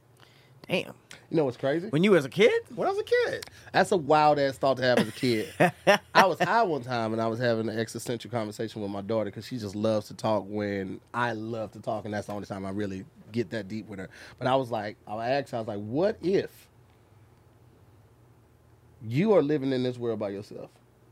Damn. 0.67 0.93
You 1.29 1.37
know 1.37 1.45
what's 1.45 1.57
crazy? 1.57 1.89
When 1.89 2.03
you 2.03 2.11
was 2.11 2.25
a 2.25 2.29
kid? 2.29 2.61
When 2.75 2.87
I 2.87 2.91
was 2.91 2.99
a 2.99 3.03
kid, 3.03 3.45
That's 3.71 3.91
a 3.91 3.97
wild 3.97 4.37
ass 4.39 4.57
thought 4.57 4.77
to 4.77 4.83
have 4.83 4.99
as 4.99 5.07
a 5.07 5.11
kid. 5.11 5.47
I 6.13 6.25
was 6.25 6.39
high 6.39 6.63
one 6.63 6.83
time 6.83 7.11
and 7.11 7.21
I 7.21 7.27
was 7.27 7.39
having 7.39 7.69
an 7.69 7.77
existential 7.79 8.29
conversation 8.29 8.81
with 8.81 8.91
my 8.91 9.01
daughter 9.01 9.25
because 9.25 9.47
she 9.47 9.57
just 9.57 9.75
loves 9.75 10.07
to 10.07 10.13
talk 10.13 10.45
when 10.47 10.99
I 11.13 11.33
love 11.33 11.71
to 11.71 11.79
talk, 11.79 12.05
and 12.05 12.13
that's 12.13 12.27
the 12.27 12.33
only 12.33 12.45
time 12.45 12.65
I 12.65 12.69
really 12.69 13.05
get 13.31 13.49
that 13.49 13.67
deep 13.67 13.87
with 13.87 13.99
her. 13.99 14.09
But 14.37 14.47
I 14.47 14.55
was 14.55 14.69
like, 14.69 14.97
I 15.07 15.29
asked 15.31 15.51
her, 15.51 15.57
I 15.57 15.61
was 15.61 15.67
like, 15.67 15.79
what 15.79 16.17
if 16.21 16.67
you 19.05 19.33
are 19.33 19.41
living 19.41 19.71
in 19.73 19.83
this 19.83 19.97
world 19.97 20.19
by 20.19 20.29
yourself, 20.29 20.69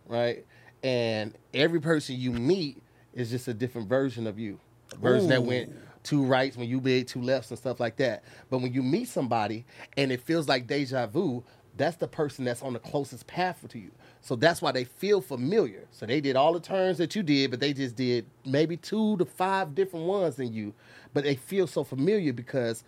right? 0.07 0.45
And 0.83 1.35
every 1.53 1.81
person 1.81 2.15
you 2.15 2.31
meet 2.31 2.81
is 3.13 3.29
just 3.29 3.47
a 3.47 3.53
different 3.53 3.89
version 3.89 4.27
of 4.27 4.39
you, 4.39 4.59
a 4.93 4.97
version 4.97 5.29
that 5.29 5.43
went 5.43 5.75
two 6.03 6.23
rights 6.23 6.57
when 6.57 6.67
you 6.67 6.81
made 6.81 7.07
two 7.07 7.21
lefts 7.21 7.49
and 7.51 7.59
stuff 7.59 7.79
like 7.79 7.97
that. 7.97 8.23
But 8.49 8.59
when 8.59 8.73
you 8.73 8.83
meet 8.83 9.07
somebody 9.07 9.65
and 9.97 10.11
it 10.11 10.21
feels 10.21 10.47
like 10.47 10.67
deja 10.67 11.07
vu, 11.07 11.43
that's 11.77 11.97
the 11.97 12.07
person 12.07 12.45
that's 12.45 12.61
on 12.61 12.73
the 12.73 12.79
closest 12.79 13.27
path 13.27 13.65
to 13.69 13.79
you. 13.79 13.91
So 14.21 14.35
that's 14.35 14.61
why 14.61 14.71
they 14.71 14.83
feel 14.83 15.21
familiar. 15.21 15.87
So 15.91 16.05
they 16.05 16.21
did 16.21 16.35
all 16.35 16.53
the 16.53 16.59
turns 16.59 16.97
that 16.99 17.15
you 17.15 17.23
did, 17.23 17.49
but 17.49 17.59
they 17.59 17.73
just 17.73 17.95
did 17.95 18.25
maybe 18.45 18.77
two 18.77 19.17
to 19.17 19.25
five 19.25 19.73
different 19.73 20.05
ones 20.05 20.35
than 20.35 20.53
you. 20.53 20.73
But 21.13 21.23
they 21.23 21.35
feel 21.35 21.67
so 21.67 21.83
familiar 21.83 22.33
because 22.33 22.83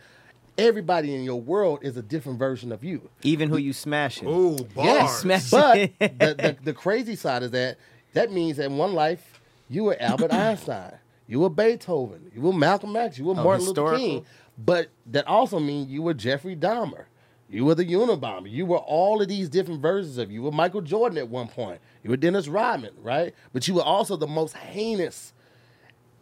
everybody 0.58 1.16
in 1.16 1.24
your 1.24 1.42
world 1.42 1.80
is 1.82 1.98
a 1.98 2.02
different 2.02 2.40
version 2.40 2.72
of 2.72 2.84
you. 2.84 3.10
Even 3.24 3.50
who 3.50 3.58
you 3.58 3.74
smashing. 3.74 4.28
ooh, 4.30 4.64
bars. 4.76 4.86
Yes, 4.86 5.20
Smash- 5.20 5.50
but 5.50 5.92
the, 6.00 6.34
the, 6.36 6.58
the 6.64 6.74
crazy 6.74 7.16
side 7.16 7.44
is 7.44 7.52
that 7.52 7.78
that 8.14 8.32
means 8.32 8.58
that 8.58 8.66
in 8.66 8.78
one 8.78 8.94
life 8.94 9.42
you 9.70 9.86
were 9.86 9.98
Albert 10.00 10.32
Einstein, 10.32 10.94
you 11.28 11.40
were 11.40 11.50
Beethoven, 11.50 12.32
you 12.34 12.42
were 12.42 12.54
Malcolm 12.54 12.96
X, 12.96 13.18
you 13.18 13.26
were 13.26 13.36
oh, 13.38 13.44
Martin 13.44 13.68
Luther. 13.68 13.98
King. 13.98 14.26
But 14.58 14.90
that 15.08 15.26
also 15.28 15.60
means 15.60 15.90
you 15.90 16.02
were 16.02 16.14
Jeffrey 16.14 16.56
Dahmer, 16.56 17.06
you 17.50 17.66
were 17.66 17.76
the 17.76 17.86
Unabomber, 17.86 18.50
you 18.52 18.66
were 18.66 18.78
all 18.78 19.22
of 19.22 19.28
these 19.28 19.50
different 19.50 19.82
versions 19.82 20.18
of 20.18 20.30
you. 20.30 20.36
You 20.36 20.44
were 20.44 20.52
Michael 20.52 20.82
Jordan 20.82 21.18
at 21.18 21.30
one 21.30 21.48
point, 21.48 21.80
you 22.04 22.10
were 22.10 22.18
Dennis 22.18 22.48
Rodman, 22.48 22.94
right? 23.02 23.34
But 23.52 23.68
you 23.68 23.74
were 23.76 23.84
also 23.84 24.16
the 24.16 24.28
most 24.28 24.56
heinous 24.56 25.34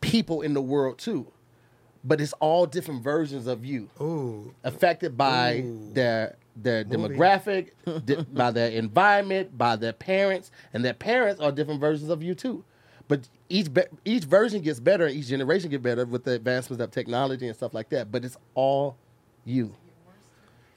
people 0.02 0.42
in 0.42 0.54
the 0.54 0.62
world 0.62 0.98
too. 0.98 1.28
But 2.04 2.20
it's 2.20 2.34
all 2.34 2.66
different 2.66 3.04
versions 3.04 3.46
of 3.46 3.64
you 3.64 3.90
Ooh, 4.02 4.56
affected 4.64 5.16
by 5.18 5.58
Ooh. 5.60 5.92
their 5.94 6.36
their 6.56 6.84
Movie. 6.84 7.16
demographic, 7.16 7.70
di- 8.06 8.26
by 8.34 8.52
their 8.52 8.70
environment, 8.72 9.58
by 9.58 9.76
their 9.76 9.94
parents, 9.94 10.52
and 10.74 10.84
their 10.84 10.94
parents 10.96 11.40
are 11.40 11.52
different 11.52 11.80
versions 11.80 12.10
of 12.10 12.24
you 12.24 12.34
too. 12.34 12.64
But 13.08 13.28
each 13.50 13.74
be- 13.74 13.84
each 14.06 14.24
version 14.24 14.62
gets 14.62 14.80
better, 14.80 15.06
and 15.06 15.16
each 15.16 15.28
generation 15.28 15.70
gets 15.70 15.84
better 15.84 16.06
with 16.06 16.24
the 16.24 16.32
advancements 16.32 16.82
of 16.84 16.92
technology 16.92 17.48
and 17.48 17.56
stuff 17.56 17.74
like 17.74 17.90
that. 17.90 18.12
But 18.12 18.24
it's 18.26 18.38
all 18.56 18.96
you. 19.46 19.74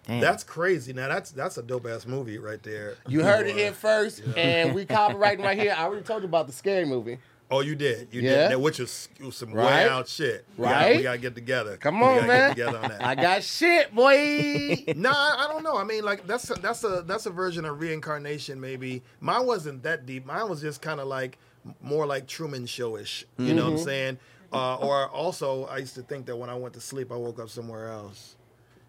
Damn. 0.07 0.21
that's 0.21 0.45
crazy. 0.45 0.93
Now 0.93 1.09
that's 1.09 1.31
that's 1.31 1.57
a 1.57 1.63
dope 1.63 1.87
ass 1.87 2.07
movie 2.07 2.37
right 2.39 2.63
there. 2.63 2.97
You 3.09 3.23
heard 3.23 3.47
it 3.47 3.57
here 3.57 3.73
first, 3.73 4.23
and 4.37 4.75
we 4.75 4.85
copyrighting 4.87 5.43
right 5.45 5.59
here. 5.59 5.75
I 5.77 5.85
already 5.85 6.03
told 6.03 6.23
you 6.23 6.29
about 6.29 6.47
the 6.47 6.53
scary 6.53 6.85
movie. 6.85 7.19
Oh, 7.51 7.61
you 7.61 7.75
did. 7.75 8.09
You 8.11 8.21
Yeah. 8.23 8.31
did. 8.31 8.51
That, 8.53 8.61
which 8.61 8.79
was, 8.81 9.09
was 9.23 9.37
some 9.37 9.53
Right. 9.53 9.87
wild 9.87 10.09
shit. 10.09 10.45
We 10.57 10.65
gotta- 10.65 10.75
Right. 10.87 10.97
we 10.97 11.03
gotta 11.03 11.19
get 11.19 11.35
together. 11.35 11.77
Come 11.77 12.01
We 12.01 12.07
on, 12.07 12.15
gotta 12.17 12.27
man. 12.27 12.49
Get 12.55 12.67
together 12.67 12.79
on 12.85 12.89
that. 12.91 13.05
I 13.05 13.15
got 13.15 13.43
shit, 13.45 13.95
boy. 13.95 14.85
no, 14.97 15.11
I 15.11 15.45
I 15.45 15.47
don't 15.53 15.63
know. 15.63 15.77
I 15.77 15.85
mean, 15.85 16.05
like 16.05 16.27
that's 16.27 16.51
a, 16.51 16.55
that's 16.55 16.85
a 16.85 17.03
that's 17.07 17.25
a 17.27 17.31
version 17.31 17.65
of 17.65 17.81
reincarnation. 17.81 18.61
Maybe 18.61 19.03
mine 19.21 19.47
wasn't 19.47 19.83
that 19.85 20.05
deep. 20.05 20.27
Mine 20.27 20.49
was 20.51 20.61
just 20.61 20.83
kind 20.83 21.01
of 21.01 21.07
like 21.07 21.39
more 21.83 22.07
like 22.07 22.27
Truman 22.27 22.67
Showish. 22.67 23.25
You 23.39 23.55
know 23.55 23.65
what 23.65 23.73
I'm 23.73 23.79
saying? 23.79 24.19
Uh, 24.53 24.77
or 24.77 25.09
also, 25.09 25.65
I 25.67 25.79
used 25.79 25.95
to 25.97 26.03
think 26.03 26.27
that 26.27 26.37
when 26.37 26.49
I 26.51 26.55
went 26.55 26.75
to 26.75 26.81
sleep, 26.81 27.11
I 27.11 27.17
woke 27.17 27.41
up 27.41 27.49
somewhere 27.51 27.89
else, 27.89 28.37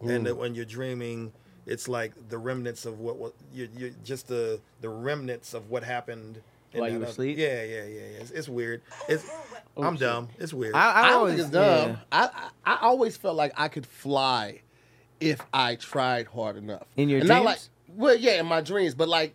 and 0.02 0.26
that 0.26 0.36
when 0.38 0.54
you're 0.54 0.66
dreaming, 0.66 1.32
it's 1.66 1.88
like 1.88 2.12
the 2.30 2.38
remnants 2.38 2.86
of 2.86 3.00
what 3.00 3.18
what 3.18 3.34
you 3.54 3.68
you 3.76 3.96
just 4.04 4.28
the 4.28 4.60
the 4.82 4.90
remnants 4.90 5.54
of 5.54 5.70
what 5.70 5.84
happened. 5.84 6.42
While 6.74 6.90
you 6.92 7.00
were 7.00 7.06
asleep? 7.06 7.38
Yeah, 7.38 7.64
yeah, 7.64 7.86
yeah, 7.86 7.86
yeah. 7.86 8.20
It's, 8.20 8.32
it's 8.32 8.50
weird. 8.50 8.82
It's 9.08 9.26
I'm 9.78 9.96
dumb. 9.96 10.28
It's 10.38 10.54
weird. 10.54 10.76
I, 10.76 10.92
I, 10.92 11.00
I 11.00 11.10
don't 11.10 11.18
always, 11.20 11.34
think 11.36 11.42
it's 11.44 11.50
dumb. 11.52 11.90
yeah. 11.92 11.96
I, 12.12 12.50
I 12.66 12.74
I 12.74 12.78
always 12.82 13.16
felt 13.18 13.38
like 13.38 13.54
I 13.56 13.70
could 13.70 13.86
fly 13.88 14.62
if 15.22 15.40
I 15.54 15.76
tried 15.76 16.28
hard 16.28 16.58
enough. 16.58 16.84
In 16.98 17.08
your 17.08 17.20
And 17.22 17.30
not 17.30 17.44
like 17.46 17.56
dreams? 17.58 17.70
well, 17.96 18.16
yeah, 18.18 18.40
in 18.42 18.46
my 18.46 18.60
dreams, 18.62 18.94
but 18.94 19.08
like 19.08 19.34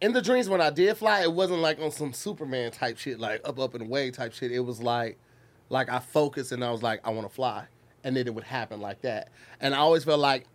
in 0.00 0.12
the 0.12 0.20
dreams 0.22 0.48
when 0.48 0.60
I 0.60 0.70
did 0.70 0.96
fly, 0.96 1.22
it 1.22 1.32
wasn't 1.32 1.60
like 1.60 1.78
on 1.80 1.90
some 1.90 2.12
Superman 2.12 2.70
type 2.72 2.98
shit, 2.98 3.18
like 3.18 3.40
up, 3.44 3.58
up 3.58 3.74
and 3.74 3.82
away 3.84 4.10
type 4.10 4.32
shit. 4.34 4.52
It 4.52 4.60
was 4.60 4.80
like 4.82 5.18
like 5.70 5.88
I 5.88 5.98
focused 5.98 6.52
and 6.52 6.62
I 6.64 6.70
was 6.70 6.82
like, 6.82 7.00
I 7.04 7.10
want 7.10 7.28
to 7.28 7.34
fly, 7.34 7.64
and 8.02 8.16
then 8.16 8.26
it 8.26 8.34
would 8.34 8.44
happen 8.44 8.80
like 8.80 9.00
that. 9.02 9.30
And 9.60 9.74
I 9.74 9.78
always 9.78 10.04
felt 10.04 10.20
like. 10.20 10.46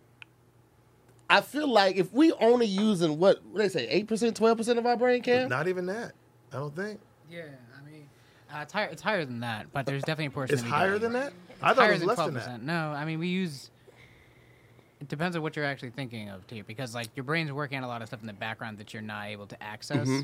I 1.32 1.40
feel 1.42 1.68
like 1.72 1.94
if 1.94 2.12
we 2.12 2.32
only 2.32 2.66
using 2.66 3.16
what, 3.20 3.40
what 3.44 3.58
they 3.58 3.68
say, 3.68 3.86
eight 3.86 4.08
percent, 4.08 4.36
twelve 4.36 4.58
percent 4.58 4.80
of 4.80 4.86
our 4.86 4.96
brain, 4.96 5.22
Cam. 5.22 5.48
Not 5.48 5.68
even 5.68 5.86
that. 5.86 6.10
I 6.52 6.56
don't 6.56 6.74
think 6.74 6.98
Yeah, 7.30 7.42
I 7.78 7.88
mean, 7.88 8.08
uh, 8.52 8.58
it's, 8.62 8.72
higher, 8.72 8.86
it's 8.88 9.00
higher 9.00 9.24
than 9.24 9.38
that, 9.38 9.72
but 9.72 9.86
there's 9.86 10.02
definitely 10.02 10.26
a 10.26 10.30
portion. 10.30 10.54
it's 10.54 10.64
that 10.64 10.68
higher 10.68 10.98
than 10.98 11.12
that. 11.12 11.32
I 11.62 11.68
thought 11.68 11.82
higher 11.84 11.90
it 11.92 12.00
was 12.00 12.04
less 12.04 12.14
twelve 12.16 12.28
than 12.32 12.34
that. 12.34 12.44
percent. 12.46 12.62
No, 12.64 12.90
I 12.90 13.04
mean 13.04 13.20
we 13.20 13.28
use. 13.28 13.70
It 15.00 15.08
depends 15.08 15.34
on 15.34 15.42
what 15.42 15.56
you're 15.56 15.64
actually 15.64 15.90
thinking 15.90 16.28
of 16.28 16.46
too, 16.46 16.62
because 16.66 16.94
like 16.94 17.08
your 17.16 17.24
brain's 17.24 17.50
working 17.52 17.78
on 17.78 17.84
a 17.84 17.88
lot 17.88 18.02
of 18.02 18.08
stuff 18.08 18.20
in 18.20 18.26
the 18.26 18.32
background 18.32 18.78
that 18.78 18.92
you're 18.92 19.02
not 19.02 19.26
able 19.28 19.46
to 19.46 19.62
access. 19.62 20.06
Mm-hmm. 20.06 20.20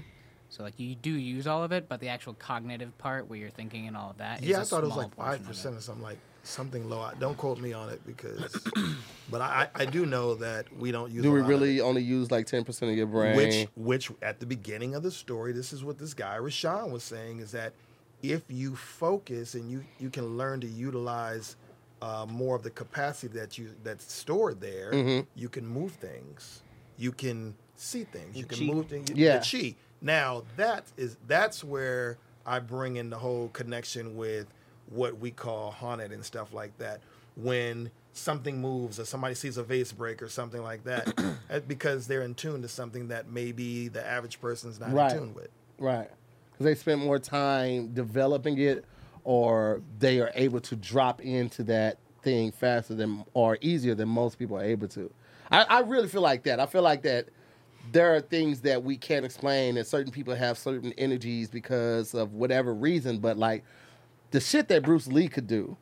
So 0.50 0.62
like 0.62 0.78
you 0.78 0.94
do 0.94 1.10
use 1.10 1.46
all 1.46 1.64
of 1.64 1.72
it, 1.72 1.88
but 1.88 1.98
the 2.00 2.08
actual 2.08 2.34
cognitive 2.34 2.96
part 2.98 3.28
where 3.28 3.38
you're 3.38 3.50
thinking 3.50 3.88
and 3.88 3.96
all 3.96 4.10
of 4.10 4.18
that. 4.18 4.42
is 4.42 4.48
Yeah, 4.48 4.58
a 4.58 4.60
I 4.60 4.64
thought 4.64 4.84
it 4.84 4.86
was 4.86 4.96
like 4.96 5.14
five 5.16 5.42
percent 5.44 5.76
or 5.76 5.80
something 5.80 6.04
like 6.04 6.18
something 6.44 6.88
low. 6.88 7.00
I- 7.00 7.14
Don't 7.18 7.36
quote 7.36 7.58
me 7.58 7.72
on 7.72 7.88
it 7.88 8.00
because, 8.06 8.56
but 9.30 9.40
I, 9.40 9.68
I 9.74 9.82
I 9.82 9.86
do 9.86 10.06
know 10.06 10.34
that 10.36 10.66
we 10.78 10.92
don't 10.92 11.10
use. 11.10 11.22
Do 11.24 11.30
a 11.30 11.32
we 11.32 11.40
lot 11.40 11.44
of 11.44 11.48
really 11.48 11.78
it. 11.78 11.82
only 11.82 12.02
use 12.02 12.30
like 12.30 12.46
ten 12.46 12.62
percent 12.62 12.90
of 12.92 12.96
your 12.98 13.06
brain? 13.08 13.34
Which 13.34 13.66
which 13.76 14.12
at 14.22 14.38
the 14.40 14.46
beginning 14.46 14.94
of 14.94 15.02
the 15.02 15.10
story, 15.10 15.52
this 15.52 15.72
is 15.72 15.82
what 15.82 15.98
this 15.98 16.14
guy 16.14 16.36
Rashawn 16.38 16.90
was 16.90 17.02
saying 17.02 17.40
is 17.40 17.50
that 17.52 17.72
if 18.22 18.42
you 18.48 18.76
focus 18.76 19.54
and 19.54 19.68
you 19.70 19.84
you 19.98 20.10
can 20.10 20.36
learn 20.36 20.60
to 20.60 20.66
utilize 20.68 21.56
uh, 22.02 22.26
more 22.28 22.56
of 22.56 22.62
the 22.62 22.70
capacity 22.70 23.38
that 23.38 23.56
you 23.58 23.70
that's 23.82 24.12
stored 24.12 24.60
there, 24.60 24.92
Mm-hmm. 24.92 25.26
you 25.34 25.48
can 25.48 25.66
move 25.66 25.92
things. 25.92 26.62
You 26.98 27.12
can 27.12 27.54
see 27.76 28.04
things. 28.04 28.36
You 28.36 28.44
can 28.44 28.58
Chi. 28.58 28.64
move 28.72 28.86
things. 28.86 29.10
Yeah. 29.14 29.38
The 29.38 29.58
chi. 29.72 29.74
Now 30.00 30.42
that 30.56 30.84
is 30.96 31.16
that's 31.26 31.64
where 31.64 32.18
I 32.44 32.58
bring 32.60 32.96
in 32.96 33.10
the 33.10 33.18
whole 33.18 33.48
connection 33.48 34.16
with 34.16 34.46
what 34.90 35.18
we 35.18 35.30
call 35.30 35.70
haunted 35.72 36.12
and 36.12 36.24
stuff 36.24 36.52
like 36.52 36.76
that. 36.78 37.00
When 37.36 37.90
something 38.12 38.60
moves 38.60 38.98
or 39.00 39.04
somebody 39.04 39.34
sees 39.34 39.56
a 39.58 39.62
vase 39.62 39.92
break 39.92 40.22
or 40.22 40.28
something 40.28 40.62
like 40.62 40.84
that, 40.84 41.12
uh, 41.50 41.60
because 41.68 42.06
they're 42.06 42.22
in 42.22 42.34
tune 42.34 42.62
to 42.62 42.68
something 42.68 43.08
that 43.08 43.28
maybe 43.30 43.88
the 43.88 44.06
average 44.06 44.40
person's 44.40 44.78
not 44.80 44.92
Right. 44.92 45.12
in 45.12 45.18
tune 45.18 45.34
with. 45.34 45.48
Right. 45.78 46.10
Because 46.52 46.64
they 46.64 46.74
spend 46.76 47.02
more 47.02 47.18
time 47.18 47.92
developing 47.92 48.58
it 48.58 48.84
or 49.26 49.82
they 49.98 50.20
are 50.20 50.30
able 50.36 50.60
to 50.60 50.76
drop 50.76 51.20
into 51.20 51.64
that 51.64 51.98
thing 52.22 52.52
faster 52.52 52.94
than 52.94 53.24
or 53.34 53.58
easier 53.60 53.92
than 53.92 54.08
most 54.08 54.38
people 54.38 54.56
are 54.56 54.62
able 54.62 54.86
to. 54.86 55.10
I, 55.50 55.62
I 55.64 55.80
really 55.80 56.06
feel 56.06 56.20
like 56.22 56.44
that. 56.44 56.60
I 56.60 56.66
feel 56.66 56.82
like 56.82 57.02
that 57.02 57.26
there 57.90 58.14
are 58.14 58.20
things 58.20 58.60
that 58.60 58.84
we 58.84 58.96
can't 58.96 59.24
explain 59.24 59.76
and 59.78 59.84
certain 59.84 60.12
people 60.12 60.32
have 60.36 60.56
certain 60.56 60.92
energies 60.96 61.48
because 61.50 62.14
of 62.14 62.34
whatever 62.34 62.72
reason, 62.72 63.18
but 63.18 63.36
like 63.36 63.64
the 64.30 64.38
shit 64.38 64.68
that 64.68 64.84
Bruce 64.84 65.08
Lee 65.08 65.26
could 65.26 65.48
do 65.48 65.76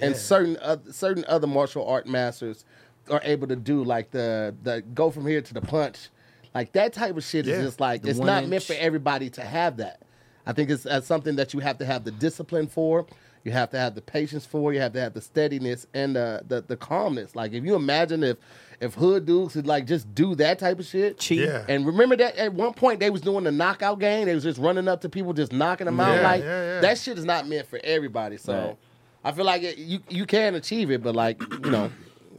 and 0.00 0.16
certain 0.16 0.56
other, 0.62 0.92
certain 0.92 1.24
other 1.26 1.48
martial 1.48 1.84
art 1.88 2.06
masters 2.06 2.64
are 3.10 3.20
able 3.24 3.48
to 3.48 3.56
do 3.56 3.82
like 3.82 4.12
the 4.12 4.54
the 4.62 4.82
go 4.94 5.10
from 5.10 5.26
here 5.26 5.40
to 5.42 5.52
the 5.54 5.60
punch 5.60 6.10
like 6.54 6.72
that 6.72 6.92
type 6.92 7.16
of 7.16 7.24
shit 7.24 7.44
Yeah. 7.44 7.54
is 7.56 7.64
just 7.64 7.80
like 7.80 8.02
The 8.02 8.10
it's 8.10 8.18
not 8.20 8.46
meant 8.46 8.62
for 8.62 8.74
everybody 8.74 9.30
to 9.30 9.42
have 9.42 9.76
that 9.78 10.00
i 10.46 10.52
think 10.52 10.70
it's, 10.70 10.86
it's 10.86 11.06
something 11.06 11.36
that 11.36 11.52
you 11.54 11.60
have 11.60 11.78
to 11.78 11.84
have 11.84 12.04
the 12.04 12.10
discipline 12.10 12.66
for 12.66 13.06
you 13.44 13.52
have 13.52 13.70
to 13.70 13.78
have 13.78 13.94
the 13.94 14.00
patience 14.00 14.46
for 14.46 14.72
you 14.72 14.80
have 14.80 14.92
to 14.92 15.00
have 15.00 15.12
the 15.14 15.20
steadiness 15.20 15.86
and 15.94 16.16
the 16.16 16.42
the, 16.48 16.62
the 16.62 16.76
calmness 16.76 17.34
like 17.36 17.52
if 17.52 17.64
you 17.64 17.74
imagine 17.74 18.22
if 18.22 18.36
if 18.80 18.94
hood 18.94 19.24
dudes 19.26 19.52
could 19.54 19.66
like 19.66 19.86
just 19.86 20.12
do 20.14 20.34
that 20.34 20.58
type 20.58 20.78
of 20.78 20.84
shit 20.86 21.18
Chi. 21.18 21.36
Yeah. 21.36 21.64
and 21.68 21.86
remember 21.86 22.16
that 22.16 22.36
at 22.36 22.52
one 22.52 22.72
point 22.74 23.00
they 23.00 23.10
was 23.10 23.20
doing 23.20 23.44
the 23.44 23.52
knockout 23.52 24.00
game. 24.00 24.26
They 24.26 24.34
was 24.34 24.42
just 24.42 24.58
running 24.58 24.88
up 24.88 25.00
to 25.02 25.08
people, 25.08 25.32
just 25.32 25.52
knocking 25.52 25.84
them 25.84 26.00
out. 26.00 26.16
Yeah, 26.16 26.22
like 26.22 26.42
yeah, 26.42 26.74
yeah. 26.74 26.80
that 26.80 26.98
shit 26.98 27.16
is 27.16 27.24
not 27.24 27.46
meant 27.46 27.68
for 27.68 27.80
everybody. 27.84 28.36
So 28.36 28.52
Right. 28.52 28.76
I 29.22 29.32
feel 29.32 29.44
like 29.44 29.62
it, 29.62 29.78
you 29.78 30.00
you 30.08 30.26
can 30.26 30.56
achieve 30.56 30.90
it, 30.90 31.02
but 31.04 31.14
like 31.14 31.40
you 31.64 31.70
know, 31.70 31.90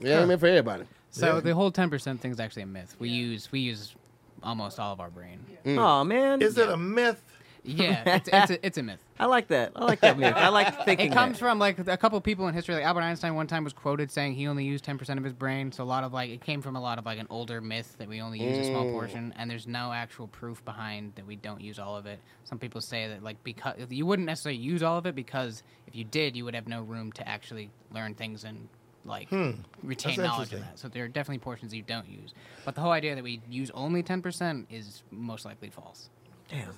it 0.01 0.07
ain't 0.09 0.27
meant 0.27 0.39
for 0.41 0.47
everybody. 0.47 0.83
So 1.09 1.35
Yeah. 1.35 1.39
the 1.39 1.55
whole 1.55 1.71
ten 1.71 1.89
percent 1.89 2.19
thing 2.19 2.31
is 2.31 2.39
actually 2.39 2.63
a 2.63 2.67
myth. 2.67 2.95
We 2.99 3.09
use 3.09 3.49
we 3.51 3.61
use 3.61 3.95
almost 4.43 4.77
all 4.77 4.91
of 4.91 4.99
our 4.99 5.09
brain. 5.09 5.39
Mm. 5.65 5.77
Oh 5.79 6.03
man. 6.03 6.41
Is 6.41 6.57
it 6.57 6.67
a 6.69 6.77
myth? 6.77 7.23
Yeah, 7.65 8.03
it's, 8.15 8.29
it's, 8.31 8.51
a, 8.51 8.65
it's 8.65 8.77
a 8.77 8.83
myth. 8.83 8.99
I 9.19 9.25
like 9.25 9.47
that. 9.47 9.71
I 9.75 9.85
like 9.85 10.01
that 10.01 10.17
myth. 10.17 10.33
I 10.35 10.49
like 10.49 10.85
thinking 10.85 11.11
It 11.11 11.13
comes 11.13 11.33
that. 11.33 11.39
from 11.39 11.59
like 11.59 11.79
a 11.87 11.97
couple 11.97 12.19
people 12.21 12.47
in 12.47 12.53
history. 12.53 12.75
Like 12.75 12.83
Albert 12.83 13.01
Einstein, 13.01 13.35
one 13.35 13.47
time 13.47 13.63
was 13.63 13.73
quoted 13.73 14.11
saying 14.11 14.35
he 14.35 14.47
only 14.47 14.65
used 14.65 14.83
ten 14.83 14.97
percent 14.97 15.17
of 15.17 15.23
his 15.23 15.33
brain. 15.33 15.71
So 15.71 15.83
a 15.83 15.85
lot 15.85 16.03
of 16.03 16.13
like 16.13 16.29
it 16.29 16.41
came 16.41 16.61
from 16.61 16.75
a 16.75 16.81
lot 16.81 16.97
of 16.99 17.05
like 17.05 17.19
an 17.19 17.27
older 17.29 17.61
myth 17.61 17.95
that 17.97 18.07
we 18.07 18.21
only 18.21 18.41
use 18.41 18.57
a 18.57 18.69
small 18.69 18.85
mm. 18.85 18.91
portion, 18.91 19.33
and 19.37 19.49
there's 19.49 19.67
no 19.67 19.91
actual 19.91 20.27
proof 20.27 20.63
behind 20.63 21.13
that 21.15 21.25
we 21.25 21.35
don't 21.35 21.61
use 21.61 21.79
all 21.79 21.95
of 21.95 22.05
it. 22.05 22.19
Some 22.43 22.59
people 22.59 22.81
say 22.81 23.07
that 23.07 23.23
like 23.23 23.43
because 23.43 23.75
you 23.89 24.05
wouldn't 24.05 24.27
necessarily 24.27 24.61
use 24.61 24.83
all 24.83 24.97
of 24.97 25.05
it 25.05 25.15
because 25.15 25.63
if 25.87 25.95
you 25.95 26.03
did, 26.03 26.35
you 26.35 26.45
would 26.45 26.55
have 26.55 26.67
no 26.67 26.81
room 26.81 27.11
to 27.13 27.27
actually 27.27 27.71
learn 27.91 28.13
things 28.13 28.43
and 28.43 28.67
like 29.05 29.29
hmm. 29.29 29.51
retain 29.83 30.17
That's 30.17 30.27
knowledge 30.27 30.53
of 30.53 30.59
that. 30.59 30.79
So 30.79 30.87
there 30.87 31.03
are 31.03 31.07
definitely 31.07 31.39
portions 31.39 31.73
you 31.73 31.83
don't 31.83 32.07
use. 32.07 32.33
But 32.63 32.75
the 32.75 32.81
whole 32.81 32.91
idea 32.91 33.15
that 33.15 33.23
we 33.23 33.41
use 33.49 33.71
only 33.73 34.03
ten 34.03 34.21
percent 34.21 34.67
is 34.69 35.03
most 35.11 35.45
likely 35.45 35.69
false. 35.69 36.09
Damn. 36.49 36.69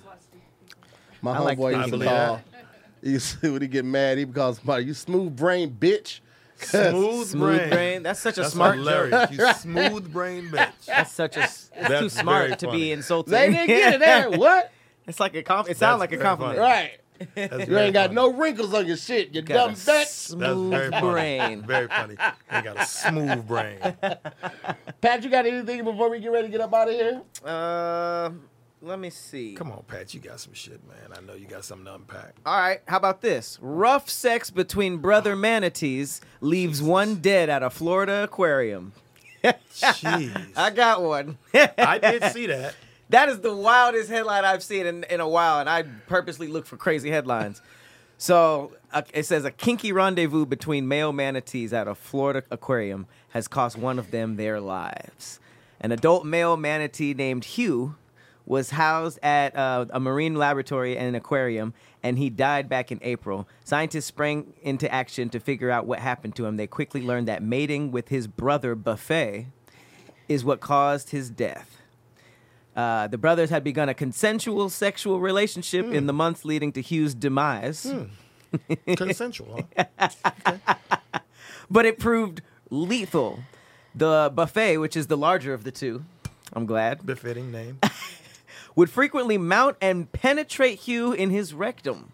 My 1.22 1.32
I 1.32 1.54
homeboy 1.54 1.72
thinking 1.72 1.78
used 1.80 1.90
to 1.92 1.96
that. 1.98 2.26
call. 2.28 2.40
You 3.02 3.18
see 3.18 3.48
when 3.50 3.62
he 3.62 3.68
get 3.68 3.84
mad, 3.84 4.18
he 4.18 4.26
calls 4.26 4.56
somebody, 4.58 4.84
"You 4.86 4.94
smooth 4.94 5.36
brain 5.36 5.76
bitch." 5.78 6.20
Smooth, 6.60 7.26
Smooth 7.28 7.56
brain. 7.58 7.70
brain. 7.70 8.02
That's 8.02 8.18
such 8.18 8.36
a 8.38 8.40
That's 8.40 8.52
smart 8.52 8.76
hilarious. 8.76 9.30
joke. 9.30 9.38
You 9.38 9.52
smooth 9.60 10.12
brain 10.12 10.48
bitch. 10.48 10.86
That's 10.86 11.12
such 11.12 11.36
a. 11.36 11.42
It's 11.44 11.70
too 12.00 12.08
smart 12.08 12.46
very 12.48 12.56
to 12.56 12.70
be 12.72 12.90
insulting. 12.92 13.30
They 13.32 13.50
didn't 13.50 13.66
get 13.68 13.94
it 13.94 14.00
there. 14.00 14.30
What? 14.30 14.72
It's 15.06 15.20
like 15.20 15.34
a 15.36 15.42
comp. 15.44 15.70
It 15.70 15.76
sounds 15.76 16.00
like 16.00 16.10
a 16.12 16.16
compliment. 16.16 16.58
funny. 16.58 16.68
Right. 16.70 16.90
That's 17.34 17.68
You 17.68 17.76
ain't 17.78 17.94
got 17.94 18.10
funny. 18.10 18.14
no 18.14 18.32
wrinkles 18.32 18.72
on 18.74 18.86
your 18.86 18.96
shit. 18.96 19.34
You 19.34 19.42
Got 19.42 19.54
dumb 19.54 19.70
a 19.70 19.72
bitch. 19.74 19.84
That's 19.86 20.10
Smooth 20.12 20.70
very 20.70 20.90
funny. 20.90 21.10
brain. 21.10 21.62
Very 21.62 21.88
funny. 21.88 22.14
They 22.50 22.62
got 22.62 22.76
a 22.80 22.84
smooth 22.86 23.46
brain. 23.48 23.78
Pat, 25.00 25.24
you 25.24 25.30
got 25.30 25.46
anything 25.46 25.82
before 25.84 26.10
we 26.10 26.20
get 26.20 26.30
ready 26.30 26.48
to 26.48 26.52
get 26.52 26.60
up 26.60 26.72
out 26.74 26.88
of 26.88 26.94
here? 26.94 27.22
Uh, 27.44 28.30
let 28.82 28.98
me 28.98 29.10
see. 29.10 29.54
Come 29.54 29.72
on, 29.72 29.82
Pat. 29.86 30.14
You 30.14 30.20
got 30.20 30.40
some 30.40 30.54
shit, 30.54 30.80
man. 30.86 31.16
I 31.16 31.20
know 31.20 31.34
you 31.34 31.46
got 31.46 31.64
something 31.64 31.86
to 31.86 31.94
unpack. 31.94 32.34
All 32.46 32.58
right, 32.58 32.80
how 32.86 32.96
about 32.96 33.20
this? 33.20 33.58
Rough 33.60 34.08
sex 34.08 34.50
between 34.50 34.98
brother 34.98 35.34
manatees 35.34 36.20
leaves 36.40 36.80
one 36.80 37.16
dead 37.16 37.48
at 37.48 37.62
a 37.62 37.70
Florida 37.70 38.24
aquarium. 38.24 38.92
Jeez. 39.44 40.52
I 40.56 40.70
got 40.70 41.02
one. 41.02 41.38
I 41.54 41.98
did 41.98 42.24
see 42.32 42.46
that. 42.46 42.74
That 43.10 43.30
is 43.30 43.40
the 43.40 43.54
wildest 43.54 44.10
headline 44.10 44.44
I've 44.44 44.62
seen 44.62 44.84
in, 44.84 45.04
in 45.04 45.20
a 45.20 45.26
while, 45.26 45.60
and 45.60 45.68
I 45.70 45.84
purposely 46.08 46.46
look 46.46 46.66
for 46.66 46.76
crazy 46.76 47.10
headlines. 47.10 47.62
So 48.18 48.72
uh, 48.92 49.00
it 49.14 49.24
says 49.24 49.46
a 49.46 49.50
kinky 49.50 49.92
rendezvous 49.92 50.44
between 50.44 50.88
male 50.88 51.14
manatees 51.14 51.72
at 51.72 51.88
a 51.88 51.94
Florida 51.94 52.42
aquarium 52.50 53.06
has 53.30 53.48
cost 53.48 53.78
one 53.78 53.98
of 53.98 54.10
them 54.10 54.36
their 54.36 54.60
lives. 54.60 55.40
An 55.80 55.90
adult 55.90 56.26
male 56.26 56.58
manatee 56.58 57.14
named 57.14 57.44
Hugh 57.46 57.94
was 58.48 58.70
housed 58.70 59.18
at 59.22 59.54
uh, 59.54 59.84
a 59.90 60.00
marine 60.00 60.34
laboratory 60.34 60.96
and 60.96 61.06
an 61.06 61.14
aquarium, 61.14 61.74
and 62.02 62.18
he 62.18 62.30
died 62.30 62.68
back 62.68 62.90
in 62.90 62.98
April. 63.02 63.46
Scientists 63.62 64.06
sprang 64.06 64.54
into 64.62 64.90
action 64.92 65.28
to 65.28 65.38
figure 65.38 65.70
out 65.70 65.86
what 65.86 65.98
happened 65.98 66.34
to 66.36 66.46
him. 66.46 66.56
They 66.56 66.66
quickly 66.66 67.02
learned 67.02 67.28
that 67.28 67.42
mating 67.42 67.92
with 67.92 68.08
his 68.08 68.26
brother 68.26 68.74
Buffet 68.74 69.48
is 70.28 70.44
what 70.44 70.60
caused 70.60 71.10
his 71.10 71.28
death. 71.28 71.76
Uh, 72.74 73.06
the 73.06 73.18
brothers 73.18 73.50
had 73.50 73.62
begun 73.62 73.88
a 73.88 73.94
consensual 73.94 74.70
sexual 74.70 75.20
relationship 75.20 75.86
in 75.86 76.06
the 76.06 76.12
months 76.12 76.44
leading 76.44 76.72
to 76.72 76.80
Hugh's 76.80 77.14
demise, 77.14 77.92
Consensual, 78.96 79.68
huh? 79.76 79.84
but 81.70 81.84
it 81.84 81.98
proved 81.98 82.40
lethal. 82.70 83.40
The 83.94 84.30
buffet, 84.32 84.78
which 84.78 84.96
is 84.96 85.08
the 85.08 85.16
larger 85.16 85.52
of 85.52 85.64
the 85.64 85.72
two, 85.72 86.04
I'm 86.52 86.66
glad, 86.66 87.04
Befitting 87.04 87.50
name. 87.50 87.80
would 88.78 88.88
frequently 88.90 89.36
mount 89.38 89.76
and 89.80 90.10
penetrate 90.12 90.78
Hugh 90.80 91.12
in 91.12 91.30
his 91.30 91.52
rectum. 91.52 92.12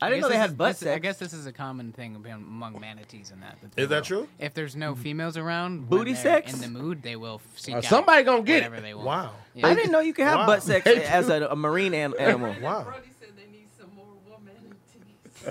I 0.00 0.08
didn't 0.08 0.22
know 0.22 0.28
guess 0.28 0.32
they 0.32 0.34
this 0.36 0.40
had 0.40 0.50
is- 0.50 0.56
butt 0.56 0.76
sex. 0.78 0.96
I 0.96 0.98
guess 0.98 1.18
this 1.18 1.32
is 1.32 1.46
a 1.46 1.52
common 1.52 1.92
thing 1.92 2.16
among 2.26 2.80
manatees 2.80 3.30
and 3.30 3.40
that. 3.42 3.56
that 3.76 3.80
Is 3.82 3.88
that 3.90 4.02
true? 4.04 4.26
If 4.40 4.54
there's 4.54 4.74
no 4.74 4.94
females 4.96 5.36
around, 5.36 5.88
Booty 5.88 6.14
sex? 6.14 6.52
in 6.54 6.60
the 6.60 6.68
mood, 6.68 7.02
they 7.02 7.14
will 7.16 7.40
seek 7.54 7.74
Uh, 7.74 7.78
out 7.78 7.84
somebody 7.84 8.24
gonna 8.24 8.42
get 8.42 8.64
it. 8.72 8.82
they 8.82 8.94
want. 8.94 9.06
Wow. 9.06 9.30
Yeah. 9.54 9.66
I 9.68 9.74
didn't 9.74 9.92
know 9.92 10.00
you 10.00 10.12
could 10.14 10.24
have 10.24 10.38
Wow. 10.40 10.46
butt 10.46 10.62
sex 10.64 10.86
as 10.86 11.28
a, 11.28 11.46
a 11.48 11.54
marine 11.54 11.94
an- 11.94 12.14
animal. 12.18 12.54
Wow. 12.62 12.82
Brody 12.84 13.10
said 13.20 13.28
they 13.36 13.46
need 13.52 13.68
some 13.78 13.90
more 13.94 14.06
woman 14.28 14.74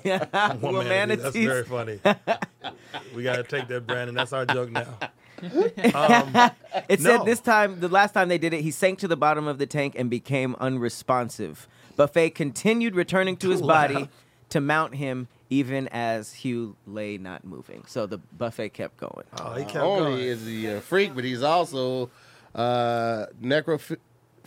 titties. 0.03 0.61
One. 0.61 0.87
That's 1.21 1.35
very 1.35 1.63
funny. 1.63 1.99
we 3.15 3.23
got 3.23 3.35
to 3.37 3.43
take 3.43 3.67
that, 3.69 3.87
Brandon. 3.87 4.15
That's 4.15 4.33
our 4.33 4.45
joke 4.45 4.71
now. 4.71 4.97
Um, 5.93 6.51
It 6.89 6.99
No. 7.01 7.17
said 7.17 7.25
this 7.25 7.39
time, 7.41 7.79
the 7.81 7.87
last 7.89 8.13
time 8.13 8.29
they 8.29 8.37
did 8.37 8.53
it, 8.53 8.61
he 8.61 8.71
sank 8.71 8.99
to 8.99 9.07
the 9.07 9.17
bottom 9.17 9.47
of 9.47 9.57
the 9.57 9.65
tank 9.65 9.93
and 9.97 10.09
became 10.09 10.55
unresponsive. 10.59 11.67
Buffet 11.97 12.31
continued 12.31 12.95
returning 12.95 13.35
to 13.37 13.49
his 13.49 13.61
body 13.77 14.09
to 14.49 14.61
mount 14.61 14.95
him 14.95 15.27
even 15.49 15.89
as 15.89 16.33
Hugh 16.33 16.75
lay 16.87 17.17
not 17.17 17.43
moving. 17.43 17.83
So 17.87 18.05
the 18.05 18.17
buffet 18.19 18.69
kept 18.69 18.95
going. 18.97 19.25
oh, 19.37 19.53
he 19.55 19.63
kept 19.63 19.75
Not 19.75 19.83
only 19.83 20.11
going. 20.11 20.19
is 20.23 20.45
he 20.45 20.67
a 20.67 20.79
freak, 20.79 21.13
but 21.13 21.23
he's 21.25 21.43
also 21.43 22.09
uh, 22.55 23.25
necroph- 23.41 23.97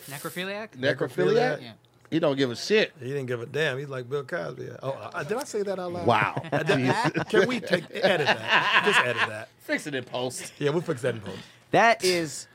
Necrophiliac? 0.08 0.70
necrophiliac. 0.76 1.60
Yeah. 1.62 1.72
He 2.10 2.20
don't 2.20 2.36
give 2.36 2.50
a 2.50 2.56
shit. 2.56 2.92
He 3.00 3.08
didn't 3.08 3.26
give 3.26 3.40
a 3.40 3.46
damn. 3.46 3.78
He's 3.78 3.88
like 3.88 4.08
Bill 4.08 4.22
Cosby. 4.24 4.68
Oh, 4.82 4.90
uh, 4.90 5.22
did 5.24 5.36
I 5.38 5.44
say 5.44 5.62
that 5.62 5.78
out 5.78 5.92
loud? 5.92 6.06
Wow. 6.06 6.34
Can 7.28 7.48
we 7.48 7.60
take 7.60 7.84
edit 7.92 8.26
that? 8.26 8.82
Just 8.84 9.00
edit 9.00 9.28
that. 9.28 9.48
Fix 9.60 9.86
it 9.86 9.94
in 9.94 10.04
post. 10.04 10.52
Yeah, 10.58 10.70
we'll 10.70 10.82
fix 10.82 11.00
that 11.02 11.14
in 11.14 11.20
post. 11.22 11.38
That 11.70 12.04
is, 12.04 12.46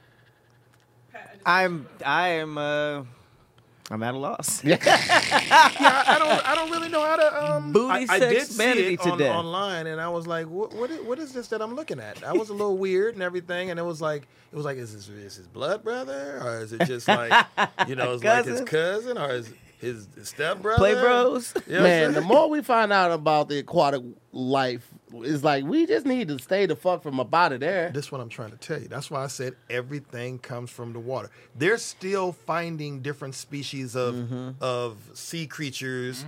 I 1.13 1.17
just- 1.33 1.41
I'm, 1.45 1.87
I 2.05 2.27
am, 2.29 2.57
uh, 2.57 3.03
I'm 3.91 4.03
at 4.03 4.13
a 4.13 4.17
loss. 4.17 4.63
Yeah, 4.69 4.77
I, 4.83 6.03
I 6.07 6.19
don't. 6.19 6.47
I 6.49 6.55
don't 6.55 6.69
really 6.71 6.89
know 6.89 7.01
how 7.03 7.15
to. 7.15 7.51
Um, 7.53 7.71
Booty 7.71 8.07
I, 8.09 8.15
I 8.15 8.19
did 8.19 8.45
see 8.47 8.63
it 8.93 8.99
on, 8.99 9.17
today. 9.17 9.29
online, 9.31 9.87
and 9.87 9.99
I 9.99 10.09
was 10.09 10.27
like, 10.27 10.47
"What? 10.47 10.73
What 10.73 10.91
is, 10.91 11.01
what 11.01 11.17
is 11.19 11.33
this 11.33 11.47
that 11.47 11.61
I'm 11.61 11.75
looking 11.75 11.99
at?" 11.99 12.23
I 12.23 12.33
was 12.33 12.49
a 12.49 12.53
little 12.53 12.77
weird 12.77 13.15
and 13.15 13.23
everything, 13.23 13.71
and 13.71 13.79
it 13.79 13.83
was 13.83 14.01
like, 14.01 14.27
it 14.51 14.55
was 14.55 14.65
like, 14.65 14.77
is 14.77 14.93
this 14.93 15.07
is 15.09 15.35
his 15.37 15.47
blood 15.47 15.83
brother, 15.83 16.39
or 16.43 16.59
is 16.61 16.73
it 16.73 16.85
just 16.85 17.07
like, 17.07 17.31
you 17.87 17.95
know, 17.95 18.13
it's 18.15 18.23
like 18.23 18.45
his 18.45 18.61
Cousin? 18.61 18.65
cousin, 18.65 19.17
or 19.17 19.29
his 19.29 19.49
his, 19.79 20.07
his 20.15 20.29
step? 20.29 20.61
Play 20.61 20.93
bros. 20.93 21.53
You 21.67 21.75
know 21.77 21.83
Man, 21.83 22.13
the 22.13 22.21
more 22.21 22.49
we 22.49 22.61
find 22.61 22.91
out 22.93 23.11
about 23.11 23.49
the 23.49 23.59
aquatic 23.59 24.03
life, 24.31 24.87
it's 25.13 25.43
like 25.43 25.63
we 25.65 25.85
just 25.87 26.05
need 26.05 26.27
to 26.27 26.37
stay 26.37 26.65
the 26.67 26.75
fuck 26.75 27.01
from 27.01 27.19
about 27.19 27.51
it 27.53 27.61
there. 27.61 27.89
That's 27.91 28.11
what 28.11 28.21
I'm 28.21 28.29
trying 28.29 28.51
to 28.51 28.57
tell 28.57 28.79
you. 28.79 28.87
That's 28.87 29.09
why 29.09 29.23
I 29.23 29.27
said 29.27 29.55
everything 29.69 30.37
comes 30.39 30.69
from 30.69 30.93
the 30.93 30.99
water. 30.99 31.29
They're 31.55 31.77
still 31.79 32.31
finding 32.33 33.01
different 33.01 33.35
species 33.35 33.95
of 33.95 34.13
Mm-hmm. 34.15 34.49
of 34.61 34.97
sea 35.13 35.47
creatures 35.47 36.25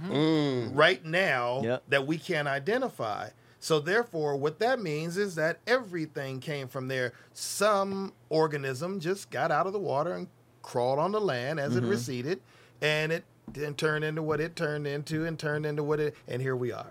right 0.74 1.04
now 1.06 1.62
Yep. 1.64 1.84
that 1.90 2.08
we 2.08 2.18
can't 2.18 2.48
identify. 2.48 3.30
So 3.60 3.80
therefore, 3.80 4.38
what 4.38 4.58
that 4.60 4.82
means 4.82 5.18
is 5.18 5.36
that 5.36 5.60
everything 5.68 6.40
came 6.40 6.68
from 6.68 6.88
there. 6.88 7.14
Some 7.34 8.14
organism 8.30 9.00
just 9.00 9.30
got 9.30 9.52
out 9.52 9.68
of 9.68 9.74
the 9.74 9.80
water 9.80 10.14
and 10.14 10.28
crawled 10.64 10.98
on 10.98 11.12
the 11.12 11.22
land 11.22 11.60
as 11.60 11.76
Mm-hmm. 11.76 11.86
it 11.86 11.90
receded, 11.90 12.42
and 12.82 13.12
it 13.12 13.24
then 13.54 13.74
turned 13.76 14.04
into 14.04 14.22
what 14.22 14.40
it 14.40 14.56
turned 14.56 14.88
into, 14.88 15.26
and 15.26 15.38
turned 15.38 15.66
into 15.66 15.84
what 15.84 16.00
it, 16.00 16.16
and 16.28 16.42
here 16.42 16.56
we 16.56 16.72
are. 16.72 16.88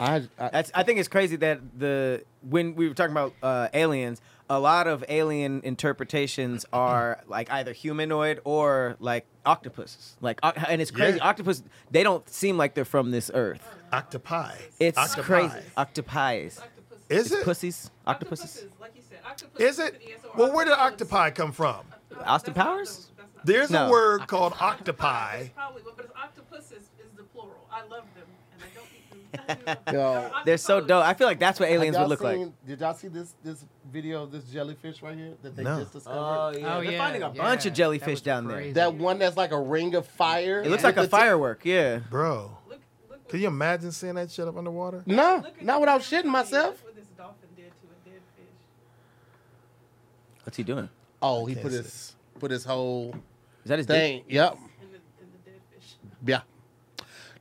I, 0.00 0.22
I, 0.38 0.48
That's, 0.48 0.72
I 0.74 0.82
think 0.82 0.98
it's 0.98 1.08
crazy 1.08 1.36
that 1.36 1.60
the 1.78 2.24
when 2.48 2.74
we 2.74 2.88
were 2.88 2.94
talking 2.94 3.12
about 3.12 3.32
uh, 3.42 3.68
aliens, 3.72 4.20
a 4.50 4.58
lot 4.58 4.86
of 4.88 5.04
alien 5.08 5.60
interpretations 5.64 6.66
are 6.72 7.20
like 7.28 7.50
either 7.52 7.72
humanoid 7.72 8.40
or 8.44 8.96
like 8.98 9.24
octopuses. 9.46 10.16
Like, 10.20 10.40
and 10.42 10.82
it's 10.82 10.90
crazy. 10.90 11.18
Yeah. 11.18 11.28
Octopus, 11.28 11.62
they 11.90 12.02
don't 12.02 12.28
seem 12.28 12.56
like 12.56 12.74
they're 12.74 12.84
from 12.84 13.12
this 13.12 13.30
earth. 13.34 13.62
Octopi. 13.92 14.56
It's 14.80 14.98
Octopi. 14.98 15.22
crazy. 15.26 15.64
Octopi. 15.76 16.46
Octopus. 16.46 16.60
Is 17.08 17.32
it? 17.32 17.44
Pussies. 17.44 17.90
Octopuses. 18.06 18.44
Octopuses, 18.46 18.80
like 18.80 18.92
you 18.96 19.02
said, 19.08 19.18
octopus 19.24 19.60
Is 19.60 19.78
it? 19.78 19.94
an 19.94 20.00
ES 20.02 20.24
or 20.24 20.30
Well, 20.36 20.52
where 20.52 20.64
did 20.64 20.74
octopi 20.74 21.30
come 21.30 21.52
from? 21.52 21.84
Austin 22.24 22.54
not 22.56 22.64
Powers? 22.66 23.08
The- 23.44 23.52
that's 23.52 23.70
not- 23.70 23.70
There's 23.70 23.70
No. 23.70 23.86
a 23.86 23.90
word 23.90 24.26
called 24.26 24.54
octopi. 24.60 25.48
Probably, 25.54 25.82
but 25.96 26.04
it's 26.04 26.14
octopus 26.16 26.64
is, 26.72 26.82
is 26.98 27.10
the 27.16 27.22
plural. 27.24 27.66
I 27.70 27.82
love 27.82 28.04
them, 28.14 28.26
and 28.52 28.62
I 28.62 28.74
don't 28.74 28.86
eat 28.94 29.86
them. 29.86 29.94
Yo. 29.94 30.30
They're 30.44 30.56
so 30.58 30.80
dope. 30.80 31.04
I 31.04 31.14
feel 31.14 31.26
like 31.26 31.38
that's 31.40 31.58
what 31.60 31.68
aliens 31.68 31.96
Have 31.96 32.08
would 32.08 32.18
y'all 32.20 32.28
look 32.30 32.38
like. 32.46 32.66
Did 32.66 32.80
y'all 32.80 32.94
see 32.94 33.08
this 33.08 33.34
this 33.44 33.64
video 33.92 34.22
of 34.24 34.32
this 34.32 34.44
jellyfish 34.44 35.02
right 35.02 35.16
here 35.16 35.32
that 35.42 35.56
they 35.56 35.62
No. 35.64 35.80
just 35.80 35.92
discovered? 35.92 36.18
Oh 36.18 36.50
yeah, 36.56 36.76
Oh, 36.76 36.80
they're 36.82 36.92
yeah, 36.92 36.98
finding 36.98 37.22
a 37.22 37.32
yeah. 37.32 37.42
bunch 37.42 37.66
of 37.66 37.72
jellyfish 37.74 38.06
was 38.06 38.20
down 38.22 38.46
there. 38.46 38.72
That 38.72 38.94
one 38.94 39.18
that's 39.18 39.36
like 39.36 39.50
a 39.52 39.60
ring 39.60 39.94
of 39.94 40.06
fire. 40.06 40.60
It 40.60 40.70
looks 40.70 40.82
with 40.82 40.84
like 40.84 40.96
a 40.96 41.00
the 41.00 41.02
tip- 41.06 41.10
firework. 41.10 41.64
Yeah. 41.64 41.98
Bro, 42.10 42.56
Look, 42.68 42.80
look 43.10 43.28
can 43.28 43.40
you 43.40 43.48
imagine 43.48 43.90
seeing 43.92 44.14
that 44.14 44.30
shit 44.30 44.46
up 44.48 44.56
underwater? 44.56 45.02
No, 45.06 45.42
Look 45.44 45.62
not 45.62 45.80
without 45.80 46.00
shitting 46.00 46.26
myself. 46.26 46.76
Look 46.76 46.84
what 46.84 46.96
this 46.96 47.06
dolphin 47.16 47.48
did 47.56 47.64
to 47.66 47.70
a 47.88 48.10
dead 48.10 48.20
fish. 48.36 48.44
What's 50.44 50.56
he 50.56 50.62
doing? 50.62 50.88
Oh, 51.22 51.46
he 51.46 51.54
put 51.54 51.72
see. 51.72 51.78
his 51.78 52.14
put 52.38 52.50
his 52.50 52.64
whole 52.64 53.14
Is 53.64 53.68
that 53.68 53.78
his 53.78 53.86
dick? 53.86 54.24
Yep. 54.28 54.52
In 54.82 54.88
the, 54.90 54.96
in 54.96 55.32
the 55.32 55.50
dead 55.50 55.60
fish. 55.74 55.94
Yeah. 56.26 56.40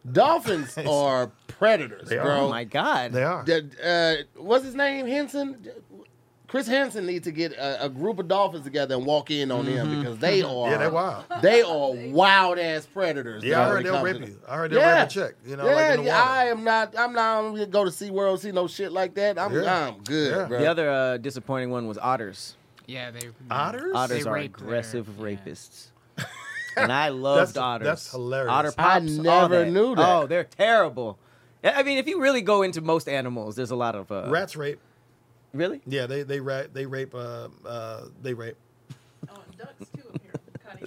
Dolphins 0.09 0.77
are 0.87 1.27
predators, 1.47 2.09
They 2.09 2.17
are. 2.17 2.25
bro. 2.25 2.35
Oh 2.45 2.49
my 2.49 2.63
god. 2.63 3.11
They 3.11 3.23
are. 3.23 3.43
The- 3.43 4.25
uh, 4.35 4.41
what's 4.41 4.65
his 4.65 4.75
name? 4.75 5.05
Henson. 5.07 5.65
Chris 6.47 6.67
Hansen 6.67 7.07
needs 7.07 7.23
to 7.23 7.31
get 7.31 7.51
a, 7.53 7.85
a 7.85 7.89
group 7.89 8.19
of 8.19 8.27
dolphins 8.27 8.63
together 8.63 8.93
and 8.93 9.07
walk 9.07 9.31
in 9.31 9.49
on 9.51 9.65
them 9.65 9.97
because 9.99 10.19
they 10.19 10.41
are 10.43 10.45
Mm-hmm. 10.45 10.71
Yeah, 10.71 10.77
they 10.77 10.89
wild. 10.89 11.25
They 11.41 11.61
are 11.63 12.11
wild 12.13 12.59
ass 12.59 12.85
predators. 12.85 13.43
Yeah, 13.43 13.59
I 13.61 13.63
man, 13.63 13.71
heard 13.71 13.79
it 13.79 13.83
they'll 13.85 13.93
comes 13.93 14.03
rape 14.03 14.21
to- 14.21 14.27
you. 14.27 14.39
I 14.47 14.55
heard 14.57 14.71
they'll 14.71 14.79
Yeah. 14.79 14.99
rape 14.99 15.07
a 15.07 15.11
chick. 15.11 15.35
You 15.47 15.55
know, 15.57 15.65
yeah, 15.65 15.73
like 15.75 15.93
in 15.95 15.99
the 16.01 16.05
yeah. 16.05 16.21
I 16.23 16.45
am 16.45 16.63
not. 16.63 16.93
I'm 16.95 17.11
not. 17.13 17.39
I'm 17.43 17.53
gonna 17.53 17.65
go 17.65 17.83
to 17.85 17.89
SeaWorld 17.89 18.37
see 18.39 18.51
no 18.51 18.67
shit 18.67 18.91
like 18.91 19.15
that. 19.15 19.39
I'm. 19.39 19.51
Yeah. 19.51 19.87
I'm 19.87 20.03
good, 20.03 20.31
Yeah. 20.35 20.45
bro. 20.45 20.59
The 20.59 20.67
other 20.67 20.89
uh, 20.91 21.17
disappointing 21.17 21.71
one 21.71 21.87
was 21.87 21.97
otters. 21.97 22.55
Yeah, 22.85 23.09
they 23.09 23.29
Otters? 23.49 23.91
Otters 23.95 24.23
They 24.23 24.29
are 24.29 24.33
rape 24.33 24.55
their- 24.57 24.67
aggressive 24.67 25.07
yeah. 25.17 25.23
rapists. 25.25 25.87
And 26.77 26.91
I 26.91 27.09
loved 27.09 27.49
That's- 27.55 27.57
otters. 27.57 27.85
that's 27.87 28.11
hilarious. 28.11 28.51
Otter 28.51 28.73
I 28.77 28.99
pops, 28.99 29.17
all 29.17 29.23
never 29.23 29.59
that. 29.65 29.71
knew 29.71 29.95
that. 29.95 30.07
Oh, 30.09 30.27
they're 30.27 30.43
terrible. 30.43 31.17
I 31.63 31.71
I 31.71 31.83
mean, 31.83 31.97
if 31.97 32.07
you 32.07 32.21
really 32.21 32.41
go 32.41 32.61
into 32.61 32.81
most 32.81 33.07
animals, 33.07 33.55
there's 33.55 33.71
a 33.71 33.75
lot 33.75 33.95
of 33.95 34.11
uh, 34.11 34.25
Rats 34.29 34.55
rape. 34.55 34.79
Really? 35.53 35.81
Yeah, 35.85 36.07
they 36.07 36.23
they 36.23 36.39
ra- 36.39 36.63
they 36.71 36.85
rape. 36.85 37.13
Uh, 37.15 37.47
uh, 37.65 38.05
they 38.21 38.33
rape. 38.33 38.57
Oh, 39.29 39.35
ducks 39.57 39.89
too 39.95 40.01
up 40.13 40.21
here. 40.21 40.33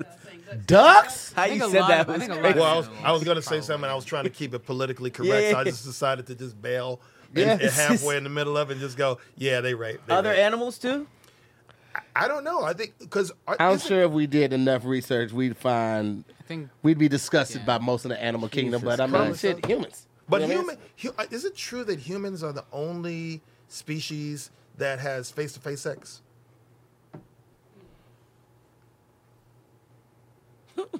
Uh, 0.00 0.02
saying 0.24 0.40
ducks. 0.44 0.66
Ducks? 0.66 1.32
How 1.34 1.42
I 1.42 1.46
you 1.46 1.60
said 1.70 1.82
that 1.82 2.00
of- 2.02 2.08
was 2.08 2.18
think 2.18 2.32
a 2.32 2.34
lot 2.34 2.40
crazy. 2.42 2.58
Well, 2.58 2.74
I 2.74 2.76
was, 2.76 2.88
I 3.04 3.12
was 3.12 3.24
going 3.24 3.36
to 3.36 3.42
say 3.42 3.48
probably. 3.50 3.66
something. 3.66 3.90
I 3.90 3.94
was 3.94 4.04
trying 4.04 4.24
to 4.24 4.30
keep 4.30 4.52
it 4.54 4.66
politically 4.66 5.10
correct, 5.10 5.44
Yeah, 5.44 5.50
so 5.52 5.58
I 5.58 5.64
just 5.64 5.84
decided 5.84 6.26
to 6.26 6.34
just 6.34 6.60
bail 6.60 7.00
Yeah, 7.34 7.52
and 7.52 7.62
it's 7.62 7.76
halfway 7.76 8.16
in 8.18 8.24
the 8.24 8.30
middle 8.30 8.56
of 8.56 8.70
it 8.70 8.74
and 8.74 8.80
just 8.80 8.96
go, 8.96 9.18
yeah, 9.36 9.60
they 9.60 9.74
rape. 9.74 10.00
They 10.06 10.14
Other 10.14 10.30
rape. 10.30 10.38
animals 10.40 10.78
too? 10.78 11.06
I 12.18 12.28
don't 12.28 12.44
know. 12.44 12.62
I 12.62 12.72
think 12.72 12.94
because 12.98 13.32
I'm 13.58 13.78
sure 13.78 14.02
if 14.02 14.10
we 14.10 14.26
did 14.26 14.52
enough 14.52 14.84
research, 14.84 15.32
we'd 15.32 15.56
find 15.56 16.24
I 16.40 16.42
think 16.44 16.68
we'd 16.82 16.98
be 16.98 17.08
disgusted 17.08 17.60
Yeah. 17.62 17.66
by 17.66 17.78
most 17.78 18.04
of 18.04 18.10
the 18.10 18.22
animal 18.22 18.48
kingdom. 18.48 18.82
But 18.82 19.00
I 19.00 19.06
mean, 19.06 19.14
Christ. 19.26 19.40
shit, 19.40 19.66
humans. 19.66 20.06
But 20.28 20.40
You 20.40 20.48
know 20.48 20.54
what 20.54 20.56
I 20.56 20.60
human, 20.60 20.76
mean? 21.02 21.12
hu- 21.16 21.22
uh, 21.22 21.26
is 21.30 21.44
it 21.44 21.54
true 21.56 21.84
that 21.84 22.00
humans 22.00 22.42
are 22.42 22.52
the 22.52 22.64
only 22.72 23.42
species 23.68 24.50
that 24.78 24.98
has 24.98 25.30
face-to-face 25.30 25.80
sex? 25.80 26.22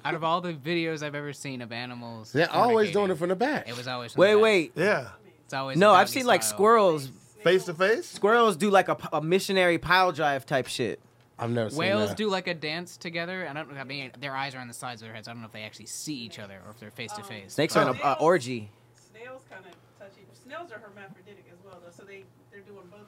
out 0.03 0.15
of 0.15 0.23
all 0.23 0.41
the 0.41 0.53
videos 0.53 1.03
I've 1.03 1.13
ever 1.15 1.33
seen 1.33 1.61
of 1.61 1.71
animals, 1.71 2.31
they're 2.31 2.51
always 2.51 2.91
doing 2.91 3.11
it 3.11 3.17
from 3.17 3.29
the 3.29 3.35
back. 3.35 3.69
It 3.69 3.77
was 3.77 3.87
always 3.87 4.13
from 4.13 4.21
Wait, 4.21 4.31
the 4.31 4.35
back. 4.37 4.43
wait. 4.43 4.71
Yeah, 4.75 5.07
It's 5.45 5.53
always 5.53 5.77
No, 5.77 5.91
I've 5.91 6.07
doggy 6.07 6.19
seen 6.21 6.25
like 6.27 6.41
squirrels. 6.43 7.09
face-to-face. 7.43 8.07
Squirrels 8.07 8.57
do 8.57 8.69
like 8.69 8.87
a 8.89 9.21
missionary 9.21 9.77
pile 9.77 10.11
drive 10.11 10.45
type 10.45 10.67
shit. 10.67 10.99
I've 11.39 11.51
never 11.51 11.69
seen 11.69 11.79
Whales 11.79 12.09
that. 12.09 12.17
do 12.17 12.29
like 12.29 12.47
a 12.47 12.53
dance 12.53 12.97
together. 12.97 13.47
I 13.47 13.53
don't. 13.53 13.71
I 13.77 13.83
mean, 13.83 14.11
their 14.19 14.35
eyes 14.35 14.55
are 14.55 14.59
on 14.59 14.67
the 14.67 14.73
sides 14.73 15.01
of 15.01 15.07
their 15.07 15.15
heads. 15.15 15.27
I 15.27 15.33
don't 15.33 15.41
know 15.41 15.47
if 15.47 15.53
they 15.53 15.63
actually 15.63 15.85
see 15.85 16.15
each 16.15 16.39
other 16.39 16.61
or 16.65 16.71
if 16.71 16.79
they're 16.79 16.91
face 16.91 17.11
to 17.13 17.23
face. 17.23 17.53
Snakes 17.53 17.75
are 17.75 17.89
in 17.89 17.95
a 17.95 18.01
uh, 18.01 18.15
orgy. 18.19 18.71
Snails 19.11 19.43
kind 19.49 19.63
of 19.65 19.73
touchy. 19.99 20.25
Snails 20.33 20.71
are 20.71 20.79
hermaphroditic 20.79 21.45
as 21.51 21.63
well, 21.63 21.79
though, 21.83 21.91
so 21.95 22.03
they 22.03 22.23
they're 22.51 22.61
doing 22.61 22.87
both 22.89 23.05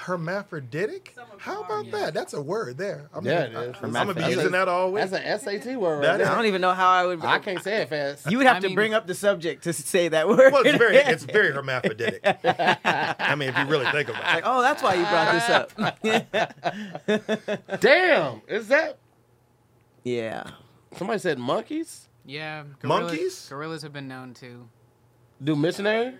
things. 0.00 0.16
To 0.16 0.22
each 0.22 0.28
other. 1.18 1.26
Hermaphroditic. 1.32 1.38
How 1.38 1.62
about 1.62 1.86
yeah. 1.86 1.90
that? 1.92 2.14
That's 2.14 2.34
a 2.34 2.40
word 2.42 2.76
there. 2.78 3.08
I'm 3.12 3.24
Yeah, 3.24 3.46
gonna, 3.46 3.60
it 3.60 3.70
is. 3.70 3.76
I'm 3.82 3.92
gonna 3.92 4.14
be 4.14 4.20
Hermaphrodite. 4.20 4.30
using 4.36 4.52
that 4.52 4.68
all 4.68 4.92
week. 4.92 5.10
That's 5.10 5.44
an 5.44 5.60
SAT 5.62 5.76
word 5.78 6.00
right 6.04 6.20
is- 6.20 6.28
I 6.28 6.34
don't 6.34 6.46
even 6.46 6.60
know 6.60 6.72
how 6.74 6.88
I 6.88 7.06
would. 7.06 7.24
I 7.24 7.38
can't 7.38 7.62
say 7.62 7.82
it 7.82 7.88
fast. 7.88 8.28
You 8.30 8.38
would 8.38 8.46
have 8.46 8.56
I 8.56 8.60
to 8.60 8.66
mean- 8.68 8.74
bring 8.74 8.94
up 8.94 9.06
the 9.06 9.14
subject 9.14 9.62
to 9.64 9.72
say 9.72 10.08
that 10.08 10.28
word. 10.28 10.52
Well, 10.52 10.62
it's 10.64 10.78
very, 10.78 10.96
it's 11.12 11.24
very 11.24 11.52
hermaphroditic. 11.52 12.20
I 12.24 13.34
mean, 13.36 13.48
if 13.50 13.58
you 13.58 13.64
really 13.66 13.86
think 13.92 14.08
about 14.08 14.22
like, 14.24 14.38
it. 14.38 14.44
oh, 14.46 14.62
that's 14.62 14.82
why 14.82 14.94
you 14.94 15.04
brought 15.04 15.32
this 15.32 15.48
up. 15.50 15.70
Damn, 17.80 18.42
is 18.48 18.68
that 18.68 18.98
yeah. 20.04 20.44
somebody 20.96 21.18
said 21.18 21.38
monkeys 21.38 22.08
yeah, 22.24 22.64
gorillas, 22.80 23.10
Monkeys? 23.10 23.46
Gorillas 23.48 23.82
have 23.82 23.92
been 23.92 24.08
known 24.08 24.34
to. 24.34 24.68
do 25.42 25.56
missionary? 25.56 26.14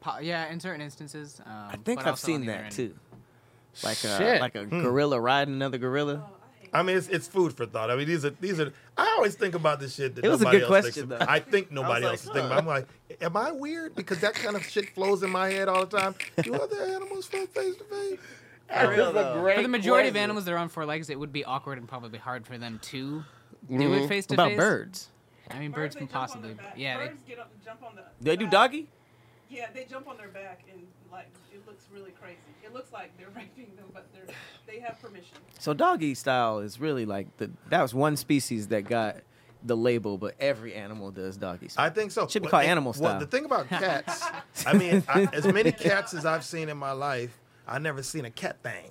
Po- 0.00 0.18
Yeah, 0.20 0.50
in 0.50 0.60
certain 0.60 0.80
instances. 0.80 1.40
Um, 1.44 1.52
I 1.70 1.76
think 1.76 2.00
but 2.00 2.08
I've 2.08 2.18
seen 2.18 2.46
that 2.46 2.64
end- 2.64 2.72
too. 2.72 2.94
Like 3.84 4.02
a 4.04 4.16
Shit. 4.18 4.40
like 4.40 4.54
a 4.56 4.64
Hmm. 4.64 4.82
gorilla 4.82 5.20
riding 5.20 5.54
another 5.54 5.78
gorilla. 5.78 6.28
I 6.72 6.82
mean, 6.84 6.96
it's, 6.96 7.08
it's 7.08 7.26
food 7.26 7.52
for 7.56 7.66
thought. 7.66 7.90
I 7.90 7.96
mean, 7.96 8.06
these 8.06 8.24
are 8.24 8.30
these 8.30 8.60
are. 8.60 8.72
I 8.96 9.14
always 9.16 9.34
think 9.34 9.54
about 9.54 9.80
this 9.80 9.94
shit 9.94 10.14
that 10.16 10.24
It 10.24 10.28
was 10.28 10.40
a 10.40 10.44
nobody 10.44 10.58
good 10.60 10.62
else 10.72 10.84
question, 10.84 11.08
thinks. 11.08 11.24
though. 11.26 11.32
I 11.32 11.40
think 11.40 11.70
nobody 11.72 12.04
like, 12.04 12.10
else 12.12 12.20
is 12.24 12.26
thinking. 12.30 12.42
huh. 12.42 12.46
About. 12.46 12.58
I'm 12.58 12.66
like, 12.66 12.88
am 13.20 13.36
I 13.36 13.50
weird 13.52 13.94
because 13.96 14.20
that 14.20 14.34
kind 14.34 14.54
of 14.56 14.64
shit 14.64 14.90
flows 14.94 15.22
in 15.22 15.30
my 15.30 15.50
head 15.50 15.68
all 15.68 15.84
the 15.86 15.98
time? 15.98 16.14
Do 16.42 16.54
other 16.54 16.80
animals 16.82 17.26
flow 17.26 17.46
face 17.46 17.76
to 17.76 17.84
face? 17.84 18.18
That 18.68 18.88
real, 18.88 19.08
a 19.18 19.40
great 19.40 19.56
For 19.56 19.62
the 19.62 19.68
majority 19.68 20.08
of 20.10 20.14
animals 20.14 20.44
that 20.44 20.52
are 20.54 20.56
on 20.58 20.68
four 20.68 20.86
legs, 20.86 21.10
it 21.10 21.18
would 21.18 21.32
be 21.32 21.44
awkward 21.44 21.78
and 21.78 21.88
probably 21.88 22.20
hard 22.20 22.46
for 22.46 22.56
them 22.56 22.78
to 22.82 23.24
do 23.68 23.74
Mhm. 23.76 24.04
it 24.04 24.08
face 24.08 24.26
to 24.26 24.36
face. 24.36 24.44
About 24.46 24.56
birds. 24.56 25.08
I 25.50 25.58
mean, 25.58 25.72
birds 25.72 25.96
Birds, 25.96 25.96
can 25.96 26.06
possibly. 26.06 26.50
their 26.52 26.56
back. 26.58 26.74
Yeah, 26.76 26.98
they, 26.98 27.10
get 27.26 27.40
up 27.40 27.50
and 27.52 27.64
jump 27.64 27.82
on 27.82 27.96
the. 27.96 28.02
They 28.20 28.36
do 28.36 28.46
doggy. 28.46 28.88
Yeah, 29.50 29.66
they 29.74 29.84
jump 29.84 30.06
on 30.08 30.16
their 30.16 30.28
back 30.28 30.60
and 30.72 30.86
like 31.10 31.26
it 31.52 31.66
looks 31.66 31.84
really 31.92 32.12
crazy. 32.12 32.38
It 32.64 32.72
looks 32.72 32.92
like 32.92 33.16
they're 33.18 33.28
raping 33.36 33.74
them, 33.76 33.86
but 33.92 34.06
they're 34.14 34.34
they 34.66 34.78
have 34.80 35.00
permission. 35.00 35.36
So 35.58 35.74
doggy 35.74 36.14
style 36.14 36.60
is 36.60 36.78
really 36.80 37.04
like 37.04 37.36
the 37.38 37.50
that 37.68 37.82
was 37.82 37.92
one 37.92 38.16
species 38.16 38.68
that 38.68 38.82
got 38.88 39.16
the 39.62 39.76
label, 39.76 40.16
but 40.16 40.34
every 40.40 40.74
animal 40.74 41.10
does 41.10 41.36
doggy 41.36 41.68
style. 41.68 41.84
I 41.84 41.90
think 41.90 42.12
so. 42.12 42.26
Should 42.28 42.42
be 42.42 42.46
Well, 42.46 42.50
called 42.52 42.62
and- 42.62 42.70
animal 42.70 42.92
Well, 42.98 43.10
style. 43.10 43.20
the 43.20 43.26
thing 43.26 43.44
about 43.44 43.68
cats, 43.68 44.22
I 44.66 44.72
mean, 44.72 45.02
I, 45.08 45.28
as 45.32 45.44
many 45.46 45.70
cats 45.72 46.14
as 46.14 46.24
I've 46.24 46.44
seen 46.44 46.68
in 46.70 46.78
my 46.78 46.92
life, 46.92 47.36
I 47.68 47.78
never 47.78 48.02
seen 48.02 48.24
a 48.24 48.30
cat 48.30 48.62
thing. 48.62 48.90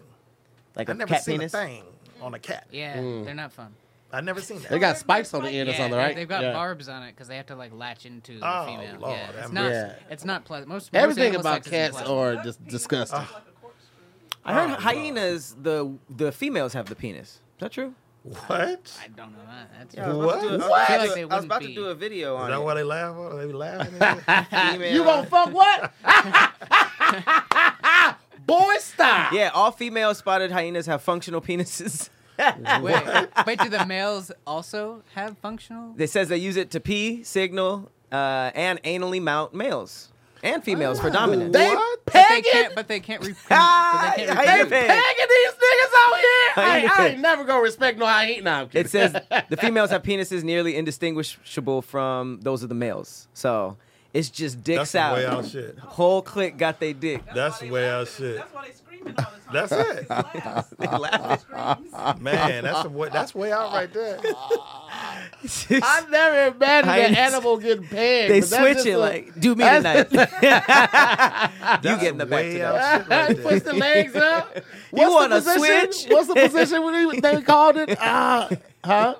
like 0.76 0.90
I 0.90 0.92
a 0.92 0.96
never 0.96 1.14
cat 1.16 1.24
seen 1.24 1.40
penis. 1.40 1.54
a 1.54 1.58
thing 1.58 1.84
on 2.22 2.34
a 2.36 2.40
cat. 2.40 2.68
yeah, 2.72 2.98
Mm. 2.98 3.26
they're 3.26 3.34
not 3.34 3.52
fun. 3.54 3.74
I 4.12 4.22
never 4.22 4.42
seen 4.42 4.60
that. 4.62 4.70
They 4.72 4.80
got 4.80 4.98
spikes 4.98 5.34
on 5.34 5.44
the 5.44 5.50
end 5.52 5.70
or 5.70 5.74
something, 5.74 5.98
right? 5.98 6.16
they've 6.16 6.28
got 6.28 6.42
Yeah. 6.42 6.54
barbs 6.54 6.90
on 6.90 7.04
it 7.04 7.12
because 7.12 7.28
they 7.28 7.38
have 7.38 7.46
to 7.48 7.56
like 7.56 7.72
latch 7.74 8.06
into 8.06 8.40
the 8.40 8.48
Oh, 8.48 8.66
female. 8.66 9.00
Lord, 9.00 9.14
yeah, 9.18 9.30
it's 9.30 9.40
have 9.42 9.54
not. 9.54 9.64
mercy. 9.66 9.96
It's 10.10 10.26
not 10.26 10.46
pleasant. 10.46 10.68
Most 10.70 10.92
most 10.92 11.02
Everything 11.02 11.24
animal 11.26 11.42
about 11.42 11.54
sex 11.64 11.68
isn't 11.68 11.80
cats 11.80 11.92
pleasant. 11.98 12.18
are 12.18 12.36
Duck 12.36 12.44
just 12.44 12.68
disgusting. 12.68 13.20
looks 13.20 13.34
like 13.34 13.44
a 13.44 13.62
corkscrew. 13.62 13.98
I 14.46 14.54
heard 14.54 14.66
Oh, 14.66 14.68
Lord. 14.70 14.80
hyenas. 14.82 15.56
The 15.62 15.94
the 16.10 16.32
females 16.32 16.74
have 16.74 16.88
the 16.88 16.96
penis. 16.96 17.30
Is 17.30 17.40
that 17.60 17.72
true? 17.72 17.94
What? 18.24 18.98
I 19.02 19.08
don't 19.16 19.32
know 19.32 19.40
that. 19.48 19.70
That's 19.78 19.96
Yeah, 19.96 20.06
I 20.06 20.08
was 20.10 20.18
What? 20.18 20.40
about 20.40 20.42
to 20.42 20.50
do, 20.50 20.58
What? 20.58 20.62
I 20.62 20.68
was 20.68 20.70
about 20.70 20.88
feel 20.88 20.98
to- 20.98 21.06
like 21.06 21.16
they 21.16 21.22
I 21.22 21.36
was 21.38 21.46
about 21.46 21.62
to 21.62 21.74
do 21.76 21.86
a 21.86 21.96
video 21.96 22.36
Is 22.36 22.42
on 22.42 22.50
that 22.50 22.60
it. 22.60 22.64
why 22.64 22.74
they 22.74 22.84
laugh? 22.84 23.16
Are 23.16 23.46
they 23.48 23.54
laughing? 23.54 23.94
Female- 24.74 24.94
You 24.94 25.04
gonna 25.04 25.28
fuck 25.28 25.54
what? 25.54 25.94
Boy, 28.46 28.76
stop. 28.80 29.32
Yeah, 29.32 29.52
all 29.54 29.72
female 29.72 30.14
spotted 30.16 30.52
hyenas 30.52 30.88
have 30.88 31.02
functional 31.04 31.42
penises. 31.42 32.10
Wait, 32.82 33.28
wait, 33.46 33.60
do 33.60 33.70
the 33.70 33.86
males 33.86 34.32
also 34.48 35.04
have 35.16 35.38
functional? 35.40 35.94
It 35.98 36.10
says 36.10 36.30
they 36.30 36.38
use 36.38 36.58
it 36.58 36.72
to 36.72 36.80
pee, 36.80 37.24
signal, 37.24 37.92
uh, 38.12 38.52
and 38.56 38.82
anally 38.84 39.22
mount 39.22 39.54
males 39.54 40.10
and 40.42 40.64
females 40.64 41.00
for 41.02 41.10
dominance. 41.10 41.52
They 41.54 41.68
What? 41.68 42.00
But 42.06 42.14
they 42.14 42.22
pegging. 42.22 42.52
can't. 42.52 42.76
But 42.76 42.88
they 42.88 43.00
can't. 43.02 43.26
Re- 43.26 43.36
Ah, 43.52 44.02
but 44.08 44.16
they 44.18 44.26
can't 44.26 44.38
how 44.38 44.46
They 44.46 44.58
you 44.58 44.64
reproduce. 44.64 44.88
peg? 44.88 45.04
pegging 45.04 45.28
these 45.30 45.52
niggas 45.52 45.94
out 45.96 46.18
here. 46.18 46.54
I, 46.56 46.90
I 46.98 47.08
ain't 47.10 47.20
never 47.20 47.44
gonna 47.44 47.62
respect 47.62 48.00
no 48.00 48.06
hyena. 48.06 48.42
Nah, 48.42 48.60
I'm. 48.62 48.70
It 48.74 48.90
says 48.90 49.12
the 49.50 49.58
females 49.62 49.90
have 49.92 50.02
penises 50.04 50.44
nearly 50.44 50.76
indistinguishable 50.76 51.82
from 51.82 52.40
those 52.42 52.64
of 52.64 52.70
the 52.70 52.76
males. 52.76 53.28
So 53.34 53.78
it's 54.14 54.30
just 54.30 54.64
dicks 54.64 54.78
That's 54.78 54.92
some 54.92 55.02
out. 55.02 55.16
way 55.18 55.26
out 55.26 55.46
shit. 55.46 55.78
Whole 55.78 56.22
clique 56.22 56.58
got 56.58 56.80
they 56.80 56.94
dick. 56.94 57.22
That's 57.36 57.60
why 57.62 57.68
they 57.68 57.72
way 57.72 57.90
out 57.90 58.08
shit. 58.08 58.38
That's 58.38 58.54
why 58.54 58.68
they 58.68 58.74
screaming 59.00 59.16
all 59.18 59.32
the 59.32 59.40
time. 59.40 59.68
That's 59.70 59.72
it. 59.72 60.10
Laughs. 60.10 60.70
They 60.78 60.88
laughing. 60.88 62.24
Man, 62.24 62.64
that's 62.64 62.86
a, 62.86 62.90
way- 62.90 63.10
that's 63.12 63.34
way 63.36 63.52
out 63.52 63.72
right 63.74 63.92
there. 63.92 64.20
I 64.24 66.06
never 66.10 66.56
imagined 66.56 66.62
an 66.62 66.84
Hyenas. 67.14 67.18
animal 67.18 67.58
getting 67.58 67.84
pegged. 67.88 68.32
they 68.32 68.40
but 68.42 68.50
that's 68.50 68.62
switch 68.62 68.74
just 68.76 68.88
it 68.88 68.92
a- 68.92 68.98
like, 68.98 69.40
do 69.40 69.56
me 69.56 69.64
that's- 69.64 70.10
tonight. 70.10 70.30
you 70.42 71.90
That's 71.90 72.02
get 72.02 72.12
in 72.12 72.18
the 72.18 72.26
back 72.26 72.36
way 72.44 72.54
to 72.58 72.66
out 72.66 72.74
that. 72.76 73.02
shit 73.02 73.10
right 73.10 73.28
he 73.30 73.34
there. 73.36 73.44
puts 73.52 73.66
the 73.66 73.74
legs 73.74 74.16
up. 74.16 74.58
You 74.92 74.98
What's 75.02 75.14
want 75.14 75.30
the 75.30 75.38
a 75.38 75.42
position? 75.42 75.92
switch? 75.94 76.12
What's 76.12 76.28
the 76.30 76.34
position 76.34 76.84
when 76.84 77.12
he, 77.14 77.20
they 77.20 77.42
called 77.44 77.78
it? 77.78 77.96
Uh, 78.02 78.50
huh? 78.84 79.16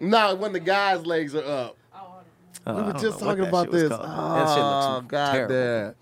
No, 0.00 0.34
when 0.36 0.54
the 0.54 0.60
guy's 0.60 1.04
legs 1.04 1.34
are 1.34 1.44
up. 1.44 1.76
Oh, 1.94 1.98
I 2.64 2.72
don't 2.72 2.76
know. 2.78 2.82
Oh, 2.84 2.86
We 2.86 2.92
were 2.94 2.98
just 2.98 3.18
talking 3.20 3.44
about 3.46 3.70
this. 3.70 3.92
Oh, 3.92 3.98
that 3.98 4.48
shit 4.54 4.64
looks 4.64 5.06
God 5.08 5.32
terrible. 5.32 5.54
damn. 5.54 5.94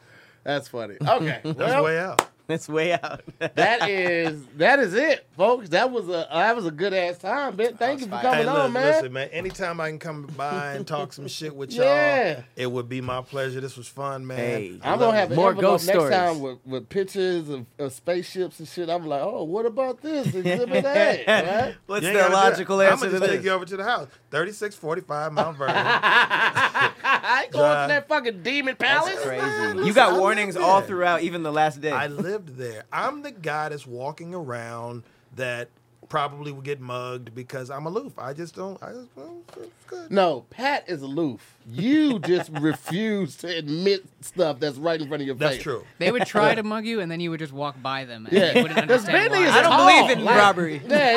That's 0.45 0.69
funny. 0.69 0.95
Okay. 1.05 1.41
That's 1.43 1.59
well, 1.59 1.83
way 1.85 1.99
out. 1.99 2.29
It's 2.49 2.69
way 2.69 2.93
out. 2.93 3.23
that 3.57 3.89
is 3.91 4.41
that 4.57 4.79
is 4.79 4.95
it, 4.95 5.27
folks. 5.37 5.71
That 5.71 5.91
was 5.91 6.09
a 6.09 6.29
that 6.33 6.55
was 6.55 6.65
a 6.65 6.71
good 6.71 6.95
ass 6.95 7.19
time, 7.19 7.57
man. 7.57 7.77
Thank 7.77 8.01
you 8.01 8.07
for 8.07 8.13
coming 8.21 8.45
Hey, 8.45 8.47
on, 8.47 8.63
look, 8.65 8.73
man. 8.73 8.87
listen, 8.87 9.13
man. 9.13 9.29
Anytime 9.33 9.81
I 9.81 9.89
can 9.89 9.99
come 9.99 10.23
by 10.37 10.75
and 10.75 10.87
talk 10.87 11.13
some 11.13 11.27
shit 11.27 11.57
with 11.57 11.73
y'all, 11.73 11.85
Yeah. 11.85 12.43
it 12.55 12.71
would 12.71 12.89
be 12.89 13.01
my 13.01 13.21
pleasure. 13.21 13.61
This 13.61 13.77
was 13.77 13.89
fun, 13.89 14.27
man. 14.29 14.39
Hey. 14.39 14.79
I 14.83 14.93
I'm 14.93 14.99
gonna 15.01 15.17
have 15.17 15.31
More 15.33 15.49
envelope 15.51 15.73
ghost 15.73 15.87
next 15.89 15.99
stories. 15.99 16.15
time 16.15 16.41
with, 16.41 16.59
with 16.65 16.89
pictures 16.89 17.49
of, 17.49 17.67
of 17.81 17.93
spaceships 17.93 18.61
and 18.61 18.69
shit. 18.69 18.89
I'm 18.89 19.07
like, 19.07 19.23
oh, 19.23 19.43
what 19.43 19.67
about 19.67 20.01
this 20.03 20.27
exhibit 20.29 20.85
A? 20.85 21.25
Right? 21.27 21.75
What's 21.87 22.07
You 22.07 22.13
the 22.13 22.19
ain't 22.21 22.31
gotta 22.31 22.31
do 22.31 22.37
that. 22.37 22.51
logical 22.51 22.81
answer 22.81 22.93
I'm 22.93 22.99
to 22.99 23.07
gonna 23.07 23.11
just 23.19 23.23
this? 23.23 23.37
take 23.39 23.45
you 23.45 23.51
over 23.51 23.65
to 23.65 23.77
the 23.77 23.85
house, 23.85 24.07
3645 24.37 25.33
Mount 25.33 25.57
Vernon. 25.59 25.75
I 25.77 27.43
ain't 27.45 27.53
going 27.53 27.65
Drive. 27.65 27.89
to 27.89 27.95
that 27.95 28.09
fucking 28.09 28.43
demon 28.43 28.77
palace. 28.77 29.15
That's 29.15 29.25
crazy. 29.25 29.43
Listen, 29.47 29.87
you 29.87 29.95
got 29.95 30.13
I 30.15 30.19
warnings 30.19 30.57
all 30.57 30.83
throughout, 30.83 31.23
even 31.23 31.43
the 31.43 31.53
last 31.53 31.81
day. 31.81 31.91
I 31.91 32.09
lived 32.09 32.57
there. 32.57 32.85
I'm 32.93 33.23
the 33.23 33.31
guy 33.31 33.71
that's 33.71 33.87
walking 33.87 34.35
around 34.35 35.05
that 35.37 35.69
probably 36.09 36.53
would 36.53 36.65
get 36.65 36.81
mugged 36.81 37.35
because 37.35 37.71
I'm 37.71 37.87
aloof. 37.87 38.13
I 38.19 38.33
just 38.33 38.55
don't. 38.55 38.83
I 38.83 38.93
just 38.93 39.09
well, 39.17 39.37
it's 39.57 39.85
good. 39.87 40.11
No, 40.11 40.45
Pat 40.51 40.85
is 40.89 41.03
aloof. 41.03 41.55
You 41.69 42.19
just 42.21 42.51
refuse 42.61 43.37
to 43.39 43.49
admit 43.49 44.05
stuff 44.21 44.61
that's 44.61 44.77
right 44.79 45.01
in 45.01 45.09
front 45.09 45.21
of 45.23 45.27
your 45.27 45.35
That's 45.37 45.57
face. 45.57 45.65
That's 45.65 45.77
true. 45.79 45.85
They 45.99 46.13
would 46.13 46.25
try 46.27 46.55
to 46.55 46.63
mug 46.63 46.87
you, 46.87 47.01
and 47.01 47.11
then 47.11 47.19
you 47.21 47.31
would 47.31 47.41
just 47.41 47.53
walk 47.53 47.81
by 47.83 48.05
them, 48.05 48.27
and 48.27 48.33
Yeah. 48.37 48.53
you 48.57 48.63
wouldn't 48.63 48.79
'Cause 48.89 49.09
understand 49.09 49.33
why. 49.33 49.49
I 49.49 49.63
don't 49.63 49.73
tall. 49.73 49.87
believe 50.03 50.19
in 50.19 50.25
Like- 50.25 50.37
robbery. 50.39 50.83
Yeah, 50.89 51.17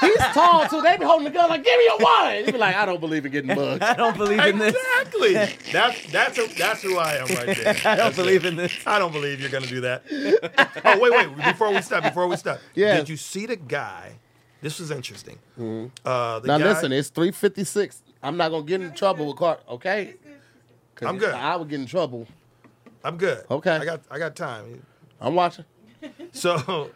he- 0.00 0.06
he's 0.06 0.18
tall 0.34 0.66
too. 0.68 0.82
They 0.82 0.96
be 0.96 1.04
holding 1.04 1.24
the 1.24 1.30
gun 1.30 1.48
like, 1.50 1.64
"Give 1.64 1.76
me 1.78 1.84
your 1.84 1.98
wallet." 1.98 2.44
He'd 2.46 2.52
be 2.52 2.58
like, 2.58 2.76
"I 2.76 2.86
don't 2.86 3.00
believe 3.00 3.26
in 3.26 3.32
getting 3.32 3.54
mugged." 3.56 3.82
I 3.82 3.94
don't 3.94 4.16
believe 4.16 4.38
in 4.40 4.58
this. 4.58 4.74
Exactly. 4.74 5.32
that's 5.72 6.06
that's 6.12 6.36
who, 6.36 6.46
that's 6.48 6.82
who 6.82 6.96
I 6.98 7.14
am 7.16 7.26
right 7.34 7.56
there. 7.56 7.76
I 7.84 7.96
don't 7.96 8.14
believe 8.16 8.44
it. 8.44 8.48
in 8.48 8.56
this. 8.56 8.72
I 8.86 8.98
don't 8.98 9.12
believe 9.12 9.40
you're 9.40 9.50
gonna 9.50 9.66
do 9.66 9.80
that. 9.80 10.04
oh 10.84 10.98
wait, 11.00 11.12
wait. 11.12 11.36
Before 11.44 11.72
we 11.72 11.82
stop, 11.82 12.04
before 12.04 12.26
we 12.28 12.36
stop, 12.36 12.60
Yes. 12.74 13.00
did 13.00 13.08
you 13.08 13.16
see 13.16 13.46
the 13.46 13.56
guy? 13.56 14.05
This 14.66 14.80
was 14.80 14.90
interesting. 14.90 15.38
Uh, 16.04 16.40
the 16.40 16.48
Now 16.48 16.58
guy, 16.58 16.64
listen, 16.64 16.90
it's 16.90 17.08
three 17.08 17.30
fifty 17.30 17.62
six. 17.62 18.02
I'm 18.20 18.36
not 18.36 18.50
gonna 18.50 18.64
get 18.64 18.80
in 18.80 18.92
trouble 18.94 19.28
with 19.28 19.36
Cart. 19.36 19.60
Okay, 19.68 20.14
I'm 21.02 21.18
good. 21.18 21.32
I 21.32 21.54
would 21.54 21.68
get 21.68 21.78
in 21.78 21.86
trouble. 21.86 22.26
I'm 23.04 23.16
good. 23.16 23.44
Okay. 23.48 23.70
I 23.76 23.84
got 23.84 24.00
I 24.10 24.18
got 24.18 24.34
time. 24.34 24.84
I'm 25.20 25.36
watching. 25.36 25.64
So 26.32 26.90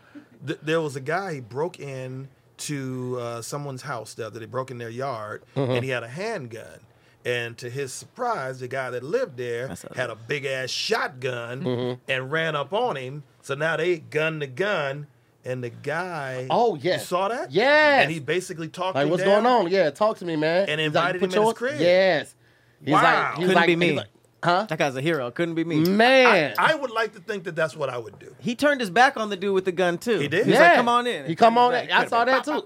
th- 0.44 0.58
there 0.62 0.80
was 0.80 0.96
a 0.96 1.00
guy. 1.00 1.34
He 1.34 1.40
broke 1.40 1.78
in 1.78 2.26
to 2.58 3.18
uh, 3.20 3.42
someone's 3.42 3.82
house 3.82 4.14
the 4.14 4.26
other 4.26 4.40
day. 4.40 4.46
Broke 4.46 4.72
in 4.72 4.78
their 4.78 4.90
yard, 4.90 5.44
Mm-hmm. 5.54 5.70
and 5.70 5.84
he 5.84 5.90
had 5.90 6.02
a 6.02 6.08
handgun. 6.08 6.80
And 7.24 7.56
to 7.58 7.70
his 7.70 7.92
surprise, 7.92 8.58
the 8.58 8.66
guy 8.66 8.90
that 8.90 9.04
lived 9.04 9.36
there 9.36 9.66
a- 9.90 9.94
had 9.96 10.10
a 10.10 10.16
big 10.16 10.44
ass 10.44 10.70
shotgun 10.70 11.62
Mm-hmm. 11.62 12.00
and 12.10 12.32
ran 12.32 12.56
up 12.56 12.72
on 12.72 12.96
him. 12.96 13.22
So 13.42 13.54
now 13.54 13.76
they 13.76 13.98
gun 13.98 14.40
to 14.40 14.48
gun, 14.48 15.06
and 15.44 15.62
the 15.64 15.70
guy. 15.70 16.46
Oh, 16.50 16.74
yeah, 16.76 16.82
you 16.82 16.90
yes. 16.90 17.06
saw 17.08 17.28
that? 17.28 17.50
Yes. 17.50 18.02
And 18.04 18.10
he 18.12 18.20
basically 18.20 18.68
talked. 18.68 18.94
Like, 18.94 19.04
him 19.04 19.10
what's 19.10 19.22
down. 19.22 19.42
going 19.44 19.66
on? 19.66 19.70
Yeah, 19.70 19.90
talk 19.90 20.18
to 20.18 20.24
me, 20.24 20.36
man. 20.36 20.68
And 20.68 20.80
He's 20.80 20.86
invited 20.88 21.20
"Put 21.20 21.32
him 21.32 21.40
in 21.40 21.46
his 21.46 21.54
crib. 21.54 21.80
Yes. 21.80 22.34
He's 22.84 22.92
Wow. 22.92 23.02
like, 23.02 23.28
he's 23.36 23.36
Couldn't 23.46 23.54
like, 23.56 23.66
be 23.66 23.76
me. 23.76 23.92
like, 23.96 24.06
huh? 24.42 24.66
That 24.68 24.78
guy's 24.78 24.96
a 24.96 25.02
hero. 25.02 25.30
Couldn't 25.30 25.54
be 25.54 25.64
me. 25.64 25.80
Man. 25.80 26.54
I 26.58 26.74
would 26.74 26.90
like 26.90 27.12
to 27.14 27.20
think 27.20 27.44
that 27.44 27.56
that's 27.56 27.76
what 27.76 27.90
I 27.90 27.98
would 27.98 28.18
do. 28.18 28.34
He 28.38 28.54
turned 28.54 28.80
his 28.80 28.90
back 28.90 29.16
on 29.16 29.30
the 29.30 29.36
dude 29.36 29.54
with 29.54 29.64
the 29.64 29.72
gun 29.72 29.98
too. 29.98 30.18
He 30.18 30.28
did? 30.28 30.44
He 30.46 30.50
was 30.52 30.58
yeah. 30.60 30.68
like, 30.68 30.76
"Come 30.76 30.88
on 30.88 31.06
in." 31.06 31.26
He 31.26 31.34
come 31.34 31.58
on 31.58 31.72
turned 31.72 31.90
in. 31.90 31.96
I 31.96 32.06
saw 32.06 32.24
that 32.24 32.44
too. 32.44 32.62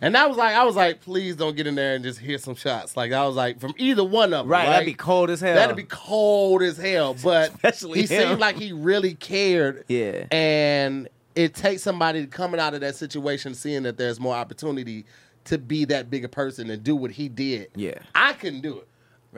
And 0.00 0.14
that 0.14 0.28
was 0.28 0.38
like, 0.38 0.54
I 0.54 0.62
was 0.64 0.76
like, 0.76 1.00
please 1.00 1.34
don't 1.34 1.56
get 1.56 1.66
in 1.66 1.74
there 1.74 1.96
and 1.96 2.04
just 2.04 2.20
hear 2.20 2.38
some 2.38 2.54
shots. 2.54 2.96
Like 2.96 3.12
I 3.12 3.26
was 3.26 3.34
like, 3.34 3.58
from 3.58 3.74
either 3.78 4.04
one 4.04 4.32
of 4.32 4.44
them. 4.44 4.48
Right, 4.48 4.66
that'd 4.66 4.86
be 4.86 4.94
cold 4.94 5.28
as 5.28 5.40
hell. 5.40 5.56
That'd 5.56 5.76
be 5.76 5.82
cold 5.82 6.62
as 6.62 6.76
hell. 6.76 7.14
But 7.20 7.50
Especially 7.54 8.02
he 8.02 8.14
him. 8.14 8.28
seemed 8.28 8.40
like 8.40 8.56
he 8.56 8.72
really 8.72 9.14
cared. 9.14 9.84
Yeah. 9.88 10.26
And 10.30 11.08
it 11.38 11.54
takes 11.54 11.84
somebody 11.84 12.26
coming 12.26 12.58
out 12.58 12.74
of 12.74 12.80
that 12.80 12.96
situation, 12.96 13.54
seeing 13.54 13.84
that 13.84 13.96
there's 13.96 14.18
more 14.18 14.34
opportunity 14.34 15.04
to 15.44 15.56
be 15.56 15.84
that 15.84 16.10
bigger 16.10 16.26
person 16.26 16.68
and 16.68 16.82
do 16.82 16.96
what 16.96 17.12
he 17.12 17.28
did. 17.28 17.70
Yeah. 17.76 18.00
I 18.12 18.32
couldn't 18.32 18.62
do 18.62 18.78
it. 18.78 18.88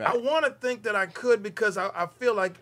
I 0.03 0.17
want 0.17 0.45
to 0.45 0.51
think 0.51 0.81
that 0.83 0.95
I 0.95 1.05
could 1.05 1.43
because 1.43 1.77
I, 1.77 1.89
I 1.93 2.07
feel 2.07 2.33
like 2.33 2.55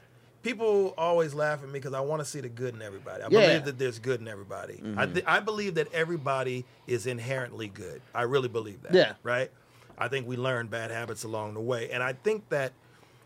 people 0.43 0.93
always 0.97 1.33
laugh 1.33 1.63
at 1.63 1.67
me 1.67 1.79
because 1.79 1.93
I 1.93 2.01
want 2.01 2.19
to 2.19 2.25
see 2.25 2.41
the 2.41 2.49
good 2.49 2.73
in 2.75 2.81
everybody. 2.81 3.23
I 3.23 3.27
Yeah. 3.29 3.47
believe 3.47 3.65
that 3.65 3.79
there's 3.79 3.97
good 3.97 4.19
in 4.19 4.27
everybody. 4.27 4.73
I, 4.73 5.05
mm-hmm. 5.05 5.13
th- 5.13 5.25
I 5.25 5.39
believe 5.39 5.75
that 5.75 5.87
everybody 5.93 6.65
is 6.85 7.07
inherently 7.07 7.69
good. 7.69 8.01
I 8.13 8.23
really 8.23 8.49
believe 8.49 8.81
that. 8.81 8.93
Yeah. 8.93 9.13
Right? 9.23 9.51
I 9.97 10.09
think 10.09 10.27
we 10.27 10.35
learn 10.35 10.67
bad 10.67 10.91
habits 10.91 11.23
along 11.23 11.53
the 11.53 11.61
way. 11.61 11.91
And 11.91 12.03
I 12.03 12.11
think 12.11 12.49
that 12.49 12.73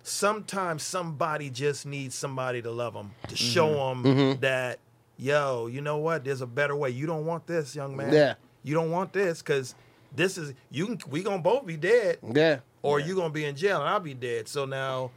sometimes 0.03 0.84
somebody 0.84 1.49
just 1.49 1.88
needs 1.88 2.14
somebody 2.14 2.61
to 2.61 2.69
love 2.69 2.94
them, 2.94 3.14
to 3.30 3.34
mm-hmm. 3.34 3.35
show 3.35 3.73
them 3.73 4.03
mm-hmm. 4.03 4.40
that, 4.41 4.77
yo, 5.18 5.68
you 5.68 5.81
know 5.81 5.98
what? 5.98 6.23
There's 6.23 6.41
a 6.41 6.48
better 6.48 6.76
way. 6.76 6.90
You 6.90 7.06
don't 7.06 7.26
want 7.26 7.48
this, 7.48 7.76
young 7.76 7.95
man. 7.95 8.14
Yeah. 8.14 8.35
You 8.64 8.73
don't 8.73 8.91
want 8.91 9.14
this 9.14 9.41
because 9.41 9.76
this 10.15 10.38
is, 10.38 10.53
you 10.72 10.85
can, 10.85 10.99
we 11.10 11.22
going 11.23 11.40
to 11.40 11.44
both 11.44 11.65
be 11.65 11.76
dead 11.77 12.19
Yeah. 12.34 12.60
or 12.81 12.99
you 12.99 13.15
gonna 13.15 13.30
be 13.30 13.45
in 13.45 13.56
jail 13.56 13.80
and 13.80 13.90
I'll 13.90 13.99
be 13.99 14.14
dead. 14.14 14.48
So 14.48 14.65
now, 14.65 15.11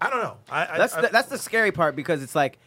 I 0.00 0.10
don't 0.10 0.22
know. 0.22 0.36
I, 0.50 0.66
I 0.74 0.78
That's 0.78 0.94
I, 0.94 1.00
the, 1.02 1.08
that's 1.08 1.28
the 1.28 1.38
scary 1.38 1.72
part 1.72 1.96
because 1.96 2.22
it's 2.22 2.34
like 2.34 2.58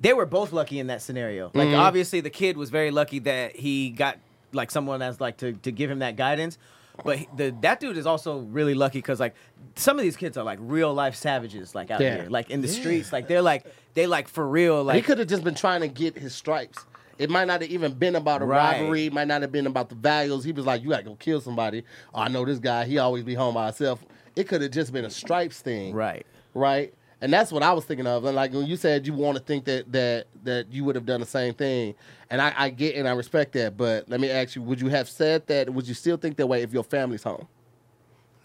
they 0.00 0.12
were 0.12 0.26
both 0.26 0.52
lucky 0.52 0.78
in 0.78 0.88
that 0.88 1.02
scenario. 1.02 1.50
Like 1.54 1.68
Mm-hmm. 1.68 1.80
obviously 1.80 2.20
the 2.20 2.30
kid 2.30 2.56
was 2.56 2.70
very 2.70 2.90
lucky 2.90 3.18
that 3.20 3.56
he 3.56 3.90
got 3.90 4.18
like 4.52 4.70
someone 4.70 5.00
that's 5.00 5.20
like 5.20 5.38
to, 5.38 5.52
to 5.54 5.72
give 5.72 5.90
him 5.90 6.00
that 6.00 6.16
guidance. 6.16 6.58
But 7.04 7.20
the 7.34 7.54
that 7.62 7.80
dude 7.80 7.96
is 7.96 8.06
also 8.06 8.40
really 8.40 8.74
lucky 8.74 8.98
because 8.98 9.18
like 9.18 9.34
some 9.76 9.98
of 9.98 10.02
these 10.02 10.16
kids 10.16 10.36
are 10.36 10.44
like 10.44 10.58
real 10.60 10.92
life 10.92 11.14
savages 11.14 11.74
like 11.74 11.90
out 11.90 12.00
Yeah. 12.02 12.16
here 12.16 12.26
like 12.28 12.50
in 12.50 12.60
the 12.60 12.68
streets 12.68 13.12
like 13.14 13.28
they're 13.28 13.40
like 13.42 13.64
they 13.94 14.06
like 14.06 14.28
for 14.28 14.46
real 14.48 14.82
like 14.84 14.96
he 14.96 15.02
could 15.02 15.18
have 15.18 15.28
just 15.28 15.44
been 15.44 15.54
trying 15.54 15.80
to 15.82 15.88
get 15.88 16.16
his 16.16 16.34
stripes. 16.34 16.84
It 17.18 17.28
might 17.30 17.46
not 17.46 17.60
have 17.62 17.70
even 17.70 17.92
been 17.92 18.16
about 18.16 18.42
a 18.42 18.44
Right. 18.46 18.80
robbery. 18.80 19.06
It 19.06 19.12
might 19.12 19.28
not 19.28 19.42
have 19.42 19.52
been 19.52 19.66
about 19.66 19.88
the 19.90 19.94
values. 19.94 20.42
He 20.44 20.52
was 20.52 20.66
like, 20.66 20.82
"You 20.82 20.88
gotta 20.90 21.02
go 21.04 21.14
kill 21.14 21.40
somebody." 21.40 21.84
Oh, 22.14 22.20
I 22.20 22.28
know 22.28 22.44
this 22.44 22.58
guy. 22.58 22.84
He 22.84 22.98
always 22.98 23.22
be 23.22 23.34
home 23.34 23.54
by 23.54 23.66
himself. 23.66 24.04
It 24.34 24.48
could 24.48 24.62
have 24.62 24.70
just 24.70 24.92
been 24.92 25.04
a 25.04 25.10
stripes 25.10 25.60
thing, 25.60 25.94
right. 25.94 26.26
Right. 26.54 26.92
And 27.20 27.32
that's 27.32 27.52
what 27.52 27.62
I 27.62 27.72
was 27.72 27.84
thinking 27.84 28.06
of. 28.08 28.24
And 28.24 28.34
like 28.34 28.52
when 28.52 28.66
you 28.66 28.76
said 28.76 29.06
you 29.06 29.12
want 29.12 29.38
to 29.38 29.44
think 29.44 29.66
that 29.66 29.92
that 29.92 30.26
that 30.42 30.72
you 30.72 30.82
would 30.84 30.96
have 30.96 31.06
done 31.06 31.20
the 31.20 31.26
same 31.26 31.54
thing, 31.54 31.94
and 32.30 32.40
I, 32.42 32.52
I 32.56 32.70
get 32.70 32.96
and 32.96 33.06
I 33.06 33.12
respect 33.12 33.52
that. 33.52 33.76
But 33.76 34.08
let 34.08 34.18
me 34.18 34.28
ask 34.30 34.56
you: 34.56 34.62
Would 34.62 34.80
you 34.80 34.88
have 34.88 35.08
said 35.08 35.46
that? 35.46 35.70
Would 35.70 35.86
you 35.86 35.94
still 35.94 36.16
think 36.16 36.36
that 36.38 36.46
way 36.48 36.62
if 36.62 36.72
your 36.72 36.82
family's 36.82 37.22
home? 37.22 37.46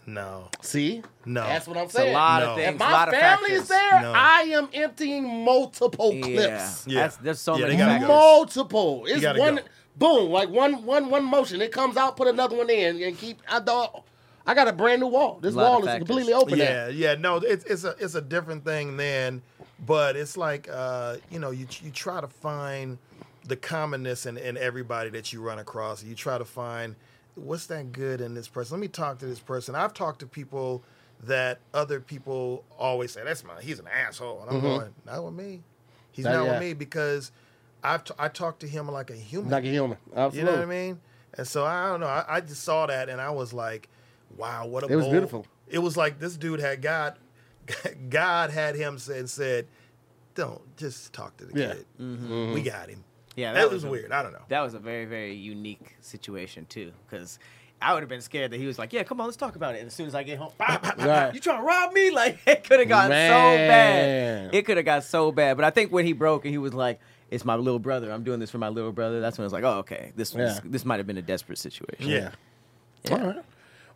No, 0.08 0.48
See, 0.62 1.02
No. 1.26 1.42
that's 1.42 1.66
what 1.68 1.76
I'm 1.76 1.84
It's 1.84 1.94
a 1.98 2.12
lot 2.12 2.42
No. 2.42 2.52
of 2.52 2.58
If 2.58 2.64
things, 2.64 2.80
a 2.80 2.84
my 2.84 2.92
lot 2.92 3.10
family 3.10 3.20
factors. 3.50 3.62
is 3.62 3.68
there, 3.68 4.00
No. 4.02 4.12
I 4.16 4.40
am 4.54 4.68
emptying 4.72 5.44
multiple 5.44 6.12
Yeah. 6.14 6.22
clips. 6.22 6.84
Yeah. 6.86 7.00
That's, 7.02 7.16
there's 7.16 7.40
so 7.40 7.56
Yeah, 7.56 7.66
many 7.66 7.76
they 7.76 7.82
factors. 7.82 8.08
go. 8.08 8.14
Multiple. 8.14 9.04
It's 9.06 9.38
one 9.38 9.56
go. 9.56 9.62
boom, 9.96 10.30
like 10.30 10.48
one 10.48 10.84
one 10.84 11.10
one 11.10 11.24
motion. 11.24 11.60
It 11.60 11.72
comes 11.72 11.96
out, 11.96 12.16
put 12.16 12.26
another 12.28 12.56
one 12.56 12.70
in, 12.70 13.02
and 13.02 13.18
keep. 13.18 13.40
I 13.48 13.60
thought 13.60 14.04
I 14.46 14.54
got 14.54 14.66
a 14.68 14.72
brand 14.72 15.00
new 15.02 15.08
wall. 15.08 15.38
This 15.42 15.54
wall 15.54 15.80
is 15.80 15.84
factors. 15.86 16.06
completely 16.08 16.32
open. 16.32 16.58
now. 16.58 16.64
yeah, 16.64 16.88
yeah, 16.88 17.14
no, 17.14 17.36
it's 17.36 17.64
it's 17.66 17.84
a 17.84 17.94
it's 18.00 18.14
a 18.14 18.22
different 18.22 18.64
thing 18.64 18.96
then, 18.96 19.42
but 19.84 20.16
it's 20.16 20.36
like 20.38 20.68
uh, 20.72 21.16
you 21.30 21.38
know, 21.38 21.50
you 21.50 21.66
you 21.82 21.90
try 21.90 22.20
to 22.20 22.28
find 22.28 22.96
the 23.46 23.56
commonness 23.56 24.24
in, 24.26 24.36
in 24.38 24.56
everybody 24.56 25.10
that 25.10 25.32
you 25.32 25.42
run 25.42 25.58
across. 25.58 26.02
You 26.02 26.14
try 26.14 26.38
to 26.38 26.44
find 26.46 26.96
what's 27.38 27.66
that 27.66 27.92
good 27.92 28.20
in 28.20 28.34
this 28.34 28.48
person. 28.48 28.76
Let 28.76 28.80
me 28.80 28.88
talk 28.88 29.18
to 29.18 29.26
this 29.26 29.40
person. 29.40 29.74
I've 29.74 29.94
talked 29.94 30.20
to 30.20 30.26
people 30.26 30.82
that 31.24 31.58
other 31.74 32.00
people 32.00 32.64
always 32.78 33.12
say 33.12 33.22
that's 33.24 33.42
my 33.44 33.60
he's 33.60 33.78
an 33.78 33.88
asshole, 33.88 34.42
and 34.42 34.50
I'm 34.50 34.60
going 34.60 34.94
not 35.06 35.24
with 35.24 35.34
me. 35.34 35.62
He's 36.12 36.24
Mm-hmm. 36.24 36.34
Not 36.34 36.44
not 36.46 36.52
with 36.54 36.60
me 36.62 36.74
because 36.74 37.32
I've 37.82 38.04
t- 38.04 38.14
I 38.18 38.28
talk 38.28 38.58
to 38.60 38.66
him 38.68 38.88
like 38.90 39.10
a 39.10 39.14
human. 39.16 39.50
Like 39.50 39.64
a 39.64 39.68
human. 39.68 39.98
Absolutely. 40.14 40.38
You 40.38 40.44
know 40.46 40.52
what 40.52 40.62
I 40.62 40.66
mean? 40.86 41.00
And 41.34 41.46
so 41.46 41.64
I 41.64 41.88
don't 41.88 42.00
know. 42.00 42.06
I, 42.06 42.24
I 42.28 42.40
just 42.40 42.64
saw 42.64 42.86
that 42.86 43.08
and 43.08 43.20
I 43.20 43.30
was 43.30 43.52
like, 43.52 43.88
wow, 44.36 44.66
what 44.66 44.82
a 44.82 44.86
It 44.92 44.96
was 44.96 45.04
bold- 45.04 45.12
beautiful. 45.12 45.46
It 45.68 45.78
was 45.78 45.96
like 45.96 46.18
this 46.18 46.36
dude 46.36 46.60
had 46.60 46.82
God, 46.82 47.16
God 48.10 48.50
had 48.50 48.74
him 48.74 48.98
said 48.98 49.18
and 49.18 49.30
said, 49.30 49.66
don't 50.34 50.60
just 50.76 51.12
talk 51.12 51.36
to 51.38 51.44
the 51.46 51.60
Yeah. 51.60 51.72
kid. 51.74 51.86
Mm-hmm. 52.00 52.52
We 52.54 52.62
got 52.62 52.88
him. 52.88 53.04
Yeah, 53.38 53.52
that, 53.52 53.60
that 53.60 53.64
was, 53.66 53.74
was 53.74 53.84
a- 53.84 53.90
weird. 53.90 54.12
I 54.12 54.22
don't 54.22 54.32
know. 54.32 54.42
That 54.48 54.60
was 54.62 54.74
a 54.74 54.78
very, 54.78 55.04
very 55.04 55.34
unique 55.34 55.96
situation 56.00 56.66
too, 56.68 56.92
because 57.08 57.38
I 57.80 57.94
would 57.94 58.02
have 58.02 58.08
been 58.08 58.20
scared 58.20 58.50
that 58.50 58.58
he 58.58 58.66
was 58.66 58.78
like, 58.78 58.92
"Yeah, 58.92 59.04
come 59.04 59.20
on, 59.20 59.26
let's 59.26 59.36
talk 59.36 59.54
about 59.54 59.74
it." 59.76 59.78
And 59.78 59.86
as 59.86 59.94
soon 59.94 60.06
as 60.08 60.14
I 60.14 60.24
get 60.24 60.38
home, 60.38 60.50
bah, 60.58 60.78
bah, 60.82 60.92
bah, 60.98 61.04
Right. 61.04 61.34
you 61.34 61.40
trying 61.40 61.58
to 61.60 61.62
rob 61.64 61.92
me? 61.92 62.10
Like 62.10 62.38
it 62.46 62.64
could 62.64 62.80
have 62.80 62.88
got 62.88 63.04
so 63.04 63.10
bad. 63.12 64.54
It 64.54 64.66
could 64.66 64.76
have 64.76 64.86
got 64.86 65.04
so 65.04 65.30
bad. 65.32 65.56
But 65.56 65.64
I 65.64 65.70
think 65.70 65.92
when 65.92 66.04
he 66.04 66.12
broke 66.12 66.44
and 66.44 66.52
he 66.52 66.58
was 66.58 66.74
like, 66.74 66.98
"It's 67.30 67.44
my 67.44 67.54
little 67.54 67.78
brother. 67.78 68.10
I'm 68.10 68.24
doing 68.24 68.40
this 68.40 68.50
for 68.50 68.58
my 68.58 68.68
little 68.68 68.92
brother." 68.92 69.20
That's 69.20 69.38
when 69.38 69.44
I 69.44 69.46
was 69.46 69.52
like, 69.52 69.64
"Oh, 69.64 69.78
okay. 69.78 70.12
This 70.16 70.34
Yeah. 70.34 70.58
this 70.64 70.84
might 70.84 70.96
have 70.98 71.06
been 71.06 71.18
a 71.18 71.22
desperate 71.22 71.58
situation." 71.58 72.08
Yeah. 72.08 72.30
All 73.12 73.18
right. 73.18 73.44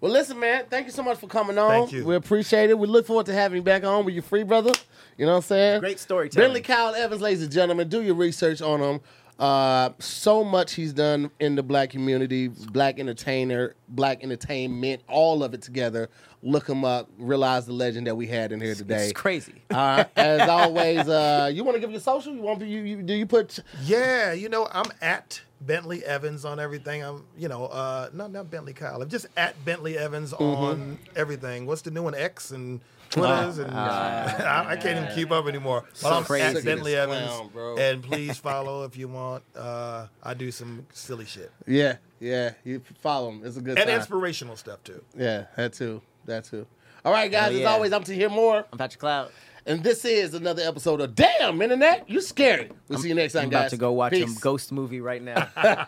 Well, 0.00 0.10
listen, 0.10 0.38
man. 0.40 0.64
Thank 0.68 0.86
you 0.86 0.92
so 0.92 1.02
much 1.04 1.18
for 1.18 1.28
coming 1.28 1.56
on. 1.58 1.70
Thank 1.70 1.92
you. 1.92 2.04
We 2.04 2.16
appreciate 2.16 2.70
it. 2.70 2.78
We 2.78 2.88
look 2.88 3.06
forward 3.06 3.26
to 3.26 3.32
having 3.32 3.56
you 3.56 3.62
back 3.62 3.84
on 3.84 4.04
with 4.04 4.14
your 4.14 4.24
free 4.24 4.42
brother. 4.42 4.72
You 5.16 5.26
know 5.26 5.32
what 5.32 5.36
I'm 5.36 5.42
saying? 5.42 5.80
Great 5.80 6.00
storytelling. 6.00 6.44
Bentley 6.48 6.60
Kyle 6.60 6.92
Evans, 6.92 7.20
ladies 7.20 7.42
and 7.42 7.52
gentlemen, 7.52 7.88
do 7.88 8.02
your 8.02 8.16
research 8.16 8.60
on 8.62 8.80
him. 8.80 9.00
Uh, 9.42 9.92
so 9.98 10.44
much 10.44 10.74
he's 10.74 10.92
done 10.92 11.28
in 11.40 11.56
the 11.56 11.62
black 11.64 11.90
community, 11.90 12.46
black 12.46 13.00
entertainer, 13.00 13.74
black 13.88 14.22
entertainment, 14.22 15.02
all 15.08 15.42
of 15.42 15.52
it 15.52 15.60
together. 15.62 16.08
Look 16.44 16.68
him 16.68 16.84
up. 16.84 17.08
Realize 17.18 17.66
the 17.66 17.72
legend 17.72 18.06
that 18.06 18.16
we 18.16 18.28
had 18.28 18.52
in 18.52 18.60
here 18.60 18.76
today. 18.76 19.04
It's 19.04 19.12
crazy. 19.12 19.54
Uh, 19.68 20.04
as 20.14 20.48
always, 20.48 21.08
uh, 21.08 21.50
you 21.52 21.64
want 21.64 21.74
to 21.74 21.80
give 21.80 21.90
your 21.90 22.00
social? 22.00 22.32
You 22.32 22.40
want 22.42 22.60
to? 22.60 22.66
You, 22.66 22.82
you 22.82 23.02
do 23.02 23.14
you 23.14 23.26
put? 23.26 23.58
Yeah, 23.82 24.32
you 24.32 24.48
know, 24.48 24.68
I'm 24.72 24.86
at 25.00 25.40
Bentley 25.60 26.04
Evans 26.04 26.44
on 26.44 26.60
everything. 26.60 27.02
I'm, 27.02 27.24
you 27.36 27.48
know, 27.48 27.66
uh, 27.66 28.10
not 28.12 28.30
not 28.30 28.48
Bentley 28.48 28.72
Kyle. 28.74 29.02
I'm 29.02 29.08
just 29.08 29.26
at 29.36 29.54
Bentley 29.64 29.98
Evans 29.98 30.32
Mm-hmm. 30.32 30.42
on 30.64 30.98
everything. 31.16 31.66
What's 31.66 31.82
the 31.82 31.90
new 31.90 32.02
one? 32.04 32.14
X 32.14 32.52
and 32.52 32.80
Twitters 33.12 33.58
and 33.58 33.70
I, 33.72 34.64
I 34.70 34.76
can't 34.76 35.04
even 35.04 35.14
keep 35.14 35.30
up 35.30 35.46
anymore. 35.46 35.84
But 36.02 36.12
I'm 36.12 36.24
crazy. 36.24 36.58
at 36.58 36.64
Bentley 36.64 36.92
Sick 36.92 37.00
of 37.00 37.10
Evans, 37.10 37.30
clown, 37.30 37.48
bro. 37.48 37.76
and 37.76 38.02
please 38.02 38.38
follow 38.48 38.84
if 38.84 38.96
you 38.96 39.08
want. 39.08 39.42
Uh, 39.56 40.06
I 40.22 40.34
do 40.34 40.50
some 40.50 40.86
silly 40.92 41.24
shit 41.26 41.50
Yeah, 41.66 41.96
yeah. 42.20 42.52
You 42.64 42.82
follow 43.00 43.30
him. 43.30 43.42
It's 43.44 43.56
a 43.56 43.60
good 43.60 43.78
and 43.78 43.88
time. 43.88 43.98
inspirational 43.98 44.56
stuff 44.56 44.82
too. 44.84 45.02
Yeah, 45.16 45.44
that 45.56 45.72
too. 45.74 46.00
That 46.24 46.44
too. 46.44 46.66
All 47.04 47.12
right, 47.12 47.30
guys. 47.30 47.52
Hell 47.52 47.60
As 47.60 47.66
always, 47.66 47.92
I'm 47.92 48.04
to 48.04 48.14
hear 48.14 48.30
more. 48.30 48.64
I'm 48.72 48.78
Patrick 48.78 49.00
Cloud. 49.00 49.30
And 49.64 49.84
this 49.84 50.04
is 50.04 50.34
another 50.34 50.62
episode 50.62 51.00
of 51.00 51.14
Dam 51.14 51.62
Internet. 51.62 52.10
You 52.10 52.20
scary. 52.20 52.70
We'll 52.88 52.98
see 52.98 53.08
you 53.08 53.14
next 53.14 53.34
time, 53.34 53.44
I'm 53.44 53.48
guys. 53.50 53.60
about 53.60 53.70
to 53.70 53.76
go 53.76 53.92
watch 53.92 54.12
Peace. 54.12 54.36
a 54.36 54.40
ghost 54.40 54.72
movie 54.72 55.00
right 55.00 55.22
now. 55.22 55.48